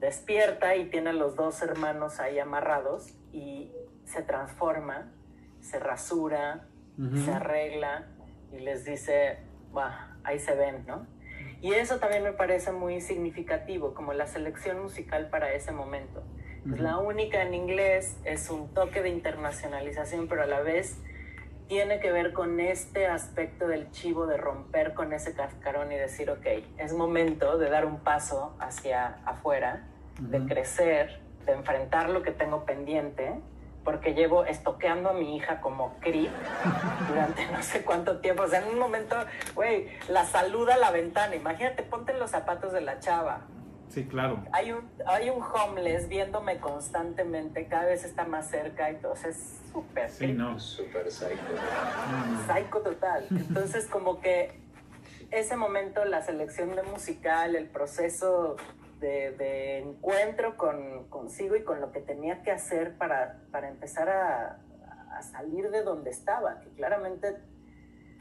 despierta 0.00 0.74
y 0.74 0.90
tiene 0.90 1.10
a 1.10 1.12
los 1.12 1.36
dos 1.36 1.62
hermanos 1.62 2.18
ahí 2.18 2.38
amarrados 2.38 3.14
y 3.32 3.72
se 4.04 4.22
transforma, 4.22 5.12
se 5.60 5.78
rasura, 5.78 6.66
se 7.24 7.32
arregla 7.32 8.08
y 8.52 8.58
les 8.58 8.84
dice, 8.84 9.38
va, 9.76 10.16
ahí 10.24 10.38
se 10.38 10.54
ven, 10.54 10.84
¿no? 10.86 11.06
Y 11.62 11.74
eso 11.74 11.98
también 11.98 12.22
me 12.22 12.32
parece 12.32 12.72
muy 12.72 13.00
significativo, 13.00 13.94
como 13.94 14.12
la 14.12 14.26
selección 14.26 14.82
musical 14.82 15.28
para 15.28 15.52
ese 15.52 15.72
momento. 15.72 16.22
Es 16.70 16.74
Ujú. 16.74 16.82
la 16.82 16.98
única 16.98 17.42
en 17.42 17.54
inglés, 17.54 18.16
es 18.24 18.48
un 18.48 18.72
toque 18.72 19.02
de 19.02 19.08
internacionalización, 19.08 20.28
pero 20.28 20.42
a 20.42 20.46
la 20.46 20.60
vez 20.60 20.96
tiene 21.66 22.00
que 22.00 22.12
ver 22.12 22.32
con 22.32 22.60
este 22.60 23.06
aspecto 23.06 23.66
del 23.66 23.90
chivo 23.90 24.26
de 24.26 24.36
romper 24.36 24.94
con 24.94 25.12
ese 25.12 25.34
cascarón 25.34 25.90
y 25.92 25.96
decir, 25.96 26.30
ok, 26.30 26.46
es 26.78 26.92
momento 26.92 27.58
de 27.58 27.70
dar 27.70 27.86
un 27.86 28.00
paso 28.00 28.56
hacia 28.60 29.18
afuera, 29.24 29.84
de 30.20 30.46
crecer, 30.46 31.20
de 31.46 31.52
enfrentar 31.52 32.10
lo 32.10 32.22
que 32.22 32.30
tengo 32.32 32.64
pendiente, 32.64 33.34
porque 33.84 34.14
llevo 34.14 34.44
estoqueando 34.44 35.10
a 35.10 35.12
mi 35.12 35.36
hija 35.36 35.60
como 35.60 35.96
creep 36.00 36.30
durante 37.08 37.46
no 37.50 37.62
sé 37.62 37.82
cuánto 37.82 38.18
tiempo. 38.18 38.42
O 38.42 38.48
sea, 38.48 38.60
en 38.60 38.68
un 38.68 38.78
momento, 38.78 39.16
güey, 39.54 39.88
la 40.08 40.24
saluda 40.24 40.74
a 40.74 40.78
la 40.78 40.90
ventana. 40.90 41.34
Imagínate, 41.34 41.82
ponte 41.82 42.12
en 42.12 42.18
los 42.18 42.30
zapatos 42.30 42.72
de 42.72 42.80
la 42.82 43.00
chava. 43.00 43.40
Sí, 43.90 44.04
claro. 44.04 44.42
Hay 44.52 44.70
un, 44.70 44.88
hay 45.04 45.30
un 45.30 45.42
homeless 45.42 46.08
viéndome 46.08 46.58
constantemente, 46.58 47.66
cada 47.66 47.86
vez 47.86 48.04
está 48.04 48.24
más 48.24 48.48
cerca 48.48 48.90
y 48.90 48.96
todo. 48.96 49.12
O 49.12 49.16
sea, 49.16 49.30
es 49.30 49.58
súper 49.72 50.08
Sí, 50.10 50.32
no. 50.32 50.58
Súper 50.60 51.10
psycho. 51.10 51.34
Mm. 51.34 52.46
Psycho 52.46 52.80
total. 52.82 53.26
Entonces, 53.30 53.86
como 53.86 54.20
que 54.20 54.60
ese 55.32 55.56
momento, 55.56 56.04
la 56.04 56.22
selección 56.22 56.74
de 56.76 56.84
musical, 56.84 57.56
el 57.56 57.68
proceso 57.68 58.56
de, 59.00 59.32
de 59.32 59.78
encuentro 59.78 60.56
con, 60.56 61.08
consigo 61.08 61.56
y 61.56 61.64
con 61.64 61.80
lo 61.80 61.90
que 61.90 62.00
tenía 62.00 62.42
que 62.42 62.52
hacer 62.52 62.96
para, 62.96 63.40
para 63.50 63.68
empezar 63.68 64.08
a, 64.08 64.60
a 65.16 65.22
salir 65.22 65.70
de 65.70 65.82
donde 65.82 66.10
estaba, 66.10 66.60
que 66.60 66.70
claramente 66.70 67.36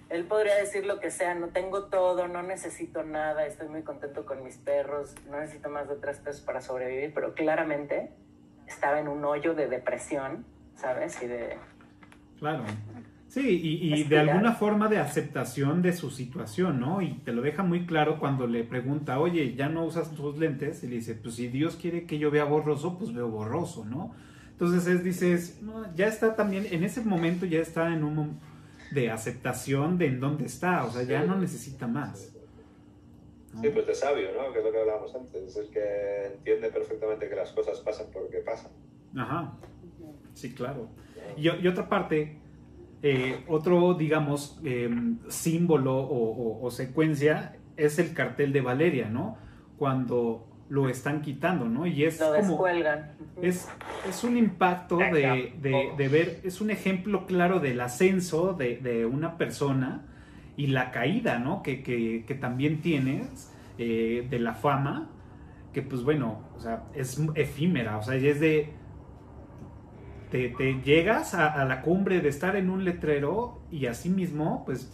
él 0.10 0.26
podría 0.26 0.56
decir 0.56 0.86
lo 0.86 1.00
que 1.00 1.12
sea, 1.12 1.36
no 1.36 1.50
tengo 1.50 1.86
todo, 1.86 2.28
no 2.28 2.42
necesito 2.44 3.04
nada, 3.04 3.46
estoy 3.46 3.68
muy 3.68 3.84
contento 3.84 4.26
con 4.26 4.44
mis 4.44 4.58
perros, 4.58 5.16
no 5.30 5.40
necesito 5.40 5.70
más 5.70 5.88
de 5.88 5.96
tres 5.96 6.18
pesos 6.18 6.42
para 6.42 6.62
sobrevivir, 6.62 7.14
pero 7.14 7.34
claramente 7.34 8.12
estaba 8.68 9.00
en 9.00 9.08
un 9.08 9.24
hoyo 9.24 9.54
de 9.54 9.68
depresión, 9.68 10.46
¿sabes? 10.76 11.22
Y 11.22 11.28
de, 11.28 11.58
Claro. 12.40 12.64
Sí, 13.28 13.42
y, 13.48 13.94
y 13.94 14.04
de 14.06 14.18
alguna 14.18 14.54
forma 14.54 14.88
de 14.88 14.98
aceptación 14.98 15.84
de 15.84 15.94
su 15.94 16.10
situación, 16.10 16.80
¿no? 16.80 17.04
Y 17.04 17.20
te 17.20 17.32
lo 17.32 17.44
deja 17.44 17.62
muy 17.62 17.86
claro 17.86 18.18
cuando 18.18 18.48
le 18.48 18.64
pregunta, 18.64 19.20
oye, 19.20 19.54
ya 19.54 19.70
no 19.70 19.86
usas 19.86 20.16
tus 20.16 20.40
lentes, 20.40 20.84
y 20.84 20.88
le 20.88 20.96
dice, 20.96 21.14
pues 21.14 21.36
si 21.36 21.48
Dios 21.48 21.76
quiere 21.76 22.08
que 22.08 22.18
yo 22.18 22.32
vea 22.32 22.46
borroso, 22.46 22.98
pues 22.98 23.14
veo 23.14 23.30
borroso, 23.30 23.86
¿no? 23.86 24.16
Entonces 24.50 24.88
es, 24.88 25.04
dices, 25.04 25.60
no, 25.62 25.94
ya 25.96 26.08
está 26.08 26.36
también, 26.36 26.66
en 26.72 26.84
ese 26.84 27.02
momento 27.02 27.46
ya 27.46 27.60
está 27.60 27.94
en 27.94 28.04
un 28.04 28.40
de 28.92 29.12
aceptación 29.12 29.98
de 29.98 30.08
en 30.08 30.20
dónde 30.20 30.46
está, 30.46 30.86
o 30.86 30.92
sea, 30.92 31.04
ya 31.04 31.24
no 31.24 31.36
necesita 31.38 31.88
más. 31.88 32.34
¿no? 33.54 33.62
Sí, 33.62 33.70
pues 33.70 33.88
de 33.88 33.96
sabio, 33.96 34.30
¿no? 34.36 34.52
Que 34.54 34.60
es 34.60 34.66
lo 34.66 34.72
que 34.72 34.80
hablábamos 34.80 35.14
antes. 35.16 35.36
Es 35.44 35.58
el 35.58 35.70
que 35.70 36.26
entiende 36.36 36.70
perfectamente 36.70 37.28
que 37.30 37.36
las 37.36 37.52
cosas 37.52 37.80
pasan 37.80 38.08
porque 38.14 38.38
pasan. 38.40 38.72
Ajá, 39.18 39.54
sí, 40.34 40.54
claro. 40.54 40.90
Y, 41.38 41.50
y 41.50 41.68
otra 41.68 41.90
parte, 41.90 42.38
eh, 43.02 43.44
otro, 43.48 43.94
digamos, 43.96 44.60
eh, 44.64 44.90
símbolo 45.30 45.96
o, 45.98 46.32
o- 46.32 46.66
o 46.66 46.72
secuencia 46.72 47.58
es 47.78 47.98
el 48.00 48.14
cartel 48.14 48.52
de 48.54 48.62
Valeria, 48.62 49.10
¿no? 49.10 49.38
Cuando 49.78 50.49
lo 50.70 50.88
están 50.90 51.22
quitando, 51.22 51.66
¿no? 51.66 51.86
Y 51.88 52.04
es 52.04 52.20
Lo 52.20 52.28
como... 52.28 52.38
descuelgan. 52.50 53.12
Es, 53.42 53.68
es 54.08 54.24
un 54.24 54.38
impacto 54.38 54.98
de, 54.98 55.54
de- 55.62 55.92
de 55.98 56.08
ver, 56.08 56.40
es 56.44 56.62
un 56.62 56.70
ejemplo 56.72 57.26
claro 57.26 57.60
del 57.60 57.82
ascenso 57.82 58.54
de, 58.54 58.78
de 58.78 59.06
una 59.06 59.38
persona 59.38 60.06
y 60.58 60.68
la 60.68 60.92
caída, 60.92 61.40
¿no? 61.40 61.64
Que, 61.64 61.82
que- 61.84 62.24
que 62.28 62.36
también 62.36 62.82
tienes 62.82 63.52
eh, 63.78 64.28
de 64.30 64.40
la 64.40 64.54
fama, 64.54 65.10
que 65.74 65.82
pues 65.82 66.04
bueno, 66.04 66.40
o 66.56 66.60
sea, 66.60 66.84
es 66.94 67.20
efímera, 67.36 67.98
o 67.98 68.04
sea, 68.04 68.18
y 68.18 68.28
es 68.28 68.40
de... 68.40 68.74
Te, 70.32 70.50
te 70.50 70.80
llegas 70.84 71.34
a, 71.34 71.48
a 71.48 71.66
la 71.66 71.82
cumbre 71.82 72.22
de 72.22 72.30
estar 72.30 72.56
en 72.56 72.70
un 72.70 72.86
letrero 72.86 73.62
y 73.72 73.88
así 73.88 74.10
mismo, 74.10 74.64
pues 74.64 74.92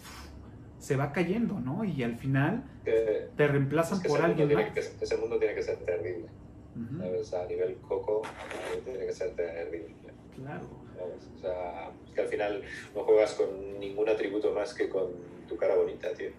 se 0.86 0.96
va 0.96 1.12
cayendo, 1.12 1.60
¿no? 1.60 1.84
Y 1.84 2.04
al 2.04 2.16
final 2.16 2.64
Que, 2.84 3.28
te 3.36 3.48
reemplazan 3.48 3.98
es 3.98 4.04
que 4.04 4.10
por 4.10 4.22
alguien 4.22 4.54
más. 4.54 4.70
que, 4.72 4.80
ese 5.02 5.18
mundo 5.18 5.40
tiene 5.40 5.56
que 5.56 5.64
ser 5.64 5.78
terrible. 5.78 6.28
¿sabes? 7.00 7.34
A 7.34 7.46
nivel 7.48 7.76
coco, 7.78 8.22
tiene 8.84 9.06
que 9.08 9.14
ser 9.14 9.32
terrible. 9.36 9.96
claro. 10.36 10.68
¿sabes? 10.96 11.28
O 11.36 11.40
sea, 11.42 11.90
es 12.08 12.14
que 12.14 12.22
al 12.22 12.28
final 12.28 12.62
no 12.94 13.04
juegas 13.04 13.34
con 13.34 13.80
ningún 13.80 14.08
atributo 14.10 14.52
más 14.54 14.76
que 14.76 14.88
con 14.88 15.08
tu 15.48 15.58
cara 15.58 15.74
bonita, 15.76 16.14
tío. 16.14 16.30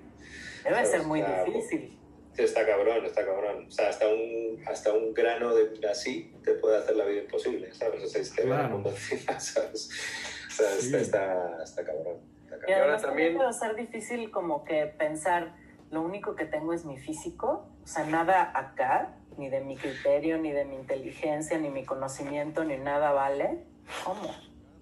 Debe 0.65 0.85
ser 0.87 1.03
muy 1.03 1.23
O 1.23 1.27
sea, 1.27 1.45
difícil. 1.45 1.99
Sí, 2.35 2.43
Está 2.45 2.65
cabrón, 2.67 3.05
está 3.05 3.25
cabrón. 3.27 3.65
O 3.67 3.71
sea, 3.71 3.89
hasta 3.89 4.07
un, 4.09 4.63
hasta 4.69 4.93
un 4.93 5.13
grano 5.13 5.55
de 5.57 5.89
así 5.89 6.33
te 6.45 6.53
puede 6.53 6.77
hacer 6.77 6.95
la 6.97 7.07
vida 7.07 7.23
imposible, 7.23 7.73
¿sabes? 7.75 8.05
O 8.05 8.07
sea, 8.07 8.23
si 8.23 8.31
te 8.35 8.43
ve 8.43 8.49
el 8.51 8.55
Claro. 8.55 8.69
mundo 8.75 8.91
encima, 8.91 9.41
¿sabes? 9.41 9.91
O 10.49 10.53
sea, 10.53 10.71
Sí. 10.79 10.87
está, 10.95 10.99
está, 11.01 11.63
está 11.65 11.85
cabrón. 11.85 12.36
Y 12.69 12.73
además 12.73 13.03
también- 13.03 13.37
puede 13.37 13.53
ser 13.53 13.75
difícil 13.77 14.31
como 14.31 14.65
que 14.65 14.87
pensar, 14.87 15.55
lo 15.91 16.03
único 16.03 16.35
que 16.35 16.45
tengo 16.47 16.73
es 16.73 16.85
mi 16.85 16.97
físico, 16.99 17.69
o 17.83 17.87
sea, 17.87 18.05
nada 18.07 18.51
acá, 18.55 19.15
ni 19.37 19.49
de 19.49 19.61
mi 19.61 19.77
criterio, 19.77 20.39
ni 20.39 20.51
de 20.53 20.65
mi 20.65 20.77
inteligencia, 20.77 21.59
ni 21.59 21.71
mi 21.71 21.85
conocimiento, 21.85 22.65
ni 22.65 22.77
nada 22.77 23.13
vale. 23.13 23.65
¿Cómo? 24.05 24.31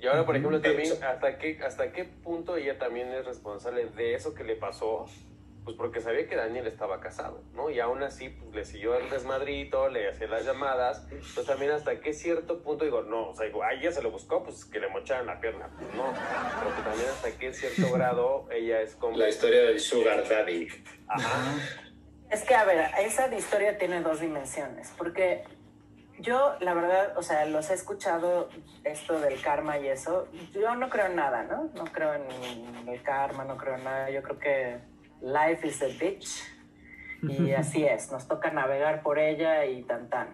Y 0.00 0.06
ahora, 0.06 0.24
por 0.26 0.36
ejemplo, 0.36 0.60
también. 0.60 0.92
¿hasta 1.02 1.38
qué, 1.38 1.58
¿hasta 1.64 1.92
qué 1.92 2.04
punto 2.04 2.56
ella 2.56 2.78
también 2.78 3.08
es 3.08 3.24
responsable 3.24 3.86
de 3.86 4.14
eso 4.14 4.34
que 4.34 4.44
le 4.44 4.54
pasó? 4.56 5.06
Pues 5.64 5.76
porque 5.78 6.02
sabía 6.02 6.28
que 6.28 6.36
Daniel 6.36 6.66
estaba 6.66 7.00
casado, 7.00 7.42
¿no? 7.54 7.70
Y 7.70 7.80
aún 7.80 8.02
así, 8.02 8.28
pues 8.28 8.54
le 8.54 8.64
siguió 8.66 8.96
el 8.96 9.08
desmadrito, 9.08 9.88
le 9.88 10.10
hacía 10.10 10.26
las 10.26 10.44
llamadas. 10.44 11.06
Pues 11.34 11.46
también 11.46 11.72
hasta 11.72 12.00
qué 12.00 12.12
cierto 12.12 12.62
punto 12.62 12.84
digo, 12.84 13.02
no, 13.02 13.30
o 13.30 13.34
sea, 13.34 13.46
digo, 13.46 13.62
a 13.62 13.72
ella 13.72 13.90
se 13.90 14.02
lo 14.02 14.10
buscó, 14.10 14.44
pues 14.44 14.66
que 14.66 14.78
le 14.78 14.88
mocharan 14.88 15.26
la 15.26 15.40
pierna. 15.40 15.70
Pues 15.78 15.94
no. 15.94 16.12
Pero 16.60 16.76
que 16.76 16.82
también 16.82 17.08
hasta 17.08 17.30
qué 17.38 17.54
cierto 17.54 17.92
grado 17.94 18.46
ella 18.50 18.82
es 18.82 18.94
como... 18.94 19.16
La 19.16 19.28
historia 19.28 19.62
del 19.62 19.80
Sugar 19.80 20.28
Daddy. 20.28 20.68
Ajá. 21.08 21.54
Es 22.30 22.42
que, 22.42 22.54
a 22.54 22.64
ver, 22.64 22.90
esa 22.98 23.34
historia 23.34 23.78
tiene 23.78 24.00
dos 24.02 24.20
dimensiones, 24.20 24.92
porque 24.98 25.44
yo, 26.18 26.56
la 26.60 26.74
verdad, 26.74 27.16
o 27.16 27.22
sea, 27.22 27.44
los 27.46 27.70
he 27.70 27.74
escuchado 27.74 28.48
esto 28.82 29.20
del 29.20 29.40
karma 29.40 29.78
y 29.78 29.88
eso, 29.88 30.28
yo 30.52 30.74
no 30.74 30.88
creo 30.88 31.06
en 31.06 31.16
nada, 31.16 31.42
¿no? 31.44 31.70
No 31.74 31.84
creo 31.84 32.14
en 32.14 32.88
el 32.88 33.02
karma, 33.02 33.44
no 33.44 33.56
creo 33.56 33.76
en 33.76 33.84
nada, 33.84 34.10
yo 34.10 34.22
creo 34.22 34.38
que 34.38 34.78
life 35.24 35.66
is 35.66 35.82
a 35.82 35.86
bitch 35.86 36.44
y 37.22 37.52
así 37.56 37.84
es, 37.84 38.12
nos 38.12 38.28
toca 38.28 38.50
navegar 38.50 39.02
por 39.02 39.18
ella 39.18 39.64
y 39.64 39.82
tan 39.82 40.08
tan. 40.10 40.28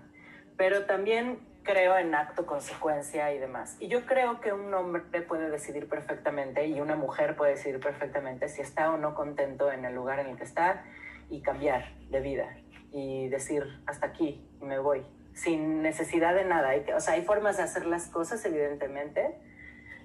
Pero 0.57 0.85
también 0.85 1.39
creo 1.62 1.97
en 1.97 2.15
acto, 2.15 2.47
consecuencia 2.47 3.33
y 3.33 3.39
demás. 3.39 3.77
Y 3.81 3.89
yo 3.89 4.05
creo 4.05 4.41
que 4.41 4.53
un 4.53 4.73
hombre 4.75 5.23
puede 5.23 5.49
decidir 5.51 5.89
perfectamente 5.89 6.67
y 6.67 6.81
una 6.81 6.97
mujer 6.97 7.37
puede 7.37 7.53
decidir 7.53 7.81
perfectamente 7.81 8.49
si 8.49 8.62
está 8.62 8.91
o 8.91 8.97
no 8.97 9.15
contento 9.15 9.71
en 9.71 9.85
el 9.85 9.95
lugar 9.95 10.19
en 10.19 10.27
el 10.27 10.37
que 10.37 10.45
está 10.45 10.85
y 11.29 11.41
cambiar 11.43 11.95
de 12.11 12.21
vida 12.21 12.57
y 12.93 13.29
decir 13.29 13.65
hasta 13.87 14.07
aquí 14.07 14.45
y 14.61 14.65
me 14.65 14.79
voy 14.79 15.05
sin 15.33 15.83
necesidad 15.83 16.35
de 16.35 16.45
nada. 16.45 16.73
O 16.97 17.01
sea, 17.01 17.15
hay 17.15 17.23
formas 17.23 17.57
de 17.57 17.62
hacer 17.62 17.87
las 17.87 18.09
cosas, 18.09 18.45
evidentemente, 18.45 19.37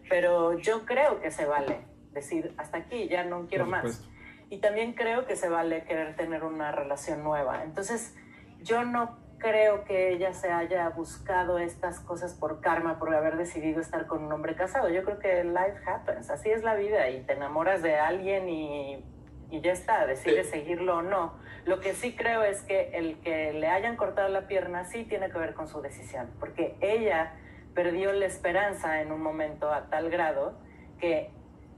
pero 0.07 0.57
yo 0.59 0.85
creo 0.85 1.19
que 1.19 1.31
se 1.31 1.45
vale 1.45 1.79
decir 2.11 2.53
hasta 2.57 2.77
aquí, 2.77 3.07
ya 3.09 3.23
no 3.23 3.47
quiero 3.47 3.65
más. 3.65 4.07
Y 4.55 4.59
también 4.59 4.93
creo 4.93 5.25
que 5.25 5.35
se 5.35 5.49
vale 5.49 5.83
querer 5.83 6.15
tener 6.15 6.45
una 6.45 6.71
relación 6.71 7.25
nueva. 7.25 7.65
Entonces, 7.65 8.15
yo 8.61 8.85
no 8.85 9.17
creo 9.37 9.83
que 9.83 10.13
ella 10.13 10.31
se 10.31 10.49
haya 10.49 10.87
buscado 10.91 11.59
estas 11.59 11.99
cosas 11.99 12.33
por 12.33 12.61
karma, 12.61 12.97
por 12.97 13.13
haber 13.13 13.35
decidido 13.35 13.81
estar 13.81 14.07
con 14.07 14.23
un 14.23 14.31
hombre 14.31 14.55
casado. 14.55 14.87
Yo 14.87 15.03
creo 15.03 15.19
que 15.19 15.43
life 15.43 15.83
happens, 15.85 16.29
así 16.29 16.51
es 16.51 16.63
la 16.63 16.75
vida 16.75 17.09
y 17.09 17.23
te 17.23 17.33
enamoras 17.33 17.81
de 17.81 17.97
alguien 17.97 18.47
y, 18.47 19.03
y 19.51 19.59
ya 19.59 19.73
está, 19.73 20.05
decides 20.05 20.49
seguirlo 20.51 20.99
o 20.99 21.01
no. 21.01 21.33
Lo 21.65 21.81
que 21.81 21.93
sí 21.93 22.15
creo 22.15 22.41
es 22.43 22.61
que 22.61 22.91
el 22.93 23.19
que 23.19 23.51
le 23.51 23.67
hayan 23.67 23.97
cortado 23.97 24.29
la 24.29 24.47
pierna 24.47 24.85
sí 24.85 25.03
tiene 25.03 25.31
que 25.31 25.37
ver 25.37 25.53
con 25.53 25.67
su 25.67 25.81
decisión, 25.81 26.31
porque 26.39 26.77
ella 26.79 27.33
perdió 27.73 28.13
la 28.13 28.25
esperanza 28.25 29.01
en 29.01 29.11
un 29.11 29.21
momento 29.21 29.73
a 29.73 29.89
tal 29.89 30.09
grado 30.09 30.57
que 30.97 31.29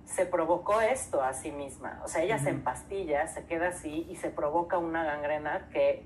se 0.07 0.25
provocó 0.25 0.81
esto 0.81 1.21
a 1.21 1.33
sí 1.33 1.51
misma. 1.51 2.01
O 2.03 2.07
sea, 2.07 2.23
ella 2.23 2.39
se 2.39 2.49
empastilla, 2.49 3.27
se 3.27 3.45
queda 3.45 3.67
así 3.67 4.07
y 4.09 4.15
se 4.15 4.29
provoca 4.29 4.77
una 4.77 5.03
gangrena 5.03 5.67
que, 5.71 6.03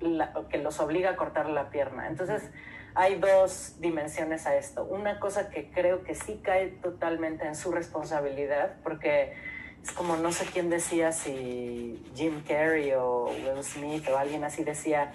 la- 0.00 0.32
que 0.48 0.58
los 0.58 0.80
obliga 0.80 1.10
a 1.10 1.16
cortar 1.16 1.48
la 1.50 1.70
pierna. 1.70 2.06
Entonces, 2.08 2.48
hay 2.94 3.16
dos 3.16 3.76
dimensiones 3.80 4.46
a 4.46 4.56
esto. 4.56 4.84
Una 4.84 5.18
cosa 5.20 5.50
que 5.50 5.70
creo 5.70 6.02
que 6.04 6.14
sí 6.14 6.40
cae 6.42 6.68
totalmente 6.68 7.46
en 7.46 7.54
su 7.56 7.72
responsabilidad, 7.72 8.76
porque 8.84 9.34
es 9.82 9.92
como 9.92 10.16
no 10.16 10.30
sé 10.32 10.46
quién 10.46 10.70
decía, 10.70 11.10
si 11.12 12.02
Jim 12.14 12.42
Carrey 12.46 12.92
o 12.92 13.24
Will 13.26 13.62
Smith 13.64 14.08
o 14.08 14.16
alguien 14.18 14.44
así 14.44 14.62
decía, 14.64 15.12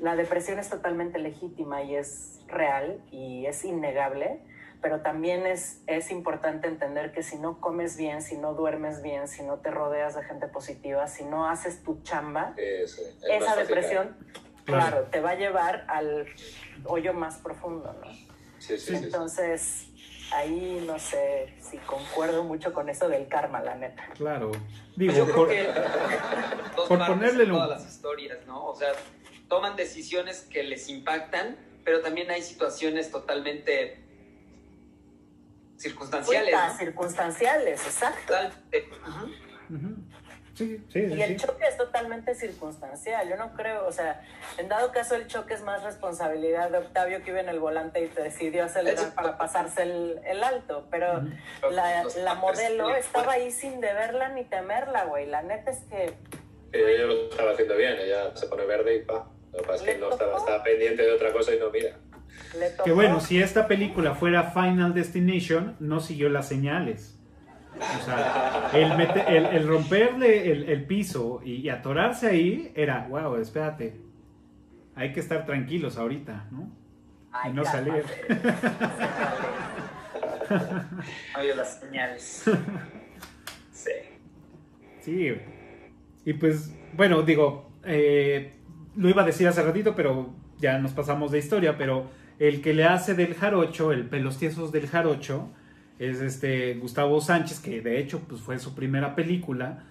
la 0.00 0.16
depresión 0.16 0.58
es 0.58 0.68
totalmente 0.68 1.18
legítima 1.18 1.82
y 1.82 1.96
es 1.96 2.42
real 2.48 3.02
y 3.10 3.46
es 3.46 3.64
innegable, 3.64 4.40
pero 4.82 5.00
también 5.00 5.46
es, 5.46 5.80
es 5.86 6.10
importante 6.10 6.66
entender 6.66 7.12
que 7.12 7.22
si 7.22 7.38
no 7.38 7.60
comes 7.60 7.96
bien, 7.96 8.20
si 8.20 8.36
no 8.36 8.52
duermes 8.54 9.00
bien, 9.00 9.28
si 9.28 9.42
no 9.44 9.58
te 9.58 9.70
rodeas 9.70 10.16
de 10.16 10.24
gente 10.24 10.48
positiva, 10.48 11.06
si 11.06 11.24
no 11.24 11.48
haces 11.48 11.82
tu 11.84 12.02
chamba, 12.02 12.52
Es, 12.56 12.98
es 12.98 13.14
más 13.40 13.42
esa 13.52 13.56
depresión, 13.56 14.16
Claro. 14.64 14.90
claro, 14.90 15.06
te 15.10 15.20
va 15.20 15.30
a 15.30 15.34
llevar 15.36 15.84
al 15.88 16.26
hoyo 16.84 17.12
más 17.14 17.36
profundo, 17.38 17.92
¿no? 18.04 18.10
Sí, 18.58 18.78
sí. 18.78 18.94
Entonces, 18.94 19.86
ahí 20.32 20.82
no 20.86 20.98
sé 21.00 21.52
si 21.60 21.78
concuerdo 21.78 22.44
mucho 22.44 22.72
con 22.72 22.88
eso 22.88 23.08
del 23.08 23.26
karma, 23.28 23.60
la 23.60 23.74
neta. 23.74 24.04
Claro. 24.14 24.52
Digo, 24.96 25.12
Yo 25.14 25.24
creo 25.24 25.36
por- 25.36 25.48
que 25.48 25.62
dos 26.76 26.88
por 26.88 27.06
ponerle 27.06 27.46
todas 27.46 27.68
las 27.70 27.88
historias, 27.92 28.38
¿no? 28.46 28.66
O 28.66 28.74
sea, 28.76 28.92
toman 29.48 29.74
decisiones 29.76 30.42
que 30.42 30.62
les 30.62 30.88
impactan, 30.88 31.56
pero 31.84 32.00
también 32.00 32.30
hay 32.30 32.42
situaciones 32.42 33.10
totalmente 33.10 33.98
circunstanciales, 35.76 36.54
¿no? 36.54 36.74
circunstanciales, 36.78 37.84
exacto. 37.86 38.34
Sí, 40.54 40.84
sí, 40.90 41.00
sí, 41.08 41.14
Y 41.14 41.22
el 41.22 41.40
sí. 41.40 41.46
choque 41.46 41.64
es 41.66 41.78
totalmente 41.78 42.34
circunstancial. 42.34 43.26
Yo 43.28 43.36
no 43.36 43.54
creo, 43.54 43.86
o 43.86 43.92
sea, 43.92 44.22
en 44.58 44.68
dado 44.68 44.92
caso 44.92 45.14
el 45.14 45.26
choque 45.26 45.54
es 45.54 45.62
más 45.62 45.82
responsabilidad 45.82 46.70
de 46.70 46.78
Octavio 46.78 47.22
que 47.22 47.30
iba 47.30 47.40
en 47.40 47.48
el 47.48 47.58
volante 47.58 48.04
y 48.04 48.08
te 48.08 48.22
decidió 48.22 48.64
acelerar 48.64 49.14
para 49.14 49.38
pasarse 49.38 49.82
el, 49.82 50.20
el 50.26 50.44
alto. 50.44 50.86
Pero 50.90 51.22
la, 51.70 52.04
la 52.22 52.34
modelo 52.34 52.94
estaba 52.94 53.32
ahí 53.32 53.50
sin 53.50 53.80
deberla 53.80 54.28
ni 54.28 54.44
temerla, 54.44 55.04
güey. 55.06 55.26
La 55.26 55.42
neta 55.42 55.70
es 55.70 55.80
que 55.84 56.14
Ella 56.72 57.06
lo 57.06 57.30
estaba 57.30 57.52
haciendo 57.52 57.74
bien, 57.76 57.96
ella 57.98 58.36
se 58.36 58.46
pone 58.46 58.66
verde 58.66 58.96
y 58.96 59.02
pa. 59.04 59.26
Lo 59.52 59.58
que 59.58 59.64
pasa 59.66 59.84
es 59.84 59.94
que 59.94 59.98
no 59.98 60.10
estaba, 60.10 60.36
estaba 60.36 60.62
pendiente 60.62 61.02
de 61.02 61.12
otra 61.12 61.32
cosa 61.32 61.54
y 61.54 61.58
no 61.58 61.70
mira. 61.70 61.96
Que 62.84 62.92
bueno, 62.92 63.20
si 63.20 63.40
esta 63.40 63.66
película 63.66 64.14
fuera 64.14 64.50
Final 64.50 64.92
Destination, 64.94 65.76
no 65.80 66.00
siguió 66.00 66.28
las 66.28 66.48
señales. 66.48 67.18
O 67.74 68.04
sea, 68.04 68.70
el, 68.74 68.92
el- 69.34 69.46
el 69.46 69.66
romperle 69.68 70.52
el, 70.52 70.68
el 70.68 70.84
piso 70.84 71.40
y, 71.44 71.54
y 71.56 71.68
atorarse 71.70 72.26
ahí 72.28 72.70
era, 72.74 73.06
wow, 73.08 73.36
espérate. 73.36 73.96
Hay 74.94 75.12
que 75.12 75.20
estar 75.20 75.46
tranquilos 75.46 75.96
ahorita, 75.96 76.46
¿no? 76.50 76.70
Ay, 77.32 77.50
y 77.50 77.54
no 77.54 77.64
salir. 77.64 78.04
Oye 81.38 81.54
las 81.54 81.80
señales. 81.80 82.44
Sí. 83.72 83.90
Sí. 85.00 85.34
Y 86.24 86.32
pues, 86.34 86.74
bueno, 86.92 87.22
digo, 87.22 87.72
eh, 87.84 88.52
lo 88.96 89.08
iba 89.08 89.22
a 89.22 89.26
decir 89.26 89.48
hace 89.48 89.62
ratito, 89.62 89.94
pero 89.96 90.34
ya 90.58 90.78
nos 90.78 90.92
pasamos 90.92 91.32
de 91.32 91.38
historia, 91.38 91.76
pero 91.78 92.10
el 92.48 92.60
que 92.60 92.74
le 92.74 92.84
hace 92.84 93.14
del 93.14 93.34
jarocho, 93.34 93.92
el 93.92 94.06
pelos 94.06 94.36
tiesos 94.38 94.72
del 94.72 94.88
jarocho, 94.88 95.48
es 96.00 96.20
este 96.20 96.74
Gustavo 96.74 97.20
Sánchez, 97.20 97.60
que 97.60 97.80
de 97.80 98.00
hecho 98.00 98.20
pues 98.28 98.40
fue 98.40 98.58
su 98.58 98.74
primera 98.74 99.14
película. 99.14 99.84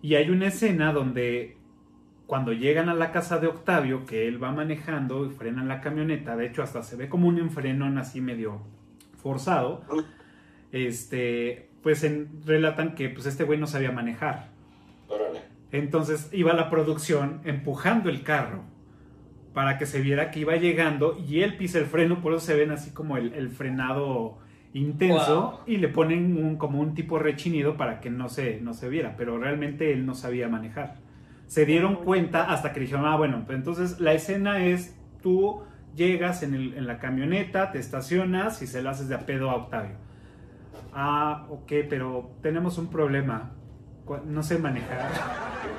Y 0.00 0.14
hay 0.14 0.30
una 0.30 0.46
escena 0.46 0.92
donde 0.94 1.56
cuando 2.26 2.52
llegan 2.54 2.88
a 2.88 2.94
la 2.94 3.12
casa 3.12 3.38
de 3.38 3.48
Octavio, 3.48 4.06
que 4.06 4.26
él 4.26 4.42
va 4.42 4.50
manejando 4.50 5.26
y 5.26 5.30
frenan 5.30 5.68
la 5.68 5.82
camioneta, 5.82 6.36
de 6.36 6.46
hecho 6.46 6.62
hasta 6.62 6.82
se 6.82 6.96
ve 6.96 7.10
como 7.10 7.28
un 7.28 7.38
enfrenón 7.38 7.98
así 7.98 8.22
medio 8.22 8.62
forzado, 9.22 9.84
este, 10.72 11.68
pues 11.82 12.02
en- 12.04 12.40
relatan 12.46 12.94
que 12.94 13.10
pues 13.10 13.26
este 13.26 13.44
güey 13.44 13.58
no 13.58 13.66
sabía 13.66 13.92
manejar. 13.92 14.48
Entonces 15.70 16.30
iba 16.32 16.54
la 16.54 16.70
producción 16.70 17.40
empujando 17.44 18.08
el 18.08 18.22
carro 18.22 18.62
para 19.54 19.78
que 19.78 19.86
se 19.86 20.00
viera 20.00 20.30
que 20.30 20.40
iba 20.40 20.56
llegando 20.56 21.16
y 21.26 21.40
él 21.42 21.56
pisa 21.56 21.78
el 21.78 21.86
freno, 21.86 22.20
por 22.20 22.34
eso 22.34 22.44
se 22.44 22.56
ven 22.56 22.72
así 22.72 22.90
como 22.90 23.16
el, 23.16 23.32
el 23.34 23.48
frenado 23.50 24.38
intenso 24.72 25.42
Wow. 25.52 25.60
y 25.66 25.76
le 25.76 25.88
ponen 25.88 26.36
un, 26.44 26.56
como 26.56 26.80
un 26.80 26.94
tipo 26.94 27.18
rechinido 27.20 27.76
para 27.76 28.00
que 28.00 28.10
no 28.10 28.28
se, 28.28 28.60
no 28.60 28.74
se 28.74 28.88
viera, 28.88 29.14
pero 29.16 29.38
realmente 29.38 29.92
él 29.92 30.04
no 30.04 30.14
sabía 30.14 30.48
manejar. 30.48 30.96
Se 31.46 31.64
dieron 31.66 31.96
cuenta 31.96 32.50
hasta 32.50 32.72
que 32.72 32.80
dijeron, 32.80 33.06
ah, 33.06 33.16
bueno, 33.16 33.44
pues 33.46 33.56
entonces 33.56 34.00
la 34.00 34.12
escena 34.12 34.64
es 34.64 34.98
tú 35.22 35.62
llegas 35.94 36.42
en, 36.42 36.54
el- 36.54 36.74
en 36.74 36.86
la 36.88 36.98
camioneta, 36.98 37.70
te 37.70 37.78
estacionas 37.78 38.60
y 38.62 38.66
se 38.66 38.82
la 38.82 38.90
haces 38.90 39.08
de 39.08 39.14
a 39.14 39.20
pedo 39.20 39.50
a 39.50 39.54
Octavio. 39.56 39.94
Ah, 40.92 41.46
ok, 41.50 41.72
pero 41.88 42.32
tenemos 42.42 42.78
un 42.78 42.88
problema. 42.88 43.52
No 44.26 44.42
sé 44.42 44.58
manejar. 44.58 45.10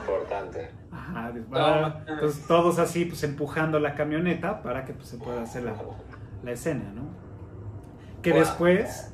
Importante. 0.01 0.69
Ajá, 0.91 1.31
ah, 1.53 2.03
entonces 2.07 2.47
todos 2.47 2.79
así 2.79 3.05
pues 3.05 3.23
empujando 3.23 3.79
la 3.79 3.93
camioneta 3.95 4.61
para 4.63 4.85
que 4.85 4.93
pues, 4.93 5.07
se 5.09 5.17
pueda 5.17 5.43
hacer 5.43 5.63
la, 5.63 5.75
la 6.43 6.51
escena, 6.51 6.91
¿no? 6.95 7.03
Que 8.21 8.31
Wow. 8.31 8.39
después, 8.39 9.13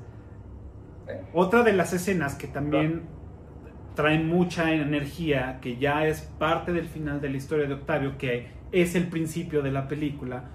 otra 1.33 1.63
de 1.63 1.73
las 1.73 1.91
escenas 1.93 2.35
que 2.35 2.47
también 2.47 3.03
traen 3.95 4.27
mucha 4.27 4.71
energía, 4.73 5.59
que 5.61 5.77
ya 5.77 6.05
es 6.07 6.21
parte 6.21 6.71
del 6.71 6.87
final 6.87 7.19
de 7.19 7.29
la 7.29 7.37
historia 7.37 7.67
de 7.67 7.73
Octavio, 7.73 8.17
que 8.17 8.47
es 8.71 8.95
el 8.95 9.07
principio 9.07 9.61
de 9.61 9.71
la 9.71 9.87
película, 9.89 10.45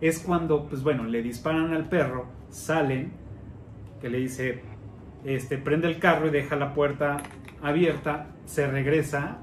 es 0.00 0.18
cuando, 0.18 0.66
pues 0.66 0.82
bueno, 0.82 1.04
le 1.04 1.22
disparan 1.22 1.72
al 1.72 1.88
perro, 1.88 2.26
salen, 2.48 3.12
que 4.00 4.08
le 4.08 4.18
dice, 4.18 4.62
este, 5.24 5.58
prende 5.58 5.86
el 5.86 5.98
carro 6.00 6.26
y 6.26 6.30
deja 6.30 6.56
la 6.56 6.74
puerta 6.74 7.18
abierta, 7.62 8.28
se 8.44 8.66
regresa 8.66 9.38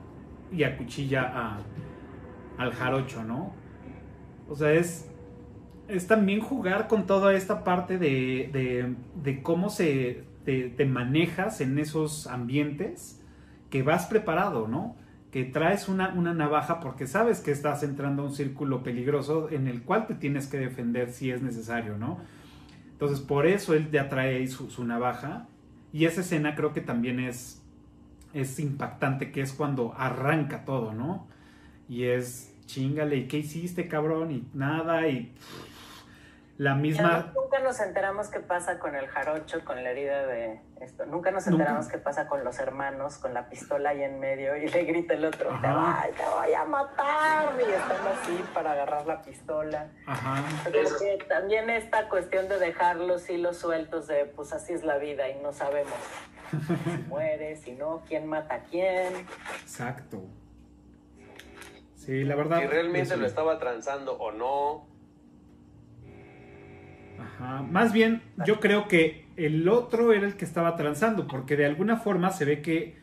y 0.52 0.64
acuchilla 0.64 1.32
a, 1.34 1.60
al 2.58 2.74
jarocho, 2.74 3.24
¿no? 3.24 3.54
O 4.50 4.56
sea, 4.56 4.74
es, 4.74 5.10
es 5.88 6.08
también 6.08 6.40
jugar 6.40 6.88
con 6.88 7.06
toda 7.06 7.34
esta 7.34 7.64
parte 7.64 7.98
de, 7.98 8.96
de, 9.16 9.42
cómo 9.44 9.70
se 9.70 10.24
te, 10.46 10.70
te 10.70 10.86
manejas 10.86 11.62
en 11.62 11.78
esos 11.80 12.28
ambientes, 12.28 13.22
que 13.70 13.84
vas 13.84 14.06
preparado, 14.06 14.68
¿no? 14.68 14.96
Que 15.32 15.44
traes 15.44 15.90
una, 15.90 16.14
una 16.14 16.34
navaja 16.34 16.80
porque 16.80 17.06
sabes 17.06 17.42
que 17.42 17.52
estás 17.52 17.84
entrando 17.84 18.24
a 18.24 18.26
un 18.28 18.34
círculo 18.34 18.82
peligroso 18.82 19.50
en 19.52 19.68
el 19.68 19.84
cual 19.84 20.08
te 20.08 20.16
tienes 20.16 20.48
que 20.48 20.58
defender 20.58 21.12
si 21.12 21.32
es 21.32 21.42
necesario, 21.42 21.98
¿no? 21.98 22.20
Entonces, 22.98 23.20
por 23.20 23.46
eso 23.46 23.76
él 23.76 23.92
ya 23.92 24.10
trae 24.10 24.38
ahí 24.38 24.48
su, 24.48 24.72
su 24.72 24.84
navaja. 24.84 25.48
Y 25.94 26.06
esa 26.06 26.22
escena 26.22 26.56
creo 26.56 26.74
que 26.74 26.82
también 26.82 27.20
es, 27.20 27.64
es 28.34 28.60
impactante, 28.60 29.32
que 29.32 29.42
es 29.42 29.54
cuando 29.54 29.94
arranca 29.98 30.66
todo, 30.66 30.94
¿no? 30.94 31.28
Y 31.90 32.04
es, 32.04 32.54
chingale, 32.66 33.18
¿y 33.18 33.28
qué 33.28 33.40
hiciste, 33.40 33.88
cabrón? 33.88 34.32
Y 34.32 34.44
nada, 34.54 35.08
y 35.08 35.34
la 36.58 36.74
misma... 36.76 37.32
Nunca 37.36 37.60
nos 37.60 37.80
enteramos 37.80 38.30
qué 38.30 38.40
pasa 38.40 38.80
con 38.80 38.96
el 38.96 39.08
jarocho, 39.08 39.64
con 39.64 39.84
la 39.84 39.92
herida 39.92 40.26
de 40.26 40.60
esto. 40.82 41.06
Nunca 41.06 41.30
nos 41.32 41.46
Nunca. 41.48 41.64
enteramos 41.64 41.88
qué 41.88 41.98
pasa 42.00 42.28
con 42.28 42.44
los 42.44 42.58
hermanos, 42.60 43.18
con 43.20 43.34
la 43.34 43.48
pistola 43.50 43.90
ahí 43.92 44.02
en 44.04 44.20
medio 44.20 44.56
y 44.58 44.68
le 44.68 44.84
grita 44.84 45.14
el 45.14 45.26
otro, 45.26 45.50
te, 45.62 45.68
voy, 45.68 46.12
te 46.18 46.24
voy 46.24 46.54
a 46.54 46.66
matar. 46.66 47.54
Y 47.60 47.72
están 47.72 48.08
así 48.08 48.44
para 48.54 48.72
agarrar 48.72 49.06
la 49.06 49.22
pistola. 49.22 49.88
Ajá. 50.08 50.44
También 51.30 51.70
esta 51.70 52.10
cuestión 52.10 52.48
de 52.50 52.58
dejar 52.58 52.96
los 52.98 53.30
hilos 53.30 53.58
sueltos 53.58 54.08
de, 54.08 54.26
pues 54.26 54.52
así 54.52 54.74
es 54.74 54.84
la 54.84 54.98
vida 54.98 55.30
y 55.30 55.40
no 55.42 55.54
sabemos 55.54 55.94
si 56.50 57.04
muere, 57.08 57.56
si 57.58 57.74
no, 57.74 58.04
quién 58.08 58.26
mata 58.26 58.56
a 58.56 58.60
quién. 58.64 59.14
Exacto. 59.62 60.24
Sí, 61.96 62.24
la 62.24 62.36
verdad. 62.36 62.62
Si 62.62 62.68
realmente 62.68 63.10
eso- 63.14 63.18
lo 63.18 63.28
estaba 63.28 63.60
transando 63.60 64.14
o 64.18 64.32
no. 64.32 64.88
Ajá. 67.18 67.64
Más 67.64 67.94
bien, 67.94 68.22
yo 68.46 68.60
creo 68.60 68.88
que 68.88 69.26
el 69.36 69.68
otro 69.70 70.14
era 70.14 70.28
el 70.28 70.36
que 70.36 70.46
estaba 70.46 70.76
transando, 70.76 71.28
porque 71.28 71.56
de 71.56 71.66
alguna 71.66 71.98
forma 71.98 72.30
se 72.32 72.46
ve 72.46 72.62
que 72.62 72.96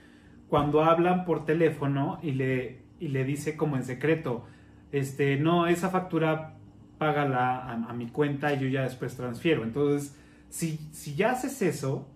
cuando 0.49 0.85
hablan 0.85 1.25
por 1.25 1.45
teléfono 1.45 2.19
y 2.23 2.33
le, 2.33 2.83
y 3.01 3.09
le 3.09 3.25
dice 3.25 3.57
como 3.57 3.77
en 3.77 3.85
secreto, 3.85 4.47
este, 4.93 5.37
no, 5.37 5.67
esa 5.67 5.91
factura 5.91 6.55
págala 6.99 7.59
a, 7.59 7.73
a 7.73 7.93
mi 7.93 8.07
cuenta 8.09 8.53
y 8.53 8.61
yo 8.61 8.69
ya 8.69 8.83
después 8.83 9.17
transfiero. 9.17 9.65
Entonces, 9.65 10.17
si, 10.49 10.79
si 10.93 11.15
ya 11.15 11.33
haces 11.33 11.61
eso, 11.63 12.09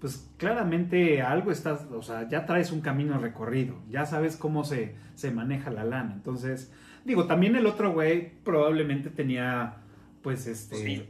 pues 0.00 0.28
claramente 0.36 1.22
algo 1.22 1.50
estás, 1.50 1.86
o 1.90 2.02
sea, 2.02 2.28
ya 2.28 2.44
traes 2.46 2.72
un 2.72 2.80
camino 2.80 3.18
recorrido, 3.18 3.76
ya 3.88 4.06
sabes 4.06 4.36
cómo 4.36 4.64
se, 4.64 4.94
se 5.14 5.30
maneja 5.30 5.70
la 5.70 5.84
lana. 5.84 6.12
Entonces, 6.14 6.72
digo, 7.04 7.26
también 7.26 7.56
el 7.56 7.66
otro 7.66 7.92
güey 7.92 8.32
probablemente 8.44 9.10
tenía, 9.10 9.76
pues, 10.22 10.46
este, 10.46 10.76
Sí. 10.76 11.08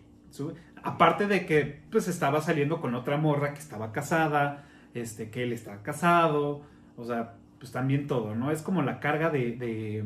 Aparte 0.82 1.26
de 1.26 1.46
que, 1.46 1.82
pues, 1.90 2.08
estaba 2.08 2.40
saliendo 2.40 2.80
con 2.80 2.94
otra 2.94 3.16
morra 3.16 3.52
que 3.52 3.60
estaba 3.60 3.92
casada, 3.92 4.64
este, 4.94 5.30
que 5.30 5.42
él 5.42 5.52
estaba 5.52 5.82
casado, 5.82 6.62
o 6.96 7.04
sea, 7.04 7.34
pues 7.58 7.72
también 7.72 8.06
todo, 8.06 8.34
¿no? 8.34 8.50
Es 8.50 8.62
como 8.62 8.82
la 8.82 9.00
carga 9.00 9.30
de, 9.30 9.52
de 9.52 10.04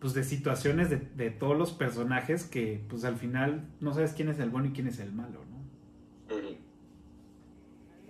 pues, 0.00 0.14
de 0.14 0.24
situaciones 0.24 0.90
de, 0.90 0.96
de 0.96 1.30
todos 1.30 1.56
los 1.56 1.72
personajes 1.72 2.44
que, 2.44 2.80
pues, 2.88 3.04
al 3.04 3.16
final 3.16 3.66
no 3.80 3.92
sabes 3.92 4.12
quién 4.12 4.28
es 4.28 4.38
el 4.38 4.50
bueno 4.50 4.68
y 4.68 4.72
quién 4.72 4.88
es 4.88 4.98
el 5.00 5.12
malo, 5.12 5.40
¿no? 5.50 5.58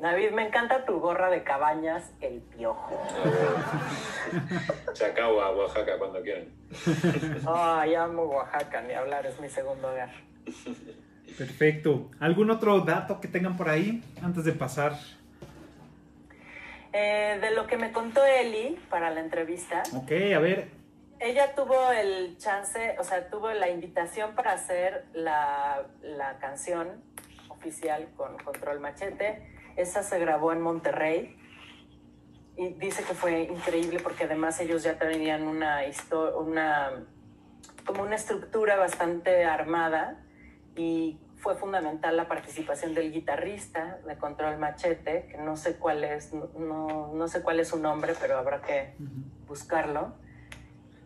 David, 0.01 0.31
me 0.31 0.47
encanta 0.47 0.85
tu 0.85 1.01
gorra 1.01 1.29
de 1.29 1.43
cabañas, 1.43 2.13
el 2.21 2.41
piojo. 2.41 3.05
Chacagua, 4.93 5.51
Oaxaca, 5.51 5.99
cuando 5.99 6.23
quieran. 6.23 6.47
Ay, 7.45 7.97
amo 7.97 8.23
Oaxaca, 8.27 8.81
ni 8.83 8.95
hablar, 8.95 9.27
es 9.27 9.41
mi 9.41 9.49
segundo 9.49 9.89
hogar. 9.89 10.11
Perfecto. 11.37 12.11
¿Algún 12.21 12.51
otro 12.51 12.81
dato 12.81 13.21
que 13.21 13.29
tengan 13.29 13.57
por 13.57 13.69
ahí 13.69 14.03
antes 14.23 14.45
de 14.45 14.53
pasar? 14.53 14.99
Eh, 16.93 17.39
de 17.41 17.51
lo 17.51 17.67
que 17.67 17.77
me 17.77 17.93
contó 17.93 18.25
Eli 18.25 18.79
para 18.89 19.11
la 19.11 19.21
entrevista, 19.21 19.83
Ok, 19.95 20.11
a 20.35 20.39
ver. 20.39 20.71
ella 21.21 21.55
tuvo 21.55 21.93
el 21.93 22.39
chance, 22.39 22.97
o 22.99 23.05
sea, 23.05 23.29
tuvo 23.29 23.51
la 23.53 23.69
invitación 23.69 24.35
para 24.35 24.53
hacer 24.53 25.05
la, 25.13 25.87
la 26.03 26.39
canción 26.39 27.03
oficial 27.49 28.09
con 28.17 28.39
Control 28.39 28.81
Machete. 28.81 29.55
Esa 29.77 30.03
se 30.03 30.19
grabó 30.19 30.53
en 30.53 30.63
Monterrey 30.63 31.37
y 32.57 32.69
dice 32.71 33.05
que 33.05 33.15
fue 33.15 33.43
increíble 33.43 34.01
porque 34.03 34.25
además 34.25 34.59
ellos 34.61 34.83
ya 34.83 34.99
tenían 34.99 35.43
una 35.43 35.85
historia, 35.87 36.37
una 36.37 37.05
como 37.85 38.03
una 38.03 38.17
estructura 38.17 38.77
bastante 38.77 39.45
armada 39.45 40.25
y 40.79 41.19
fue 41.37 41.57
fundamental 41.57 42.17
la 42.17 42.29
participación 42.29 42.95
del 42.95 43.13
guitarrista 43.13 43.99
de 44.07 44.17
Control 44.17 44.59
Machete, 44.59 45.27
que 45.31 45.39
no 45.39 45.57
sé 45.57 45.77
cuál 45.77 46.05
es, 46.05 46.33
no, 46.33 47.13
no 47.15 47.29
sé 47.29 47.43
cuál 47.43 47.61
es 47.61 47.69
su 47.69 47.79
nombre, 47.79 48.15
pero 48.21 48.39
habrá 48.39 48.61
que 48.61 48.95
buscarlo. 49.47 50.15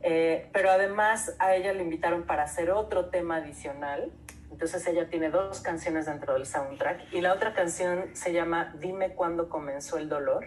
Eh, 0.03 0.49
pero 0.53 0.71
además 0.71 1.37
a 1.39 1.55
ella 1.55 1.73
le 1.73 1.83
invitaron 1.83 2.25
para 2.25 2.43
hacer 2.43 2.71
otro 2.71 3.07
tema 3.07 3.37
adicional. 3.37 4.11
Entonces 4.51 4.87
ella 4.87 5.09
tiene 5.09 5.31
dos 5.31 5.61
canciones 5.61 6.07
dentro 6.07 6.35
del 6.35 6.47
soundtrack 6.47 7.13
y 7.13 7.21
la 7.21 7.33
otra 7.33 7.55
canción 7.55 8.11
se 8.15 8.33
llama 8.33 8.75
Dime 8.79 9.15
cuándo 9.15 9.49
comenzó 9.49 9.97
el 9.97 10.09
dolor. 10.09 10.45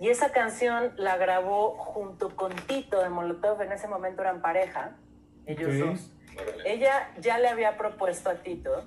Y 0.00 0.08
esa 0.08 0.32
canción 0.32 0.92
la 0.96 1.16
grabó 1.16 1.76
junto 1.76 2.34
con 2.34 2.52
Tito 2.52 3.00
de 3.00 3.08
Molotov, 3.08 3.62
en 3.62 3.72
ese 3.72 3.88
momento 3.88 4.22
eran 4.22 4.42
pareja, 4.42 4.96
ellos 5.46 5.78
dos. 5.78 6.10
Órale. 6.40 6.72
Ella 6.72 7.10
ya 7.20 7.38
le 7.38 7.48
había 7.48 7.76
propuesto 7.76 8.30
a 8.30 8.34
Tito 8.36 8.84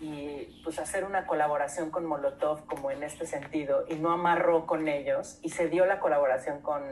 y 0.00 0.60
pues 0.62 0.78
hacer 0.78 1.04
una 1.04 1.26
colaboración 1.26 1.90
con 1.90 2.06
Molotov 2.06 2.66
como 2.66 2.90
en 2.90 3.02
este 3.02 3.26
sentido 3.26 3.84
y 3.88 3.96
no 3.96 4.12
amarró 4.12 4.66
con 4.66 4.86
ellos 4.86 5.38
y 5.42 5.50
se 5.50 5.68
dio 5.68 5.86
la 5.86 5.98
colaboración 5.98 6.60
con, 6.60 6.82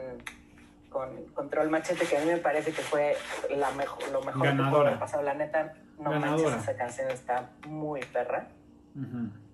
con 0.89 1.25
Control 1.27 1.69
Machete, 1.69 2.05
que 2.05 2.17
a 2.17 2.19
mí 2.19 2.25
me 2.25 2.37
parece 2.37 2.73
que 2.73 2.81
fue 2.81 3.15
la 3.55 3.71
mejor, 3.71 4.09
lo 4.11 4.21
mejor 4.23 4.43
que 4.43 4.55
pudo 4.55 4.81
haber 4.81 4.99
pasado. 4.99 5.23
La 5.23 5.33
neta, 5.33 5.73
no 5.99 6.11
Ganadora. 6.11 6.49
manches, 6.49 6.63
esa 6.63 6.77
canción 6.77 7.09
está 7.09 7.49
muy 7.65 8.01
perra. 8.01 8.47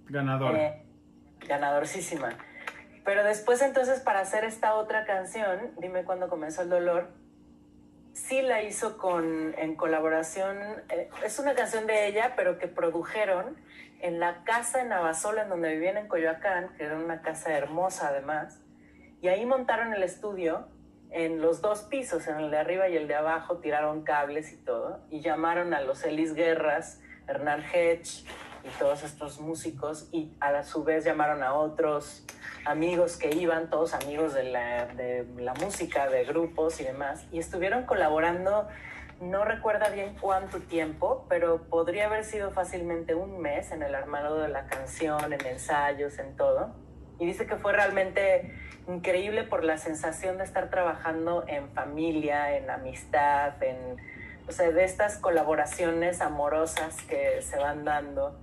Ganadora. 0.09 0.59
Eh, 0.59 0.83
ganadorcísima. 1.47 2.29
Pero 3.05 3.23
después 3.23 3.61
entonces 3.61 3.99
para 3.99 4.21
hacer 4.21 4.45
esta 4.45 4.75
otra 4.75 5.05
canción, 5.05 5.71
Dime 5.77 6.03
cuándo 6.05 6.29
comenzó 6.29 6.61
el 6.63 6.69
dolor, 6.69 7.09
sí 8.13 8.41
la 8.41 8.63
hizo 8.63 8.97
con, 8.97 9.53
en 9.57 9.75
colaboración, 9.75 10.57
eh, 10.89 11.09
es 11.25 11.39
una 11.39 11.55
canción 11.55 11.87
de 11.87 12.07
ella, 12.07 12.33
pero 12.35 12.57
que 12.57 12.67
produjeron 12.67 13.57
en 13.99 14.19
la 14.19 14.43
casa 14.43 14.81
en 14.81 14.89
Navasola, 14.89 15.43
en 15.43 15.49
donde 15.49 15.73
vivían 15.73 15.97
en 15.97 16.07
Coyoacán, 16.07 16.69
que 16.77 16.83
era 16.83 16.97
una 16.97 17.21
casa 17.21 17.51
hermosa 17.53 18.09
además, 18.09 18.61
y 19.21 19.27
ahí 19.29 19.45
montaron 19.45 19.93
el 19.93 20.03
estudio 20.03 20.67
en 21.09 21.41
los 21.41 21.61
dos 21.61 21.83
pisos, 21.83 22.27
en 22.27 22.39
el 22.39 22.51
de 22.51 22.57
arriba 22.57 22.89
y 22.89 22.97
el 22.97 23.07
de 23.07 23.15
abajo, 23.15 23.59
tiraron 23.59 24.03
cables 24.03 24.51
y 24.51 24.57
todo, 24.57 24.99
y 25.09 25.21
llamaron 25.21 25.73
a 25.73 25.81
los 25.81 26.03
Elis 26.03 26.33
Guerras, 26.33 26.99
Hernán 27.27 27.63
Hedge 27.63 28.25
y 28.63 28.69
todos 28.79 29.03
estos 29.03 29.39
músicos, 29.39 30.07
y 30.11 30.31
a 30.39 30.63
su 30.63 30.83
vez 30.83 31.03
llamaron 31.03 31.43
a 31.43 31.53
otros 31.53 32.23
amigos 32.65 33.17
que 33.17 33.35
iban, 33.35 33.69
todos 33.69 33.93
amigos 33.93 34.33
de 34.33 34.43
la, 34.43 34.85
de 34.85 35.25
la 35.37 35.53
música, 35.55 36.09
de 36.09 36.23
grupos 36.23 36.79
y 36.79 36.83
demás, 36.83 37.25
y 37.31 37.39
estuvieron 37.39 37.85
colaborando, 37.85 38.67
no 39.21 39.45
recuerda 39.45 39.89
bien 39.89 40.15
cuánto 40.19 40.59
tiempo, 40.59 41.25
pero 41.29 41.63
podría 41.63 42.07
haber 42.07 42.23
sido 42.23 42.51
fácilmente 42.51 43.15
un 43.15 43.41
mes 43.41 43.71
en 43.71 43.83
el 43.83 43.95
armado 43.95 44.39
de 44.39 44.49
la 44.49 44.65
canción, 44.67 45.33
en 45.33 45.45
ensayos, 45.45 46.17
en 46.19 46.35
todo. 46.35 46.73
Y 47.19 47.25
dice 47.25 47.45
que 47.45 47.55
fue 47.55 47.73
realmente 47.73 48.53
increíble 48.87 49.43
por 49.43 49.63
la 49.63 49.77
sensación 49.77 50.37
de 50.37 50.43
estar 50.43 50.69
trabajando 50.69 51.45
en 51.47 51.69
familia, 51.69 52.57
en 52.57 52.69
amistad, 52.69 53.61
en, 53.63 53.97
o 54.47 54.51
sea, 54.51 54.71
de 54.71 54.83
estas 54.83 55.17
colaboraciones 55.17 56.21
amorosas 56.21 57.01
que 57.03 57.41
se 57.41 57.57
van 57.57 57.85
dando. 57.85 58.37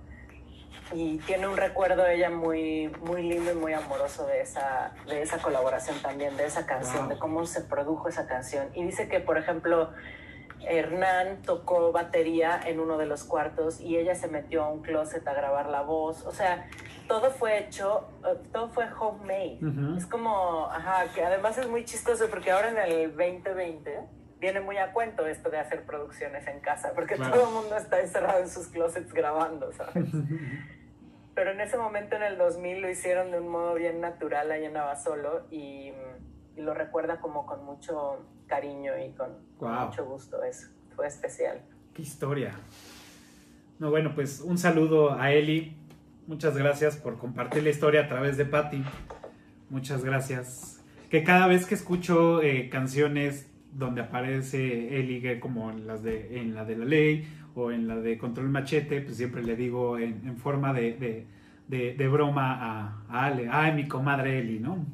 Y 0.93 1.17
tiene 1.19 1.47
un 1.47 1.55
recuerdo 1.57 2.05
ella 2.05 2.29
muy, 2.29 2.89
muy 3.01 3.21
lindo 3.23 3.51
y 3.51 3.55
muy 3.55 3.73
amoroso 3.73 4.25
de 4.27 4.41
esa, 4.41 4.93
de 5.07 5.21
esa 5.21 5.37
colaboración 5.41 5.97
también, 6.01 6.35
de 6.37 6.45
esa 6.45 6.65
canción, 6.65 7.01
Wow. 7.05 7.09
de 7.09 7.19
cómo 7.19 7.45
se 7.45 7.61
produjo 7.61 8.09
esa 8.09 8.27
canción. 8.27 8.67
Y 8.73 8.83
dice 8.83 9.07
que, 9.07 9.19
por 9.19 9.37
ejemplo, 9.37 9.91
Hernán 10.59 11.41
tocó 11.43 11.91
batería 11.91 12.59
en 12.65 12.79
uno 12.79 12.97
de 12.97 13.05
los 13.05 13.23
cuartos 13.23 13.79
y 13.79 13.97
ella 13.97 14.15
se 14.15 14.27
metió 14.27 14.63
a 14.63 14.69
un 14.69 14.81
closet 14.81 15.27
a 15.27 15.33
grabar 15.33 15.67
la 15.69 15.81
voz. 15.81 16.25
O 16.25 16.31
sea, 16.31 16.67
todo 17.07 17.31
fue 17.31 17.57
hecho, 17.59 18.07
eh, 18.25 18.37
todo 18.51 18.69
fue 18.69 18.85
homemade. 18.99 19.59
Ujú. 19.61 19.97
Es 19.97 20.05
como, 20.05 20.67
ajá, 20.67 21.05
que 21.15 21.23
además 21.23 21.57
es 21.57 21.67
muy 21.67 21.83
chistoso 21.85 22.27
porque 22.29 22.51
ahora 22.51 22.69
en 22.69 22.77
el 22.77 23.07
2020 23.15 23.99
viene 24.39 24.59
muy 24.59 24.77
a 24.77 24.91
cuento 24.91 25.25
esto 25.27 25.49
de 25.49 25.59
hacer 25.59 25.83
producciones 25.85 26.45
en 26.47 26.59
casa, 26.61 26.91
porque 26.95 27.15
Claro. 27.15 27.33
todo 27.33 27.47
el 27.47 27.53
mundo 27.53 27.77
está 27.77 27.99
encerrado 27.99 28.39
en 28.39 28.49
sus 28.49 28.67
closets 28.67 29.13
grabando, 29.13 29.71
¿sabes? 29.73 29.93
Pero 31.33 31.51
en 31.51 31.61
ese 31.61 31.77
momento, 31.77 32.15
en 32.15 32.23
el 32.23 32.37
2000, 32.37 32.81
lo 32.81 32.89
hicieron 32.89 33.31
de 33.31 33.39
un 33.39 33.47
modo 33.49 33.75
bien 33.75 34.01
natural 34.01 34.51
ahí 34.51 34.65
en 34.65 34.73
Navasolo 34.73 35.47
y, 35.49 35.93
y 36.55 36.61
lo 36.61 36.73
recuerda 36.73 37.19
como 37.19 37.45
con 37.45 37.63
mucho 37.63 38.25
cariño 38.47 38.91
y 38.97 39.11
con, 39.11 39.29
con 39.57 39.69
Guau. 39.69 39.87
mucho 39.87 40.05
gusto. 40.05 40.43
Eso 40.43 40.67
fue 40.95 41.07
especial. 41.07 41.61
Qué 41.93 42.01
historia. 42.01 42.53
No, 43.79 43.89
bueno, 43.89 44.13
pues 44.13 44.41
un 44.41 44.57
saludo 44.57 45.13
a 45.13 45.31
Eli. 45.31 45.75
Muchas 46.27 46.55
gracias 46.57 46.97
por 46.97 47.17
compartir 47.17 47.63
la 47.63 47.69
historia 47.69 48.01
a 48.01 48.07
través 48.07 48.37
de 48.37 48.45
Patty. 48.45 48.83
Muchas 49.69 50.03
gracias. 50.03 50.83
Que 51.09 51.23
cada 51.23 51.47
vez 51.47 51.65
que 51.65 51.75
escucho 51.75 52.41
eh, 52.41 52.69
canciones 52.69 53.49
donde 53.73 54.01
aparece 54.01 54.99
Eli, 54.99 55.39
como 55.39 55.71
en, 55.71 55.87
las 55.87 56.03
de, 56.03 56.39
en 56.39 56.53
la 56.53 56.65
de 56.65 56.77
la 56.77 56.85
ley 56.85 57.27
o 57.55 57.71
en 57.71 57.87
la 57.87 57.95
de 57.97 58.17
Control 58.17 58.49
Machete, 58.49 59.01
pues 59.01 59.17
siempre 59.17 59.43
le 59.43 59.55
digo 59.55 59.97
en, 59.97 60.21
en 60.27 60.37
forma 60.37 60.73
de, 60.73 60.93
de- 60.93 61.25
de- 61.67 61.93
de 61.93 62.07
broma 62.07 62.53
a, 62.53 63.03
a 63.09 63.25
Ale, 63.27 63.47
ay, 63.51 63.73
mi 63.73 63.87
comadre 63.87 64.39
Eli, 64.39 64.59
¿no? 64.59 64.85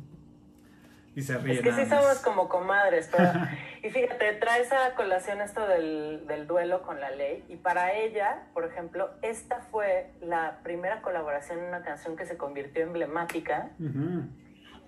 Y 1.15 1.23
se 1.23 1.35
ríe. 1.39 1.55
Es 1.55 1.61
que 1.61 1.73
sí 1.73 1.85
somos 1.87 2.19
como 2.19 2.47
comadres, 2.47 3.09
pero... 3.11 3.31
y 3.83 3.89
fíjate, 3.89 4.33
trae 4.33 4.61
esa 4.61 4.93
colación 4.95 5.41
esto 5.41 5.67
del, 5.67 6.27
del 6.27 6.45
duelo 6.45 6.83
con 6.83 6.99
la 6.99 7.09
ley. 7.09 7.43
Y 7.49 7.55
para 7.55 7.93
ella, 7.93 8.43
por 8.53 8.65
ejemplo, 8.65 9.09
esta 9.23 9.61
fue 9.61 10.11
la 10.21 10.59
primera 10.61 11.01
colaboración 11.01 11.57
en 11.57 11.65
una 11.65 11.81
canción 11.81 12.15
que 12.15 12.27
se 12.27 12.37
convirtió 12.37 12.83
emblemática. 12.83 13.71
Ujú. 13.79 14.27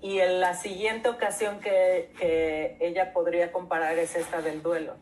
Y 0.02 0.20
en 0.20 0.40
la 0.40 0.54
siguiente 0.54 1.10
ocasión 1.10 1.60
que, 1.60 2.14
que 2.18 2.78
ella 2.80 3.12
podría 3.12 3.52
comparar 3.52 3.98
es 4.00 4.16
esta 4.16 4.42
del 4.42 4.62
duelo. 4.62 4.96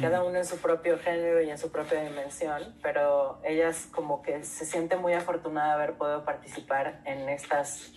Cada 0.00 0.22
uno 0.22 0.38
en 0.38 0.44
su 0.44 0.58
propio 0.58 0.98
género 1.00 1.42
y 1.42 1.50
en 1.50 1.58
su 1.58 1.72
propia 1.72 2.00
dimensión, 2.02 2.62
pero 2.80 3.40
ella 3.44 3.68
es 3.70 3.86
como 3.86 4.22
que 4.22 4.44
se 4.44 4.64
siente 4.64 4.96
muy 4.96 5.14
afortunada 5.14 5.68
de 5.76 5.82
haber 5.82 5.94
podido 5.96 6.24
participar 6.24 7.00
en 7.04 7.28
estas 7.28 7.92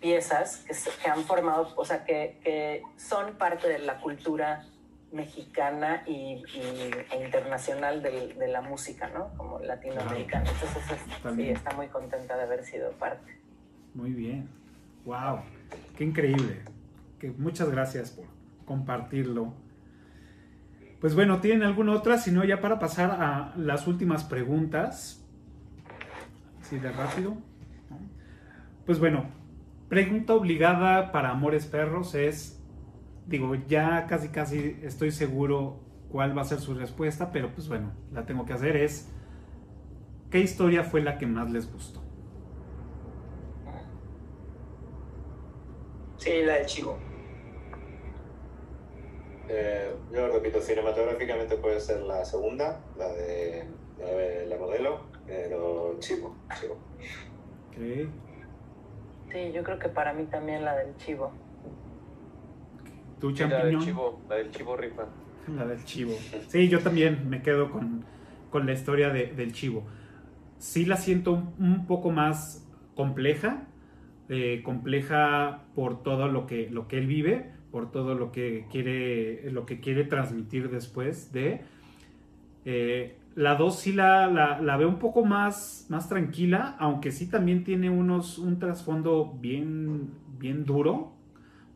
piezas 0.00 0.58
que, 0.58 0.74
se- 0.74 0.90
que 1.02 1.10
han 1.10 1.24
formado, 1.24 1.72
o 1.76 1.84
sea, 1.84 2.04
que, 2.04 2.38
que 2.44 2.82
son 2.96 3.34
parte 3.36 3.68
de 3.68 3.80
la 3.80 4.00
cultura 4.00 4.64
mexicana 5.10 6.04
y, 6.06 6.42
y- 6.54 6.90
e 7.10 7.24
internacional 7.24 8.00
del- 8.00 8.38
de, 8.38 8.46
la 8.46 8.60
música, 8.60 9.08
¿no? 9.08 9.36
Como 9.36 9.58
latinoamericana. 9.58 10.48
Entonces, 10.48 10.84
es- 10.92 11.34
sí, 11.34 11.50
está 11.50 11.72
muy 11.74 11.88
contenta 11.88 12.36
de 12.36 12.42
haber 12.44 12.64
sido 12.64 12.92
parte. 12.92 13.38
Muy 13.92 14.10
bien. 14.12 14.48
Wow. 15.04 15.40
Qué 15.96 16.04
increíble. 16.04 16.62
Que 17.18 17.30
muchas 17.30 17.70
gracias 17.70 18.10
por 18.10 18.26
compartirlo. 18.64 19.52
Pues 21.00 21.14
bueno, 21.14 21.40
¿tienen 21.40 21.62
alguna 21.62 21.92
otra? 21.92 22.18
Si 22.18 22.30
no, 22.30 22.44
ya 22.44 22.60
para 22.60 22.78
pasar 22.78 23.10
a 23.10 23.54
las 23.56 23.86
últimas 23.86 24.24
preguntas. 24.24 25.24
Así 26.60 26.78
de 26.78 26.92
rápido. 26.92 27.36
Pues 28.86 28.98
bueno, 28.98 29.24
pregunta 29.88 30.34
obligada 30.34 31.12
para 31.12 31.30
Amores 31.30 31.66
Perros 31.66 32.14
es, 32.14 32.62
digo, 33.26 33.54
ya 33.54 34.06
casi 34.06 34.28
casi 34.28 34.76
estoy 34.82 35.10
seguro 35.10 35.80
cuál 36.10 36.36
va 36.36 36.42
a 36.42 36.44
ser 36.44 36.60
su 36.60 36.74
respuesta, 36.74 37.30
pero 37.32 37.52
pues 37.54 37.68
bueno, 37.68 37.92
la 38.12 38.26
tengo 38.26 38.44
que 38.44 38.52
hacer 38.52 38.76
es, 38.76 39.08
¿qué 40.30 40.40
historia 40.40 40.84
fue 40.84 41.02
la 41.02 41.18
que 41.18 41.26
más 41.26 41.50
les 41.50 41.72
gustó? 41.72 42.02
Sí, 46.20 46.42
la 46.44 46.54
del 46.54 46.66
chivo. 46.66 46.96
Eh, 49.48 49.92
yo 50.12 50.28
repito, 50.28 50.60
cinematográficamente 50.60 51.56
puede 51.56 51.80
ser 51.80 52.02
la 52.02 52.24
segunda, 52.24 52.80
la 52.96 53.08
de, 53.12 53.64
la, 53.98 54.06
de 54.06 54.46
la 54.46 54.56
modelo, 54.56 55.00
pero 55.26 55.96
chivo, 55.98 56.36
chivo. 56.60 56.76
Sí, 59.32 59.52
yo 59.52 59.62
creo 59.64 59.78
que 59.78 59.88
para 59.88 60.12
mí 60.12 60.24
también 60.26 60.64
la 60.64 60.76
del 60.76 60.96
chivo. 60.98 61.32
¿Tú, 63.20 63.34
Sí, 63.34 63.42
la 63.44 63.64
del 63.64 63.78
chivo, 63.78 64.20
la 64.28 64.36
del 64.36 64.50
chivo 64.50 64.76
rifa. 64.76 65.06
La 65.56 65.64
del 65.66 65.82
chivo. 65.84 66.12
Sí, 66.48 66.68
yo 66.68 66.80
también 66.80 67.28
me 67.28 67.42
quedo 67.42 67.72
con, 67.72 68.04
con 68.50 68.66
la 68.66 68.72
historia 68.72 69.08
de- 69.10 69.26
del 69.28 69.52
chivo. 69.52 69.82
Sí 70.58 70.84
la 70.84 70.96
siento 70.96 71.32
un 71.32 71.86
poco 71.88 72.10
más 72.10 72.68
compleja, 72.94 73.66
eh, 74.30 74.62
compleja 74.64 75.64
por 75.74 76.02
todo 76.02 76.28
lo 76.28 76.46
que, 76.46 76.70
lo 76.70 76.88
que 76.88 76.96
él 76.96 77.06
vive, 77.06 77.50
por 77.70 77.90
todo 77.90 78.14
lo 78.14 78.32
que 78.32 78.64
quiere, 78.70 79.50
lo 79.50 79.66
que 79.66 79.80
quiere 79.80 80.04
transmitir 80.04 80.70
después 80.70 81.32
de... 81.32 81.60
Eh, 82.64 83.16
la 83.34 83.54
2 83.54 83.78
sí 83.78 83.92
la, 83.92 84.26
la, 84.26 84.60
la 84.60 84.76
un 84.86 84.98
poco 84.98 85.24
más, 85.24 85.86
más 85.88 86.08
tranquila, 86.08 86.76
aunque 86.78 87.10
sí 87.10 87.28
también 87.28 87.64
tiene 87.64 87.90
unos, 87.90 88.38
un 88.38 88.58
trasfondo 88.58 89.36
bien, 89.40 90.10
bien 90.38 90.64
duro, 90.64 91.12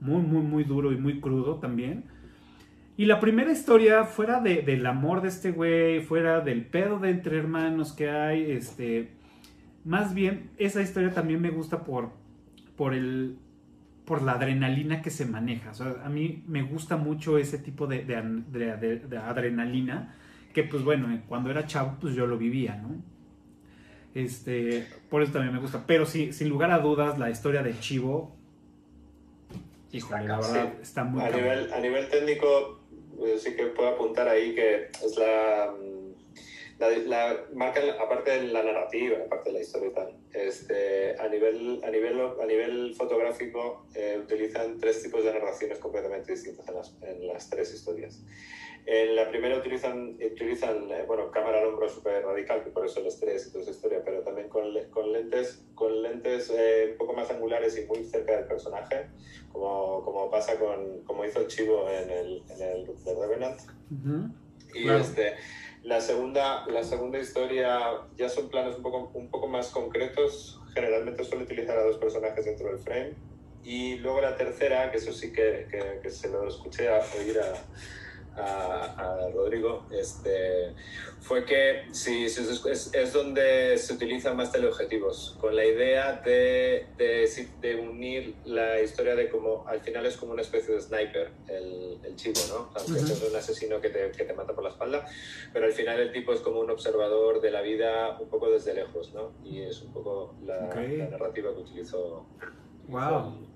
muy, 0.00 0.22
muy, 0.22 0.42
muy 0.42 0.64
duro 0.64 0.92
y 0.92 0.96
muy 0.96 1.20
crudo 1.20 1.56
también. 1.56 2.04
Y 2.96 3.06
la 3.06 3.18
primera 3.18 3.50
historia, 3.50 4.04
fuera 4.04 4.40
de- 4.40 4.62
del 4.62 4.86
amor 4.86 5.22
de 5.22 5.28
este 5.28 5.50
güey, 5.52 6.00
fuera 6.02 6.40
del 6.40 6.64
pedo 6.66 6.98
de 6.98 7.10
entre 7.10 7.38
hermanos 7.38 7.92
que 7.92 8.10
hay, 8.10 8.50
este, 8.52 9.10
más 9.84 10.14
bien 10.14 10.50
esa 10.58 10.82
historia 10.82 11.12
también 11.12 11.40
me 11.40 11.50
gusta 11.50 11.84
por, 11.84 12.10
por 12.76 12.94
el, 12.94 13.36
por 14.04 14.22
la 14.22 14.32
adrenalina 14.32 15.00
que 15.02 15.10
se 15.10 15.26
maneja. 15.26 15.70
O 15.70 15.74
sea, 15.74 15.94
a 16.04 16.08
mí 16.08 16.42
me 16.46 16.62
gusta 16.62 16.96
mucho 16.96 17.38
ese 17.38 17.58
tipo 17.58 17.86
de, 17.86 18.04
de 18.04 18.16
an- 18.16 18.52
de- 18.52 18.76
de- 18.76 18.98
de 19.00 19.16
adrenalina, 19.18 20.14
que 20.52 20.62
pues 20.64 20.82
bueno, 20.84 21.12
eh, 21.12 21.22
cuando 21.28 21.50
era 21.50 21.66
chavo, 21.66 21.96
pues 22.00 22.14
yo 22.14 22.26
lo 22.26 22.36
vivía, 22.38 22.76
¿no? 22.76 22.96
Este, 24.14 24.86
por 25.10 25.22
eso 25.22 25.32
también 25.32 25.52
me 25.54 25.60
gusta. 25.60 25.84
Pero 25.86 26.06
sí, 26.06 26.32
sin 26.32 26.48
lugar 26.48 26.70
a 26.70 26.78
dudas, 26.78 27.18
la 27.18 27.30
historia 27.30 27.62
de 27.62 27.78
Chivo, 27.80 28.36
híjole, 29.92 30.26
la 30.28 30.36
verdad, 30.36 30.72
Sí. 30.76 30.78
está 30.82 31.04
muy 31.04 31.20
A 31.22 31.30
nivel, 31.30 31.72
a 31.72 31.80
nivel 31.80 32.08
técnico, 32.08 32.80
sí 33.38 33.56
que 33.56 33.66
puedo 33.66 33.88
apuntar 33.88 34.28
ahí 34.28 34.54
que 34.54 34.86
es 35.04 35.16
la, 35.18 35.72
la, 36.88 36.98
la- 37.32 37.44
marcan, 37.54 37.90
aparte 37.90 38.30
de 38.30 38.42
la 38.48 38.62
narrativa, 38.62 39.18
aparte 39.26 39.50
de 39.50 39.54
la 39.54 39.60
historia 39.62 39.88
y 39.88 39.92
tal, 39.94 40.16
este, 40.32 41.16
a, 41.18 41.28
nivel, 41.28 41.80
a, 41.84 41.90
nivel, 41.90 42.20
a 42.40 42.46
nivel 42.46 42.94
fotográfico 42.94 43.86
eh, 43.94 44.18
utilizan 44.22 44.78
tres 44.78 45.02
tipos 45.02 45.24
de 45.24 45.32
narraciones 45.32 45.78
completamente 45.78 46.32
distintas 46.32 46.68
en 46.68 46.74
las, 46.74 46.96
en 47.02 47.26
las 47.26 47.50
tres 47.50 47.72
historias. 47.74 48.22
En 48.86 49.16
la 49.16 49.30
primera 49.30 49.56
utilizan, 49.56 50.18
utilizan 50.22 50.90
eh, 50.90 51.04
bueno, 51.06 51.30
cámara 51.30 51.60
al 51.60 51.66
hombro 51.68 51.88
súper 51.88 52.22
radical, 52.22 52.62
que 52.64 52.70
por 52.70 52.84
eso 52.84 53.00
el 53.00 53.06
estrés 53.06 53.46
y 53.46 53.50
toda 53.50 53.62
esa 53.62 53.70
historia, 53.70 54.02
pero 54.04 54.20
también 54.20 54.48
con, 54.50 54.64
con 54.90 55.10
lentes, 55.10 55.64
con 55.74 56.02
lentes 56.02 56.50
eh, 56.54 56.90
un 56.92 56.98
poco 56.98 57.14
más 57.14 57.30
angulares 57.30 57.78
y 57.78 57.86
muy 57.86 58.04
cerca 58.04 58.36
del 58.36 58.44
personaje, 58.46 59.06
como, 59.52 60.04
como 60.04 60.30
pasa 60.30 60.58
con, 60.58 61.02
como 61.04 61.24
hizo 61.24 61.44
Chivo 61.48 61.88
en 61.88 62.10
el, 62.10 62.42
en 62.50 62.60
el 62.62 62.90
The 63.04 63.14
Revenant. 63.14 63.60
Ujú. 63.90 64.28
Y 64.74 64.82
Claro. 64.82 64.98
este, 64.98 65.34
la, 65.84 66.00
segunda, 66.00 66.66
la 66.66 66.82
segunda 66.82 67.18
historia 67.18 67.78
ya 68.16 68.28
son 68.28 68.48
planos 68.48 68.76
un 68.76 68.82
poco, 68.82 69.10
un 69.14 69.28
poco 69.28 69.46
más 69.48 69.68
concretos. 69.68 70.60
Generalmente 70.74 71.24
suele 71.24 71.44
utilizar 71.44 71.78
a 71.78 71.82
dos 71.84 71.98
personajes 71.98 72.44
dentro 72.44 72.68
del 72.68 72.78
frame. 72.78 73.12
Y 73.62 73.96
luego 73.96 74.20
la 74.20 74.36
tercera, 74.36 74.90
que 74.90 74.98
eso 74.98 75.12
sí 75.12 75.32
que, 75.32 75.68
que, 75.70 76.00
que 76.02 76.10
se 76.10 76.28
lo 76.28 76.48
escuché 76.48 76.88
a 76.88 77.00
oír 77.18 77.38
a, 77.38 77.54
a, 78.36 78.94
a 78.96 79.30
Rodrigo, 79.30 79.86
este, 79.90 80.74
fue 81.20 81.44
que 81.44 81.84
sí, 81.92 82.24
es, 82.24 82.38
es, 82.92 83.12
donde 83.12 83.76
se 83.78 83.94
utilizan 83.94 84.36
más 84.36 84.52
teleobjetivos, 84.52 85.36
con 85.40 85.54
la 85.54 85.64
idea 85.64 86.20
de, 86.24 86.86
de, 86.98 87.76
unir 87.76 88.34
la 88.44 88.80
historia 88.80 89.14
de 89.14 89.28
como, 89.28 89.66
al 89.66 89.80
final 89.80 90.06
es 90.06 90.16
como 90.16 90.32
una 90.32 90.42
especie 90.42 90.74
de 90.74 90.80
sniper, 90.80 91.32
el, 91.48 92.00
el 92.04 92.16
chivo, 92.16 92.40
¿no? 92.48 92.70
Aunque 92.74 93.00
Ujú. 93.00 93.12
es 93.12 93.22
un 93.22 93.36
asesino 93.36 93.80
que 93.80 93.90
te, 93.90 94.10
que 94.12 94.24
te 94.24 94.34
mata 94.34 94.54
por 94.54 94.64
la 94.64 94.70
espalda, 94.70 95.04
pero 95.52 95.66
al 95.66 95.72
final 95.72 96.00
el 96.00 96.12
tipo 96.12 96.32
es 96.32 96.40
como 96.40 96.60
un 96.60 96.70
observador 96.70 97.40
de 97.40 97.50
la 97.50 97.62
vida 97.62 98.18
un 98.20 98.28
poco 98.28 98.50
desde 98.50 98.74
lejos, 98.74 99.12
¿no? 99.14 99.32
Y 99.44 99.62
es 99.62 99.82
un 99.82 99.92
poco 99.92 100.34
la 100.44 100.68
narrativa 101.10 101.54
que 101.54 101.60
utilizó 101.60 102.26
Wow. 102.88 103.48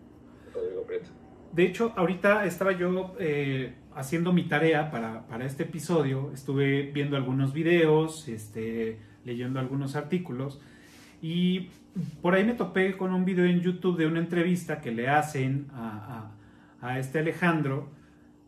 Rodrigo 0.55 0.83
Prieto. 0.85 1.11
De 1.53 1.65
hecho, 1.65 1.93
ahorita 1.97 2.45
estaba 2.45 2.73
yo 2.73 3.15
eh, 3.19 3.75
haciendo 3.99 4.33
mi 4.33 4.45
tarea 4.45 4.91
para, 4.91 5.27
para 5.27 5.45
este 5.45 5.65
episodio. 5.65 6.31
Estuve 6.33 6.83
viendo 6.93 7.17
algunos 7.17 7.53
videos, 7.53 8.29
este, 8.29 8.99
leyendo 9.25 9.59
algunos 9.59 9.97
artículos. 9.97 10.61
Y 11.21 11.71
por 12.23 12.35
ahí 12.35 12.45
me 12.45 12.55
topé 12.55 12.97
con 12.97 13.13
un 13.13 13.25
video 13.25 13.45
en 13.45 13.61
YouTube 13.61 13.99
de 13.99 14.07
una 14.07 14.21
entrevista 14.21 14.81
que 14.81 14.93
le 14.93 15.09
hacen 15.09 15.67
a, 15.73 16.31
a- 16.81 16.89
a 16.91 16.99
este 17.01 17.19
Alejandro, 17.19 17.89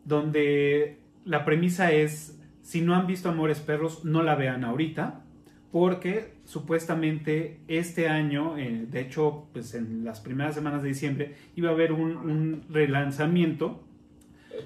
donde 0.05 0.99
la 1.25 1.43
premisa 1.43 1.91
es, 1.91 2.39
si 2.61 2.79
no 2.79 2.95
han 2.95 3.05
visto 3.07 3.27
Amores 3.29 3.59
Perros, 3.59 4.05
no 4.05 4.23
la 4.23 4.35
vean 4.35 4.63
ahorita, 4.63 5.25
porque 5.69 6.35
supuestamente 6.45 7.59
este 7.67 8.07
año, 8.07 8.57
eh, 8.57 8.85
de 8.89 9.01
hecho, 9.01 9.47
pues 9.51 9.73
en 9.75 10.05
las 10.05 10.21
primeras 10.21 10.55
semanas 10.55 10.81
de 10.81 10.87
diciembre, 10.89 11.35
iba 11.57 11.69
a 11.69 11.73
haber 11.73 11.91
un, 11.91 12.15
un 12.15 12.63
relanzamiento 12.69 13.83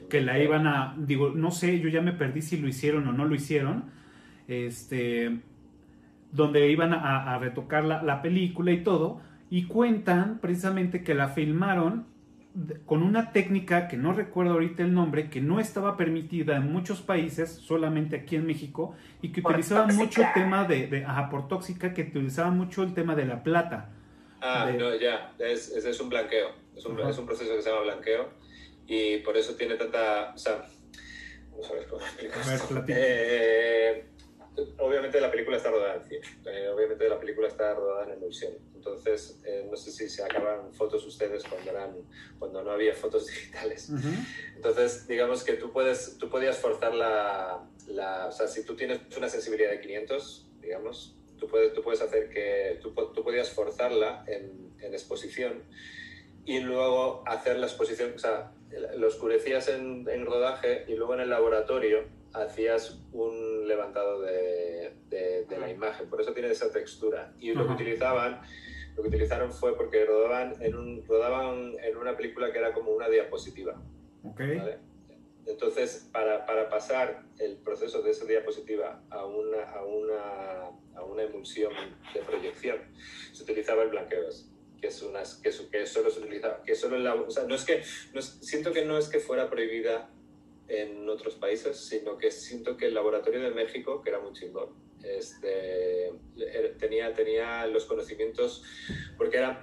que 0.09 0.22
la 0.22 0.39
iban 0.39 0.67
a, 0.67 0.95
digo, 0.97 1.30
no 1.31 1.51
sé, 1.51 1.80
yo 1.80 1.89
ya 1.89 2.01
me 2.01 2.13
perdí 2.13 2.41
si 2.41 2.57
lo 2.57 2.67
hicieron 2.67 3.07
o 3.07 3.13
no 3.13 3.26
lo 3.26 3.35
hicieron, 3.35 3.85
este, 4.47 5.39
donde 6.31 6.69
iban 6.69 6.93
a, 6.93 7.34
a 7.35 7.39
retocar 7.39 7.84
la, 7.84 8.03
la 8.03 8.22
película 8.22 8.72
y 8.72 8.84
todo, 8.84 9.22
y 9.49 9.65
cuentan 9.65 10.39
precisamente 10.39 11.03
que 11.03 11.13
la 11.15 11.30
filmaron 11.30 12.07
con 12.85 13.03
una 13.03 13.34
técnica 13.34 13.88
que 13.89 13.97
no 13.97 14.13
recuerdo 14.13 14.53
ahorita 14.53 14.81
el 14.84 14.93
nombre, 14.93 15.30
que 15.30 15.41
no 15.41 15.59
estaba 15.59 15.97
permitida 15.97 16.55
en 16.55 16.72
muchos 16.72 17.01
países, 17.01 17.51
solamente 17.51 18.15
aquí 18.15 18.38
en 18.38 18.45
México, 18.45 18.95
y 19.22 19.30
que 19.34 19.41
Por 19.41 19.51
utilizaba 19.51 19.88
mucho 19.88 20.22
el 20.22 20.27
tema 20.34 20.63
de, 20.65 20.88
de- 20.88 21.05
ajá, 21.05 21.30
por 21.30 21.47
tóxica, 21.49 21.93
que 21.93 22.03
utilizaba 22.03 22.51
mucho 22.51 22.84
el 22.84 22.93
tema 22.93 23.13
de 23.15 23.26
la 23.26 23.43
plata. 23.43 23.89
Ah, 24.41 24.65
de- 24.67 24.77
no, 24.77 24.95
ya, 24.95 25.34
es, 25.39 25.69
es, 25.72 25.85
es 25.85 25.99
un 25.99 26.09
blanqueo, 26.09 26.49
es 26.76 26.85
un, 26.85 26.99
Ajá. 26.99 27.09
es 27.09 27.17
un 27.17 27.26
proceso 27.26 27.55
que 27.55 27.61
se 27.61 27.69
llama 27.69 27.84
blanqueo 27.84 28.30
y 28.88 29.18
por 29.18 29.38
eso 29.38 29.56
tiene 29.56 29.76
tanta, 29.76 30.34
o 30.34 30.38
sea, 30.38 30.68
cómo 31.90 32.02
explicar 32.02 32.41
A 32.41 32.45
ver, 32.45 32.56
esto. 32.56 32.68
platica. 32.68 32.98
Eh, 32.98 34.06
obviamente 34.80 35.20
la 35.20 35.32
película 35.32 35.57
está 35.57 35.72
rodada 35.72 35.95
en 35.95 36.03
cine, 36.03 36.22
eh, 36.45 36.70
obviamente 36.70 37.10
la 37.10 37.20
película 37.20 37.48
está 37.48 37.74
rodada 37.74 38.06
en 38.06 38.12
emulsión, 38.14 38.53
entonces 38.74 39.41
eh, 39.45 39.68
no 39.70 39.76
sé 39.76 39.91
si 39.91 40.07
se 40.07 40.24
acaban 40.24 40.74
fotos 40.74 41.06
ustedes 41.06 41.44
cuando, 41.44 41.72
eran, 41.72 41.95
cuando 42.40 42.64
no 42.64 42.72
había 42.72 42.94
fotos 42.94 43.28
digitales. 43.28 43.90
Ujú. 43.90 44.07
Entonces, 44.56 45.07
digamos 45.07 45.44
que 45.44 45.53
tú, 45.53 45.72
puedes, 45.72 46.18
tú 46.18 46.30
podías 46.30 46.57
forzar 46.57 46.94
la, 46.94 47.68
la... 47.88 48.28
O 48.28 48.32
sea, 48.32 48.48
si 48.48 48.64
tú 48.64 48.76
tienes 48.76 48.99
una 49.18 49.28
sensibilidad 49.28 49.72
de 49.72 49.82
500, 49.82 50.48
digamos, 50.62 51.18
tú 51.38 51.48
puedes, 51.48 51.74
tú 51.74 51.82
puedes 51.82 52.02
hacer 52.02 52.30
que... 52.30 52.80
Tú, 52.82 52.94
tú 52.94 53.24
podías 53.24 53.49
forzarla 53.49 54.24
en, 54.28 54.74
en 54.80 54.94
exposición 54.94 55.64
y 56.45 56.59
luego 56.61 57.23
hacer 57.26 57.57
la 57.57 57.65
exposición... 57.67 58.13
O 58.15 58.19
sea, 58.19 58.51
lo 58.97 59.07
oscurecías 59.07 59.69
en, 59.69 60.07
en 60.09 60.26
rodaje 60.26 60.85
y 60.88 60.95
luego 60.95 61.13
en 61.13 61.22
el 61.22 61.30
laboratorio 61.30 62.03
hacías 62.34 62.99
un 63.13 63.67
levantado 63.67 64.22
de, 64.22 64.93
de- 65.09 65.45
de 65.45 65.57
la 65.57 65.69
imagen. 65.69 66.09
Por 66.09 66.19
eso 66.22 66.34
tiene 66.34 66.49
esa 66.51 66.72
textura. 66.72 67.34
Y 67.39 67.53
lo 67.53 67.65
que 67.67 67.73
utilizaban... 67.73 68.41
Lo 68.95 69.01
que 69.03 69.09
utilizaron 69.09 69.51
fue 69.51 69.76
porque 69.76 70.05
rodaban 70.05 70.55
en, 70.61 70.73
un, 70.73 71.05
rodaban 71.05 71.73
en 71.84 71.97
una 71.97 72.15
película 72.15 72.53
que 72.53 72.59
era 72.59 72.72
como 72.73 72.91
una 72.91 73.09
diapositiva. 73.09 73.81
Ok. 74.23 74.39
¿vale? 74.39 74.77
Entonces, 75.45 76.09
para, 76.13 76.45
para 76.45 76.69
pasar 76.69 77.23
el 77.39 77.57
proceso 77.57 78.01
de 78.01 78.11
esa 78.11 78.26
diapositiva 78.26 79.03
a 79.09 79.26
una, 79.26 79.63
a, 79.69 79.84
una, 79.84 80.63
a 80.95 81.03
una 81.03 81.23
emulsión 81.23 81.73
de 82.13 82.22
proyección, 82.22 82.77
se 83.34 83.43
utilizaba 83.43 83.84
el 83.84 83.89
blanqueo, 83.89 84.30
que 84.86 84.90
es 84.90 85.02
unas, 85.02 85.36
que, 85.36 85.49
que 85.72 85.86
solo 85.88 86.12
se 86.12 86.20
utiliza, 86.20 86.62
que 86.64 86.76
solo 86.76 86.99
la, 86.99 87.16
o 87.16 87.32
sea, 87.32 87.44
no 87.45 87.56
es 87.56 87.66
que, 87.66 87.82
no 88.14 88.20
es- 88.20 88.38
siento 88.41 88.72
que 88.72 88.86
no 88.86 88.98
es 88.99 89.07
que 89.07 89.20
fuera 89.20 89.49
prohibida 89.49 90.12
en 90.68 91.10
otros 91.10 91.34
países, 91.36 91.76
sino 91.78 92.18
que 92.20 92.30
siento 92.30 92.78
que 92.78 92.86
el 92.86 92.94
laboratorio 92.94 93.41
de 93.41 93.49
México, 93.49 94.02
que 94.03 94.10
era 94.12 94.20
muy 94.20 94.34
chingón, 94.34 94.70
este, 95.03 96.10
era- 96.38 96.78
tenía, 96.78 97.14
tenía 97.14 97.66
los 97.66 97.86
conocimientos, 97.86 98.64
porque 99.18 99.38
era, 99.38 99.62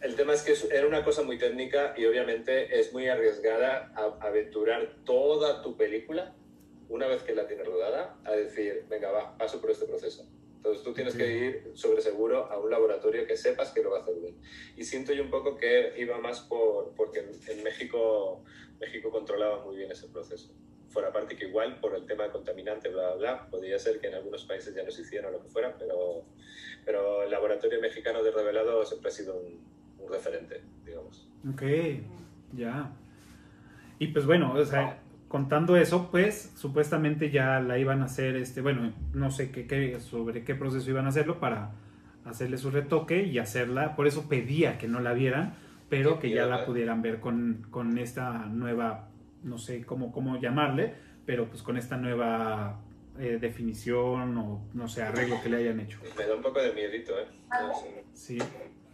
el 0.00 0.14
tema 0.14 0.32
es 0.34 0.42
que 0.42 0.54
era 0.76 0.86
una 0.86 1.04
cosa 1.04 1.22
muy 1.22 1.38
técnica 1.38 1.94
y 1.96 2.04
obviamente 2.06 2.78
es 2.78 2.92
muy 2.92 3.08
arriesgada 3.08 3.92
a- 3.96 4.18
aventurar 4.26 4.94
toda 5.04 5.60
tu 5.62 5.76
película 5.76 6.36
una 6.88 7.08
vez 7.08 7.22
que 7.22 7.34
la 7.34 7.48
tienes 7.48 7.66
rodada 7.66 8.16
a 8.24 8.32
decir, 8.32 8.84
venga, 8.88 9.10
va, 9.10 9.36
paso 9.38 9.60
por 9.60 9.70
este 9.72 9.86
proceso. 9.86 10.28
Entonces 10.62 10.84
tú 10.84 10.92
tienes 10.92 11.16
que 11.16 11.36
ir 11.36 11.72
sobre 11.74 12.00
seguro 12.00 12.44
a 12.44 12.56
un 12.56 12.70
laboratorio 12.70 13.26
que 13.26 13.36
sepas 13.36 13.72
que 13.72 13.82
lo 13.82 13.90
va 13.90 13.98
a 13.98 14.00
hacer 14.02 14.14
bien. 14.20 14.36
Y 14.76 14.84
siento 14.84 15.12
yo 15.12 15.24
un 15.24 15.30
poco 15.30 15.56
que 15.56 15.92
iba 15.98 16.18
más 16.18 16.38
por, 16.42 16.94
porque 16.94 17.18
en, 17.18 17.64
México, 17.64 18.44
México 18.80 19.10
controlaba 19.10 19.64
muy 19.64 19.74
bien 19.74 19.90
ese 19.90 20.06
proceso. 20.06 20.52
Fuera 20.88 21.12
parte 21.12 21.34
que 21.34 21.46
igual 21.46 21.80
por 21.80 21.96
el 21.96 22.06
tema 22.06 22.22
de 22.22 22.30
contaminante, 22.30 22.90
bla, 22.90 23.08
bla, 23.08 23.16
bla, 23.16 23.50
podría 23.50 23.76
ser 23.80 23.98
que 23.98 24.06
en 24.06 24.14
algunos 24.14 24.44
países 24.44 24.72
ya 24.72 24.84
no 24.84 24.92
se 24.92 25.02
hiciera 25.02 25.32
lo 25.32 25.42
que 25.42 25.48
fuera, 25.48 25.76
pero, 25.76 26.22
pero 26.84 27.24
el 27.24 27.30
laboratorio 27.32 27.80
mexicano 27.80 28.22
de 28.22 28.30
revelado 28.30 28.86
siempre 28.86 29.08
ha 29.08 29.12
sido 29.12 29.34
un, 29.34 29.60
un 29.98 30.12
referente, 30.12 30.60
digamos. 30.86 31.26
Ok, 31.52 31.62
ya. 32.52 32.92
Y 33.98 34.06
pues 34.06 34.26
bueno, 34.26 34.54
o 34.54 34.64
sea, 34.64 35.02
contando 35.32 35.76
eso, 35.78 36.10
pues 36.10 36.52
supuestamente 36.56 37.30
ya 37.30 37.58
la 37.58 37.78
iban 37.78 38.02
a 38.02 38.04
hacer, 38.04 38.36
este, 38.36 38.60
bueno, 38.60 38.92
no 39.14 39.30
sé 39.30 39.50
qué, 39.50 39.66
qué- 39.66 39.98
sobre 39.98 40.44
qué 40.44 40.54
proceso 40.54 40.90
iban 40.90 41.06
a 41.06 41.08
hacerlo 41.08 41.40
para 41.40 41.70
hacerle 42.26 42.58
su 42.58 42.70
retoque 42.70 43.22
y 43.22 43.38
hacerla, 43.38 43.96
por 43.96 44.06
eso 44.06 44.28
pedía 44.28 44.76
que 44.76 44.88
no 44.88 45.00
la 45.00 45.14
vieran, 45.14 45.54
pero 45.88 46.18
que 46.18 46.28
ya 46.28 46.44
la 46.44 46.66
pudieran 46.66 47.00
ver 47.00 47.18
con, 47.18 47.66
con 47.70 47.96
esta 47.96 48.44
nueva, 48.46 49.08
no 49.42 49.56
sé 49.56 49.86
cómo, 49.86 50.12
cómo 50.12 50.38
llamarle, 50.38 50.92
pero 51.24 51.46
pues 51.48 51.62
con 51.62 51.78
esta 51.78 51.96
nueva 51.96 52.78
eh, 53.18 53.38
definición 53.40 54.36
o 54.36 54.60
no 54.74 54.86
sé, 54.86 55.02
arreglo 55.02 55.42
que 55.42 55.48
le 55.48 55.56
hayan 55.56 55.80
hecho. 55.80 55.98
Me 56.18 56.26
da 56.26 56.34
un 56.36 56.42
poco 56.42 56.60
de 56.60 56.74
miedito, 56.74 57.18
¿eh? 57.18 57.26
No 57.50 57.74
sé. 57.74 58.04
Sí. 58.12 58.38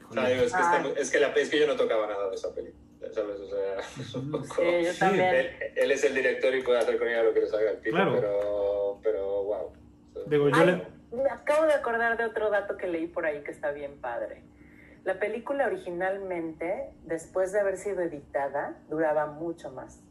O 0.09 0.13
sea, 0.15 0.29
digo, 0.29 0.43
es, 0.45 0.53
que 0.55 1.01
es, 1.03 1.11
que 1.11 1.19
la, 1.21 1.29
es 1.33 1.51
que 1.51 1.59
yo 1.59 1.67
no 1.67 1.75
tocaba 1.75 2.07
nada 2.07 2.29
de 2.31 2.37
esa 2.37 2.55
peli, 2.55 2.71
¿sabes? 3.13 3.41
O 3.41 3.47
sea, 3.49 4.21
poco... 4.33 4.45
Sí, 4.55 4.85
yo 4.85 4.95
también. 4.99 5.35
Él, 5.35 5.51
él 5.77 5.91
es 5.93 6.05
el 6.05 6.15
director 6.15 6.55
y 6.55 6.63
puede 6.63 6.79
hacer 6.79 6.99
con 6.99 7.09
ella 7.09 7.23
lo 7.23 7.33
que 7.35 7.41
le 7.41 7.47
salga 7.47 7.71
el 7.73 7.79
pito, 7.79 7.97
Claro. 7.97 8.13
pero, 8.15 9.01
pero 9.03 9.45
wow. 9.45 9.73
Digo, 10.27 10.49
yo 10.49 10.57
Ay, 10.57 10.67
le... 10.67 10.99
Me 11.17 11.31
acabo 11.31 11.65
de 11.67 11.73
acordar 11.73 12.19
de 12.19 12.25
otro 12.25 12.51
dato 12.51 12.77
que 12.77 12.87
leí 12.87 13.07
por 13.07 13.25
ahí 13.25 13.43
que 13.43 13.51
está 13.51 13.71
bien 13.71 13.99
padre. 14.01 14.43
La 15.05 15.19
película 15.19 15.67
originalmente, 15.67 16.91
después 17.05 17.51
de 17.53 17.61
haber 17.61 17.79
sido 17.79 18.03
editada, 18.03 18.77
duraba 18.91 19.27
mucho 19.27 19.71
más. 19.71 20.03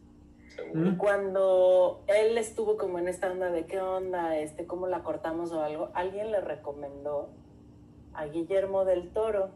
Seguro. 0.56 0.90
Y 0.90 0.96
cuando 0.98 2.04
él 2.08 2.36
estuvo 2.38 2.78
como 2.78 2.98
en 2.98 3.08
esta 3.08 3.32
onda 3.32 3.52
de 3.52 3.66
qué 3.68 3.80
onda, 3.80 4.38
este, 4.40 4.66
cómo 4.66 4.88
la 4.88 5.04
cortamos 5.04 5.52
o 5.52 5.62
algo, 5.62 5.92
alguien 5.94 6.32
le 6.32 6.42
recomendó 6.42 7.30
a 8.14 8.26
Guillermo 8.26 8.86
del 8.86 9.10
Toro. 9.14 9.52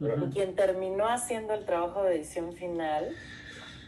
Y 0.00 0.30
quien 0.32 0.54
terminó 0.54 1.06
haciendo 1.08 1.54
el 1.54 1.64
trabajo 1.64 2.02
de 2.04 2.16
edición 2.16 2.52
final 2.52 3.14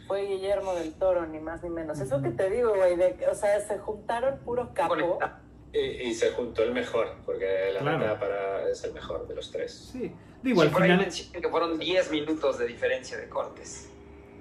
fue 0.07 0.23
Guillermo 0.25 0.73
del 0.75 0.93
Toro, 0.93 1.25
ni 1.25 1.39
más 1.39 1.63
ni 1.63 1.69
menos. 1.69 1.99
Eso 1.99 2.21
que 2.21 2.29
te 2.31 2.49
digo, 2.49 2.75
güey, 2.75 2.95
de 2.97 3.15
que, 3.15 3.27
o 3.27 3.35
sea, 3.35 3.59
se 3.61 3.77
juntaron 3.79 4.39
puro 4.39 4.73
capo 4.73 4.89
Conecta. 4.89 5.39
Y, 5.73 5.79
y 5.79 6.13
se 6.13 6.31
juntó 6.31 6.63
el 6.63 6.73
mejor, 6.73 7.15
porque 7.25 7.71
la 7.73 7.79
Claro. 7.79 7.99
neta 7.99 8.19
para, 8.19 8.67
es 8.69 8.83
el 8.83 8.91
mejor 8.93 9.25
de 9.27 9.35
los 9.35 9.49
tres. 9.51 9.89
Sí. 9.93 10.13
Digo, 10.43 10.61
Sí, 10.63 10.67
al 10.67 10.75
final. 10.75 11.07
que 11.41 11.49
fueron 11.49 11.79
10 11.79 12.11
minutos 12.11 12.57
de 12.57 12.65
diferencia 12.67 13.17
de 13.17 13.29
cortes. 13.29 13.89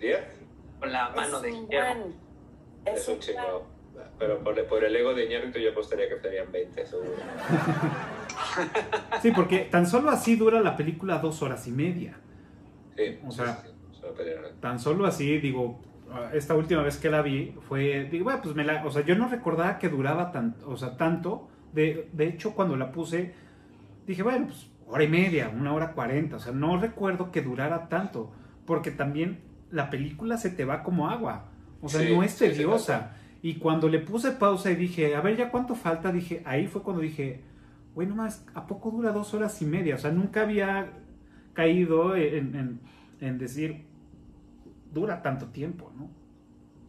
¿Diez? 0.00 0.18
Con 0.80 0.90
la 0.90 1.10
mano 1.10 1.36
es 1.36 1.42
de 1.42 1.50
Guillermo. 1.50 2.02
buen. 2.04 2.14
Es, 2.86 3.00
Es 3.02 3.08
un 3.08 3.18
chingo. 3.20 3.66
Pero 4.18 4.38
por, 4.44 4.62
por 4.66 4.84
el 4.84 4.94
ego 4.96 5.14
de 5.14 5.26
Iñárritu 5.26 5.58
yo 5.58 5.70
apostaría 5.70 6.08
que 6.08 6.18
serían 6.20 6.50
20, 6.52 6.86
seguro. 6.86 7.10
Sí, 9.22 9.30
porque 9.32 9.60
tan 9.70 9.86
solo 9.86 10.10
así 10.10 10.36
dura 10.36 10.60
la 10.60 10.76
película 10.76 11.18
dos 11.18 11.42
horas 11.42 11.66
y 11.66 11.70
media. 11.72 12.14
Sí, 12.96 13.18
O 13.26 13.30
sí, 13.30 13.38
sea- 13.38 13.62
sí, 13.92 14.00
pelea. 14.16 14.40
Tan 14.60 14.78
solo 14.78 15.06
así, 15.06 15.38
digo, 15.38 15.80
esta 16.32 16.54
última 16.54 16.82
vez 16.82 16.96
que 16.96 17.10
la 17.10 17.22
vi 17.22 17.54
fue, 17.68 18.04
digo, 18.10 18.24
bueno, 18.24 18.40
pues 18.42 18.54
me 18.54 18.64
la, 18.64 18.84
o 18.84 18.90
sea, 18.90 19.04
yo 19.04 19.14
no 19.16 19.28
recordaba 19.28 19.78
que 19.78 19.88
duraba 19.88 20.32
tan, 20.32 20.56
o 20.66 20.76
sea, 20.76 20.96
tanto. 20.96 21.48
De, 21.72 22.08
de 22.12 22.26
hecho, 22.26 22.54
cuando 22.54 22.76
la 22.76 22.90
puse, 22.90 23.32
dije, 24.06 24.22
bueno, 24.24 24.46
pues 24.46 24.68
hora 24.88 25.04
y 25.04 25.08
media, 25.08 25.48
una 25.54 25.72
hora 25.72 25.92
cuarenta, 25.92 26.36
o 26.36 26.40
sea, 26.40 26.52
no 26.52 26.76
recuerdo 26.80 27.30
que 27.30 27.42
durara 27.42 27.88
tanto, 27.88 28.32
porque 28.66 28.90
también 28.90 29.40
la 29.70 29.88
película 29.88 30.36
se 30.36 30.50
te 30.50 30.64
va 30.64 30.82
como 30.82 31.08
agua, 31.08 31.44
o 31.80 31.88
sea, 31.88 32.00
Sí, 32.00 32.12
no 32.14 32.24
es 32.24 32.32
sí, 32.32 32.46
sí, 32.46 32.50
tediosa. 32.54 33.16
Y 33.42 33.54
cuando 33.54 33.88
le 33.88 34.00
puse 34.00 34.32
pausa 34.32 34.70
y 34.70 34.76
dije, 34.76 35.14
a 35.14 35.20
ver, 35.20 35.36
ya 35.36 35.50
cuánto 35.50 35.74
falta, 35.74 36.12
dije, 36.12 36.42
ahí 36.44 36.66
fue 36.66 36.82
cuando 36.82 37.00
dije, 37.02 37.40
bueno, 37.94 38.14
más, 38.14 38.44
¿a 38.54 38.66
poco 38.66 38.90
dura 38.90 39.12
dos 39.12 39.32
horas 39.34 39.60
y 39.62 39.64
media? 39.64 39.94
O 39.94 39.98
sea, 39.98 40.10
nunca 40.10 40.42
había 40.42 40.90
caído 41.54 42.14
en, 42.16 42.54
en- 42.54 42.80
en 43.20 43.38
decir, 43.38 43.84
dura 44.92 45.22
tanto 45.22 45.46
tiempo, 45.46 45.92
¿no? 45.96 46.10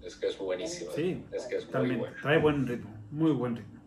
Es 0.06 0.16
que 0.16 0.28
es 0.28 0.38
buenísimo. 0.38 0.92
Sí, 0.96 1.24
es 1.32 1.46
que 1.46 1.56
es 1.58 1.74
muy 1.74 1.96
bueno. 1.96 2.16
trae 2.22 2.38
buen 2.40 2.68
ritmo, 2.68 2.90
muy 3.12 3.32
buen 3.32 3.56
ritmo. 3.56 3.80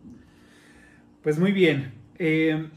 Pues 1.21 1.37
muy 1.39 1.51
bien. 1.51 1.93
Eh, 2.17 2.69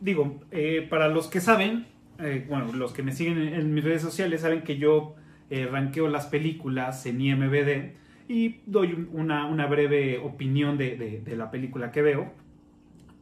digo, 0.00 0.40
eh, 0.50 0.86
para 0.88 1.08
los 1.08 1.28
que 1.28 1.40
saben, 1.40 1.86
eh, 2.18 2.46
bueno, 2.48 2.72
los 2.72 2.92
que 2.92 3.02
me 3.02 3.12
siguen 3.12 3.38
en, 3.38 3.54
en 3.54 3.74
mis 3.74 3.84
redes 3.84 4.02
sociales 4.02 4.40
saben 4.40 4.62
que 4.62 4.78
yo 4.78 5.14
eh, 5.50 5.66
ranqueo 5.66 6.08
las 6.08 6.26
películas 6.26 7.04
en 7.06 7.20
IMBD 7.20 7.92
y 8.28 8.60
doy 8.66 8.92
un- 8.92 9.10
una, 9.12 9.46
una 9.46 9.66
breve 9.66 10.18
opinión 10.18 10.76
de, 10.78 10.96
de- 10.96 11.20
de 11.20 11.36
la 11.36 11.50
película 11.50 11.92
que 11.92 12.02
veo. 12.02 12.32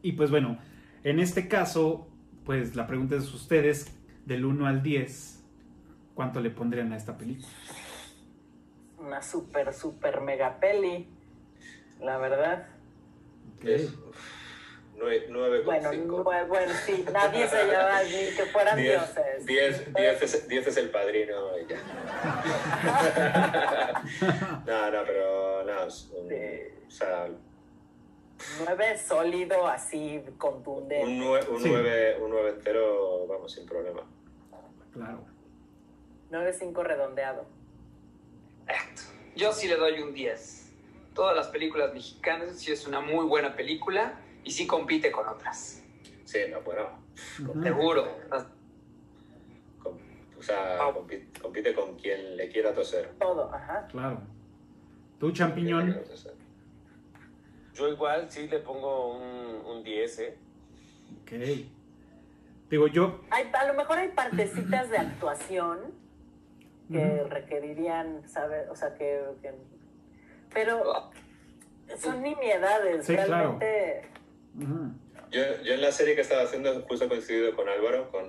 Y 0.02 0.12
pues 0.12 0.31
bueno, 0.31 0.59
en 1.02 1.20
este 1.20 1.48
caso, 1.48 2.09
pues 2.44 2.76
la 2.76 2.86
pregunta 2.86 3.16
es 3.16 3.32
ustedes, 3.32 3.98
del 4.26 4.44
1 4.44 4.66
al 4.66 4.82
10, 4.82 5.44
¿cuánto 6.14 6.40
le 6.40 6.51
pondrían 6.51 6.93
a 6.93 6.97
esta 6.97 7.16
película? 7.18 7.48
Una 8.98 9.20
super, 9.22 9.72
super 9.74 10.20
mega 10.22 10.59
peli. 10.60 11.06
La 12.01 12.18
verdad. 12.18 12.68
Es 13.62 13.94
uf, 14.96 15.28
nueve- 15.28 15.62
9,5. 15.64 16.46
Bueno, 16.48 16.72
sí, 16.86 17.04
nadie 17.12 17.48
se 17.48 17.64
lleva 17.64 18.02
ni 18.04 18.34
que 18.36 18.44
fueran 18.52 18.76
10, 18.76 19.14
dioses. 19.14 19.46
10, 19.46 19.94
10 19.94 20.22
es, 20.22 20.48
10 20.48 20.66
es 20.66 20.76
el 20.76 20.90
padrino 20.90 21.58
y 21.58 21.66
ya. 21.66 21.76
no, 24.66 24.90
no, 24.90 25.04
pero 25.04 25.64
no. 25.64 25.84
es 25.86 26.10
un- 26.16 26.28
Sí. 26.28 26.34
o 26.86 26.90
sea, 26.90 27.28
sólido, 28.98 29.66
así, 29.66 30.22
contundente. 30.38 31.04
un 31.04 31.18
9 31.18 31.46
un 31.50 31.62
Sí. 31.62 31.68
nueve- 31.68 32.16
un 32.20 32.30
nueve 32.30 32.50
entero, 32.50 33.26
vamos, 33.26 33.52
sin 33.52 33.66
problema. 33.66 34.02
Claro. 34.92 35.24
Nueve 36.30 36.52
cinco 36.52 36.82
redondeado. 36.82 37.46
Exacto. 38.66 39.02
Yo 39.36 39.52
sí 39.52 39.68
le 39.68 39.76
doy 39.76 40.00
un 40.00 40.14
10. 40.14 40.72
Todas 41.14 41.36
las 41.36 41.48
películas 41.48 41.92
mexicanas 41.92 42.58
sí 42.58 42.72
es 42.72 42.86
una 42.86 43.00
muy 43.00 43.24
buena 43.26 43.54
película 43.56 44.18
y 44.44 44.50
sí 44.50 44.66
compite 44.66 45.10
con 45.10 45.26
otras. 45.28 45.82
Sí, 46.24 46.38
no, 46.50 46.60
bueno. 46.62 46.88
Ujú. 47.48 47.62
Seguro. 47.62 48.06
com- 49.82 49.98
o 50.38 50.42
sea, 50.42 50.76
Ah. 50.80 50.92
compite, 50.92 51.28
compite 51.40 51.74
con 51.74 51.96
quien 51.96 52.36
le 52.36 52.48
quiera 52.48 52.72
toser. 52.74 53.12
Todo, 53.18 53.52
ajá. 53.52 53.86
Claro. 53.90 54.20
¿Tú, 55.18 55.30
champiñón? 55.32 56.02
Yo 57.74 57.88
igual 57.88 58.30
sí 58.30 58.46
le 58.48 58.58
pongo 58.60 59.16
un, 59.16 59.66
un 59.66 59.82
10, 59.84 60.18
¿eh? 60.20 60.38
Ok. 61.22 61.32
Digo, 62.70 62.86
yo, 62.88 63.20
Hay, 63.30 63.50
a 63.52 63.66
lo 63.66 63.74
mejor 63.74 63.98
hay 63.98 64.08
partecitas 64.08 64.90
de 64.90 64.98
actuación 64.98 65.78
que 66.90 67.24
requerirían 67.24 68.28
saber, 68.28 68.68
o 68.70 68.76
sea, 68.76 68.94
que, 68.94 69.22
que- 69.42 69.54
pero 70.52 71.10
son 71.98 72.22
nimiedades, 72.22 73.06
Sí, 73.06 73.14
claro. 73.16 73.58
Yo, 75.31 75.43
yo 75.64 75.74
en 75.74 75.81
la 75.81 75.90
serie 75.90 76.14
que 76.14 76.20
estaba 76.20 76.43
haciendo 76.43 76.82
justo 76.82 77.09
coincidido 77.09 77.55
con 77.56 77.68
Álvaro, 77.68 78.10
con, 78.10 78.24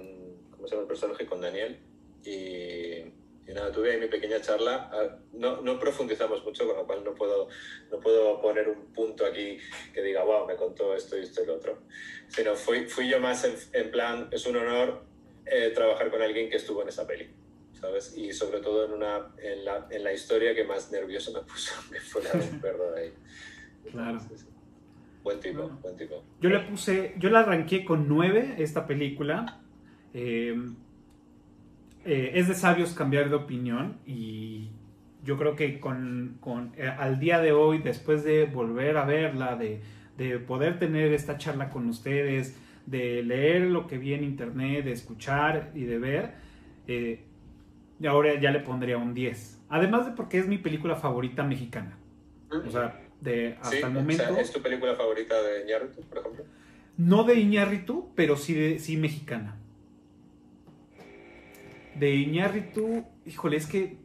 ¿cómo 0.52 0.68
se 0.68 0.72
llama 0.72 0.82
el 0.84 0.88
personaje? 0.88 1.26
Con 1.26 1.42
Daniel. 1.42 1.80
Y, 2.24 3.12
y 3.48 3.54
nada, 3.54 3.72
tuve 3.72 3.92
ahí 3.92 4.00
mi 4.00 4.08
pequeña 4.08 4.42
charla. 4.42 4.90
Ah, 4.92 5.18
No, 5.34 5.62
no 5.62 5.80
profundizamos 5.80 6.44
mucho, 6.44 6.66
con 6.66 6.78
lo 6.78 6.88
cual 6.88 7.04
no 7.04 7.14
puedo, 7.14 7.48
no 7.92 8.00
puedo 8.00 8.42
poner 8.42 8.68
un 8.70 8.92
punto 8.94 9.26
aquí 9.26 9.60
que 9.94 10.02
diga, 10.02 10.24
wow, 10.24 10.48
me 10.48 10.56
contó 10.56 10.96
esto 10.96 11.18
y 11.18 11.22
esto 11.22 11.44
y 11.44 11.46
lo 11.46 11.56
otro. 11.56 11.84
Sino 12.28 12.56
fui, 12.56 12.88
fui 12.88 13.08
yo 13.08 13.20
más 13.20 13.44
en, 13.44 13.56
en 13.74 13.92
plan, 13.92 14.28
es 14.32 14.48
un 14.48 14.56
honor 14.58 15.04
eh, 15.46 15.72
trabajar 15.76 16.10
con 16.10 16.24
alguien 16.24 16.50
que 16.50 16.58
estuvo 16.58 16.82
en 16.82 16.90
esa 16.90 17.06
peli. 17.06 17.30
¿Sabes? 17.80 18.18
Y 18.18 18.32
sobre 18.34 18.62
todo 18.62 18.86
en, 18.86 18.94
una, 18.94 19.32
en, 19.38 19.64
la, 19.66 19.86
en 19.92 20.04
la 20.04 20.12
historia 20.14 20.56
que 20.56 20.64
más 20.64 20.92
nervioso 20.92 21.32
me 21.34 21.42
puso, 21.42 21.74
que 21.92 22.00
fue 22.00 22.24
la 22.24 22.32
de 22.32 22.50
un 22.50 22.60
perro 22.62 22.96
ahí. 22.96 23.14
Claro. 23.92 24.20
Sí, 24.20 24.38
sí. 24.38 24.46
Buen 25.26 25.40
tipo, 25.40 25.68
buen 25.82 25.98
tipo. 25.98 26.24
yo 26.40 26.50
le 26.50 26.60
puse, 26.60 27.16
yo 27.18 27.32
la 27.32 27.40
arranqué 27.40 27.84
con 27.84 28.08
9 28.08 28.56
esta 28.60 28.86
película. 28.86 29.60
Eh, 30.14 30.56
eh, 32.06 32.32
es 32.36 32.48
de 32.48 32.54
sabios 32.54 32.94
cambiar 32.94 33.30
de 33.30 33.36
opinión 33.36 33.98
y 34.06 34.70
yo 35.24 35.38
creo 35.38 35.56
que 35.56 35.80
con, 35.80 36.38
con, 36.40 36.74
eh, 36.78 36.88
al 36.88 37.20
día 37.20 37.40
de 37.40 37.52
hoy, 37.52 37.80
después 37.80 38.24
de 38.24 38.46
volver 38.46 38.98
a 38.98 39.06
verla, 39.06 39.56
de, 39.56 39.82
de 40.16 40.38
poder 40.38 40.78
tener 40.78 41.12
esta 41.12 41.40
charla 41.40 41.72
con 41.72 41.90
ustedes, 41.90 42.56
de 42.86 43.24
leer 43.24 43.64
lo 43.64 43.88
que 43.88 43.98
vi 43.98 44.14
en 44.14 44.24
internet, 44.24 44.86
de 44.86 44.92
escuchar 44.92 45.72
y 45.74 45.86
de 45.86 45.98
ver, 45.98 46.36
eh, 46.88 47.24
ahora 48.08 48.40
ya 48.40 48.52
le 48.52 48.60
pondría 48.60 49.00
un 49.00 49.16
10. 49.16 49.64
Además 49.70 50.06
de 50.06 50.12
porque 50.12 50.38
es 50.38 50.48
mi 50.48 50.60
película 50.60 50.96
favorita 50.96 51.44
mexicana. 51.44 51.98
O 52.52 52.70
sea, 52.70 53.02
de 53.26 53.56
hasta 53.56 53.70
Sí, 53.72 53.78
el 53.78 53.84
o 53.86 53.90
momento. 53.90 54.24
sea, 54.24 54.40
¿Es 54.40 54.52
tu 54.52 54.62
película 54.62 54.96
favorita 54.96 55.42
de 55.42 55.64
Iñárritu, 55.64 56.02
por 56.04 56.20
ejemplo? 56.20 56.46
No 56.98 57.24
de 57.26 57.34
Iñárritu, 57.36 58.14
pero 58.16 58.38
sí, 58.38 58.54
de, 58.54 58.80
sí 58.80 58.96
mexicana. 58.96 59.58
De 61.96 62.14
Iñárritu, 62.14 63.06
híjole, 63.26 63.58
es 63.58 63.68
que. 63.68 63.98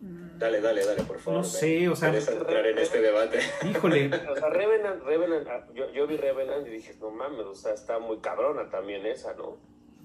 mm, 0.00 0.38
Dale, 0.38 0.60
dale, 0.60 0.84
dale, 0.84 1.02
por 1.02 1.18
favor. 1.18 1.40
No 1.40 1.44
sé, 1.44 1.88
o 1.88 1.96
sea- 1.96 2.10
Me 2.10 2.18
entrar 2.18 2.66
en 2.66 2.78
este 2.78 3.00
debate. 3.00 3.38
Híjole, 3.70 4.06
O 4.30 4.36
sea, 4.36 4.48
Revenant, 4.50 5.02
Revenant, 5.04 5.46
ah, 5.48 5.66
yo, 5.74 5.92
yo 5.92 6.06
vi 6.06 6.16
Revenant 6.16 6.66
y 6.66 6.70
dije, 6.70 6.94
no 7.00 7.10
mames, 7.10 7.40
o 7.46 7.54
sea, 7.54 7.72
está 7.74 7.98
muy 7.98 8.18
cabrona 8.18 8.68
también 8.70 9.04
esa, 9.06 9.34
¿no? 9.34 9.56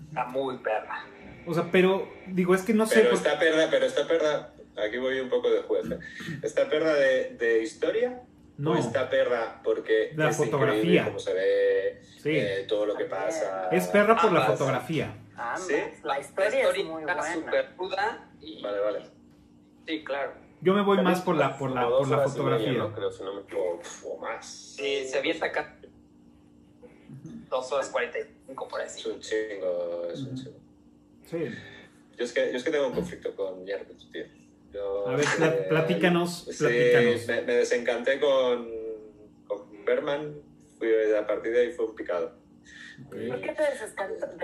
Está 0.09 0.25
muy 0.25 0.57
perra. 0.57 1.05
o 1.45 1.53
sea, 1.53 1.69
pero 1.71 2.07
digo, 2.27 2.53
es 2.53 2.61
que 2.63 2.73
no 2.73 2.85
sé. 2.85 3.01
Pero 3.01 3.13
está 3.15 3.39
perda, 3.39 3.67
pero 3.71 3.85
está 3.85 4.07
perda. 4.07 4.53
Aquí 4.85 4.97
voy 4.97 5.19
un 5.19 5.29
poco 5.29 5.49
de 5.49 5.61
juez. 5.61 5.89
¿eh? 5.91 5.99
¿Está 6.43 6.69
perda 6.69 6.93
de, 6.95 7.35
de 7.35 7.63
historia? 7.63 8.21
No. 8.57 8.71
¿O 8.71 8.75
está 8.75 9.09
perra 9.09 9.61
porque 9.63 10.11
La 10.15 10.29
es 10.29 10.37
fotografía. 10.37 11.05
cómo 11.05 11.19
se 11.19 11.33
ve 11.33 12.01
Sí. 12.21 12.31
eh, 12.35 12.65
todo 12.67 12.85
lo 12.85 12.95
que 12.95 13.05
pasa? 13.05 13.69
Es 13.71 13.87
perra 13.87 14.15
por 14.15 14.31
la 14.31 14.41
ambas. 14.41 14.57
fotografía. 14.57 15.15
Ambas. 15.35 15.67
¿Sí? 15.67 15.75
La 16.03 16.19
historia, 16.19 16.63
la 16.65 16.71
es 16.75 16.85
muy 16.85 17.01
está 17.01 17.15
buena. 17.15 17.33
súper 17.33 17.75
cruda 17.75 18.31
y... 18.41 18.61
Vale, 18.61 18.79
vale. 18.79 18.99
Sí, 19.85 20.03
claro. 20.03 20.33
Yo 20.61 20.73
me 20.73 20.81
voy 20.81 20.97
Pero 20.97 21.07
más 21.09 21.21
por 21.21 21.35
la, 21.35 21.55
por 21.57 21.69
la, 21.69 21.87
por 21.87 21.91
la 21.91 21.97
horas 21.97 22.09
y 22.09 22.09
media, 22.09 22.27
fotografía. 22.29 22.73
¿no? 22.73 22.93
Creo, 22.93 23.11
si 23.11 23.23
no 23.23 23.33
me 23.35 23.41
equivoco. 23.41 23.81
O, 24.05 24.17
más. 24.17 24.45
Sí, 24.75 25.05
se 25.07 25.19
avienta 25.19 25.45
acá 25.45 25.75
dos 27.49 27.71
horas 27.71 27.89
45 27.89 28.67
por 28.67 28.81
ahí. 28.81 28.87
Es 28.87 29.05
un 29.05 29.19
chingo, 29.19 30.07
es 30.11 30.19
un 30.21 30.35
chingo. 30.35 30.57
Sí. 31.25 31.45
Yo 32.17 32.25
es 32.25 32.33
que, 32.33 32.51
yo 32.51 32.57
es 32.57 32.63
que 32.63 32.71
tengo 32.71 32.87
un 32.87 32.93
conflicto 32.93 33.35
con 33.35 33.61
Iñárritu, 33.61 33.93
tío. 34.11 34.25
Yo, 34.73 35.07
A 35.07 35.15
ver, 35.15 35.25
eh, 35.41 35.65
platícanos, 35.69 36.45
sí, 36.49 36.57
platícanos. 36.63 37.27
Me, 37.27 37.41
me 37.43 37.53
desencanté 37.55 38.19
con, 38.19 38.69
con 39.47 39.85
Berman, 39.85 40.35
fui 40.77 40.89
a 41.17 41.25
partir 41.25 41.53
de 41.53 41.61
ahí 41.61 41.71
fue 41.71 41.85
un 41.85 41.95
picado. 41.95 42.35
Ok. 43.05 43.15
¿Por 43.27 43.41
qué 43.41 43.53
te 43.53 43.63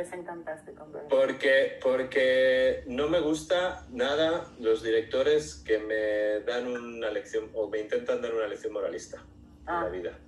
desencantaste 0.02 0.74
con 0.74 0.92
Bernie? 0.92 1.10
Porque, 1.10 1.80
porque 1.82 2.84
no 2.88 3.10
me 3.10 3.20
gusta 3.20 3.86
nada 3.92 4.46
los 4.60 4.84
directores 4.84 5.56
que 5.66 5.80
me 5.80 6.40
dan 6.46 6.68
una 6.68 7.10
lección 7.10 7.50
o 7.54 7.68
me 7.68 7.80
intentan 7.80 8.22
dar 8.22 8.34
una 8.34 8.48
lección 8.48 8.74
moralista 8.74 9.18
en 9.18 9.24
Ah. 9.66 9.84
la 9.86 9.90
vida. 9.90 10.20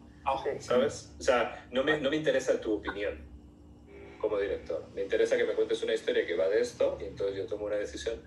Sí. 0.44 0.50
¿Sabes? 0.60 1.14
O 1.20 1.22
sea, 1.22 1.68
no 1.72 1.84
me, 1.84 2.00
no 2.00 2.10
me 2.10 2.16
interesa 2.16 2.60
tu 2.60 2.74
opinión 2.74 3.24
como 4.30 4.40
director. 4.40 4.86
Me 4.94 5.02
interesa 5.04 5.38
que 5.38 5.44
me 5.46 5.54
cuentes 5.54 5.82
una 5.84 5.94
historia 5.94 6.26
que 6.26 6.36
va 6.36 6.50
de 6.50 6.60
esto 6.62 6.98
y 7.02 7.06
entonces 7.06 7.38
yo 7.38 7.46
tomo 7.46 7.66
una 7.66 7.76
decisión, 7.78 8.22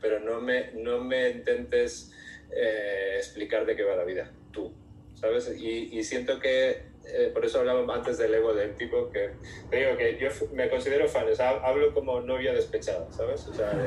pero 0.00 0.20
no 0.20 0.40
me, 0.40 0.72
no 0.74 0.98
me 1.02 1.30
intentes 1.30 2.12
eh, 2.54 3.14
explicar 3.16 3.64
de 3.66 3.74
qué 3.76 3.82
va 3.84 3.96
la 3.96 4.04
vida, 4.04 4.30
tú. 4.52 4.72
¿sabes? 5.14 5.50
Y, 5.58 5.96
y 5.96 6.02
siento 6.04 6.38
que, 6.40 6.70
eh, 7.06 7.30
por 7.32 7.44
eso 7.46 7.60
hablaba 7.60 7.82
antes 7.94 8.18
del 8.18 8.34
ego 8.34 8.52
del 8.52 8.74
tipo, 8.76 9.10
que 9.10 9.30
te 9.70 9.76
digo 9.78 9.96
que 9.96 10.18
yo 10.18 10.28
me 10.52 10.68
considero 10.68 11.08
fan, 11.08 11.26
o 11.30 11.34
sea, 11.34 11.50
hablo 11.64 11.94
como 11.94 12.20
novia 12.20 12.52
despechada, 12.52 13.10
¿sabes? 13.12 13.46
O 13.46 13.54
sea, 13.54 13.70
de, 13.70 13.84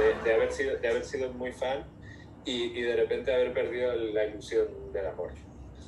de- 0.00 0.22
de 0.24 0.32
haber, 0.34 0.52
sido, 0.52 0.76
de 0.76 0.86
haber 0.88 1.04
sido 1.04 1.32
muy 1.32 1.52
fan 1.52 1.84
y, 2.44 2.78
y 2.78 2.82
de 2.82 2.94
repente 2.96 3.32
haber 3.32 3.52
perdido 3.52 3.92
la 3.94 4.26
ilusión 4.26 4.92
del 4.92 5.06
amor, 5.06 5.32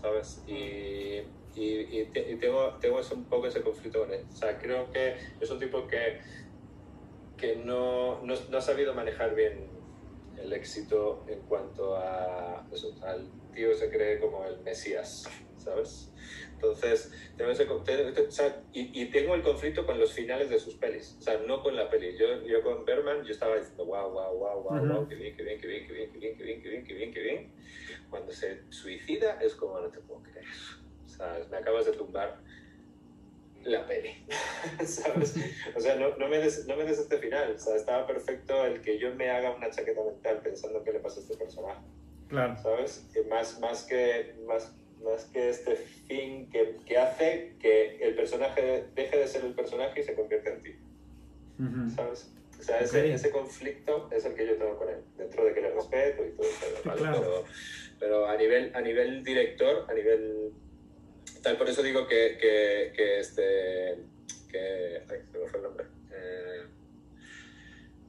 ¿sabes? 0.01 0.43
Y, 0.49 1.21
y, 1.55 2.01
y 2.01 2.13
te- 2.13 2.31
y 2.33 2.39
tengo, 2.39 2.79
tengo 2.81 3.01
ese- 3.01 3.15
un 3.15 3.29
poco 3.29 3.47
ese 3.47 3.63
conflicto 3.63 4.01
con 4.01 4.13
él. 4.13 4.27
O 4.29 4.33
sea, 4.33 4.59
creo 4.59 4.91
que 4.91 5.17
es 5.41 5.51
un 5.51 5.59
tipo 5.59 5.87
que, 5.87 6.19
que 7.37 7.57
no, 7.57 8.21
no, 8.23 8.35
no 8.51 8.59
ha 8.59 8.61
sabido 8.61 8.95
manejar 8.95 9.35
bien 9.35 9.71
el 10.37 10.53
éxito 10.53 11.25
en 11.29 11.43
cuanto 11.45 11.97
a 11.97 12.67
eso, 12.71 12.89
al 13.03 13.33
tío 13.53 13.75
se 13.75 13.91
cree 13.91 14.19
como 14.21 14.45
el 14.47 14.61
mesías, 14.63 15.25
¿sabes? 15.55 16.15
Entonces, 16.53 17.11
tengo 17.37 17.51
ese, 17.51 17.65
o 17.69 18.31
sea, 18.31 18.67
y, 18.73 19.03
y 19.03 19.11
tengo 19.11 19.35
el 19.35 19.43
conflicto 19.43 19.85
con 19.87 19.99
los 19.99 20.13
finales 20.13 20.51
de 20.51 20.59
sus 20.59 20.77
pelis, 20.77 21.17
o 21.21 21.23
sea, 21.23 21.39
no 21.39 21.63
con 21.63 21.75
la 21.75 21.89
peli. 21.91 22.17
Yo, 22.19 22.43
yo 22.47 22.63
con 22.63 22.85
Berman, 22.85 23.25
yo 23.25 23.33
estaba 23.33 23.57
diciendo, 23.57 23.87
wow, 23.87 24.11
wow, 24.13 24.39
wow, 24.39 24.63
wow, 24.63 24.77
Ujú. 24.77 24.87
wow, 24.93 25.09
qué 25.09 25.15
bien, 25.17 25.35
qué 25.37 25.43
bien, 25.43 25.59
qué 25.61 25.67
bien, 25.67 25.87
qué 25.87 25.93
bien, 25.95 26.13
qué 26.13 26.19
bien, 26.19 26.37
qué 26.37 26.45
bien, 26.45 26.61
qué 26.63 26.69
bien, 26.69 26.85
qué 26.85 26.95
bien, 26.95 27.13
qué 27.13 27.21
bien. 27.21 27.55
Cuando 28.09 28.33
se 28.33 28.67
suicida 28.71 29.39
es 29.41 29.55
como, 29.57 29.81
no 29.81 29.91
te 29.91 30.01
puedo 30.03 30.23
creer. 30.23 30.47
Sea, 31.21 31.47
me 31.51 31.57
acabas 31.59 31.85
de 31.87 31.93
tumbar 31.93 32.39
la 33.65 33.87
peli, 33.87 34.11
¿sabes? 34.87 35.35
O 35.77 35.81
sea, 35.81 35.97
no, 35.97 36.17
no, 36.17 36.29
me 36.29 36.39
des, 36.39 36.67
no 36.67 36.77
me 36.77 36.85
des 36.85 36.99
este 36.99 37.19
final, 37.19 37.53
o 37.55 37.59
sea, 37.59 37.77
estaba 37.77 38.07
perfecto 38.07 38.65
el 38.65 38.81
que 38.81 38.99
yo 38.99 39.15
me 39.15 39.29
haga 39.31 39.55
una 39.55 39.71
chaqueta 39.71 40.03
mental 40.03 40.41
pensando 40.43 40.83
qué 40.83 40.93
le 40.93 41.01
pasa 41.01 41.21
a 41.21 41.23
este 41.23 41.37
personaje, 41.37 41.81
Claro. 42.29 42.57
¿sabes? 42.63 43.07
Que 43.13 43.23
más, 43.25 43.61
más, 43.61 43.83
que, 43.85 44.35
más, 44.47 44.75
más 45.05 45.25
que 45.27 45.51
este 45.51 45.77
fin 45.77 46.49
que, 46.49 46.79
que 46.87 46.97
hace 46.97 47.57
que 47.61 47.97
el 48.01 48.15
personaje 48.15 48.87
deje 48.95 49.19
de 49.19 49.29
ser 49.29 49.45
el 49.45 49.53
personaje 49.55 50.01
y 50.01 50.05
se 50.05 50.15
convierta 50.15 50.51
en 50.51 50.61
ti. 50.63 50.75
¿sabes? 51.95 52.33
O 52.59 52.63
sea, 52.63 52.81
ese, 52.81 53.01
Ok. 53.01 53.05
ese 53.15 53.31
conflicto 53.31 54.09
es 54.11 54.25
el 54.25 54.35
que 54.35 54.47
yo 54.47 54.57
tengo 54.57 54.79
con 54.79 54.89
él, 54.89 55.03
dentro 55.19 55.45
de 55.45 55.53
que 55.53 55.61
le 55.61 55.71
respeto 55.73 56.25
y 56.25 56.31
todo 56.31 56.47
eso, 56.47 56.83
claro. 56.83 57.21
pero, 57.21 57.45
pero 57.99 58.27
a, 58.27 58.37
nivel, 58.37 58.75
a 58.75 58.81
nivel 58.81 59.23
director, 59.23 59.85
a 59.87 59.93
nivel 59.93 60.53
tal, 61.43 61.57
por 61.57 61.69
eso 61.69 61.83
digo 61.83 62.07
que, 62.07 62.37
que, 62.41 62.93
que 62.97 63.21
este, 63.21 63.99
que, 64.51 65.03
ay, 65.09 65.19
se 65.33 65.39
me 65.39 65.47
fue 65.49 65.59
el 65.59 65.63
nombre, 65.65 65.87
Eh, 66.13 66.63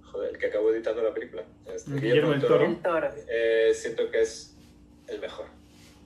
joder, 0.03 0.31
el 0.31 0.37
que 0.37 0.47
acabó 0.47 0.71
editando 0.73 1.01
la 1.03 1.13
película, 1.13 1.43
este, 1.73 1.91
Guillermo 1.93 2.31
del 2.31 2.41
Toro. 2.41 2.65
El 2.65 2.81
toro. 2.81 3.09
eh, 3.27 3.71
siento 3.73 4.09
que 4.11 4.21
es 4.21 4.55
el 5.07 5.19
mejor. 5.19 5.45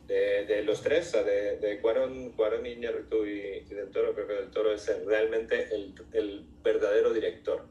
De, 0.07 0.45
de 0.45 0.61
los 0.63 0.83
tres, 0.83 1.07
o 1.07 1.11
sea, 1.13 1.23
de, 1.23 1.57
de 1.57 1.79
Cuarón, 1.79 2.31
Cuarón 2.33 2.63
Iñárritu 2.67 3.25
y, 3.25 3.65
y 3.67 3.73
Del 3.73 3.89
Toro, 3.89 4.13
creo 4.13 4.27
que 4.27 4.33
Del 4.33 4.51
Toro 4.51 4.71
es 4.71 4.87
el- 4.87 5.03
realmente 5.07 5.73
el, 5.73 5.95
el 6.13 6.45
verdadero 6.63 7.11
director. 7.11 7.65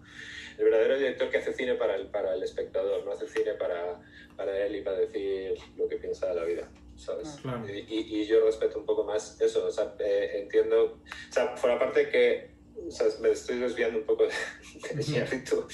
El 0.59 0.65
verdadero 0.65 0.99
director 0.99 1.31
que 1.31 1.39
hace 1.39 1.53
cine 1.53 1.75
para 1.75 1.95
el, 1.95 2.09
para 2.09 2.35
el 2.35 2.43
espectador, 2.43 3.05
no 3.05 3.13
hace 3.13 3.29
cine 3.29 3.55
para, 3.55 4.01
para 4.37 4.67
él 4.67 4.75
y 4.77 4.81
para 4.83 4.99
decir 4.99 5.55
lo 5.77 5.87
que 5.89 5.97
piensa 5.97 6.27
de 6.29 6.35
la 6.35 6.45
vida, 6.45 6.69
¿sabes? 6.97 7.39
Claro. 7.43 7.65
Y, 7.69 7.79
y- 7.89 8.21
y 8.23 8.27
yo 8.27 8.45
respeto 8.45 8.79
un 8.79 8.87
poco 8.87 9.05
más 9.05 9.41
eso, 9.41 9.67
o 9.67 9.71
sea, 9.71 9.95
eh, 9.99 10.41
entiendo, 10.43 10.85
o 10.85 11.33
sea, 11.33 11.55
por 11.55 11.71
aparte 11.71 12.09
que 12.09 12.55
o 12.87 12.91
sea, 12.91 13.07
me 13.21 13.31
estoy 13.31 13.59
desviando 13.61 13.99
un 13.99 14.05
poco 14.05 14.25
de, 14.91 14.95
de 14.95 15.03
Iñárritu, 15.03 15.67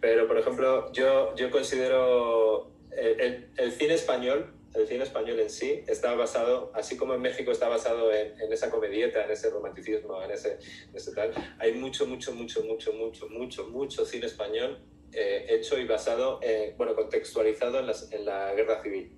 pero 0.00 0.26
por 0.26 0.38
ejemplo, 0.38 0.90
yo, 0.92 1.34
yo 1.36 1.50
considero 1.50 2.70
el, 2.96 3.20
el- 3.20 3.50
el 3.56 3.72
cine 3.72 3.94
español, 3.94 4.54
el 4.74 4.86
cine 4.86 5.02
español 5.04 5.40
en 5.40 5.50
sí, 5.50 5.82
está 5.88 6.14
basado, 6.14 6.70
así 6.74 6.96
como 6.96 7.14
en 7.14 7.20
México 7.22 7.50
está 7.50 7.68
basado 7.68 8.12
en, 8.12 8.38
en 8.40 8.52
esa 8.52 8.70
comedieta, 8.70 9.24
en 9.24 9.30
ese 9.32 9.50
romanticismo, 9.50 10.22
en 10.22 10.30
ese, 10.30 10.58
en 10.90 10.94
ese 10.96 11.12
tal, 11.12 11.32
hay 11.58 11.72
mucho, 11.74 12.06
mucho, 12.06 12.32
mucho, 12.32 12.62
mucho, 12.62 12.92
mucho, 12.92 13.28
mucho, 13.28 13.66
mucho 13.68 14.04
cine 14.06 14.26
español 14.26 14.78
eh, 15.12 15.46
hecho 15.50 15.76
y 15.78 15.86
basado, 15.86 16.38
bueno, 16.76 16.94
contextualizado 16.94 17.80
en, 17.80 17.86
las- 17.88 18.12
en 18.12 18.24
la 18.24 18.54
guerra 18.54 18.80
civil, 18.82 19.10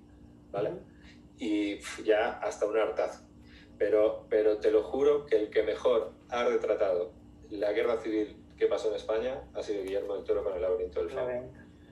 ¿vale? 0.51 0.71
Y 1.37 1.79
ya 2.03 2.39
hasta 2.39 2.65
un 2.65 2.77
hartazo. 2.77 3.25
Pero, 3.77 4.27
pero 4.29 4.57
te 4.57 4.71
lo 4.71 4.83
juro 4.83 5.25
que 5.25 5.35
el 5.35 5.49
que 5.49 5.63
mejor 5.63 6.13
ha 6.29 6.45
retratado 6.45 7.11
la 7.49 7.71
guerra 7.73 7.97
civil 7.97 8.35
que 8.57 8.67
pasó 8.67 8.89
en 8.89 8.95
España 8.95 9.43
ha 9.53 9.63
sido 9.63 9.83
Guillermo 9.83 10.15
del 10.15 10.23
Toro 10.23 10.43
con 10.43 10.55
el 10.55 10.61
laberinto 10.61 10.99
del 11.03 11.09
fauno. 11.09 11.51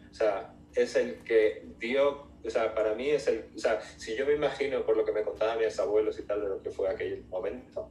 O 0.09 0.13
sea, 0.13 0.53
es 0.75 0.95
el 0.95 1.23
que 1.23 1.65
dio, 1.79 2.27
o 2.43 2.49
sea, 2.49 2.73
para 2.73 2.93
mí 2.93 3.09
es 3.09 3.27
el, 3.27 3.45
o 3.55 3.59
sea, 3.59 3.81
si 3.81 4.15
yo 4.15 4.25
me 4.25 4.33
imagino 4.33 4.85
por 4.85 4.95
lo 4.95 5.05
que 5.05 5.11
me 5.11 5.23
contaban 5.23 5.59
mis 5.59 5.77
abuelos 5.79 6.19
y 6.19 6.23
tal 6.23 6.41
de 6.41 6.49
lo 6.49 6.61
que 6.61 6.69
fue 6.69 6.89
aquel 6.89 7.23
momento, 7.29 7.89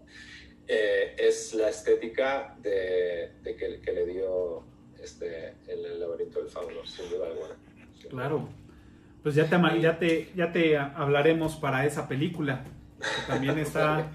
eh, 0.66 1.14
es 1.18 1.54
la 1.54 1.68
estética 1.68 2.56
de, 2.60 3.32
de 3.42 3.56
que, 3.56 3.80
que 3.80 3.92
le 3.92 4.06
dio 4.06 4.64
este, 5.02 5.54
el, 5.66 5.84
el 5.84 6.00
laberinto 6.00 6.40
del 6.40 6.48
fauno, 6.48 6.86
sin 6.86 7.10
duda 7.10 7.26
alguna. 7.26 7.56
Sin 7.94 8.10
duda. 8.10 8.10
Claro. 8.10 8.48
Pues 9.22 9.34
ya 9.34 9.46
te, 9.48 9.80
ya 9.80 9.98
te, 9.98 10.32
ya 10.34 10.52
te 10.52 10.76
hablaremos 10.78 11.56
para 11.56 11.84
esa 11.84 12.08
película. 12.08 12.64
Que 12.98 13.32
también 13.32 13.58
está. 13.66 14.10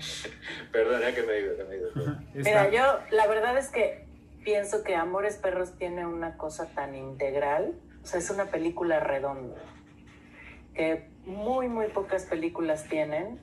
Perdona 0.71 1.13
que 1.13 1.23
me 1.23 1.33
he 1.33 1.41
ido, 1.41 1.57
que 1.57 1.63
me 1.63 1.75
he 1.75 1.77
ido. 1.77 1.89
está- 1.89 2.21
Mira, 2.33 2.69
yo 2.71 2.99
la 3.11 3.27
verdad 3.27 3.57
es 3.57 3.69
que 3.69 4.05
pienso 4.43 4.83
que 4.83 4.95
Amores 4.95 5.37
Perros 5.37 5.77
tiene 5.77 6.05
una 6.05 6.37
cosa 6.37 6.67
tan 6.73 6.93
integral, 6.95 7.73
o 8.03 8.05
sea, 8.05 8.19
es 8.19 8.29
una 8.29 8.45
película 8.45 8.99
redonda, 8.99 9.57
que 10.75 11.09
muy, 11.25 11.67
muy 11.67 11.87
pocas 11.87 12.25
películas 12.25 12.83
tienen 12.87 13.39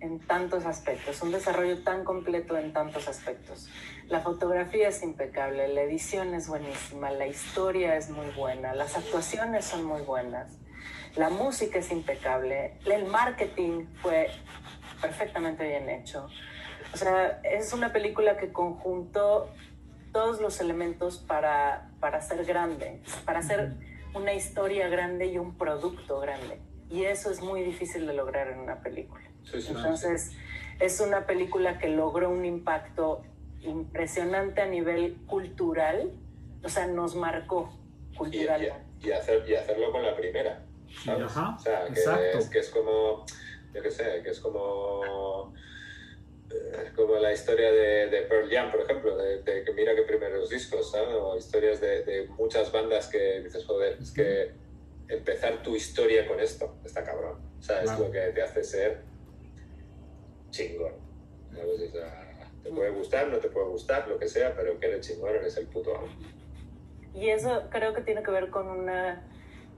en 0.00 0.20
tantos 0.20 0.64
aspectos, 0.66 1.20
un 1.22 1.32
desarrollo 1.32 1.82
tan 1.82 2.04
completo 2.04 2.56
en 2.56 2.72
tantos 2.72 3.08
aspectos. 3.08 3.68
La 4.08 4.20
fotografía 4.20 4.88
es 4.88 5.02
impecable, 5.02 5.68
la 5.68 5.82
edición 5.82 6.34
es 6.34 6.48
buenísima, 6.48 7.10
la 7.10 7.26
historia 7.26 7.96
es 7.96 8.10
muy 8.10 8.26
buena, 8.36 8.74
las 8.74 8.96
actuaciones 8.96 9.64
son 9.64 9.84
muy 9.84 10.02
buenas, 10.02 10.58
la 11.16 11.30
música 11.30 11.78
es 11.78 11.90
impecable, 11.90 12.78
el 12.84 13.06
marketing 13.06 13.86
fue 14.02 14.28
perfectamente 15.00 15.66
bien 15.66 15.88
hecho. 15.88 16.28
O 16.92 16.96
sea, 16.96 17.40
es 17.44 17.72
una 17.72 17.92
película 17.92 18.36
que 18.36 18.52
conjuntó 18.52 19.50
todos 20.12 20.40
los 20.40 20.60
elementos 20.60 21.18
para, 21.18 21.90
para 21.98 22.20
ser 22.20 22.44
grande, 22.44 23.02
para 23.24 23.40
hacer 23.40 23.74
una 24.14 24.34
historia 24.34 24.88
grande 24.88 25.26
y 25.26 25.38
un 25.38 25.56
producto 25.56 26.20
grande. 26.20 26.60
Y 26.90 27.04
eso 27.04 27.30
es 27.30 27.40
muy 27.40 27.62
difícil 27.62 28.06
de 28.06 28.12
lograr 28.12 28.48
en 28.48 28.60
una 28.60 28.80
película. 28.80 29.24
Sí, 29.44 29.60
sí, 29.60 29.62
sí. 29.62 29.72
Entonces, 29.74 30.32
es 30.78 31.00
una 31.00 31.26
película 31.26 31.78
que 31.78 31.88
logró 31.88 32.30
un 32.30 32.44
impacto 32.44 33.22
impresionante 33.64 34.60
a 34.60 34.66
nivel 34.66 35.16
cultural, 35.26 36.10
o 36.62 36.68
sea, 36.68 36.86
nos 36.86 37.14
marcó 37.14 37.70
culturalmente. 38.16 38.74
y- 39.02 39.08
y 39.08 39.12
hacer, 39.12 39.44
y 39.48 39.54
hacerlo 39.54 39.90
con 39.92 40.02
la 40.02 40.16
primera. 40.16 40.62
¿sabes? 41.04 41.24
Ajá, 41.24 41.56
o 41.56 41.58
sea, 41.58 41.84
que 41.86 41.92
exacto. 41.92 42.38
es, 42.38 42.48
que 42.48 42.58
es 42.60 42.68
como, 42.70 43.26
yo 43.74 43.82
qué 43.82 43.90
sé, 43.90 44.22
que 44.22 44.30
es 44.30 44.38
como, 44.40 45.52
eh, 46.50 46.90
como 46.94 47.16
la 47.16 47.32
historia 47.32 47.70
de, 47.72 48.06
de 48.08 48.22
Pearl 48.22 48.48
Jam, 48.50 48.70
por 48.70 48.80
ejemplo, 48.82 49.16
de, 49.16 49.42
de 49.42 49.64
que 49.64 49.72
mira 49.72 49.94
que 49.94 50.02
primeros 50.02 50.48
discos, 50.48 50.90
¿sabes? 50.92 51.14
O 51.14 51.36
historias 51.36 51.80
de, 51.80 52.04
de 52.04 52.28
muchas 52.28 52.70
bandas 52.70 53.08
que 53.08 53.40
dices, 53.40 53.64
joder, 53.66 53.98
es 54.00 54.12
que 54.12 54.52
empezar 55.08 55.62
tu 55.62 55.74
historia 55.76 56.26
con 56.28 56.38
esto 56.40 56.76
está 56.84 57.02
cabrón. 57.04 57.38
O 57.58 57.62
sea, 57.62 57.82
es 57.82 57.98
lo 57.98 58.10
que 58.10 58.20
te 58.20 58.40
hace 58.42 58.62
ser 58.62 59.02
chingón. 60.50 60.92
¿sabes? 61.52 61.80
O 61.88 61.92
sea, 61.92 62.23
te 62.64 62.70
puede 62.70 62.90
gustar, 62.90 63.28
no 63.28 63.36
te 63.38 63.48
puede 63.48 63.68
gustar, 63.68 64.08
lo 64.08 64.18
que 64.18 64.26
sea, 64.26 64.54
pero 64.56 64.78
que 64.80 64.86
eres 64.86 65.06
chingón, 65.06 65.30
eres 65.36 65.56
el 65.56 65.66
puto 65.68 65.96
amo. 65.96 66.08
Y 67.14 67.28
eso 67.28 67.64
creo 67.70 67.94
que 67.94 68.00
tiene 68.00 68.22
que 68.24 68.30
ver 68.32 68.50
con 68.50 68.66
una 68.66 69.22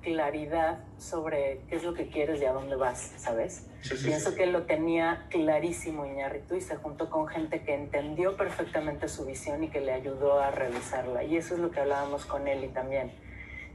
claridad 0.02 0.84
sobre 0.98 1.60
qué 1.68 1.74
es 1.76 1.82
lo 1.84 1.92
que 1.92 2.08
quieres 2.08 2.40
y 2.40 2.44
a 2.44 2.52
dónde 2.52 2.76
vas, 2.76 3.12
¿sabes? 3.16 3.66
Sí, 3.82 3.96
sí, 3.96 4.06
Pienso 4.06 4.30
sí. 4.30 4.36
que 4.36 4.46
lo 4.46 4.62
tenía 4.62 5.26
clarísimo 5.30 6.06
Iñárritu 6.06 6.54
y 6.54 6.60
se 6.60 6.76
juntó 6.76 7.10
con 7.10 7.26
gente 7.26 7.62
que 7.62 7.74
entendió 7.74 8.36
perfectamente 8.36 9.08
su 9.08 9.26
visión 9.26 9.64
y 9.64 9.68
que 9.68 9.80
le 9.80 9.92
ayudó 9.92 10.38
a 10.38 10.52
realizarla. 10.52 11.24
Y 11.24 11.36
eso 11.36 11.54
es 11.54 11.60
lo 11.60 11.72
que 11.72 11.80
hablábamos 11.80 12.24
con 12.24 12.46
Eli 12.46 12.68
también, 12.68 13.10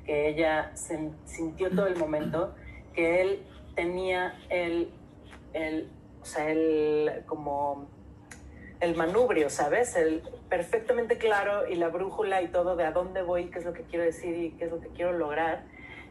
que 0.06 0.30
ella 0.30 0.72
sen- 0.74 1.14
sintió 1.26 1.70
todo 1.70 1.88
el 1.88 1.98
momento 1.98 2.56
que 2.94 3.22
él 3.22 3.44
tenía 3.76 4.40
el, 4.50 4.90
el, 5.54 5.90
o 6.22 6.26
sea, 6.26 6.50
el, 6.50 7.24
como 7.26 7.90
el 8.82 8.95
manubrio, 8.95 9.49
¿sabes? 9.49 9.95
El 9.95 10.24
perfectamente 10.49 11.18
claro 11.18 11.68
y 11.68 11.76
la 11.76 11.90
brújula 11.90 12.41
y 12.41 12.48
todo 12.48 12.76
de 12.76 12.84
a 12.84 12.91
dónde 12.91 13.22
voy, 13.22 13.45
qué 13.45 13.60
es 13.60 13.66
lo 13.66 13.74
que 13.74 13.84
quiero 13.84 14.03
decir 14.03 14.36
y 14.36 14.52
qué 14.58 14.66
es 14.66 14.72
lo 14.72 14.82
que 14.82 14.90
quiero 14.90 15.14
lograr. 15.14 15.64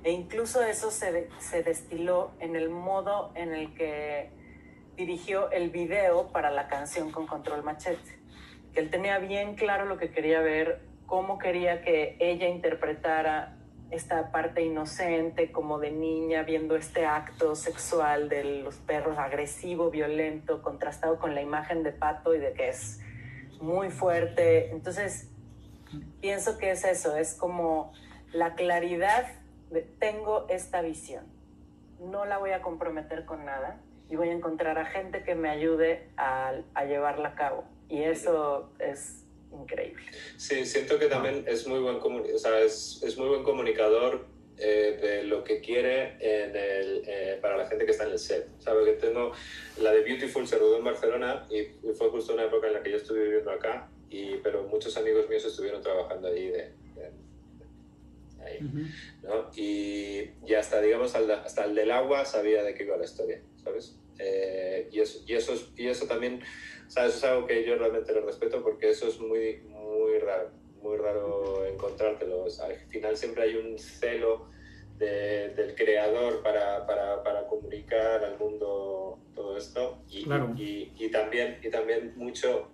E 0.04 0.12
incluso 0.12 0.62
eso 0.62 0.90
se, 0.92 1.28
se 1.40 1.62
destiló 1.62 2.30
en 2.38 2.54
el 2.54 2.70
modo 2.70 3.32
en 3.34 3.52
el 3.52 3.74
que 3.74 4.30
dirigió 4.96 5.50
el 5.50 5.70
video 5.70 6.28
para 6.28 6.50
la 6.50 6.68
canción 6.68 7.10
con 7.10 7.26
Control 7.26 7.64
Machete. 7.64 8.18
Que 8.72 8.80
él 8.80 8.88
tenía 8.88 9.18
bien 9.18 9.56
claro 9.56 9.84
lo 9.84 9.98
que 9.98 10.12
quería 10.12 10.40
ver, 10.40 10.80
cómo 11.06 11.38
quería 11.38 11.82
que 11.82 12.16
ella 12.20 12.48
interpretara 12.48 13.56
esta 13.90 14.30
parte 14.30 14.62
inocente 14.62 15.50
como 15.50 15.78
de 15.78 15.90
niña 15.90 16.42
viendo 16.42 16.76
este 16.76 17.06
acto 17.06 17.54
sexual 17.54 18.28
de 18.28 18.62
los 18.62 18.76
perros 18.76 19.18
agresivo, 19.18 19.90
violento, 19.90 20.62
contrastado 20.62 21.18
con 21.18 21.34
la 21.34 21.42
imagen 21.42 21.82
de 21.82 21.92
Pato 21.92 22.34
y 22.34 22.38
de 22.38 22.52
que 22.52 22.68
es 22.68 23.00
muy 23.60 23.90
fuerte. 23.90 24.70
Entonces, 24.70 25.28
pienso 26.20 26.58
que 26.58 26.70
es 26.70 26.84
eso, 26.84 27.16
es 27.16 27.34
como 27.34 27.92
la 28.32 28.54
claridad 28.54 29.26
de 29.70 29.82
tengo 29.82 30.46
esta 30.48 30.82
visión. 30.82 31.24
No 32.00 32.24
la 32.24 32.38
voy 32.38 32.50
a 32.50 32.62
comprometer 32.62 33.24
con 33.24 33.44
nada 33.44 33.78
y 34.08 34.16
voy 34.16 34.28
a 34.28 34.32
encontrar 34.32 34.78
a 34.78 34.86
gente 34.86 35.22
que 35.22 35.34
me 35.34 35.50
ayude 35.50 36.08
a, 36.16 36.52
a 36.74 36.84
llevarla 36.84 37.30
a 37.30 37.34
cabo. 37.34 37.64
Y 37.88 38.02
eso 38.02 38.70
es 38.78 39.24
increíble. 39.52 40.02
Sí, 40.36 40.64
siento 40.64 40.98
que 40.98 41.06
también 41.06 41.44
es 41.46 41.66
muy 41.66 41.80
buen, 41.80 41.96
o 41.96 42.38
sea, 42.38 42.60
es, 42.60 43.02
es 43.02 43.16
muy 43.18 43.28
buen 43.28 43.42
comunicador 43.42 44.26
eh, 44.58 44.98
de 45.00 45.24
lo 45.24 45.42
que 45.44 45.60
quiere 45.60 46.16
en 46.20 46.54
el, 46.56 47.02
eh, 47.06 47.38
para 47.40 47.56
la 47.56 47.66
gente 47.66 47.84
que 47.84 47.92
está 47.92 48.04
en 48.04 48.12
el 48.12 48.18
set. 48.18 48.46
Sabe 48.58 48.84
que 48.84 48.92
tengo 48.92 49.32
la 49.80 49.92
de 49.92 50.02
Beautiful 50.02 50.46
se 50.46 50.58
rodó 50.58 50.76
en 50.78 50.84
Barcelona 50.84 51.46
y, 51.50 51.58
y 51.60 51.92
fue 51.96 52.10
justo 52.10 52.34
una 52.34 52.44
época 52.44 52.66
en 52.66 52.74
la 52.74 52.82
que 52.82 52.90
yo 52.90 52.96
estuve 52.98 53.24
viviendo 53.24 53.50
acá, 53.50 53.90
y, 54.10 54.36
pero 54.38 54.64
muchos 54.64 54.96
amigos 54.96 55.28
míos 55.28 55.44
estuvieron 55.44 55.80
trabajando 55.82 56.28
allí 56.28 56.48
de, 56.48 56.72
de- 56.94 57.10
ahí, 58.44 58.58
¿no? 59.22 59.50
Y, 59.56 60.30
y 60.46 60.54
hasta, 60.54 60.80
digamos, 60.80 61.14
al- 61.14 61.30
hasta 61.30 61.64
el 61.64 61.74
del 61.74 61.90
agua 61.90 62.24
sabía 62.24 62.62
de 62.62 62.74
qué 62.74 62.84
iba 62.84 62.96
la 62.96 63.04
historia, 63.04 63.40
¿sabes? 63.62 63.96
Eh, 64.22 64.88
y, 64.92 65.00
eso, 65.00 65.20
y, 65.26 65.34
eso, 65.34 65.54
es- 65.54 65.72
y 65.76 65.88
eso 65.88 66.06
también, 66.06 66.42
o 66.86 66.90
sea, 66.90 67.06
eso 67.06 67.16
es 67.16 67.24
algo 67.24 67.46
que 67.46 67.64
yo 67.64 67.76
realmente 67.76 68.12
lo 68.12 68.20
respeto 68.20 68.62
porque 68.62 68.90
eso 68.90 69.08
es 69.08 69.18
muy, 69.18 69.62
muy 69.62 70.18
raro, 70.18 70.50
muy 70.82 70.98
raro 70.98 71.64
encontrártelo. 71.66 72.44
O 72.44 72.50
sea, 72.50 72.66
al 72.66 72.76
final 72.88 73.16
siempre 73.16 73.44
hay 73.44 73.56
un 73.56 73.78
celo 73.78 74.48
de- 74.98 75.54
del 75.54 75.74
creador 75.74 76.42
para, 76.42 76.86
para, 76.86 77.22
para 77.22 77.46
comunicar 77.46 78.22
al 78.22 78.38
mundo 78.38 79.18
todo 79.34 79.56
esto 79.56 80.04
y, 80.10 80.24
Claro. 80.24 80.52
y, 80.58 80.92
y 80.98 81.10
también, 81.10 81.58
y 81.62 81.70
también 81.70 82.12
mucho 82.16 82.72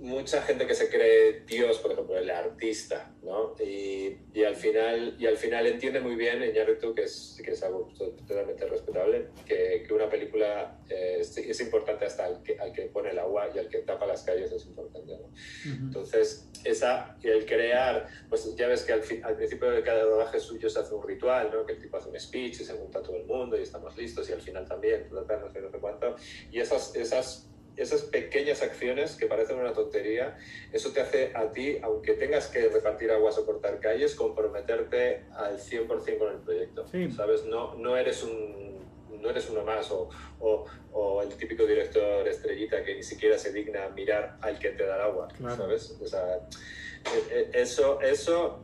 mucha 0.00 0.42
gente 0.42 0.66
que 0.66 0.74
se 0.74 0.88
cree 0.88 1.40
Dios, 1.46 1.78
por 1.78 1.92
ejemplo, 1.92 2.16
el 2.16 2.30
artista, 2.30 3.14
¿no? 3.22 3.54
Y, 3.60 4.16
y 4.32 4.44
al 4.44 4.54
final 4.56 5.16
y 5.18 5.26
al 5.26 5.36
final 5.36 5.66
entiende 5.66 6.00
muy 6.00 6.14
bien 6.14 6.42
Iñárritu 6.42 6.94
que 6.94 7.02
es, 7.02 7.40
que 7.44 7.50
es 7.52 7.62
algo 7.62 7.92
to- 7.98 8.10
totalmente 8.12 8.66
respetable, 8.66 9.28
que, 9.46 9.84
que 9.86 9.92
una 9.94 10.08
película 10.08 10.80
eh, 10.88 11.16
es, 11.20 11.36
es 11.36 11.60
importante 11.60 12.04
hasta 12.04 12.24
al 12.26 12.42
que, 12.42 12.58
al 12.58 12.72
que 12.72 12.82
pone 12.82 13.10
el 13.10 13.18
agua 13.18 13.48
y 13.54 13.58
al 13.58 13.68
que 13.68 13.78
tapa 13.78 14.06
las 14.06 14.22
calles 14.22 14.52
es 14.52 14.66
importante, 14.66 15.12
¿no? 15.16 15.30
Entonces, 15.88 16.48
esa, 16.64 17.16
el 17.22 17.44
crear, 17.46 18.06
pues 18.28 18.54
ya 18.56 18.68
ves 18.68 18.82
que 18.84 18.92
al, 18.92 19.02
fin- 19.02 19.24
al 19.24 19.36
principio 19.36 19.70
de 19.70 19.82
cada 19.82 20.04
rodaje 20.04 20.38
suyo 20.40 20.68
se 20.68 20.80
hace 20.80 20.94
un 20.94 21.06
ritual, 21.06 21.50
¿no? 21.52 21.66
Que 21.66 21.72
el 21.72 21.78
tipo 21.80 21.96
hace 21.96 22.08
un 22.08 22.18
speech 22.18 22.60
y 22.60 22.64
se 22.64 22.74
junta 22.74 23.02
todo 23.02 23.16
el 23.16 23.24
mundo 23.26 23.58
y 23.58 23.62
estamos 23.62 23.96
listos 23.96 24.28
y 24.30 24.32
al 24.32 24.40
final 24.42 24.66
también, 24.68 25.08
no 25.10 25.24
sé, 25.26 25.60
no 25.60 25.70
sé 25.70 25.78
cuánto. 25.80 26.14
Y 26.50 26.60
esas, 26.60 26.94
esas, 26.96 27.48
esas 27.78 28.02
pequeñas 28.02 28.62
acciones 28.62 29.16
que 29.16 29.26
parecen 29.26 29.58
una 29.58 29.72
tontería, 29.72 30.36
eso 30.72 30.90
te 30.92 31.00
hace 31.00 31.32
a 31.34 31.50
ti, 31.52 31.78
aunque 31.82 32.14
tengas 32.14 32.48
que 32.48 32.68
repartir 32.68 33.10
aguas 33.10 33.38
o 33.38 33.46
cortar 33.46 33.78
calles, 33.80 34.14
comprometerte 34.14 35.24
al 35.32 35.58
100% 35.58 36.18
con 36.18 36.32
el 36.32 36.38
proyecto. 36.40 36.84
¿Sabes? 37.14 37.44
No, 37.44 37.74
no 37.76 37.96
eres 37.96 38.22
un 38.22 38.68
no 39.20 39.30
eres 39.30 39.50
uno 39.50 39.64
más 39.64 39.90
o, 39.90 40.08
o, 40.38 40.64
o 40.92 41.22
el 41.22 41.30
típico 41.36 41.66
director 41.66 42.28
estrellita 42.28 42.84
que 42.84 42.94
ni 42.94 43.02
siquiera 43.02 43.36
se 43.36 43.52
digna 43.52 43.88
mirar 43.88 44.38
al 44.42 44.60
que 44.60 44.68
te 44.70 44.84
da 44.86 44.94
el 44.94 45.02
agua, 45.02 45.26
Claro. 45.36 45.56
¿sabes? 45.56 45.98
O 46.00 46.06
sea, 46.06 46.36
e- 47.32 47.34
e- 47.34 47.50
eso, 47.60 48.00
eso 48.00 48.60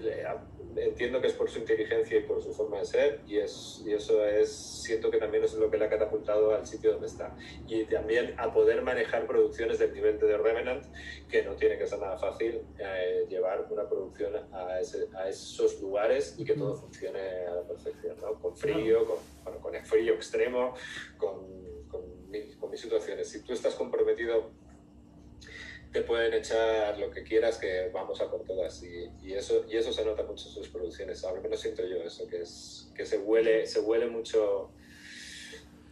le- 0.00 0.24
entiendo 0.84 1.20
que 1.20 1.28
es 1.28 1.32
por 1.34 1.48
su 1.50 1.58
inteligencia 1.58 2.18
y 2.18 2.22
por 2.22 2.42
su 2.42 2.52
forma 2.52 2.78
de 2.78 2.84
ser 2.86 3.20
y, 3.26 3.38
es, 3.38 3.82
y 3.86 3.92
eso 3.92 4.24
es, 4.24 4.50
siento 4.50 5.10
que 5.10 5.18
también 5.18 5.44
es 5.44 5.54
lo 5.54 5.70
que 5.70 5.78
le 5.78 5.84
ha 5.86 5.88
catapultado 5.88 6.54
al 6.54 6.66
sitio 6.66 6.92
donde 6.92 7.06
está. 7.06 7.36
Y 7.66 7.84
también 7.84 8.34
a 8.38 8.52
poder 8.52 8.82
manejar 8.82 9.26
producciones 9.26 9.78
del 9.78 9.92
nivel 9.92 10.18
de 10.18 10.26
The 10.26 10.38
Revenant, 10.38 10.84
que 11.28 11.42
no 11.42 11.54
tiene 11.56 11.78
que 11.78 11.86
ser 11.86 11.98
nada 11.98 12.16
fácil 12.18 12.62
eh, 12.78 13.26
llevar 13.28 13.66
una 13.70 13.88
producción 13.88 14.34
a, 14.52 14.80
ese- 14.80 15.08
a 15.16 15.28
esos 15.28 15.80
lugares 15.80 16.34
y 16.38 16.44
que 16.44 16.54
todo 16.54 16.74
funcione 16.74 17.20
a 17.20 17.54
la 17.54 17.62
perfección, 17.62 18.16
¿no? 18.20 18.34
Con 18.40 18.56
frío, 18.56 19.06
con, 19.06 19.16
bueno, 19.44 19.60
con 19.60 19.74
el 19.74 19.84
frío 19.84 20.14
extremo, 20.14 20.74
con, 21.16 21.46
con, 21.88 22.30
mil, 22.30 22.56
con 22.58 22.70
mil 22.70 22.78
situaciones. 22.78 23.28
Si 23.28 23.42
tú 23.42 23.52
estás 23.52 23.74
comprometido 23.74 24.50
te 26.00 26.02
pueden 26.06 26.32
echar 26.34 26.98
lo 26.98 27.10
que 27.10 27.22
quieras 27.24 27.58
que 27.58 27.90
vamos 27.92 28.20
a 28.20 28.30
por 28.30 28.44
todas. 28.44 28.82
Y, 28.84 29.26
y 29.26 29.32
eso 29.32 29.64
y 29.68 29.76
eso 29.76 29.92
se 29.92 30.04
nota 30.04 30.22
mucho 30.22 30.46
en 30.48 30.54
sus 30.54 30.68
producciones. 30.68 31.24
Al 31.24 31.40
menos 31.42 31.60
siento 31.60 31.82
yo 31.86 31.96
eso 31.96 32.26
que 32.28 32.42
es 32.42 32.90
que 32.94 33.04
se 33.04 33.18
huele 33.18 33.66
se 33.66 33.80
huele 33.80 34.06
mucho 34.08 34.70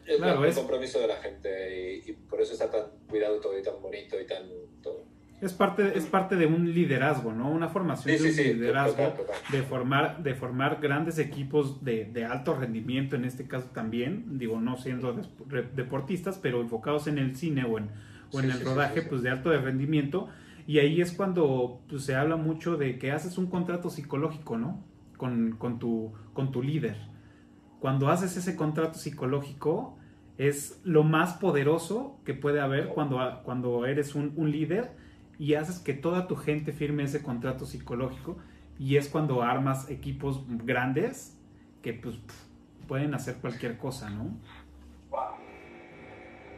el, 0.07 0.19
Claro, 0.19 0.45
es- 0.45 0.55
compromiso 0.57 1.01
de 1.01 1.09
la 1.09 1.17
gente. 1.17 2.03
Y, 2.07 2.11
y 2.11 2.13
por 2.13 2.41
eso 2.41 2.53
está 2.53 2.71
tan 2.71 2.85
cuidado 3.09 3.41
todo 3.41 3.59
y 3.59 3.63
tan 3.63 3.81
bonito 3.83 4.21
y 4.21 4.27
tan 4.27 4.45
todo. 4.83 5.05
Es 5.43 5.53
parte, 5.53 5.93
es 5.99 6.07
parte 6.07 6.35
de 6.37 6.47
un 6.47 6.73
liderazgo, 6.73 7.31
¿no? 7.33 7.51
Una 7.51 7.69
formación 7.69 8.17
Sí, 8.17 8.25
de 8.25 8.33
sí, 8.33 8.41
un 8.41 8.47
sí, 8.47 8.55
liderazgo, 8.55 8.97
total, 8.97 9.17
total. 9.19 9.37
de 9.53 9.63
formar, 9.65 10.23
de 10.23 10.35
formar 10.35 10.81
grandes 10.81 11.19
equipos 11.19 11.85
de, 11.85 12.07
de 12.07 12.25
alto 12.25 12.55
rendimiento, 12.55 13.17
en 13.17 13.27
este 13.27 13.47
caso 13.47 13.69
también, 13.75 14.39
digo, 14.39 14.59
no 14.63 14.79
siendo 14.79 15.15
deportistas, 15.75 16.39
pero 16.39 16.63
enfocados 16.63 17.07
en 17.07 17.19
el 17.19 17.37
cine 17.37 17.65
o 17.65 17.77
en, 17.77 17.91
o 18.33 18.41
en 18.41 18.47
Sí, 18.47 18.51
el 18.51 18.61
rodaje, 18.61 19.03
sí, 19.03 19.09
sí. 19.09 19.09
pues 19.09 19.23
de 19.23 19.31
alto 19.31 19.51
de 19.51 19.59
rendimiento. 19.61 20.29
Y 20.67 20.79
ahí 20.81 21.01
es 21.01 21.13
cuando 21.13 21.83
pues, 21.89 22.05
se 22.05 22.17
habla 22.17 22.37
mucho 22.37 22.77
de 22.77 22.99
que 22.99 23.13
haces 23.13 23.39
un 23.39 23.47
contrato 23.49 23.91
psicológico, 23.91 24.59
¿no? 24.59 24.85
Con, 25.17 25.53
con, 25.59 25.79
tu, 25.79 26.13
con 26.33 26.53
tu 26.53 26.63
líder. 26.63 26.97
Cuando 27.81 28.09
haces 28.09 28.37
ese 28.37 28.57
contrato 28.57 28.99
psicológico, 28.99 29.99
es 30.39 30.81
lo 30.85 31.05
más 31.05 31.35
poderoso 31.35 32.21
que 32.25 32.35
puede 32.35 32.61
haber 32.61 32.89
cuando, 32.89 33.41
cuando 33.45 33.87
eres 33.87 34.15
un, 34.15 34.33
un 34.37 34.51
líder 34.51 34.93
y 35.39 35.55
haces 35.55 35.79
que 35.79 35.95
toda 35.95 36.27
tu 36.27 36.37
gente 36.37 36.73
firme 36.73 37.05
ese 37.05 37.23
contrato 37.23 37.65
psicológico 37.67 38.39
y 38.79 38.97
es 38.97 39.09
cuando 39.09 39.43
armas 39.43 39.91
equipos 39.91 40.45
grandes 40.49 41.39
que 41.83 41.95
pues 41.95 42.19
pueden 42.87 43.15
hacer 43.15 43.37
cualquier 43.37 43.79
cosa, 43.79 44.11
¿no? 44.11 44.37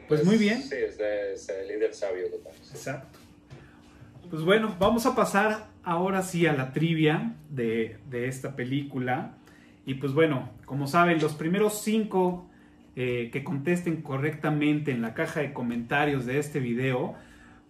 Pues 0.09 0.25
muy 0.25 0.37
bien. 0.37 0.63
sí 0.63 0.75
es 0.75 0.99
de, 0.99 1.35
es 1.35 1.47
de 1.47 1.67
líder 1.67 1.95
sabio 1.95 2.31
total 2.31 2.53
Exacto. 2.55 3.19
Pues 4.31 4.43
bueno, 4.43 4.75
vamos 4.79 5.07
a 5.07 5.15
pasar 5.15 5.69
ahora 5.85 6.23
sí 6.23 6.47
a 6.47 6.53
la 6.53 6.73
trivia 6.73 7.35
de, 7.51 7.99
de 8.11 8.29
esta 8.29 8.57
película. 8.57 9.35
Y 9.87 9.95
pues 9.95 10.13
bueno, 10.13 10.51
como 10.67 10.87
saben, 10.87 11.21
los 11.21 11.35
primeros 11.35 11.81
cinco 11.83 12.49
eh, 13.01 13.31
que 13.33 13.45
contesten 13.45 14.03
correctamente 14.03 14.91
en 14.91 15.03
la 15.03 15.15
caja 15.15 15.39
de 15.41 15.53
comentarios 15.53 16.27
de 16.27 16.41
este 16.41 16.59
video, 16.59 17.15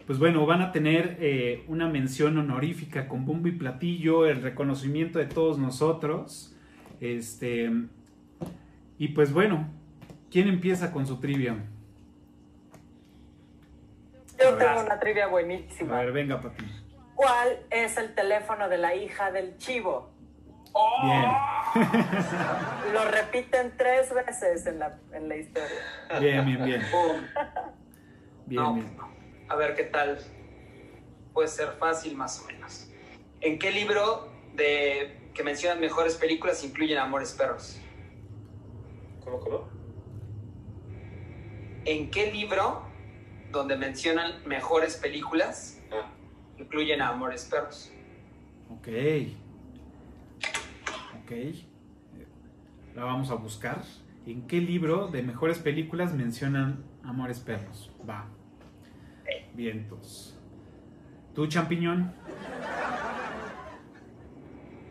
pues 0.06 0.18
bueno, 0.18 0.46
van 0.46 0.62
a 0.62 0.72
tener 0.72 1.18
eh, 1.20 1.64
una 1.68 1.86
mención 1.86 2.38
honorífica 2.38 3.08
con 3.08 3.26
bombo 3.26 3.46
y 3.46 3.52
platillo, 3.52 4.26
el 4.26 4.40
reconocimiento 4.40 5.18
de 5.18 5.26
todos 5.26 5.58
nosotros. 5.58 6.56
Este. 7.00 7.70
Y 8.98 9.08
pues 9.08 9.32
bueno, 9.32 9.68
¿quién 10.30 10.48
empieza 10.48 10.92
con 10.92 11.06
su 11.06 11.18
trivia? 11.18 11.56
Yo 14.40 14.56
tengo 14.56 14.80
una 14.80 14.98
trivia 15.00 15.24
A 15.24 15.28
buenísima. 15.28 15.96
ver, 15.96 16.12
venga, 16.12 16.40
Pati. 16.40 16.64
¿Cuál 17.14 17.66
es 17.70 17.96
el 17.96 18.14
teléfono 18.14 18.68
de 18.68 18.78
la 18.78 18.94
hija 18.94 19.30
del 19.32 19.56
chivo? 19.58 20.10
Bien. 21.02 21.24
Lo 22.92 23.04
repiten 23.06 23.74
tres 23.76 24.12
veces 24.14 24.66
en 24.66 24.78
la, 24.78 24.98
en 25.12 25.28
la 25.28 25.36
historia. 25.36 25.68
Bien, 26.20 26.44
bien, 26.46 26.64
bien. 26.64 26.82
Bien, 28.46 28.62
No, 28.62 28.74
bien. 28.74 28.96
A 29.48 29.56
ver 29.56 29.74
qué 29.74 29.84
tal. 29.84 30.18
Puede 31.32 31.48
ser 31.48 31.70
fácil 31.78 32.16
más 32.16 32.40
o 32.42 32.46
menos. 32.46 32.88
¿En 33.40 33.58
qué 33.58 33.70
libro 33.72 34.28
de 34.54 35.30
que 35.34 35.42
mencionan 35.42 35.80
mejores 35.80 36.16
películas 36.16 36.62
incluyen 36.64 36.98
Amores 36.98 37.32
Perros? 37.32 37.80
¿cómo, 39.24 39.40
cómo? 39.40 39.68
¿En 41.84 42.10
qué 42.10 42.30
libro 42.32 42.82
donde 43.50 43.76
mencionan 43.76 44.46
mejores 44.46 44.96
películas 44.96 45.78
Ah, 45.90 46.10
incluyen 46.58 47.00
a 47.00 47.08
Amores 47.08 47.46
Perros? 47.50 47.90
Ok. 48.70 48.88
Ok. 51.22 51.32
La 52.94 53.04
vamos 53.04 53.30
a 53.30 53.34
buscar. 53.34 53.82
¿En 54.26 54.46
qué 54.46 54.60
libro 54.60 55.08
de 55.08 55.22
mejores 55.22 55.58
películas 55.58 56.14
mencionan 56.14 56.84
Amores 57.02 57.40
Perros? 57.40 57.90
Va. 58.08 58.26
Vientos. 59.54 60.38
¿Tú, 61.34 61.46
champiñón? 61.46 62.12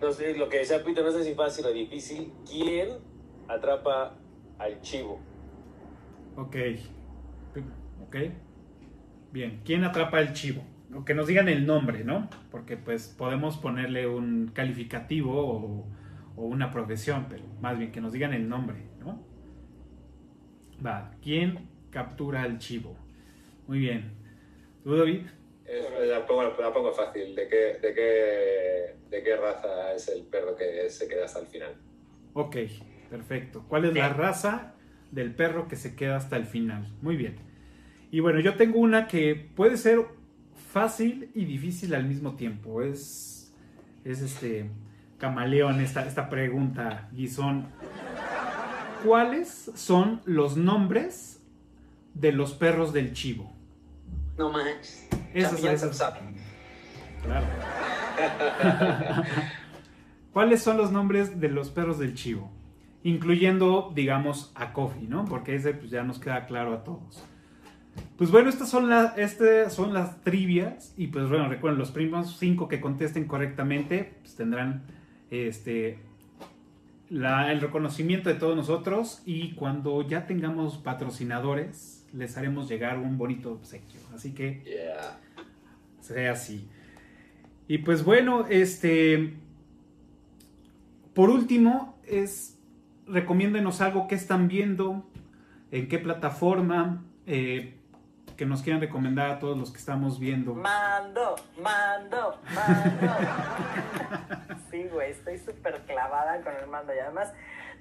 No 0.01 0.11
sé, 0.11 0.37
lo 0.37 0.49
que 0.49 0.59
decía 0.59 0.83
Peter, 0.83 1.03
no 1.03 1.11
sé 1.11 1.23
si 1.23 1.33
fácil 1.33 1.65
o 1.65 1.71
difícil. 1.71 2.31
¿Quién 2.47 2.97
atrapa 3.47 4.15
al 4.57 4.79
chivo? 4.81 5.19
Ok. 6.35 6.55
Ok. 8.07 8.15
Bien. 9.31 9.61
¿Quién 9.65 9.83
atrapa 9.83 10.19
el 10.19 10.33
chivo? 10.33 10.63
o 10.95 11.03
que 11.03 11.13
nos 11.13 11.27
digan 11.27 11.49
el 11.49 11.65
nombre, 11.67 12.03
¿no? 12.05 12.29
Porque 12.49 12.77
pues 12.77 13.09
podemos 13.09 13.57
ponerle 13.57 14.07
un 14.07 14.51
calificativo 14.53 15.33
o, 15.45 15.85
o 16.37 16.45
una 16.45 16.71
profesión, 16.71 17.25
pero 17.29 17.43
más 17.61 17.77
bien 17.77 17.91
que 17.91 17.99
nos 17.99 18.13
digan 18.13 18.33
el 18.33 18.47
nombre, 18.47 18.77
¿no? 18.99 19.21
Va, 20.85 21.11
¿quién 21.21 21.69
captura 21.89 22.43
al 22.43 22.57
chivo? 22.59 22.95
Muy 23.67 23.79
bien. 23.79 24.13
¿Tú, 24.83 24.95
David? 24.95 25.27
Es- 25.65 26.07
la, 26.07 26.25
pongo, 26.25 26.43
la 26.59 26.73
pongo 26.73 26.91
fácil. 26.93 27.35
¿De 27.35 27.47
qué, 27.47 27.77
de, 27.81 27.93
qué, 27.93 28.95
¿De 29.09 29.23
qué 29.23 29.35
raza 29.35 29.93
es 29.93 30.07
el 30.09 30.23
perro 30.25 30.55
que 30.55 30.89
se 30.89 31.07
queda 31.07 31.25
hasta 31.25 31.39
el 31.39 31.47
final? 31.47 31.75
Ok, 32.33 32.55
perfecto. 33.09 33.65
¿Cuál 33.67 33.85
es 33.85 33.93
la 33.95 34.09
raza 34.09 34.75
del 35.11 35.33
perro 35.35 35.67
que 35.67 35.75
se 35.75 35.95
queda 35.95 36.15
hasta 36.17 36.37
el 36.37 36.45
final? 36.45 36.95
Muy 37.01 37.17
bien. 37.17 37.35
Y 38.11 38.19
bueno, 38.19 38.39
yo 38.39 38.55
tengo 38.55 38.79
una 38.79 39.07
que 39.07 39.35
puede 39.35 39.77
ser 39.77 40.05
fácil 40.71 41.29
y 41.33 41.45
difícil 41.45 41.93
al 41.93 42.05
mismo 42.05 42.35
tiempo. 42.35 42.81
Es, 42.81 43.53
es 44.05 44.21
este 44.21 44.69
camaleón 45.17 45.81
esta, 45.81 46.05
esta 46.05 46.29
pregunta, 46.29 47.09
Guisón. 47.11 47.67
¿Cuáles 49.03 49.71
son 49.75 50.21
los 50.25 50.57
nombres 50.57 51.41
de 52.13 52.31
los 52.31 52.53
perros 52.53 52.93
del 52.93 53.13
chivo? 53.13 53.53
No 54.37 54.51
manches. 54.51 55.07
Se 55.33 55.93
sabe. 55.93 56.19
Claro. 57.23 57.45
¿Cuáles 60.33 60.61
son 60.61 60.77
los 60.77 60.91
nombres 60.91 61.39
de 61.39 61.49
los 61.49 61.69
perros 61.69 61.99
del 61.99 62.13
chivo? 62.13 62.51
Incluyendo, 63.03 63.91
digamos, 63.95 64.51
a 64.55 64.73
Coffee, 64.73 65.07
¿no? 65.07 65.25
Porque 65.25 65.55
ese 65.55 65.73
pues, 65.73 65.89
ya 65.89 66.03
nos 66.03 66.19
queda 66.19 66.45
claro 66.45 66.73
a 66.73 66.83
todos. 66.83 67.23
Pues 68.17 68.31
bueno, 68.31 68.49
estas 68.49 68.69
son, 68.69 68.89
las 68.89 69.17
estas 69.17 69.73
son 69.73 69.93
las 69.93 70.21
trivias. 70.21 70.93
Y 70.97 71.07
pues 71.07 71.29
bueno, 71.29 71.47
recuerden, 71.49 71.77
los 71.79 71.91
primeros 71.91 72.37
cinco 72.37 72.67
que 72.67 72.81
contesten 72.81 73.25
correctamente 73.25 74.15
pues, 74.21 74.35
tendrán 74.35 74.83
este, 75.29 75.99
la- 77.09 77.51
el 77.51 77.61
reconocimiento 77.61 78.29
de 78.29 78.35
todos 78.35 78.55
nosotros. 78.55 79.21
Y 79.25 79.51
cuando 79.53 80.01
ya 80.07 80.25
tengamos 80.25 80.77
patrocinadores, 80.77 82.07
les 82.13 82.37
haremos 82.37 82.67
llegar 82.69 82.97
un 82.97 83.17
bonito 83.17 83.51
obsequio. 83.53 83.99
Así 84.15 84.33
que 84.33 84.63
Yeah. 84.65 85.19
sea 86.01 86.31
así. 86.31 86.67
Y 87.67 87.79
pues 87.79 88.03
bueno, 88.03 88.45
este. 88.49 89.33
Por 91.13 91.29
último, 91.29 91.97
es. 92.07 92.53
Recomiéndenos 93.07 93.79
algo 93.79 94.07
que 94.09 94.15
están 94.15 94.49
viendo, 94.49 95.09
en 95.71 95.87
qué 95.87 95.97
plataforma, 95.97 97.05
eh, 97.25 97.76
que 98.37 98.45
nos 98.45 98.61
quieran 98.61 98.79
recomendar 98.81 99.29
a 99.31 99.39
todos 99.39 99.57
los 99.57 99.71
que 99.71 99.77
estamos 99.77 100.19
viendo. 100.19 100.53
Mando, 100.53 101.35
mando, 101.61 102.39
mando. 102.53 103.13
Sí, 104.71 104.87
güey, 104.91 105.11
estoy 105.11 105.37
súper 105.39 105.79
clavada 105.87 106.41
con 106.41 106.53
el 106.55 106.67
mando 106.67 106.93
y 106.93 106.99
además 106.99 107.31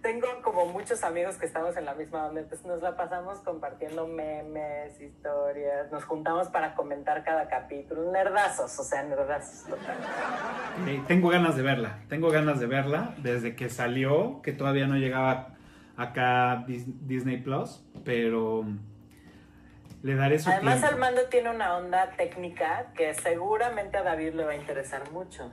tengo 0.02 0.26
como 0.42 0.66
muchos 0.66 1.02
amigos 1.02 1.36
que 1.36 1.46
estamos 1.46 1.76
en 1.76 1.84
la 1.84 1.94
misma 1.94 2.26
onda, 2.26 2.40
entonces 2.40 2.64
nos 2.64 2.80
la 2.80 2.96
pasamos 2.96 3.38
compartiendo 3.40 4.06
memes, 4.06 5.00
historias, 5.00 5.90
nos 5.90 6.04
juntamos 6.04 6.46
para 6.48 6.74
comentar 6.76 7.24
cada 7.24 7.48
capítulo, 7.48 8.12
nerdazos, 8.12 8.78
o 8.78 8.84
sea, 8.84 9.02
nerdazos 9.02 9.64
total. 9.68 9.96
Tengo 11.08 11.28
ganas 11.28 11.56
de 11.56 11.62
verla, 11.62 11.98
tengo 12.08 12.30
ganas 12.30 12.60
de 12.60 12.66
verla 12.66 13.14
desde 13.18 13.56
que 13.56 13.68
salió, 13.68 14.40
que 14.42 14.52
todavía 14.52 14.86
no 14.86 14.94
llegaba 14.96 15.54
acá 15.96 16.64
Dis- 16.68 16.86
Disney 17.00 17.38
Plus, 17.38 17.84
pero 18.04 18.64
le 20.06 20.14
daré 20.14 20.38
su 20.38 20.48
Además, 20.48 20.78
tiempo. 20.78 20.94
el 20.94 21.00
mando 21.00 21.22
tiene 21.28 21.50
una 21.50 21.76
onda 21.76 22.12
técnica 22.16 22.92
que 22.94 23.12
seguramente 23.12 23.96
a 23.96 24.04
David 24.04 24.34
le 24.34 24.44
va 24.44 24.52
a 24.52 24.56
interesar 24.56 25.10
mucho, 25.10 25.52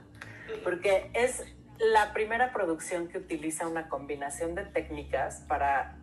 porque 0.63 1.09
es 1.15 1.43
la 1.79 2.13
primera 2.13 2.53
producción 2.53 3.07
que 3.07 3.17
utiliza 3.17 3.67
una 3.67 3.89
combinación 3.89 4.53
de 4.53 4.65
técnicas 4.65 5.43
para, 5.47 5.97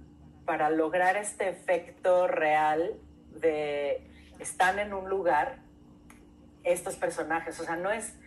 para 0.47 0.69
lograr 0.69 1.17
este 1.17 1.49
efecto 1.49 2.27
real 2.27 2.99
de 3.41 4.11
están 4.41 4.81
en 4.81 4.95
un 4.95 5.09
lugar 5.09 5.61
estos 6.65 6.97
personajes. 6.97 7.61
O 7.61 7.65
sea, 7.65 7.77
no 7.77 7.93
es, 7.93 8.19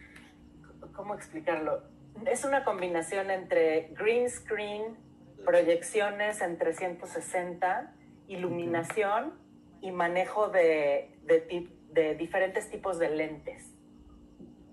¿cómo 0.93 1.15
explicarlo? 1.15 1.83
Es 2.25 2.45
una 2.45 2.63
combinación 2.63 3.29
entre 3.29 3.89
green 3.97 4.29
screen, 4.29 4.95
proyecciones 5.43 6.39
en 6.39 6.57
360, 6.57 7.93
iluminación 8.29 9.42
y 9.83 9.91
manejo 9.91 10.47
de, 10.47 11.11
de, 11.23 11.47
tip- 11.47 11.69
de 11.91 12.15
diferentes 12.15 12.69
tipos 12.71 12.97
de 12.97 13.09
lentes, 13.09 13.75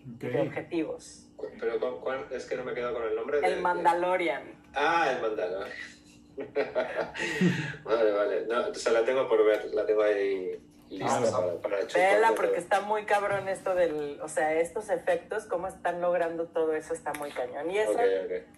de 0.04 0.40
objetivos. 0.40 1.26
Pero 1.58 1.78
¿cuál- 1.80 1.96
cuál? 2.00 2.26
es 2.30 2.46
que 2.46 2.54
no 2.56 2.64
me 2.64 2.72
he 2.72 2.74
quedado 2.74 2.94
con 2.94 3.02
el 3.08 3.16
nombre. 3.16 3.40
de- 3.40 3.46
El 3.48 3.54
de- 3.56 3.60
Mandalorian. 3.60 4.42
Ah, 4.72 5.12
el 5.14 5.20
Mandalorian. 5.20 5.76
vale, 7.84 8.12
vale. 8.12 8.46
No, 8.46 8.68
o 8.68 8.74
sea, 8.74 8.92
la 8.92 9.04
tengo 9.04 9.28
por 9.28 9.44
ver, 9.44 9.64
la 9.74 9.84
tengo 9.84 10.02
ahí 10.02 10.58
lista 10.90 11.18
Ah, 11.18 11.30
para, 11.62 11.78
para. 11.78 11.84
Vela 11.94 12.32
porque 12.36 12.58
está 12.58 12.80
muy 12.80 13.04
cabrón 13.04 13.48
esto 13.48 13.74
del, 13.74 14.18
o 14.22 14.28
sea, 14.28 14.52
estos 14.54 14.90
efectos, 14.90 15.44
cómo 15.44 15.66
están 15.68 16.00
logrando 16.00 16.46
todo 16.46 16.74
eso 16.74 16.92
está 16.92 17.12
muy 17.14 17.30
cañón. 17.30 17.70
Y 17.70 17.78
eso, 17.78 17.98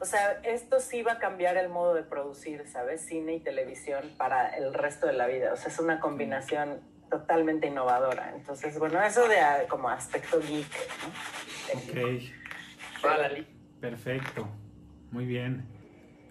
o 0.00 0.04
sea, 0.04 0.40
esto 0.42 0.80
sí 0.80 1.02
va 1.02 1.12
a 1.12 1.18
cambiar 1.18 1.56
el 1.56 1.68
modo 1.68 1.94
de 1.94 2.02
producir, 2.02 2.66
¿sabes? 2.66 3.02
Cine 3.06 3.34
y 3.34 3.40
televisión 3.40 4.10
para 4.16 4.48
el 4.56 4.72
resto 4.74 5.06
de 5.06 5.12
la 5.12 5.26
vida. 5.26 5.52
O 5.52 5.56
sea, 5.56 5.68
es 5.68 5.78
una 5.78 6.00
combinación 6.00 6.80
totalmente 7.10 7.66
innovadora. 7.66 8.32
Entonces, 8.34 8.78
bueno, 8.78 9.02
eso 9.02 9.28
de 9.28 9.38
ah, 9.38 9.64
como 9.68 9.88
aspecto 9.90 10.40
geek, 10.40 10.66
¿no? 11.02 11.78
Ok, 11.78 12.22
Órale. 13.04 13.44
perfecto. 13.80 14.48
Muy 15.10 15.26
bien. 15.26 15.64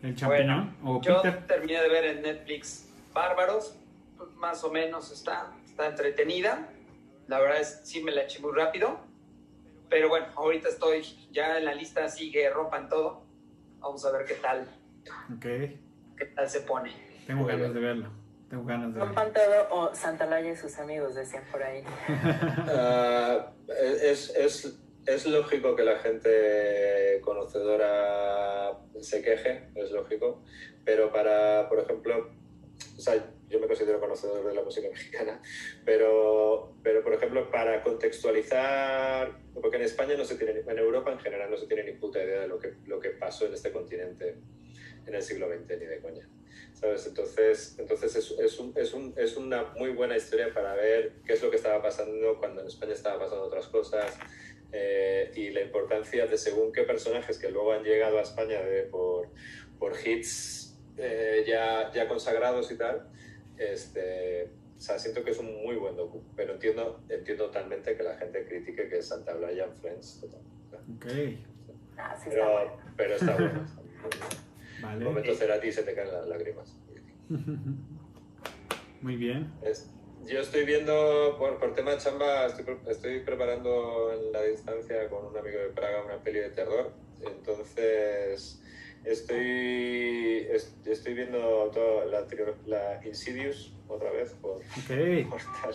¿El 0.02 0.16
champiñón? 0.16 0.76
¿O 0.84 1.00
Yo 1.02 1.22
Peter? 1.22 1.46
terminé 1.46 1.80
de 1.82 1.90
ver 1.90 2.06
en 2.06 2.22
Netflix 2.24 2.90
Bárbaros, 3.14 3.78
más 4.38 4.64
o 4.64 4.72
menos 4.72 5.12
está, 5.12 5.52
está 5.82 5.88
entretenida. 5.88 6.68
La 7.28 7.40
verdad 7.40 7.62
es 7.62 7.82
sí 7.84 8.04
me 8.04 8.12
la 8.12 8.24
eché 8.24 8.40
muy 8.40 8.54
rápido. 8.54 9.00
Pero 9.90 10.10
bueno, 10.10 10.28
ahorita 10.36 10.70
estoy 10.70 11.04
ya 11.32 11.58
en 11.58 11.66
la 11.66 11.74
lista, 11.74 12.08
sigue 12.08 12.50
rompan 12.50 12.88
todo. 12.88 13.24
Vamos 13.80 14.06
a 14.06 14.12
ver 14.12 14.26
qué 14.26 14.36
tal, 14.36 14.68
Ok, 15.36 15.42
qué 15.42 16.26
tal 16.36 16.48
se 16.50 16.62
pone. 16.62 16.92
tengo 17.26 17.46
ganas 17.46 17.74
de 17.74 17.80
verlo. 17.80 18.10
Tengo 18.50 18.64
ganas 18.64 18.94
de 18.94 19.00
verlo. 19.00 19.06
Rompan 19.08 19.34
todo 19.34 19.68
o 19.72 19.96
Santalaya 19.96 20.52
y 20.52 20.56
sus 20.56 20.78
amigos, 20.78 21.16
decían 21.16 21.44
por 21.52 21.64
ahí. 21.64 21.84
Ah, 22.70 23.52
es, 23.68 24.30
es, 24.36 24.80
es 25.08 25.26
lógico 25.26 25.76
que 25.76 25.84
la 25.84 25.98
gente 25.98 27.20
conocedora 27.24 28.78
se 29.02 29.22
queje, 29.24 29.70
es 29.76 29.92
lógico, 29.92 30.44
pero 30.86 31.12
para, 31.12 31.68
por 31.68 31.80
ejemplo, 31.80 32.30
o 32.98 33.02
sea, 33.02 33.32
yo 33.50 33.60
me 33.60 33.68
considero 33.68 34.00
conocedor 34.00 34.46
de 34.46 34.54
la 34.54 34.62
música 34.64 34.88
mexicana, 34.90 35.42
pero, 35.86 36.76
pero 36.84 37.04
por 37.04 37.14
ejemplo, 37.14 37.50
para 37.52 37.84
contextualizar, 37.84 39.38
porque 39.62 39.78
en 39.78 39.84
España 39.84 40.16
no 40.18 40.26
se 40.26 40.36
tiene, 40.36 40.62
en 40.68 40.78
Europa 40.78 41.12
en 41.12 41.20
general 41.20 41.50
no 41.50 41.58
se 41.58 41.68
tiene 41.68 41.84
ni 41.84 41.94
puta 41.94 42.24
idea 42.24 42.42
de 42.42 42.48
lo 42.48 42.60
que, 42.60 42.74
lo 42.86 43.00
que 43.00 43.10
pasó 43.12 43.46
en 43.46 43.54
este 43.54 43.72
continente 43.72 44.36
en 45.06 45.16
el 45.16 45.22
siglo 45.22 45.48
XX, 45.50 45.80
ni 45.80 45.86
de 45.86 46.00
coña. 46.00 46.30
¿Sabes? 46.74 47.06
Entonces, 47.08 47.76
entonces 47.80 48.16
es, 48.16 48.32
es, 48.40 48.60
un- 48.60 48.74
es, 48.76 48.94
un- 48.94 49.14
es 49.18 49.36
una 49.38 49.64
muy 49.76 49.90
buena 49.92 50.16
historia 50.18 50.54
para 50.54 50.74
ver 50.76 51.14
qué 51.26 51.34
es 51.34 51.44
lo 51.44 51.50
que 51.50 51.58
estaba 51.58 51.82
pasando 51.82 52.38
cuando 52.40 52.62
en 52.62 52.68
España 52.68 52.94
estaba 52.94 53.20
pasando 53.20 53.46
otras 53.46 53.68
cosas 53.68 54.18
eh, 54.72 55.32
y 55.36 55.50
la 55.52 55.62
importancia 55.62 56.26
de 56.28 56.38
según 56.38 56.72
qué 56.72 56.84
personajes 56.84 57.38
que 57.38 57.50
luego 57.50 57.74
han 57.74 57.84
llegado 57.84 58.18
a 58.20 58.22
España 58.22 58.62
de- 58.64 58.84
por, 58.84 59.28
por 59.80 59.94
hits 60.06 60.61
eh, 61.02 61.44
ya, 61.48 61.92
ya 61.94 62.08
consagrados 62.08 62.72
y 62.72 62.78
tal. 62.78 63.08
Este, 63.58 64.50
o 64.78 64.82
sea, 64.82 64.98
siento 64.98 65.24
que 65.24 65.32
es 65.32 65.38
un 65.40 65.64
muy 65.64 65.76
buen 65.76 65.96
docu, 65.96 66.24
pero 66.36 66.54
entiendo, 66.54 67.02
entiendo 67.10 67.46
totalmente 67.48 67.96
que 67.96 68.04
la 68.04 68.16
gente 68.18 68.46
critique 68.46 68.88
que 68.90 69.02
Santa 69.02 69.34
Blaya 69.36 69.66
and 69.66 69.76
Friends. 69.76 70.22
total. 70.22 70.42
Ok, 70.96 71.06
Ah, 71.98 72.16
sí 72.16 72.30
está 72.30 72.42
Pero, 72.42 72.52
bueno. 72.52 72.72
pero 72.98 73.16
está 73.16 73.34
bueno. 73.36 73.68
está 74.10 74.32
vale. 74.88 75.06
Momento 75.06 75.36
Cerati 75.36 75.68
y 75.68 75.72
se 75.72 75.84
te 75.84 75.94
caen 75.94 76.12
las 76.12 76.26
lágrimas. 76.28 76.76
Muy 79.02 79.16
bien. 79.18 79.52
Es- 79.64 79.90
yo 80.26 80.40
estoy 80.40 80.66
viendo, 80.66 81.36
por, 81.40 81.58
por 81.60 81.74
tema 81.74 81.92
de 81.92 81.98
chamba, 81.98 82.46
estoy, 82.46 82.78
estoy 82.88 83.20
preparando 83.22 84.14
en 84.14 84.32
la 84.32 84.44
distancia 84.44 85.10
con 85.10 85.26
un 85.26 85.36
amigo 85.36 85.58
de 85.60 85.70
Praga 85.70 86.04
una 86.06 86.18
peli 86.24 86.40
de 86.40 86.50
terror. 86.52 86.92
Entonces, 87.26 88.61
estoy, 89.04 90.48
es- 90.52 90.76
estoy 90.86 91.14
viendo 91.14 91.40
toda 91.74 92.06
la, 92.06 92.26
la 92.68 93.06
Insidious 93.06 93.74
otra 93.88 94.12
vez 94.12 94.34
por, 94.42 94.58
Ok, 94.58 94.60
por 95.30 95.40
estar 95.40 95.74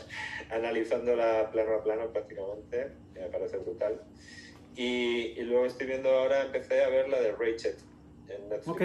analizándola 0.51 1.51
plano 1.53 1.74
a 1.77 1.82
plano 1.85 2.12
prácticamente. 2.12 2.93
que 3.15 3.20
Me 3.20 3.27
parece 3.28 3.59
brutal. 3.59 4.01
Y, 4.77 5.32
y 5.39 5.43
luego 5.43 5.66
estoy 5.66 5.86
viendo 5.86 6.11
ahora, 6.11 6.43
empecé 6.44 6.82
a 6.85 6.89
ver 6.89 7.09
la 7.09 7.20
de 7.20 7.32
Rachel 7.32 7.74
en 8.28 8.48
Netflix. 8.48 8.69
ok. 8.69 8.82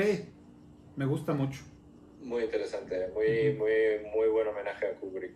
Me 0.95 1.05
gusta 1.05 1.33
mucho. 1.33 1.61
Muy 2.21 2.43
interesante, 2.43 3.07
muy, 3.13 3.49
Ujú. 3.49 3.57
muy, 3.59 3.71
muy 4.15 4.27
buen 4.29 4.47
homenaje 4.47 4.87
a 4.87 4.93
Kubrick. 4.95 5.35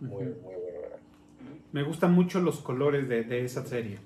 Muy, 0.00 0.24
Ujú. 0.26 0.40
muy 0.42 0.54
buen 0.54 0.76
homenaje. 0.76 1.02
Me 1.72 1.82
gustan 1.82 2.12
mucho 2.12 2.40
los 2.40 2.60
colores 2.60 3.08
de, 3.08 3.22
de 3.24 3.44
esa 3.44 3.64
serie. 3.66 3.98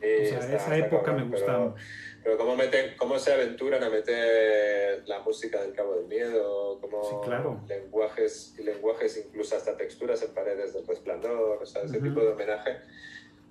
Sí, 0.00 0.06
O 0.22 0.26
sea, 0.26 0.38
está- 0.40 0.56
esa 0.56 0.76
época 0.76 1.04
cabrón, 1.06 1.30
me 1.30 1.36
gustaba. 1.36 1.74
Pero, 1.74 1.86
pero 2.22 2.36
cómo, 2.38 2.54
meten, 2.56 2.94
cómo 2.96 3.18
se 3.18 3.32
aventuran 3.32 3.82
a 3.82 3.90
meter 3.90 5.02
la 5.08 5.20
música 5.20 5.60
del 5.62 5.72
Cabo 5.72 5.96
del 5.96 6.06
Miedo, 6.06 6.78
como 6.80 7.02
Sí, 7.02 7.14
claro. 7.24 7.60
lenguajes, 7.68 8.54
y 8.58 8.62
lenguajes, 8.62 9.24
incluso 9.26 9.56
hasta 9.56 9.76
texturas 9.76 10.22
en 10.22 10.32
paredes 10.32 10.72
del 10.74 10.86
resplandor, 10.86 11.58
o 11.62 11.66
sea, 11.66 11.82
ese 11.82 12.00
tipo 12.00 12.20
de 12.20 12.28
homenaje 12.28 12.76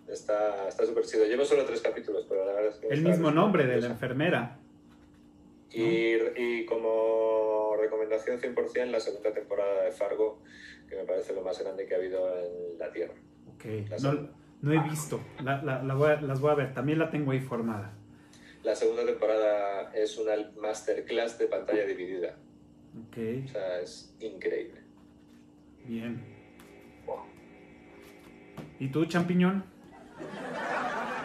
está 0.08 0.68
está 0.68 0.86
súper 0.86 1.06
chido. 1.06 1.26
Llevo 1.26 1.44
solo 1.46 1.66
tres 1.66 1.82
capítulos, 1.82 2.26
pero 2.30 2.46
la 2.46 2.54
verdad 2.54 2.72
es 2.72 2.78
que... 2.80 2.88
El 2.88 2.94
está 3.00 3.10
mismo 3.10 3.32
nombre 3.32 3.66
de 3.66 3.82
la 3.82 3.88
enfermera. 3.88 4.58
Y, 5.74 6.16
y 6.36 6.66
como 6.66 7.76
recomendación 7.80 8.40
100% 8.40 8.86
la 8.92 9.00
segunda 9.00 9.34
temporada 9.34 9.84
de 9.84 9.92
Fargo, 9.92 10.40
que 10.90 10.96
me 10.98 11.04
parece 11.06 11.34
lo 11.34 11.42
más 11.42 11.60
grande 11.62 11.86
que 11.86 11.94
ha 11.94 11.98
habido 11.98 12.28
en 12.38 12.78
la 12.78 12.92
Tierra. 12.92 13.14
Ok, 13.56 13.66
no, 14.02 14.30
no 14.62 14.74
he 14.74 14.80
visto. 14.90 15.22
La- 15.44 15.62
la- 15.64 15.82
la 15.82 15.94
voy 15.94 16.10
a- 16.12 16.20
las 16.22 16.42
voy 16.42 16.52
a 16.52 16.56
ver. 16.56 16.74
También 16.74 17.00
la 17.00 17.10
tengo 17.10 17.32
ahí 17.32 17.40
formada. 17.40 17.94
La 18.64 18.76
segunda 18.76 19.06
temporada 19.06 19.92
es 19.94 20.18
una 20.18 20.34
masterclass 20.62 21.38
de 21.40 21.48
pantalla 21.48 21.86
dividida. 21.86 22.36
Ok, 23.08 23.18
O 23.46 23.48
sea, 23.48 23.80
es 23.82 24.14
increíble. 24.20 24.82
bien. 25.86 26.22
¿Y 28.80 28.88
tú, 28.90 29.06
champiñón? 29.06 29.64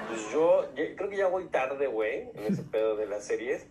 Pues 0.08 0.30
yo 0.32 0.72
ya- 0.76 0.94
creo 0.96 1.08
que 1.10 1.16
ya 1.16 1.26
voy 1.28 1.46
tarde, 1.46 1.86
güey, 1.86 2.28
en 2.34 2.52
ese 2.52 2.62
pedo 2.70 2.96
de 2.96 3.06
las 3.06 3.24
series. 3.26 3.66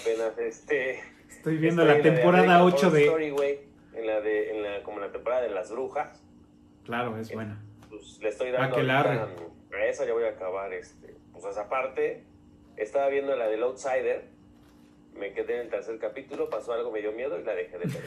Apenas 0.00 0.38
este. 0.38 1.00
Estoy 1.28 1.56
viendo 1.58 1.82
estoy 1.82 1.96
la 1.98 2.02
de 2.02 2.10
temporada 2.14 2.56
American 2.56 2.74
8 2.74 2.86
Horror 2.86 2.92
de... 2.92 3.04
Story, 3.04 3.30
güey, 3.30 3.58
en 3.94 4.06
la 4.06 4.20
de, 4.20 4.50
en 4.56 4.62
la, 4.62 4.82
como 4.82 4.98
en 4.98 5.06
la 5.06 5.12
temporada 5.12 5.42
de 5.42 5.50
las 5.50 5.70
brujas. 5.70 6.22
Claro, 6.84 7.18
es 7.18 7.32
buena. 7.32 7.62
Pues 7.90 8.18
le 8.22 8.28
estoy 8.28 8.50
dando 8.52 8.74
Aquelarre. 8.76 9.18
ahorita 9.18 9.42
a 9.76 9.84
esa, 9.86 10.06
ya 10.06 10.12
voy 10.12 10.24
a 10.24 10.30
acabar 10.30 10.72
este. 10.72 11.14
Pues 11.32 11.44
esa 11.44 11.68
parte. 11.68 12.24
Estaba 12.76 13.08
viendo 13.08 13.34
la 13.36 13.48
del 13.48 13.62
Outsider. 13.62 14.28
Me 15.18 15.32
quedé 15.32 15.54
en 15.54 15.60
el 15.62 15.68
tercer 15.70 15.98
capítulo, 15.98 16.50
pasó 16.50 16.74
algo, 16.74 16.90
me 16.92 17.00
dio 17.00 17.10
miedo 17.12 17.40
y 17.40 17.42
la 17.44 17.54
dejé 17.54 17.78
de 17.78 17.86
ver. 17.86 18.02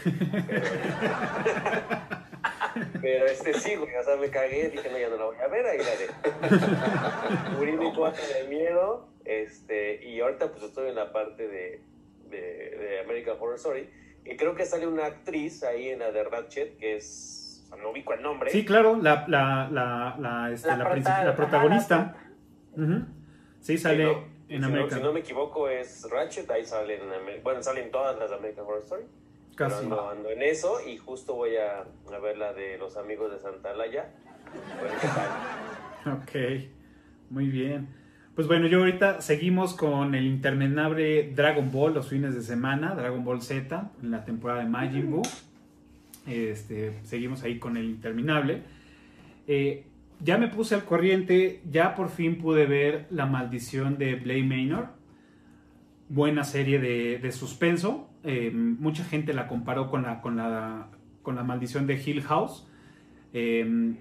Pero, 2.75 3.01
pero, 3.01 3.25
este 3.25 3.53
sí, 3.55 3.75
güey, 3.75 3.95
o 3.95 4.03
sea, 4.03 4.15
me 4.15 4.29
cagué, 4.29 4.69
dije, 4.69 4.89
no, 4.91 4.97
ya 4.99 5.09
no 5.09 5.17
la 5.17 5.25
voy 5.25 5.35
a 5.37 5.47
ver, 5.47 5.65
ahí 5.65 5.77
la 5.79 5.85
dejé. 5.85 7.55
Morí 7.57 7.71
mi 7.73 7.91
cuarto 7.93 8.21
de 8.39 8.47
miedo, 8.47 9.09
este, 9.25 10.05
y 10.05 10.19
ahorita 10.19 10.51
pues 10.51 10.63
estoy 10.63 10.89
en 10.89 10.95
la 10.95 11.11
parte 11.11 11.47
de, 11.47 11.81
de, 12.29 12.37
de 12.37 12.99
American 13.03 13.37
Horror 13.39 13.55
Story, 13.55 13.89
y 14.25 14.35
creo 14.37 14.53
que 14.53 14.65
sale 14.67 14.85
una 14.85 15.05
actriz 15.07 15.63
ahí 15.63 15.89
en 15.89 15.99
la 15.99 16.11
de 16.11 16.23
Ratchet, 16.23 16.77
que 16.77 16.97
es, 16.97 17.63
o 17.65 17.69
sea, 17.75 17.83
no 17.83 17.89
ubico 17.89 18.13
el 18.13 18.21
nombre. 18.21 18.51
Sí, 18.51 18.63
claro, 18.65 18.97
la, 19.01 19.25
la, 19.27 19.67
la, 19.71 20.15
la, 20.19 20.51
este, 20.53 20.67
La 20.67 20.77
la, 20.77 20.85
prota- 20.85 20.95
princip- 20.95 21.05
la 21.23 21.29
ajá, 21.29 21.35
protagonista. 21.35 22.15
Sí, 23.61 23.77
sale 23.79 24.05
Sí, 24.05 24.11
¿no? 24.11 24.38
En 24.49 24.55
si 24.55 24.57
no, 24.59 24.67
American. 24.67 24.99
si 24.99 25.03
no 25.05 25.13
me 25.13 25.19
equivoco 25.21 25.69
es 25.69 26.07
Ratchet, 26.09 26.49
ahí 26.51 26.65
salen, 26.65 26.99
bueno, 27.43 27.61
salen 27.63 27.91
todas 27.91 28.17
las 28.19 28.30
de 28.30 28.35
American 28.35 28.65
Horror 28.65 28.81
Story. 28.84 29.03
Pero 29.57 29.69
Casi. 29.71 29.84
ando, 29.84 30.09
ando 30.09 30.30
en 30.30 30.41
eso 30.41 30.77
y 30.85 30.97
justo 30.97 31.35
voy 31.35 31.57
a, 31.57 31.81
a 31.81 32.19
ver 32.19 32.38
la 32.38 32.53
de 32.53 32.77
los 32.77 32.97
amigos 32.97 33.31
de 33.31 33.39
Santa 33.39 33.73
Laya. 33.73 34.09
Ok, 36.05 36.31
muy 37.30 37.47
bien. 37.47 37.89
Pues 38.35 38.47
bueno, 38.47 38.67
yo 38.67 38.80
ahorita 38.80 39.19
seguimos 39.21 39.73
con 39.73 40.15
el 40.15 40.26
interminable 40.26 41.30
Dragon 41.35 41.69
Ball 41.73 41.93
los 41.93 42.07
fines 42.07 42.34
de 42.34 42.41
semana, 42.41 42.95
Dragon 42.95 43.23
Ball 43.26 43.41
Z, 43.41 43.91
en 44.01 44.11
la 44.11 44.23
temporada 44.23 44.61
de 44.61 44.69
Majin 44.69 45.11
Buu. 45.11 45.23
Este, 46.26 46.93
seguimos 47.03 47.43
ahí 47.43 47.59
con 47.59 47.76
el 47.76 47.84
interminable. 47.84 48.61
Eh, 49.45 49.84
ya 50.19 50.37
me 50.37 50.47
puse 50.47 50.75
al 50.75 50.85
corriente, 50.85 51.61
ya 51.69 51.95
por 51.95 52.09
fin 52.09 52.37
pude 52.37 52.65
ver 52.65 53.07
La 53.09 53.25
maldición 53.25 53.97
de 53.97 54.15
Blade 54.15 54.43
Manor. 54.43 54.89
Buena 56.09 56.43
serie 56.43 56.79
de, 56.79 57.19
de 57.19 57.31
suspenso. 57.31 58.09
Eh, 58.23 58.51
mucha 58.51 59.03
gente 59.03 59.33
la 59.33 59.47
comparó 59.47 59.89
con 59.89 60.03
la, 60.03 60.21
con 60.21 60.35
la, 60.35 60.89
con 61.21 61.35
la 61.35 61.43
maldición 61.43 61.87
de 61.87 62.01
Hill 62.03 62.21
House. 62.23 62.67
Eh, 63.33 63.95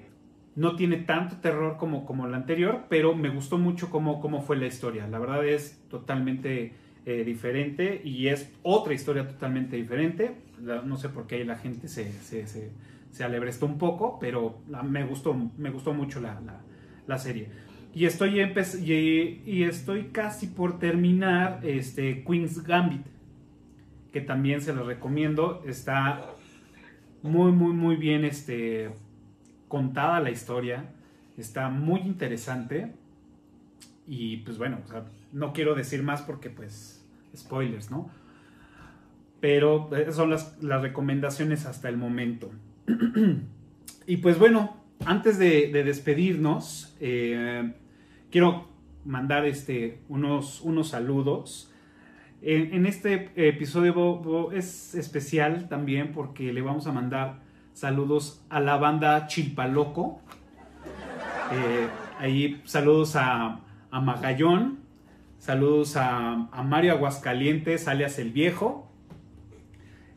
no 0.56 0.74
tiene 0.74 0.96
tanto 0.96 1.36
terror 1.36 1.76
como, 1.76 2.04
como 2.04 2.26
la 2.26 2.36
anterior, 2.36 2.86
pero 2.88 3.14
me 3.14 3.28
gustó 3.28 3.58
mucho 3.58 3.90
cómo, 3.90 4.20
cómo 4.20 4.42
fue 4.42 4.56
la 4.56 4.66
historia. 4.66 5.06
La 5.06 5.20
verdad 5.20 5.46
es 5.46 5.80
totalmente 5.88 6.72
eh, 7.06 7.22
diferente 7.24 8.00
y 8.04 8.26
es 8.26 8.52
otra 8.64 8.92
historia 8.92 9.28
totalmente 9.28 9.76
diferente. 9.76 10.34
No 10.58 10.96
sé 10.96 11.10
por 11.10 11.28
qué 11.28 11.36
ahí 11.36 11.44
la 11.44 11.58
gente 11.58 11.86
se, 11.86 12.10
se, 12.10 12.48
se, 12.48 12.72
se 13.10 13.24
alebrestó 13.24 13.66
un 13.66 13.78
poco, 13.78 14.18
pero 14.20 14.58
me, 14.84 15.04
gustó, 15.04 15.34
me 15.56 15.70
gustó 15.70 15.92
mucho 15.94 16.20
la, 16.20 16.40
la- 17.06 17.18
serie. 17.18 17.48
Y 17.94 18.04
estoy, 18.04 18.40
y, 18.40 19.42
y 19.46 19.62
estoy 19.64 20.04
casi 20.08 20.46
por 20.48 20.78
terminar 20.78 21.60
este, 21.62 22.22
Queen's 22.24 22.62
Gambit, 22.62 23.06
que 24.12 24.20
también 24.20 24.60
se 24.60 24.72
lo 24.74 24.84
recomiendo. 24.84 25.62
Está 25.66 26.22
muy, 27.22 27.52
muy, 27.52 27.72
muy 27.72 27.96
bien 27.96 28.24
este, 28.24 28.90
contada 29.68 30.20
la 30.20 30.30
historia. 30.30 30.84
Está 31.36 31.68
muy 31.70 32.00
interesante. 32.00 32.92
Y 34.06 34.38
pues 34.38 34.58
bueno, 34.58 34.78
no 35.32 35.52
quiero 35.52 35.74
decir 35.74 36.02
más 36.02 36.22
porque 36.22 36.50
pues 36.50 37.04
spoilers, 37.36 37.90
¿no? 37.90 38.10
Pero 39.40 39.88
esas 39.96 40.16
son 40.16 40.30
las, 40.30 40.62
las 40.62 40.82
recomendaciones 40.82 41.66
hasta 41.66 41.88
el 41.88 41.96
momento. 41.96 42.50
Y 44.06 44.16
pues 44.18 44.38
bueno, 44.38 44.76
antes 45.04 45.38
de, 45.38 45.70
de 45.72 45.84
despedirnos, 45.84 46.96
eh, 47.00 47.72
quiero 48.30 48.68
mandar 49.04 49.46
este, 49.46 50.00
unos, 50.08 50.60
unos 50.60 50.88
saludos. 50.88 51.72
En, 52.42 52.74
en 52.74 52.86
este 52.86 53.30
episodio 53.36 54.52
es 54.52 54.94
especial 54.94 55.68
también 55.68 56.12
porque 56.12 56.52
le 56.52 56.62
vamos 56.62 56.86
a 56.86 56.92
mandar 56.92 57.40
saludos 57.72 58.44
a 58.48 58.60
la 58.60 58.76
banda 58.76 59.26
Chilpaloco. 59.26 60.20
Eh, 61.52 61.88
ahí 62.18 62.60
saludos 62.64 63.16
a, 63.16 63.60
a 63.90 64.00
Magallón, 64.00 64.80
saludos 65.38 65.96
a, 65.96 66.48
a 66.52 66.62
Mario 66.62 66.92
Aguascalientes, 66.92 67.88
alias 67.88 68.18
El 68.18 68.32
Viejo, 68.32 68.92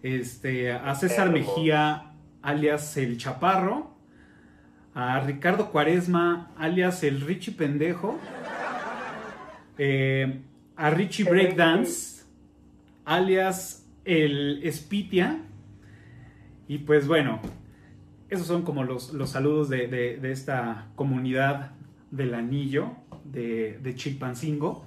este, 0.03 0.71
a 0.71 0.93
César. 0.95 1.31
Mejía, 1.31 2.10
alias 2.41 2.95
El 2.97 3.17
Chaparro, 3.17 3.95
a 4.93 5.19
Ricardo 5.21 5.71
Cuaresma, 5.71 6.51
alias 6.57 7.03
El 7.03 7.21
Richie 7.21 7.53
Pendejo, 7.53 8.19
eh, 9.77 10.41
a 10.75 10.89
Richie 10.89 11.23
Breakdance, 11.23 12.23
alias 13.05 13.85
El 14.05 14.61
Spitia, 14.71 15.39
y 16.67 16.79
pues 16.79 17.07
bueno, 17.07 17.39
esos 18.29 18.47
son 18.47 18.63
como 18.63 18.83
los, 18.83 19.13
los 19.13 19.29
saludos 19.31 19.69
de, 19.69 19.87
de- 19.87 20.17
de 20.17 20.31
esta 20.31 20.87
comunidad 20.95 21.71
del 22.11 22.33
anillo 22.33 22.91
de, 23.25 23.77
de 23.81 23.95
Chilpancingo. 23.95 24.85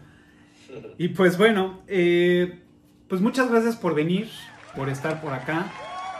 Y 0.99 1.09
pues 1.09 1.37
bueno, 1.39 1.83
eh, 1.87 2.61
pues 3.09 3.21
muchas 3.21 3.51
gracias 3.51 3.77
por 3.77 3.95
venir, 3.95 4.29
por 4.75 4.89
estar 4.89 5.21
por 5.21 5.33
acá, 5.35 5.67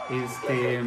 este, 0.09 0.81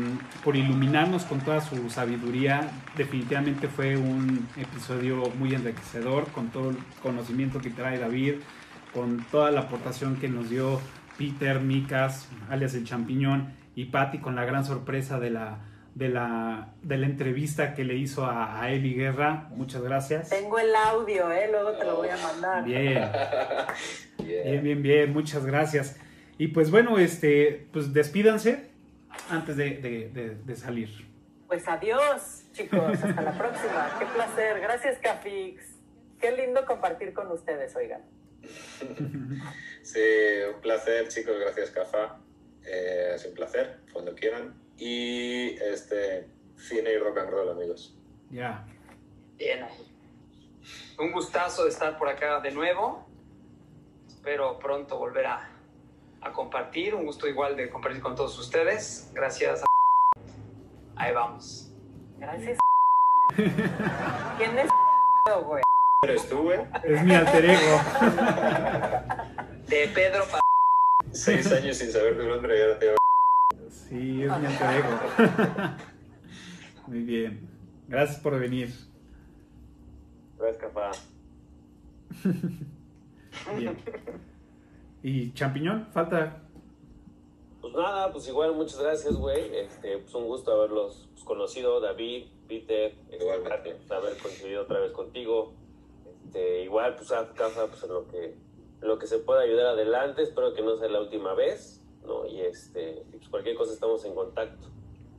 por 0.45 0.57
iluminarnos 0.57 1.25
con 1.25 1.41
toda 1.41 1.61
su 1.61 1.91
sabiduría. 1.91 2.71
Definitivamente 2.97 3.69
fue 3.69 3.97
un 3.97 4.47
episodio 4.57 5.31
muy 5.39 5.55
enriquecedor, 5.55 6.29
con 6.29 6.49
todo 6.49 6.71
el 6.71 6.77
conocimiento 7.03 7.61
que 7.61 7.71
trae 7.71 7.99
David, 7.99 8.35
con 8.95 9.25
toda 9.31 9.51
la 9.51 9.61
aportación 9.61 10.17
que 10.17 10.29
nos 10.29 10.51
dio 10.51 10.81
Peter, 11.17 11.61
Micas, 11.61 12.29
alias 12.49 12.75
el 12.75 12.85
champiñón, 12.85 13.53
y 13.75 13.87
Patty 13.87 14.19
con 14.19 14.37
la 14.37 14.45
gran 14.45 14.65
sorpresa 14.65 15.21
de 15.21 15.31
la, 15.31 15.59
de 15.95 16.09
la, 16.09 16.75
de 16.83 16.97
la 16.97 17.07
entrevista 17.07 17.75
que 17.75 17.85
le 17.85 17.97
hizo 17.97 18.25
a, 18.25 18.61
a 18.61 18.71
Eli 18.71 18.95
Guerra. 18.95 19.49
Muchas 19.55 19.83
gracias. 19.83 20.31
Tengo 20.31 20.59
el 20.59 20.75
audio, 20.75 21.31
¿eh? 21.31 21.49
Luego 21.51 21.73
te 21.73 21.85
lo 21.85 21.97
voy 21.97 22.09
a 22.09 22.17
mandar. 22.17 22.65
Bien. 22.65 23.09
Yeah. 24.19 24.43
Bien, 24.43 24.65
bien, 24.65 24.83
bien, 24.83 25.13
muchas 25.13 25.47
gracias. 25.47 25.97
Y 26.39 26.49
pues 26.49 26.73
bueno, 26.73 26.99
este, 26.99 27.69
pues 27.73 27.95
despídanse 27.95 28.69
antes 29.31 29.57
de, 29.57 29.71
de- 29.79 30.09
de- 30.11 30.35
de 30.35 30.57
salir. 30.57 30.89
Pues 31.47 31.67
adiós, 31.67 32.45
chicos. 32.53 33.03
Hasta 33.03 33.23
la 33.23 33.37
próxima. 33.39 33.97
Qué 33.99 34.05
placer. 34.07 34.61
Gracias, 34.61 34.99
Cafix. 34.99 35.65
Qué 36.21 36.33
lindo 36.33 36.65
compartir 36.67 37.13
con 37.15 37.31
ustedes, 37.31 37.75
oigan. 37.77 38.03
Sí, 39.83 40.01
un 40.55 40.61
placer, 40.61 41.09
chicos. 41.09 41.35
Gracias, 41.41 41.71
Cafa. 41.71 42.19
Eh, 42.65 43.13
es 43.15 43.25
un 43.25 43.35
placer, 43.35 43.81
cuando 43.93 44.15
quieran. 44.15 44.55
Y 44.77 45.55
este, 45.63 46.29
cine 46.57 46.93
y 46.93 46.99
rock 46.99 47.19
and 47.19 47.31
roll, 47.31 47.49
amigos. 47.49 47.97
Ya. 48.31 48.67
Bien 49.39 49.63
ahí. 49.63 49.87
Un 50.99 51.13
gustazo 51.13 51.65
de 51.65 51.71
estar 51.71 51.97
por 51.97 52.09
acá 52.09 52.41
de 52.41 52.51
nuevo. 52.51 53.09
Espero 54.07 54.59
pronto 54.59 54.99
volver 54.99 55.25
a, 55.27 55.49
a 56.29 56.33
compartir. 56.33 56.95
Un 56.95 57.05
gusto 57.07 57.27
igual 57.27 57.57
de 57.57 57.71
compartir 57.71 58.01
con 58.01 58.15
todos 58.15 58.39
ustedes. 58.39 59.11
Gracias. 59.15 59.65
Ahí 60.97 61.13
vamos. 61.13 61.73
Gracias. 62.19 62.59
¿Quién 63.35 64.59
es 64.59 64.69
güey? 65.45 65.63
¿Eres 66.03 66.29
tú, 66.29 66.43
güey? 66.43 66.61
Es 66.85 67.03
mi 67.03 67.15
alter 67.15 67.45
ego. 67.45 67.81
De 69.69 69.89
Pedro 69.95 70.25
pa... 70.31 70.41
Seis 71.13 71.51
años 71.53 71.77
sin 71.77 71.93
saber 71.93 72.17
tu 72.17 72.27
nombre 72.27 72.59
y 72.59 72.63
ahora 72.63 72.79
te 72.79 72.95
Sí, 73.71 74.23
es 74.23 74.39
mi 74.39 74.47
alter 74.47 74.77
ego. 74.77 75.01
Muy 76.87 77.03
bien. 77.03 77.49
Gracias 77.89 78.19
por 78.21 78.39
venir. 78.39 78.73
Gracias, 80.39 80.63
Cafa. 80.63 80.91
Bien. 83.57 83.77
¿Y 85.03 85.33
champiñón? 85.33 85.87
Falta. 85.93 86.43
Pues 87.61 87.75
nada, 87.75 88.13
pues 88.13 88.29
igual, 88.29 88.55
muchas 88.55 88.81
gracias, 88.81 89.15
güey. 89.15 89.57
Este, 89.57 89.99
pues 89.99 90.15
un 90.15 90.27
gusto 90.27 90.53
haberlos 90.53 91.09
pues, 91.13 91.25
conocido, 91.25 91.81
David, 91.81 92.27
Peter, 92.49 92.95
este, 93.11 93.25
Igualmente. 93.25 93.77
haber 93.91 94.17
coincidido 94.17 94.63
otra 94.63 94.81
vez 94.81 94.93
contigo. 94.93 95.53
Este, 96.25 96.65
igual, 96.65 96.95
pues 96.97 97.11
haz 97.13 97.29
Cafa, 97.31 97.67
pues 97.67 97.83
en 97.83 97.91
lo 97.91 98.07
que, 98.09 98.25
en 98.27 98.89
lo 98.89 98.99
que 98.99 99.07
se 99.07 99.19
pueda 99.19 99.43
ayudar 99.43 99.67
adelante. 99.67 100.23
Espero 100.23 100.55
que 100.55 100.63
no 100.63 100.77
sea 100.77 100.89
la 100.89 101.01
última 101.01 101.35
vez, 101.35 101.85
¿no? 102.07 102.27
Y 102.27 102.41
este, 102.41 103.05
pues 103.11 103.29
cualquier 103.29 103.57
cosa 103.57 103.73
estamos 103.73 104.05
en 104.05 104.15
contacto. 104.15 104.69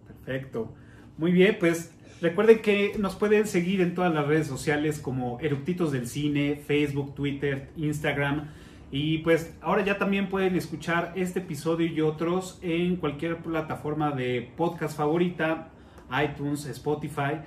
Perfecto. 0.08 0.70
Muy 1.18 1.32
bien, 1.32 1.58
pues 1.60 1.94
recuerden 2.22 2.62
que 2.62 2.94
nos 2.98 3.16
pueden 3.16 3.46
seguir 3.48 3.82
en 3.82 3.94
todas 3.94 4.14
las 4.14 4.26
redes 4.26 4.48
sociales 4.48 5.00
como 5.00 5.40
Eructitos 5.42 5.92
del 5.92 6.08
Cine, 6.08 6.56
Facebook, 6.56 7.16
Twitter, 7.16 7.70
Instagram. 7.76 8.54
Y 8.92 9.20
pues 9.20 9.56
ahora 9.62 9.84
ya 9.84 9.98
también 9.98 10.30
pueden 10.30 10.56
escuchar 10.56 11.14
este 11.16 11.40
episodio 11.40 11.86
y 11.88 12.02
otros 12.02 12.60
en 12.64 12.96
cualquier 12.96 13.38
plataforma 13.38 14.12
de 14.12 14.52
podcast 14.58 14.98
favorita, 14.98 15.70
iTunes, 16.24 16.66
Spotify. 16.66 17.42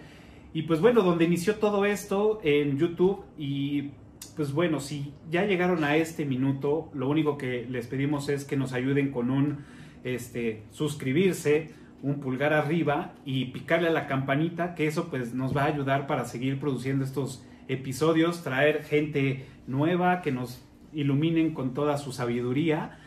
Y 0.55 0.62
pues 0.62 0.81
bueno, 0.81 1.02
donde 1.02 1.24
inició 1.24 1.56
todo 1.56 1.85
esto 1.85 2.40
en 2.44 2.78
YouTube 2.78 3.24
y 3.36 3.90
pues 4.36 4.52
bueno, 4.52 4.78
si 4.81 5.12
ya 5.31 5.44
llegaron 5.44 5.82
a 5.82 5.97
este 5.97 6.24
minuto, 6.24 6.90
lo 6.94 7.09
único 7.09 7.36
que 7.36 7.66
les 7.69 7.86
pedimos 7.86 8.28
es 8.28 8.44
que 8.44 8.56
nos 8.56 8.73
ayuden 8.73 9.10
con 9.10 9.31
un 9.31 9.64
este 10.05 10.62
suscribirse, 10.70 11.70
un 12.02 12.20
pulgar 12.20 12.52
arriba 12.52 13.14
y 13.24 13.47
picarle 13.47 13.89
a 13.89 13.93
la 13.93 14.06
campanita, 14.06 14.74
que 14.74 14.86
eso 14.86 15.09
pues 15.09 15.35
nos 15.35 15.56
va 15.56 15.62
a 15.62 15.66
ayudar 15.66 16.06
para 16.06 16.24
seguir 16.24 16.60
produciendo 16.60 17.05
estos 17.05 17.44
episodios, 17.69 18.43
traer 18.43 18.85
gente 18.85 19.47
nueva 19.66 20.23
que 20.23 20.32
nos 20.32 20.64
iluminen 20.93 21.55
con 21.55 21.74
toda 21.74 21.98
su 21.98 22.12
sabiduría. 22.12 22.98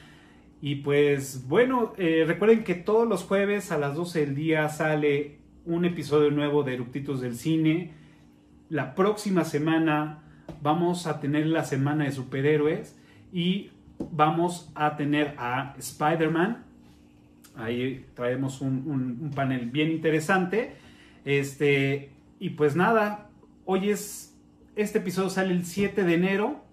Y 0.62 0.76
pues 0.76 1.48
bueno, 1.48 1.94
eh, 1.98 2.24
recuerden 2.26 2.64
que 2.64 2.76
todos 2.76 3.08
los 3.08 3.24
jueves 3.24 3.72
a 3.72 3.78
las 3.78 3.96
12 3.96 4.22
del 4.22 4.36
día 4.36 4.70
sale 4.70 5.38
un 5.66 5.86
episodio 5.86 6.32
nuevo 6.32 6.64
de 6.64 6.74
Eruptitos 6.74 7.22
del 7.22 7.36
Cine. 7.36 7.94
La 8.70 8.96
próxima 8.96 9.44
semana 9.44 10.24
vamos 10.62 11.08
a 11.08 11.20
tener 11.20 11.46
la 11.48 11.64
semana 11.64 12.06
de 12.06 12.12
superhéroes 12.12 13.00
y 13.32 13.72
vamos 14.00 14.72
a 14.76 14.96
tener 14.98 15.36
a 15.38 15.76
Spider-Man. 15.78 16.64
Ahí 17.56 18.06
traemos 18.16 18.62
un 18.62 19.32
panel 19.36 19.70
bien 19.70 19.92
interesante. 19.92 20.76
Este, 21.26 22.12
y 22.40 22.52
pues 22.52 22.76
nada, 22.76 23.30
hoy 23.66 23.90
es, 23.90 24.38
este 24.76 25.00
episodio 25.00 25.30
sale 25.32 25.54
el 25.54 25.66
7 25.66 26.04
de 26.04 26.14
enero. 26.14 26.64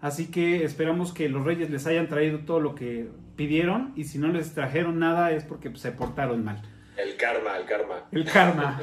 Así 0.00 0.30
que 0.30 0.64
esperamos 0.64 1.12
que 1.12 1.28
los 1.28 1.44
reyes 1.44 1.70
les 1.70 1.86
hayan 1.86 2.08
traído 2.08 2.40
todo 2.40 2.60
lo 2.60 2.74
que 2.74 3.10
pidieron. 3.36 3.92
Y 3.96 4.04
si 4.04 4.18
no 4.18 4.28
les 4.28 4.54
trajeron 4.54 4.98
nada 4.98 5.32
es 5.32 5.44
porque 5.44 5.74
se 5.76 5.92
portaron 5.92 6.44
mal. 6.44 6.62
El 6.96 7.16
karma, 7.16 7.56
el 7.56 7.66
karma. 7.66 8.04
El 8.10 8.24
karma. 8.24 8.80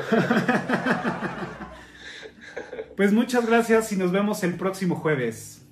pues 2.98 3.14
muchas 3.14 3.46
gracias 3.46 3.92
y 3.92 3.96
nos 3.96 4.12
vemos 4.12 4.44
el 4.44 4.56
próximo 4.56 4.96
jueves. 4.96 5.66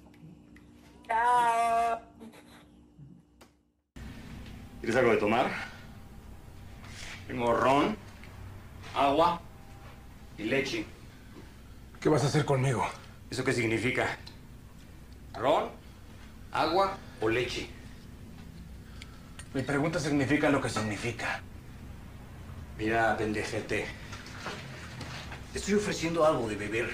Chao. 1.07 1.99
¿Quieres 4.81 4.95
algo 4.95 5.11
de 5.11 5.17
tomar? 5.17 5.47
Tengo 7.27 7.55
ron, 7.55 7.97
agua 8.95 9.41
y 10.37 10.43
leche. 10.43 10.85
¿Qué 11.99 12.09
vas 12.09 12.23
a 12.23 12.27
hacer 12.27 12.45
conmigo? 12.45 12.85
¿Eso 13.31 13.43
qué 13.43 13.53
significa? 13.53 14.17
¿Ron, 15.37 15.69
agua 16.51 16.97
o 17.19 17.27
leche? 17.27 17.69
Mi 19.53 19.61
pregunta 19.63 19.99
significa 19.99 20.49
lo 20.49 20.61
que 20.61 20.69
significa. 20.69 21.41
Mira, 22.77 23.17
pendejete. 23.17 23.85
Te 25.51 25.59
estoy 25.59 25.75
ofreciendo 25.75 26.25
algo 26.25 26.47
de 26.47 26.55
beber. 26.55 26.89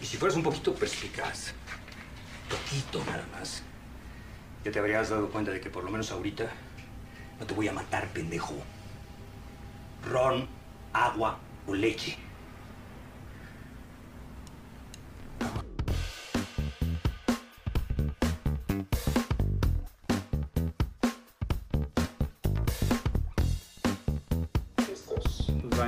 Y 0.00 0.06
si 0.06 0.16
fueras 0.16 0.36
un 0.36 0.42
poquito 0.42 0.74
perspicaz, 0.74 1.52
poquito 2.48 3.04
nada 3.04 3.26
más, 3.32 3.62
ya 4.64 4.72
te 4.72 4.78
habrías 4.78 5.10
dado 5.10 5.30
cuenta 5.30 5.50
de 5.50 5.60
que 5.60 5.70
por 5.70 5.84
lo 5.84 5.90
menos 5.90 6.10
ahorita 6.10 6.50
no 7.38 7.46
te 7.46 7.54
voy 7.54 7.68
a 7.68 7.72
matar, 7.72 8.08
pendejo. 8.08 8.54
Ron, 10.10 10.48
agua 10.92 11.38
o 11.66 11.74
leche. 11.74 12.16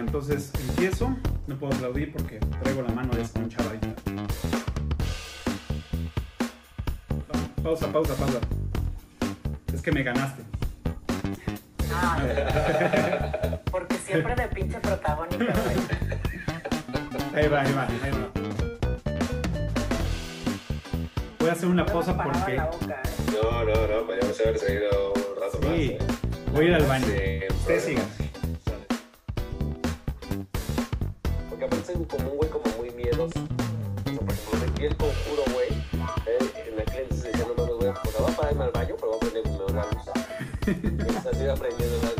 Entonces 0.04 0.52
empiezo. 0.68 1.16
No 1.46 1.56
puedo 1.56 1.74
aplaudir 1.74 2.12
porque 2.12 2.38
traigo 2.62 2.82
la 2.82 2.92
mano 2.92 3.12
desconchada 3.14 3.68
ahorita. 3.68 3.88
Pausa, 7.62 7.90
pausa, 7.92 8.14
pausa. 8.14 8.38
Es 9.72 9.82
que 9.82 9.92
me 9.92 10.02
ganaste. 10.02 10.42
Ah, 11.92 12.18
porque 13.70 13.96
siempre 13.96 14.34
de 14.34 14.48
pinche 14.48 14.78
protagónica, 14.80 15.44
güey. 15.44 15.76
Ahí 17.34 17.48
va, 17.48 17.60
ahí 17.62 17.72
va, 17.72 17.86
ahí 17.86 18.10
va. 18.10 18.30
Voy 21.38 21.48
a 21.48 21.52
hacer 21.52 21.68
una 21.68 21.84
pausa 21.86 22.16
porque. 22.16 22.60
boca, 22.60 23.02
¿eh? 23.04 23.32
No, 23.32 23.64
no, 23.64 23.86
no, 23.86 24.06
podríamos 24.06 24.40
haber 24.40 24.58
seguido 24.58 25.12
un 25.12 25.40
rato 25.40 25.58
más. 25.60 25.76
Sí, 25.76 25.82
¿eh? 25.90 25.98
voy 26.52 26.64
a 26.66 26.68
ir 26.68 26.74
al 26.74 26.86
baño. 26.86 27.06
Problema. 27.06 27.80
sigan. 27.80 28.23
como 31.92 32.30
un 32.30 32.36
güey 32.38 32.50
como 32.50 32.64
muy 32.78 32.90
miedos. 32.92 33.30
O 33.36 34.56
sea, 34.56 34.74
piel 34.74 34.96
conjuro, 34.96 35.42
güey. 35.52 35.68
Eh, 36.26 36.68
en 36.68 36.80
aquel 36.80 37.02
entonces 37.02 37.32
decía, 37.32 37.46
no 37.46 37.54
mames, 37.54 37.76
güey, 37.76 37.92
pues 38.02 38.16
va 38.22 38.36
para 38.36 38.50
irme 38.52 38.64
al 38.64 38.70
baño, 38.70 38.94
pero 38.98 39.10
va 39.10 39.14
a 39.14 39.16
aprender 39.16 39.46
a 39.46 39.86
usar. 40.00 40.24
Y 40.66 41.28
así 41.28 41.46
aprendiendo 41.46 42.13